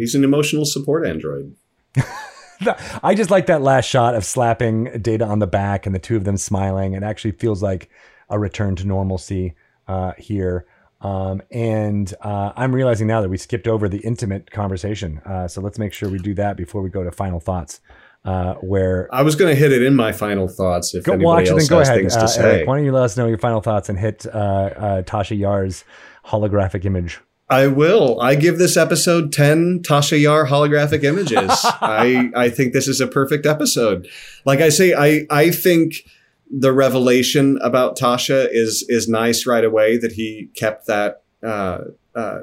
He's 0.00 0.14
an 0.14 0.24
emotional 0.24 0.64
support 0.64 1.06
android. 1.06 1.54
I 3.02 3.14
just 3.14 3.30
like 3.30 3.46
that 3.46 3.60
last 3.60 3.84
shot 3.84 4.14
of 4.14 4.24
slapping 4.24 4.84
Data 5.02 5.26
on 5.26 5.40
the 5.40 5.46
back 5.46 5.84
and 5.84 5.94
the 5.94 5.98
two 5.98 6.16
of 6.16 6.24
them 6.24 6.38
smiling. 6.38 6.94
It 6.94 7.02
actually 7.02 7.32
feels 7.32 7.62
like 7.62 7.90
a 8.30 8.38
return 8.38 8.76
to 8.76 8.86
normalcy 8.86 9.54
uh, 9.88 10.12
here. 10.16 10.64
Um, 11.02 11.42
and 11.50 12.12
uh, 12.22 12.52
I'm 12.56 12.74
realizing 12.74 13.06
now 13.06 13.20
that 13.20 13.28
we 13.28 13.36
skipped 13.36 13.68
over 13.68 13.90
the 13.90 13.98
intimate 13.98 14.50
conversation. 14.50 15.20
Uh, 15.26 15.48
so 15.48 15.60
let's 15.60 15.78
make 15.78 15.92
sure 15.92 16.08
we 16.08 16.18
do 16.18 16.32
that 16.34 16.56
before 16.56 16.80
we 16.80 16.88
go 16.88 17.04
to 17.04 17.10
final 17.10 17.40
thoughts. 17.40 17.80
Uh, 18.22 18.54
where 18.56 19.08
I 19.14 19.22
was 19.22 19.34
going 19.34 19.50
to 19.54 19.58
hit 19.58 19.72
it 19.72 19.82
in 19.82 19.96
my 19.96 20.12
final 20.12 20.46
thoughts 20.46 20.94
if 20.94 21.04
go 21.04 21.12
anybody 21.12 21.24
watch 21.24 21.48
it, 21.48 21.56
then 21.56 21.66
go 21.66 21.78
has 21.78 21.88
ahead. 21.88 22.00
things 22.00 22.16
Uh, 22.16 22.20
to 22.20 22.28
say. 22.28 22.56
Eric, 22.56 22.68
why 22.68 22.76
don't 22.76 22.84
you 22.84 22.92
let 22.92 23.02
us 23.04 23.16
know 23.16 23.26
your 23.26 23.38
final 23.38 23.62
thoughts 23.62 23.90
and 23.90 23.98
hit 23.98 24.26
uh, 24.26 25.02
Tasha 25.06 25.38
Yar's 25.38 25.84
holographic 26.26 26.84
image? 26.84 27.20
I 27.50 27.66
will. 27.66 28.20
I 28.20 28.36
give 28.36 28.58
this 28.58 28.76
episode 28.76 29.32
10 29.32 29.80
Tasha 29.80 30.20
Yar 30.20 30.46
holographic 30.46 31.02
images. 31.02 31.50
I, 31.64 32.30
I 32.34 32.48
think 32.48 32.72
this 32.72 32.86
is 32.86 33.00
a 33.00 33.08
perfect 33.08 33.44
episode. 33.44 34.08
Like 34.46 34.60
I 34.60 34.68
say, 34.68 34.94
I, 34.94 35.26
I 35.30 35.50
think 35.50 36.08
the 36.48 36.72
revelation 36.72 37.58
about 37.60 37.98
Tasha 37.98 38.48
is, 38.50 38.84
is 38.88 39.08
nice 39.08 39.46
right 39.46 39.64
away 39.64 39.98
that 39.98 40.12
he 40.12 40.48
kept 40.54 40.86
that, 40.86 41.22
uh, 41.42 41.78
uh, 42.14 42.40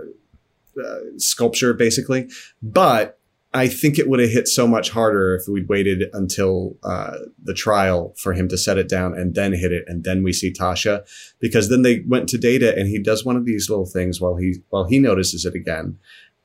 uh, 0.77 0.99
sculpture 1.15 1.73
basically. 1.73 2.29
But 2.61 3.16
I 3.57 3.67
think 3.67 3.97
it 3.97 4.07
would 4.07 4.19
have 4.19 4.29
hit 4.29 4.47
so 4.47 4.67
much 4.67 4.91
harder 4.91 5.35
if 5.35 5.47
we'd 5.47 5.67
waited 5.67 6.03
until 6.13 6.77
uh, 6.83 7.17
the 7.43 7.55
trial 7.55 8.13
for 8.15 8.33
him 8.33 8.47
to 8.49 8.57
set 8.57 8.77
it 8.77 8.87
down 8.87 9.17
and 9.17 9.33
then 9.33 9.51
hit 9.51 9.71
it, 9.71 9.83
and 9.87 10.03
then 10.03 10.21
we 10.21 10.31
see 10.31 10.53
Tasha, 10.53 11.07
because 11.39 11.67
then 11.67 11.81
they 11.81 12.03
went 12.07 12.29
to 12.29 12.37
Data 12.37 12.77
and 12.77 12.87
he 12.87 12.99
does 12.99 13.25
one 13.25 13.35
of 13.35 13.45
these 13.45 13.67
little 13.67 13.87
things 13.87 14.21
while 14.21 14.35
he 14.35 14.57
while 14.69 14.85
he 14.85 14.99
notices 14.99 15.43
it 15.43 15.55
again, 15.55 15.97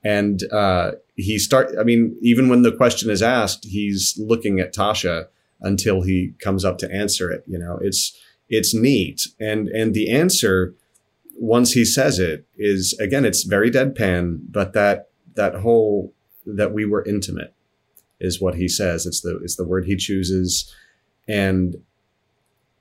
and 0.02 0.44
uh, 0.50 0.92
he 1.14 1.38
start. 1.38 1.74
I 1.78 1.84
mean, 1.84 2.16
even 2.22 2.48
when 2.48 2.62
the 2.62 2.72
question 2.72 3.10
is 3.10 3.22
asked, 3.22 3.66
he's 3.66 4.18
looking 4.18 4.58
at 4.58 4.74
Tasha 4.74 5.26
until 5.60 6.02
he 6.02 6.32
comes 6.38 6.64
up 6.64 6.78
to 6.78 6.90
answer 6.90 7.30
it. 7.30 7.44
You 7.46 7.58
know, 7.58 7.78
it's 7.82 8.18
it's 8.48 8.74
neat, 8.74 9.28
and 9.38 9.68
and 9.68 9.92
the 9.92 10.10
answer 10.10 10.74
once 11.36 11.72
he 11.72 11.84
says 11.84 12.18
it 12.18 12.46
is 12.56 12.98
again, 12.98 13.26
it's 13.26 13.42
very 13.42 13.70
deadpan, 13.70 14.40
but 14.50 14.72
that 14.72 15.10
that 15.34 15.56
whole 15.56 16.14
that 16.46 16.72
we 16.72 16.84
were 16.84 17.04
intimate 17.04 17.54
is 18.20 18.40
what 18.40 18.54
he 18.54 18.68
says. 18.68 19.06
It's 19.06 19.20
the 19.20 19.38
it's 19.42 19.56
the 19.56 19.64
word 19.66 19.84
he 19.86 19.96
chooses, 19.96 20.72
and 21.28 21.76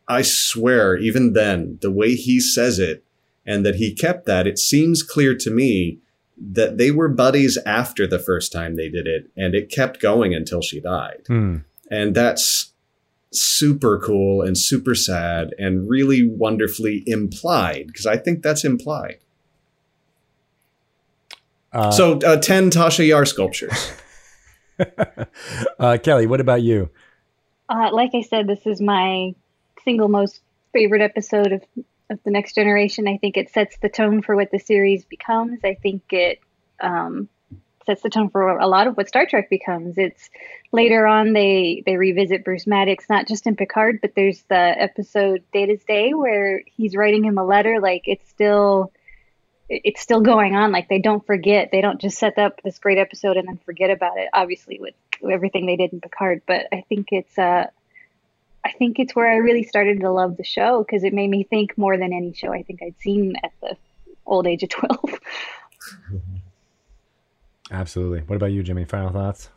I 0.07 0.21
swear, 0.23 0.97
even 0.97 1.33
then, 1.33 1.77
the 1.81 1.91
way 1.91 2.15
he 2.15 2.39
says 2.39 2.79
it, 2.79 3.03
and 3.45 3.65
that 3.65 3.75
he 3.75 3.93
kept 3.93 4.25
that, 4.25 4.47
it 4.47 4.59
seems 4.59 5.03
clear 5.03 5.35
to 5.37 5.49
me 5.51 5.99
that 6.37 6.77
they 6.77 6.91
were 6.91 7.07
buddies 7.07 7.57
after 7.65 8.07
the 8.07 8.19
first 8.19 8.51
time 8.51 8.75
they 8.75 8.89
did 8.89 9.07
it, 9.07 9.29
and 9.37 9.53
it 9.55 9.71
kept 9.71 10.01
going 10.01 10.33
until 10.33 10.61
she 10.61 10.79
died, 10.79 11.21
Hmm. 11.27 11.57
and 11.89 12.15
that's 12.15 12.73
super 13.33 13.97
cool 13.97 14.41
and 14.41 14.57
super 14.57 14.93
sad 14.93 15.53
and 15.57 15.87
really 15.89 16.27
wonderfully 16.27 17.03
implied 17.07 17.87
because 17.87 18.05
I 18.05 18.17
think 18.17 18.41
that's 18.43 18.65
implied. 18.65 19.19
Uh, 21.73 21.91
so 21.91 22.19
uh, 22.19 22.37
ten 22.37 22.69
Tasha 22.69 23.07
Yar 23.07 23.25
sculptures. 23.25 23.91
uh, 25.79 25.97
Kelly, 26.03 26.27
what 26.27 26.41
about 26.41 26.61
you? 26.61 26.89
Uh, 27.69 27.89
like 27.91 28.11
I 28.13 28.21
said, 28.21 28.47
this 28.47 28.65
is 28.65 28.81
my 28.81 29.33
single 29.83 30.09
most 30.09 30.41
favorite 30.73 31.01
episode 31.01 31.53
of, 31.53 31.63
of 32.09 32.19
the 32.23 32.31
Next 32.31 32.55
Generation. 32.55 33.07
I 33.07 33.17
think 33.17 33.37
it 33.37 33.49
sets 33.49 33.77
the 33.81 33.89
tone 33.89 34.21
for 34.21 34.35
what 34.35 34.51
the 34.51 34.59
series 34.59 35.05
becomes. 35.05 35.59
I 35.63 35.75
think 35.75 36.03
it 36.11 36.39
um, 36.81 37.29
sets 37.85 38.01
the 38.01 38.09
tone 38.09 38.29
for 38.29 38.57
a 38.57 38.67
lot 38.67 38.87
of 38.87 38.97
what 38.97 39.07
Star 39.07 39.25
Trek 39.25 39.49
becomes. 39.49 39.97
It's 39.97 40.29
later 40.71 41.07
on 41.07 41.33
they 41.33 41.83
they 41.85 41.97
revisit 41.97 42.43
Bruce 42.43 42.67
Maddox, 42.67 43.09
not 43.09 43.27
just 43.27 43.47
in 43.47 43.55
Picard, 43.55 43.99
but 44.01 44.13
there's 44.15 44.43
the 44.43 44.55
episode 44.55 45.43
Data's 45.53 45.83
Day 45.83 46.13
where 46.13 46.63
he's 46.65 46.95
writing 46.95 47.23
him 47.23 47.37
a 47.37 47.45
letter. 47.45 47.79
Like 47.79 48.03
it's 48.05 48.27
still 48.29 48.91
it's 49.71 50.01
still 50.01 50.21
going 50.21 50.55
on. 50.55 50.71
Like 50.71 50.89
they 50.89 50.99
don't 50.99 51.25
forget. 51.25 51.69
They 51.71 51.81
don't 51.81 51.99
just 51.99 52.17
set 52.17 52.37
up 52.37 52.61
this 52.63 52.77
great 52.77 52.97
episode 52.97 53.37
and 53.37 53.47
then 53.47 53.59
forget 53.65 53.89
about 53.89 54.17
it. 54.17 54.27
Obviously, 54.33 54.79
with 54.79 54.93
everything 55.31 55.65
they 55.65 55.77
did 55.77 55.93
in 55.93 56.01
Picard, 56.01 56.41
but 56.45 56.67
I 56.73 56.83
think 56.89 57.07
it's 57.11 57.37
uh, 57.37 57.67
I 58.65 58.71
think 58.73 58.99
it's 58.99 59.15
where 59.15 59.31
I 59.31 59.37
really 59.37 59.63
started 59.63 60.01
to 60.01 60.11
love 60.11 60.37
the 60.37 60.43
show 60.43 60.83
because 60.83 61.03
it 61.03 61.13
made 61.13 61.29
me 61.29 61.43
think 61.43 61.77
more 61.77 61.97
than 61.97 62.11
any 62.11 62.33
show 62.33 62.51
I 62.53 62.63
think 62.63 62.81
I'd 62.83 62.99
seen 62.99 63.35
at 63.43 63.51
the 63.61 63.77
old 64.25 64.45
age 64.45 64.63
of 64.63 64.69
twelve. 64.69 65.19
Absolutely. 67.71 68.19
What 68.21 68.35
about 68.35 68.51
you, 68.51 68.63
Jimmy? 68.63 68.83
Final 68.83 69.11
thoughts? 69.11 69.49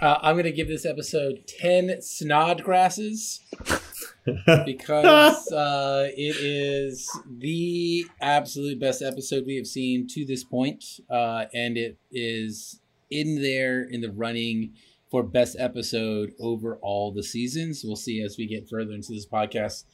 Uh, 0.00 0.18
I'm 0.20 0.34
going 0.34 0.44
to 0.44 0.52
give 0.52 0.68
this 0.68 0.84
episode 0.84 1.44
10 1.46 1.98
snodgrasses 2.00 3.38
because 4.64 5.52
uh, 5.52 6.08
it 6.16 6.36
is 6.40 7.08
the 7.38 8.06
absolute 8.20 8.80
best 8.80 9.02
episode 9.02 9.44
we 9.46 9.56
have 9.56 9.66
seen 9.66 10.06
to 10.08 10.24
this 10.24 10.42
point, 10.42 10.84
uh, 11.08 11.44
and 11.54 11.76
it 11.76 11.98
is 12.10 12.80
in 13.10 13.40
there 13.40 13.82
in 13.82 14.00
the 14.00 14.10
running 14.10 14.72
for 15.10 15.22
best 15.22 15.56
episode 15.58 16.32
over 16.40 16.76
all 16.82 17.12
the 17.12 17.22
seasons. 17.22 17.82
We'll 17.84 17.96
see 17.96 18.22
as 18.22 18.36
we 18.36 18.46
get 18.46 18.68
further 18.68 18.92
into 18.92 19.12
this 19.12 19.26
podcast 19.26 19.84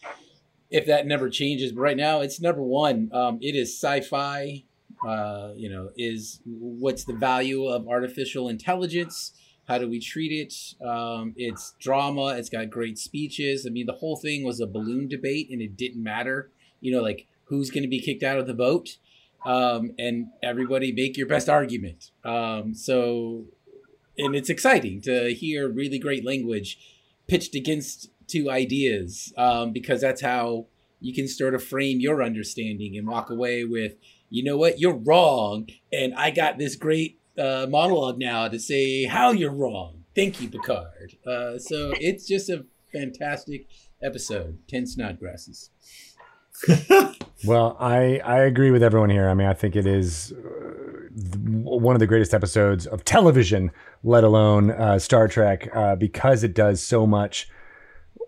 if 0.70 0.86
that 0.86 1.06
never 1.06 1.28
changes. 1.28 1.72
But 1.72 1.80
right 1.80 1.96
now, 1.96 2.20
it's 2.20 2.40
number 2.40 2.62
one. 2.62 3.10
Um, 3.12 3.38
it 3.40 3.54
is 3.54 3.74
sci-fi. 3.74 4.64
Uh, 5.06 5.52
you 5.56 5.70
know, 5.70 5.90
is 5.96 6.40
what's 6.44 7.04
the 7.04 7.12
value 7.12 7.66
of 7.66 7.86
artificial 7.86 8.48
intelligence? 8.48 9.32
How 9.68 9.76
do 9.76 9.88
we 9.88 10.00
treat 10.00 10.32
it? 10.32 10.54
Um, 10.84 11.34
it's 11.36 11.74
drama. 11.78 12.28
It's 12.38 12.48
got 12.48 12.70
great 12.70 12.98
speeches. 12.98 13.66
I 13.66 13.70
mean, 13.70 13.84
the 13.84 13.92
whole 13.92 14.16
thing 14.16 14.42
was 14.42 14.60
a 14.60 14.66
balloon 14.66 15.08
debate, 15.08 15.50
and 15.50 15.60
it 15.60 15.76
didn't 15.76 16.02
matter. 16.02 16.50
You 16.80 16.92
know, 16.92 17.02
like 17.02 17.26
who's 17.44 17.70
going 17.70 17.82
to 17.82 17.88
be 17.88 18.00
kicked 18.00 18.22
out 18.22 18.38
of 18.38 18.46
the 18.46 18.54
boat, 18.54 18.96
um, 19.44 19.92
and 19.98 20.28
everybody 20.42 20.90
make 20.92 21.18
your 21.18 21.26
best 21.26 21.50
argument. 21.50 22.10
Um, 22.24 22.74
so, 22.74 23.44
and 24.16 24.34
it's 24.34 24.48
exciting 24.48 25.02
to 25.02 25.34
hear 25.34 25.68
really 25.68 25.98
great 25.98 26.24
language 26.24 26.78
pitched 27.26 27.54
against 27.54 28.10
two 28.26 28.50
ideas 28.50 29.34
um, 29.36 29.72
because 29.72 30.00
that's 30.00 30.22
how 30.22 30.66
you 31.00 31.14
can 31.14 31.28
sort 31.28 31.54
of 31.54 31.62
frame 31.62 32.00
your 32.00 32.22
understanding 32.22 32.96
and 32.96 33.06
walk 33.06 33.30
away 33.30 33.64
with, 33.64 33.94
you 34.30 34.42
know 34.42 34.56
what, 34.56 34.80
you're 34.80 34.96
wrong, 34.96 35.68
and 35.92 36.14
I 36.14 36.30
got 36.30 36.58
this 36.58 36.74
great 36.74 37.17
uh, 37.38 37.66
monologue 37.68 38.18
now 38.18 38.48
to 38.48 38.58
say 38.58 39.04
how 39.04 39.32
you're 39.32 39.52
wrong. 39.52 40.04
Thank 40.14 40.40
you, 40.40 40.48
Picard. 40.48 41.16
Uh, 41.26 41.58
so 41.58 41.92
it's 42.00 42.26
just 42.26 42.50
a 42.50 42.64
fantastic 42.92 43.66
episode. 44.02 44.58
Ten 44.68 44.84
Snodgrasses. 44.84 45.70
well, 47.46 47.76
I 47.78 48.18
I 48.24 48.40
agree 48.40 48.70
with 48.70 48.82
everyone 48.82 49.10
here. 49.10 49.28
I 49.28 49.34
mean, 49.34 49.46
I 49.46 49.54
think 49.54 49.76
it 49.76 49.86
is 49.86 50.32
uh, 50.32 50.88
one 51.62 51.94
of 51.94 52.00
the 52.00 52.06
greatest 52.06 52.34
episodes 52.34 52.86
of 52.86 53.04
television, 53.04 53.70
let 54.02 54.24
alone 54.24 54.72
uh, 54.72 54.98
Star 54.98 55.28
Trek, 55.28 55.68
uh, 55.74 55.94
because 55.94 56.42
it 56.42 56.54
does 56.54 56.82
so 56.82 57.06
much 57.06 57.48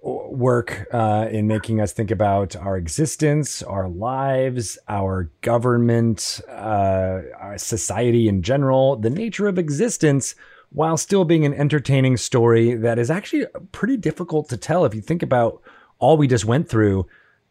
work 0.02 0.86
uh, 0.93 1.28
in 1.31 1.47
making 1.47 1.81
us 1.81 1.93
think 1.93 2.10
about 2.10 2.56
our 2.56 2.77
existence, 2.77 3.62
our 3.62 3.89
lives, 3.89 4.78
our 4.89 5.31
government, 5.43 6.40
uh, 6.48 7.20
our 7.39 7.59
society 7.59 8.28
in 8.28 8.43
general, 8.43 8.97
the 8.97 9.10
nature 9.10 9.47
of 9.47 9.59
existence, 9.59 10.35
while 10.70 10.97
still 10.97 11.24
being 11.24 11.44
an 11.44 11.52
entertaining 11.52 12.16
story 12.16 12.74
that 12.74 12.98
is 12.98 13.10
actually 13.10 13.44
pretty 13.72 13.97
difficult 13.97 14.48
to 14.48 14.56
tell 14.56 14.85
if 14.85 14.94
you 14.94 15.01
think 15.01 15.22
about 15.22 15.60
all 15.98 16.16
we 16.16 16.27
just 16.27 16.44
went 16.44 16.68
through. 16.68 17.06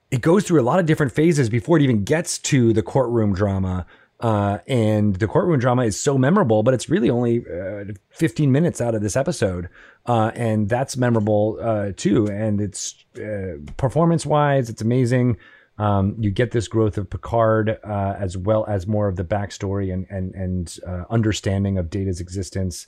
It 0.09 0.21
goes 0.21 0.43
through 0.43 0.59
a 0.59 0.63
lot 0.63 0.79
of 0.79 0.87
different 0.87 1.11
phases 1.11 1.49
before 1.49 1.77
it 1.77 1.83
even 1.83 2.03
gets 2.03 2.39
to 2.39 2.73
the 2.73 2.81
courtroom 2.81 3.33
drama 3.33 3.85
uh, 4.19 4.57
and 4.67 5.15
the 5.15 5.27
courtroom 5.27 5.59
drama 5.59 5.83
is 5.83 5.99
so 5.99 6.17
memorable, 6.17 6.61
but 6.61 6.73
it's 6.73 6.89
really 6.89 7.09
only 7.09 7.39
uh, 7.39 7.85
15 8.11 8.51
minutes 8.51 8.81
out 8.81 8.93
of 8.93 9.01
this 9.01 9.15
episode. 9.15 9.69
Uh, 10.05 10.31
and 10.35 10.67
that's 10.67 10.97
memorable 10.97 11.57
uh, 11.61 11.91
too. 11.95 12.27
And 12.27 12.59
it's 12.59 12.95
uh, 13.17 13.57
performance 13.77 14.25
wise, 14.25 14.69
it's 14.69 14.81
amazing. 14.81 15.37
Um, 15.77 16.17
you 16.19 16.31
get 16.31 16.51
this 16.51 16.67
growth 16.67 16.97
of 16.97 17.09
Picard 17.09 17.79
as 17.85 18.35
well 18.35 18.65
as 18.67 18.85
more 18.85 19.07
of 19.07 19.15
the 19.15 19.23
backstory 19.23 19.93
and 19.93 20.05
and 20.09 20.35
and 20.35 20.77
understanding 21.09 21.77
of 21.77 21.89
Data's 21.89 22.19
existence. 22.19 22.87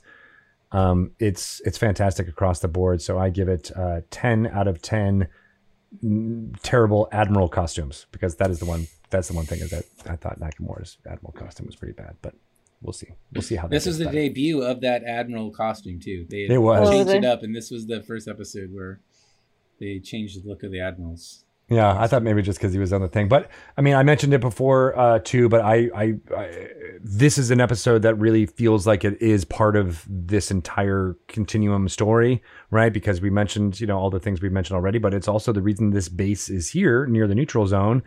Um, 0.72 1.12
it's 1.18 1.62
it's 1.64 1.78
fantastic 1.78 2.28
across 2.28 2.60
the 2.60 2.68
board. 2.68 3.00
So 3.00 3.18
I 3.18 3.30
give 3.30 3.48
it 3.48 3.70
10 4.10 4.46
out 4.48 4.68
of 4.68 4.82
10 4.82 5.26
terrible 6.62 7.08
admiral 7.12 7.48
costumes 7.48 8.06
because 8.12 8.36
that 8.36 8.50
is 8.50 8.58
the 8.58 8.64
one 8.64 8.86
that's 9.10 9.28
the 9.28 9.34
one 9.34 9.44
thing 9.44 9.60
is 9.60 9.70
that 9.70 9.84
I 10.06 10.16
thought 10.16 10.40
Nakamura's 10.40 10.96
admiral 11.06 11.32
costume 11.32 11.66
was 11.66 11.76
pretty 11.76 11.92
bad, 11.92 12.16
but 12.22 12.34
we'll 12.80 12.92
see. 12.92 13.08
We'll 13.32 13.42
see 13.42 13.56
how 13.56 13.68
this 13.68 13.86
was 13.86 13.98
the 13.98 14.06
better. 14.06 14.16
debut 14.16 14.62
of 14.62 14.80
that 14.80 15.04
admiral 15.04 15.50
costume 15.50 16.00
too. 16.00 16.26
They 16.28 16.44
it 16.44 16.58
was 16.58 16.88
changed 16.88 17.12
it 17.12 17.24
up, 17.24 17.42
and 17.42 17.54
this 17.54 17.70
was 17.70 17.86
the 17.86 18.02
first 18.02 18.26
episode 18.26 18.72
where 18.72 19.00
they 19.78 20.00
changed 20.00 20.42
the 20.42 20.48
look 20.48 20.62
of 20.62 20.72
the 20.72 20.80
admirals. 20.80 21.44
Yeah, 21.72 21.98
I 21.98 22.06
thought 22.06 22.22
maybe 22.22 22.42
just 22.42 22.58
because 22.58 22.72
he 22.72 22.78
was 22.78 22.92
on 22.92 23.00
the 23.00 23.08
thing, 23.08 23.28
but 23.28 23.50
I 23.76 23.80
mean, 23.80 23.94
I 23.94 24.02
mentioned 24.02 24.34
it 24.34 24.40
before 24.40 24.98
uh, 24.98 25.20
too. 25.20 25.48
But 25.48 25.62
I, 25.62 25.88
I, 25.94 26.14
I, 26.36 26.68
this 27.00 27.38
is 27.38 27.50
an 27.50 27.60
episode 27.60 28.02
that 28.02 28.14
really 28.16 28.46
feels 28.46 28.86
like 28.86 29.04
it 29.04 29.20
is 29.22 29.44
part 29.44 29.76
of 29.76 30.04
this 30.08 30.50
entire 30.50 31.16
continuum 31.28 31.88
story, 31.88 32.42
right? 32.70 32.92
Because 32.92 33.20
we 33.20 33.30
mentioned, 33.30 33.80
you 33.80 33.86
know, 33.86 33.98
all 33.98 34.10
the 34.10 34.20
things 34.20 34.42
we've 34.42 34.52
mentioned 34.52 34.76
already, 34.76 34.98
but 34.98 35.14
it's 35.14 35.28
also 35.28 35.52
the 35.52 35.62
reason 35.62 35.90
this 35.90 36.08
base 36.08 36.50
is 36.50 36.68
here 36.68 37.06
near 37.06 37.26
the 37.26 37.34
neutral 37.34 37.66
zone 37.66 38.02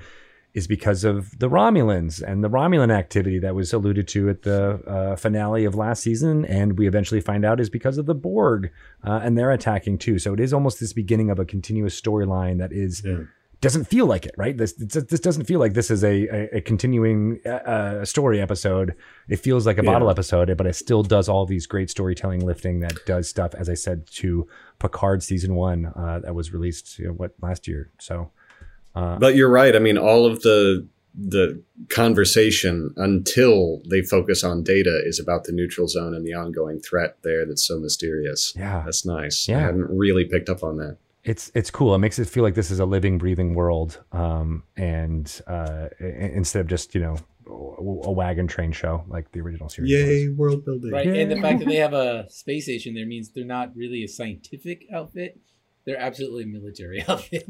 is 0.56 0.68
because 0.68 1.04
of 1.04 1.38
the 1.38 1.50
Romulans 1.50 2.24
and 2.24 2.42
the 2.42 2.50
Romulan 2.50 2.90
activity 2.90 3.40
that 3.40 3.54
was 3.54 3.74
alluded 3.74 4.08
to 4.08 4.30
at 4.30 4.44
the 4.44 4.82
uh, 4.88 5.16
finale 5.18 5.66
of 5.66 5.76
last 5.76 6.02
season, 6.02 6.46
and 6.46 6.80
we 6.80 6.88
eventually 6.88 7.20
find 7.20 7.44
out 7.44 7.60
is 7.60 7.70
because 7.70 7.98
of 7.98 8.06
the 8.06 8.16
Borg 8.16 8.72
uh, 9.04 9.20
and 9.22 9.38
they're 9.38 9.52
attacking 9.52 9.98
too. 9.98 10.18
So 10.18 10.34
it 10.34 10.40
is 10.40 10.54
almost 10.54 10.80
this 10.80 10.94
beginning 10.94 11.30
of 11.30 11.40
a 11.40 11.46
continuous 11.46 12.00
storyline 12.00 12.58
that 12.60 12.72
is. 12.72 13.04
Yeah. 13.06 13.24
Doesn't 13.66 13.86
feel 13.86 14.06
like 14.06 14.26
it, 14.26 14.36
right? 14.38 14.56
This 14.56 14.74
this 14.74 15.20
doesn't 15.20 15.46
feel 15.46 15.60
like 15.60 15.74
this 15.74 15.90
is 15.90 16.04
a 16.04 16.28
a, 16.28 16.58
a 16.58 16.62
continuing 16.62 17.40
uh, 17.46 17.50
uh 17.50 18.06
story 18.06 18.40
episode. 18.40 18.96
It 19.28 19.38
feels 19.38 19.66
like 19.66 19.80
a 19.80 19.84
yeah. 19.84 19.92
bottle 19.92 20.10
episode, 20.10 20.56
but 20.56 20.68
it 20.68 20.76
still 20.76 21.02
does 21.02 21.28
all 21.28 21.46
these 21.46 21.66
great 21.66 21.90
storytelling 21.90 22.46
lifting 22.46 22.82
that 22.82 22.98
does 23.06 23.28
stuff, 23.28 23.56
as 23.56 23.68
I 23.68 23.74
said, 23.74 24.06
to 24.18 24.48
Picard 24.78 25.24
season 25.24 25.56
one 25.56 25.88
uh, 25.88 26.20
that 26.20 26.36
was 26.36 26.54
released 26.54 27.00
you 27.00 27.08
know, 27.08 27.14
what 27.14 27.34
last 27.42 27.68
year. 27.68 27.90
So 28.00 28.32
uh, 28.96 29.18
but 29.18 29.36
you're 29.36 29.50
right. 29.50 29.76
I 29.76 29.80
mean, 29.80 29.98
all 29.98 30.26
of 30.26 30.42
the 30.42 30.88
the 31.18 31.62
conversation 31.90 32.94
until 32.98 33.82
they 33.90 34.02
focus 34.02 34.44
on 34.44 34.64
data 34.64 35.02
is 35.06 35.18
about 35.20 35.46
the 35.46 35.54
neutral 35.54 35.88
zone 35.88 36.14
and 36.14 36.26
the 36.26 36.34
ongoing 36.34 36.80
threat 36.80 37.18
there 37.24 37.46
that's 37.46 37.66
so 37.66 37.80
mysterious. 37.80 38.54
Yeah. 38.56 38.82
That's 38.84 39.06
nice. 39.06 39.48
Yeah. 39.48 39.60
I 39.60 39.62
hadn't 39.62 39.90
really 39.90 40.26
picked 40.26 40.50
up 40.50 40.62
on 40.62 40.78
that. 40.78 40.98
It's 41.26 41.52
it's 41.56 41.72
cool. 41.72 41.96
It 41.96 41.98
makes 41.98 42.20
it 42.20 42.30
feel 42.30 42.44
like 42.44 42.54
this 42.54 42.70
is 42.70 42.80
a 42.80 42.86
living, 42.86 43.18
breathing 43.18 43.56
world. 43.56 44.02
Um, 44.12 44.64
and 44.78 45.42
uh, 45.48 45.90
instead 46.00 46.62
of 46.62 46.68
just, 46.68 46.94
you 46.94 47.02
know, 47.02 47.18
a 47.48 48.12
wagon 48.12 48.48
train 48.48 48.72
show 48.72 49.04
like 49.08 49.32
the 49.32 49.42
original 49.42 49.70
series. 49.70 49.92
Yay, 49.92 50.30
was. 50.30 50.38
world 50.38 50.66
building. 50.66 50.92
Right. 50.92 51.06
Yay. 51.06 51.24
And 51.24 51.32
the 51.32 51.42
fact 51.42 51.60
that 51.60 51.68
they 51.68 51.76
have 51.76 51.94
a 51.94 52.30
space 52.30 52.66
station 52.66 52.94
there 52.94 53.06
means 53.06 53.30
they're 53.30 53.44
not 53.44 53.76
really 53.76 54.04
a 54.04 54.08
scientific 54.08 54.86
outfit. 54.94 55.40
They're 55.86 56.00
absolutely 56.00 56.44
a 56.44 56.48
military 56.48 57.04
outfit. 57.08 57.48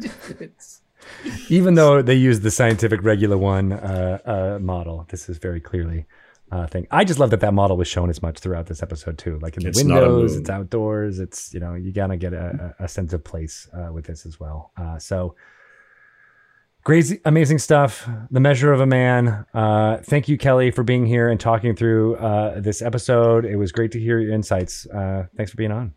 Even 1.49 1.75
though 1.75 2.01
they 2.01 2.15
use 2.15 2.39
the 2.39 2.51
scientific 2.51 3.03
regular 3.03 3.37
one 3.37 3.73
uh, 3.73 4.19
uh, 4.25 4.59
model, 4.59 5.05
this 5.09 5.29
is 5.29 5.37
very 5.37 5.59
clearly 5.59 6.05
uh, 6.55 6.67
thing. 6.67 6.87
I 6.89 7.03
just 7.03 7.19
love 7.19 7.31
that 7.31 7.41
that 7.41 7.53
model 7.53 7.75
was 7.75 7.87
shown 7.87 8.09
as 8.09 8.21
much 8.21 8.39
throughout 8.39 8.67
this 8.67 8.81
episode 8.81 9.17
too. 9.17 9.39
Like 9.39 9.57
in 9.57 9.63
the 9.63 9.69
it's 9.69 9.77
windows, 9.77 10.37
it's 10.37 10.49
outdoors. 10.49 11.19
It's 11.19 11.53
you 11.53 11.59
know 11.59 11.73
you 11.73 11.91
gotta 11.91 12.15
get 12.15 12.33
a, 12.33 12.73
a 12.79 12.87
sense 12.87 13.11
of 13.13 13.23
place 13.23 13.67
uh, 13.73 13.91
with 13.91 14.05
this 14.05 14.25
as 14.25 14.39
well. 14.39 14.71
Uh, 14.77 14.97
so 14.97 15.35
crazy, 16.83 17.19
amazing 17.25 17.59
stuff. 17.59 18.07
The 18.31 18.39
measure 18.39 18.71
of 18.71 18.79
a 18.79 18.85
man. 18.85 19.45
Uh, 19.53 19.97
thank 19.97 20.29
you, 20.29 20.37
Kelly, 20.37 20.71
for 20.71 20.83
being 20.83 21.05
here 21.05 21.27
and 21.27 21.39
talking 21.39 21.75
through 21.75 22.15
uh, 22.15 22.61
this 22.61 22.81
episode. 22.81 23.43
It 23.43 23.57
was 23.57 23.73
great 23.73 23.91
to 23.91 23.99
hear 23.99 24.19
your 24.19 24.33
insights. 24.33 24.85
Uh, 24.87 25.25
thanks 25.35 25.51
for 25.51 25.57
being 25.57 25.71
on. 25.71 25.93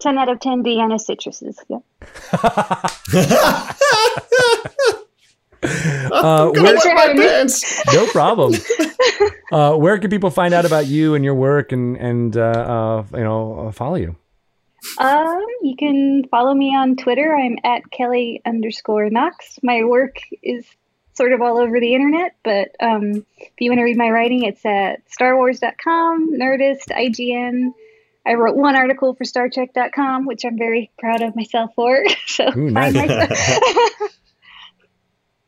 10 0.00 0.18
out 0.18 0.28
of 0.28 0.40
10 0.40 0.62
Vienna 0.62 0.96
citruses. 0.96 1.56
Yep. 1.68 1.82
uh, 5.62 6.50
where, 6.54 7.46
no 7.92 8.06
problem. 8.12 8.54
Uh, 9.50 9.74
where 9.74 9.98
can 9.98 10.10
people 10.10 10.30
find 10.30 10.54
out 10.54 10.64
about 10.64 10.86
you 10.86 11.14
and 11.14 11.24
your 11.24 11.34
work 11.34 11.72
and 11.72 11.96
and 11.96 12.36
uh, 12.36 12.40
uh, 12.40 13.04
you 13.16 13.24
know 13.24 13.68
uh, 13.68 13.72
follow 13.72 13.96
you? 13.96 14.16
Um, 14.98 15.44
you 15.62 15.76
can 15.76 16.24
follow 16.30 16.54
me 16.54 16.74
on 16.74 16.96
Twitter. 16.96 17.34
I'm 17.34 17.58
at 17.64 17.90
Kelly 17.90 18.40
underscore 18.46 19.10
Knox. 19.10 19.58
My 19.62 19.84
work 19.84 20.20
is 20.42 20.64
sort 21.14 21.32
of 21.32 21.42
all 21.42 21.58
over 21.58 21.80
the 21.80 21.94
internet, 21.94 22.36
but 22.44 22.68
um, 22.80 23.26
if 23.38 23.52
you 23.58 23.70
want 23.70 23.80
to 23.80 23.84
read 23.84 23.96
my 23.96 24.08
writing, 24.08 24.44
it's 24.44 24.64
at 24.64 25.00
StarWars.com, 25.10 26.38
Nerdist, 26.38 26.90
IGN. 26.90 27.72
I 28.24 28.34
wrote 28.34 28.56
one 28.56 28.76
article 28.76 29.14
for 29.14 29.24
StarTrek.com, 29.24 30.26
which 30.26 30.44
I'm 30.44 30.58
very 30.58 30.90
proud 30.98 31.22
of 31.22 31.34
myself 31.34 31.72
for. 31.74 32.04
so 32.26 32.48
Ooh, 32.56 32.70
nice. 32.70 32.94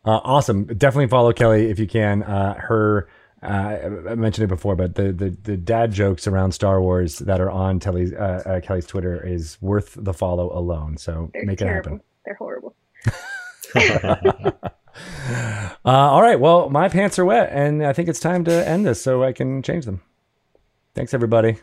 Uh, 0.04 0.20
awesome. 0.24 0.64
Definitely 0.64 1.08
follow 1.08 1.32
Kelly 1.32 1.70
if 1.70 1.78
you 1.78 1.86
can. 1.86 2.22
Uh, 2.22 2.54
her, 2.54 3.08
uh, 3.42 3.46
I 4.10 4.14
mentioned 4.14 4.44
it 4.44 4.48
before, 4.48 4.76
but 4.76 4.94
the, 4.94 5.12
the, 5.12 5.30
the 5.42 5.56
dad 5.56 5.92
jokes 5.92 6.26
around 6.26 6.52
Star 6.52 6.80
Wars 6.80 7.18
that 7.20 7.40
are 7.40 7.50
on 7.50 7.80
Kelly's, 7.80 8.12
uh, 8.12 8.42
uh, 8.46 8.60
Kelly's 8.60 8.86
Twitter 8.86 9.26
is 9.26 9.56
worth 9.60 9.96
the 9.98 10.12
follow 10.12 10.56
alone. 10.56 10.96
So 10.96 11.30
They're 11.32 11.44
make 11.44 11.58
terrible. 11.58 11.92
it 11.92 11.94
happen. 11.94 12.00
They're 12.24 12.34
horrible. 12.36 12.74
Uh, 15.82 15.88
all 15.90 16.20
right. 16.20 16.38
Well, 16.38 16.68
my 16.68 16.88
pants 16.88 17.18
are 17.18 17.24
wet, 17.24 17.50
and 17.52 17.84
I 17.86 17.92
think 17.92 18.08
it's 18.08 18.20
time 18.20 18.44
to 18.44 18.68
end 18.68 18.84
this 18.84 19.00
so 19.00 19.22
I 19.22 19.32
can 19.32 19.62
change 19.62 19.86
them. 19.86 20.02
Thanks, 20.94 21.14
everybody. 21.14 21.56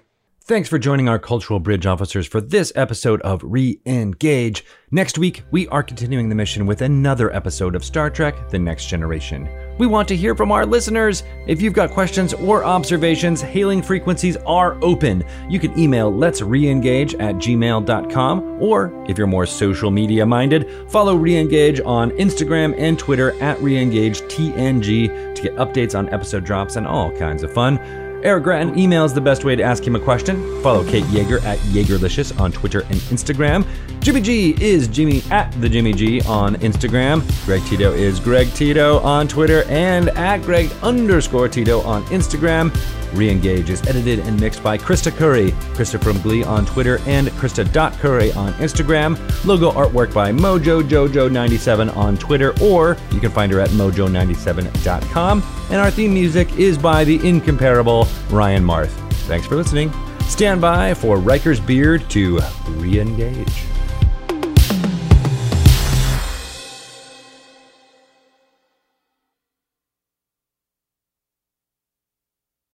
Thanks 0.48 0.70
for 0.70 0.80
joining 0.80 1.10
our 1.10 1.20
cultural 1.20 1.60
bridge 1.60 1.86
officers 1.86 2.26
for 2.26 2.40
this 2.40 2.72
episode 2.74 3.20
of 3.24 3.42
Re 3.44 3.82
Engage. 3.86 4.64
Next 4.92 5.18
week, 5.18 5.44
we 5.52 5.68
are 5.68 5.84
continuing 5.84 6.30
the 6.30 6.36
mission 6.36 6.66
with 6.66 6.84
another 6.84 7.36
episode 7.36 7.76
of 7.76 7.84
Star 7.84 8.10
Trek 8.10 8.50
The 8.50 8.58
Next 8.58 8.86
Generation. 8.86 9.50
We 9.78 9.88
want 9.88 10.08
to 10.08 10.16
hear 10.16 10.36
from 10.36 10.54
our 10.54 10.66
listeners. 10.66 11.24
If 11.48 11.62
you've 11.62 11.74
got 11.74 11.92
questions 11.92 12.34
or 12.34 12.64
observations, 12.64 13.42
hailing 13.42 13.82
frequencies 13.82 14.38
are 14.38 14.82
open. 14.82 15.26
You 15.50 15.60
can 15.60 15.78
email 15.78 16.16
let's 16.16 16.40
reengage 16.40 17.20
at 17.20 17.36
gmail.com, 17.36 18.62
or 18.64 19.06
if 19.10 19.18
you're 19.18 19.28
more 19.28 19.46
social 19.46 19.92
media 19.92 20.26
minded, 20.26 20.90
follow 20.90 21.18
Reengage 21.18 21.86
on 21.86 22.12
Instagram 22.12 22.74
and 22.78 22.98
Twitter 22.98 23.32
at 23.42 23.58
ReengageTNG 23.58 25.36
to 25.36 25.42
get 25.42 25.56
updates 25.58 25.94
on 25.94 26.08
episode 26.14 26.46
drops 26.46 26.78
and 26.78 26.88
all 26.88 27.12
kinds 27.18 27.44
of 27.44 27.54
fun. 27.54 28.07
Eric 28.28 28.44
Grattan 28.44 28.78
email 28.78 29.06
is 29.06 29.14
the 29.14 29.22
best 29.22 29.46
way 29.46 29.56
to 29.56 29.64
ask 29.64 29.88
him 29.88 29.96
a 29.96 30.00
question. 30.02 30.62
Follow 30.62 30.84
Kate 30.84 31.06
Yeager 31.06 31.42
at 31.46 31.58
Yeagerlicious 31.60 32.38
on 32.38 32.52
Twitter 32.52 32.82
and 32.82 32.96
Instagram. 33.08 33.66
Jimmy 34.02 34.22
G 34.22 34.56
is 34.62 34.88
Jimmy 34.88 35.22
at 35.32 35.52
the 35.60 35.68
Jimmy 35.68 35.92
G 35.92 36.22
on 36.22 36.56
Instagram. 36.58 37.24
Greg 37.46 37.62
Tito 37.66 37.92
is 37.92 38.20
Greg 38.20 38.52
Tito 38.54 39.00
on 39.00 39.28
Twitter 39.28 39.64
and 39.68 40.10
at 40.10 40.42
Greg 40.44 40.72
underscore 40.82 41.50
Tito 41.50 41.82
on 41.82 42.04
Instagram. 42.06 42.70
Reengage 43.12 43.70
is 43.70 43.86
edited 43.88 44.20
and 44.20 44.40
mixed 44.40 44.64
by 44.64 44.78
Krista 44.78 45.16
Curry, 45.16 45.52
Krista 45.76 46.02
from 46.02 46.22
Glee 46.22 46.44
on 46.44 46.66
Twitter 46.66 47.00
and 47.06 47.28
Krista.Curry 47.30 48.32
on 48.34 48.54
Instagram. 48.54 49.18
Logo 49.46 49.72
artwork 49.72 50.14
by 50.14 50.32
Mojo 50.32 50.82
Jojo97 50.82 51.96
on 51.96 52.18
Twitter, 52.18 52.54
or 52.62 52.98
you 53.12 53.20
can 53.20 53.32
find 53.32 53.52
her 53.52 53.60
at 53.60 53.70
mojo97.com. 53.72 55.44
And 55.70 55.78
our 55.78 55.92
theme 55.92 56.14
music 56.14 56.54
is 56.58 56.78
by 56.78 57.04
the 57.04 57.26
incomparable 57.28 58.08
Ryan 58.30 58.64
Marth. 58.64 58.92
Thanks 59.28 59.48
for 59.48 59.56
listening. 59.56 59.92
Stand 60.22 60.62
by 60.62 60.94
for 60.94 61.18
Riker's 61.18 61.60
Beard 61.60 62.10
to 62.12 62.40
re-engage. 62.70 63.64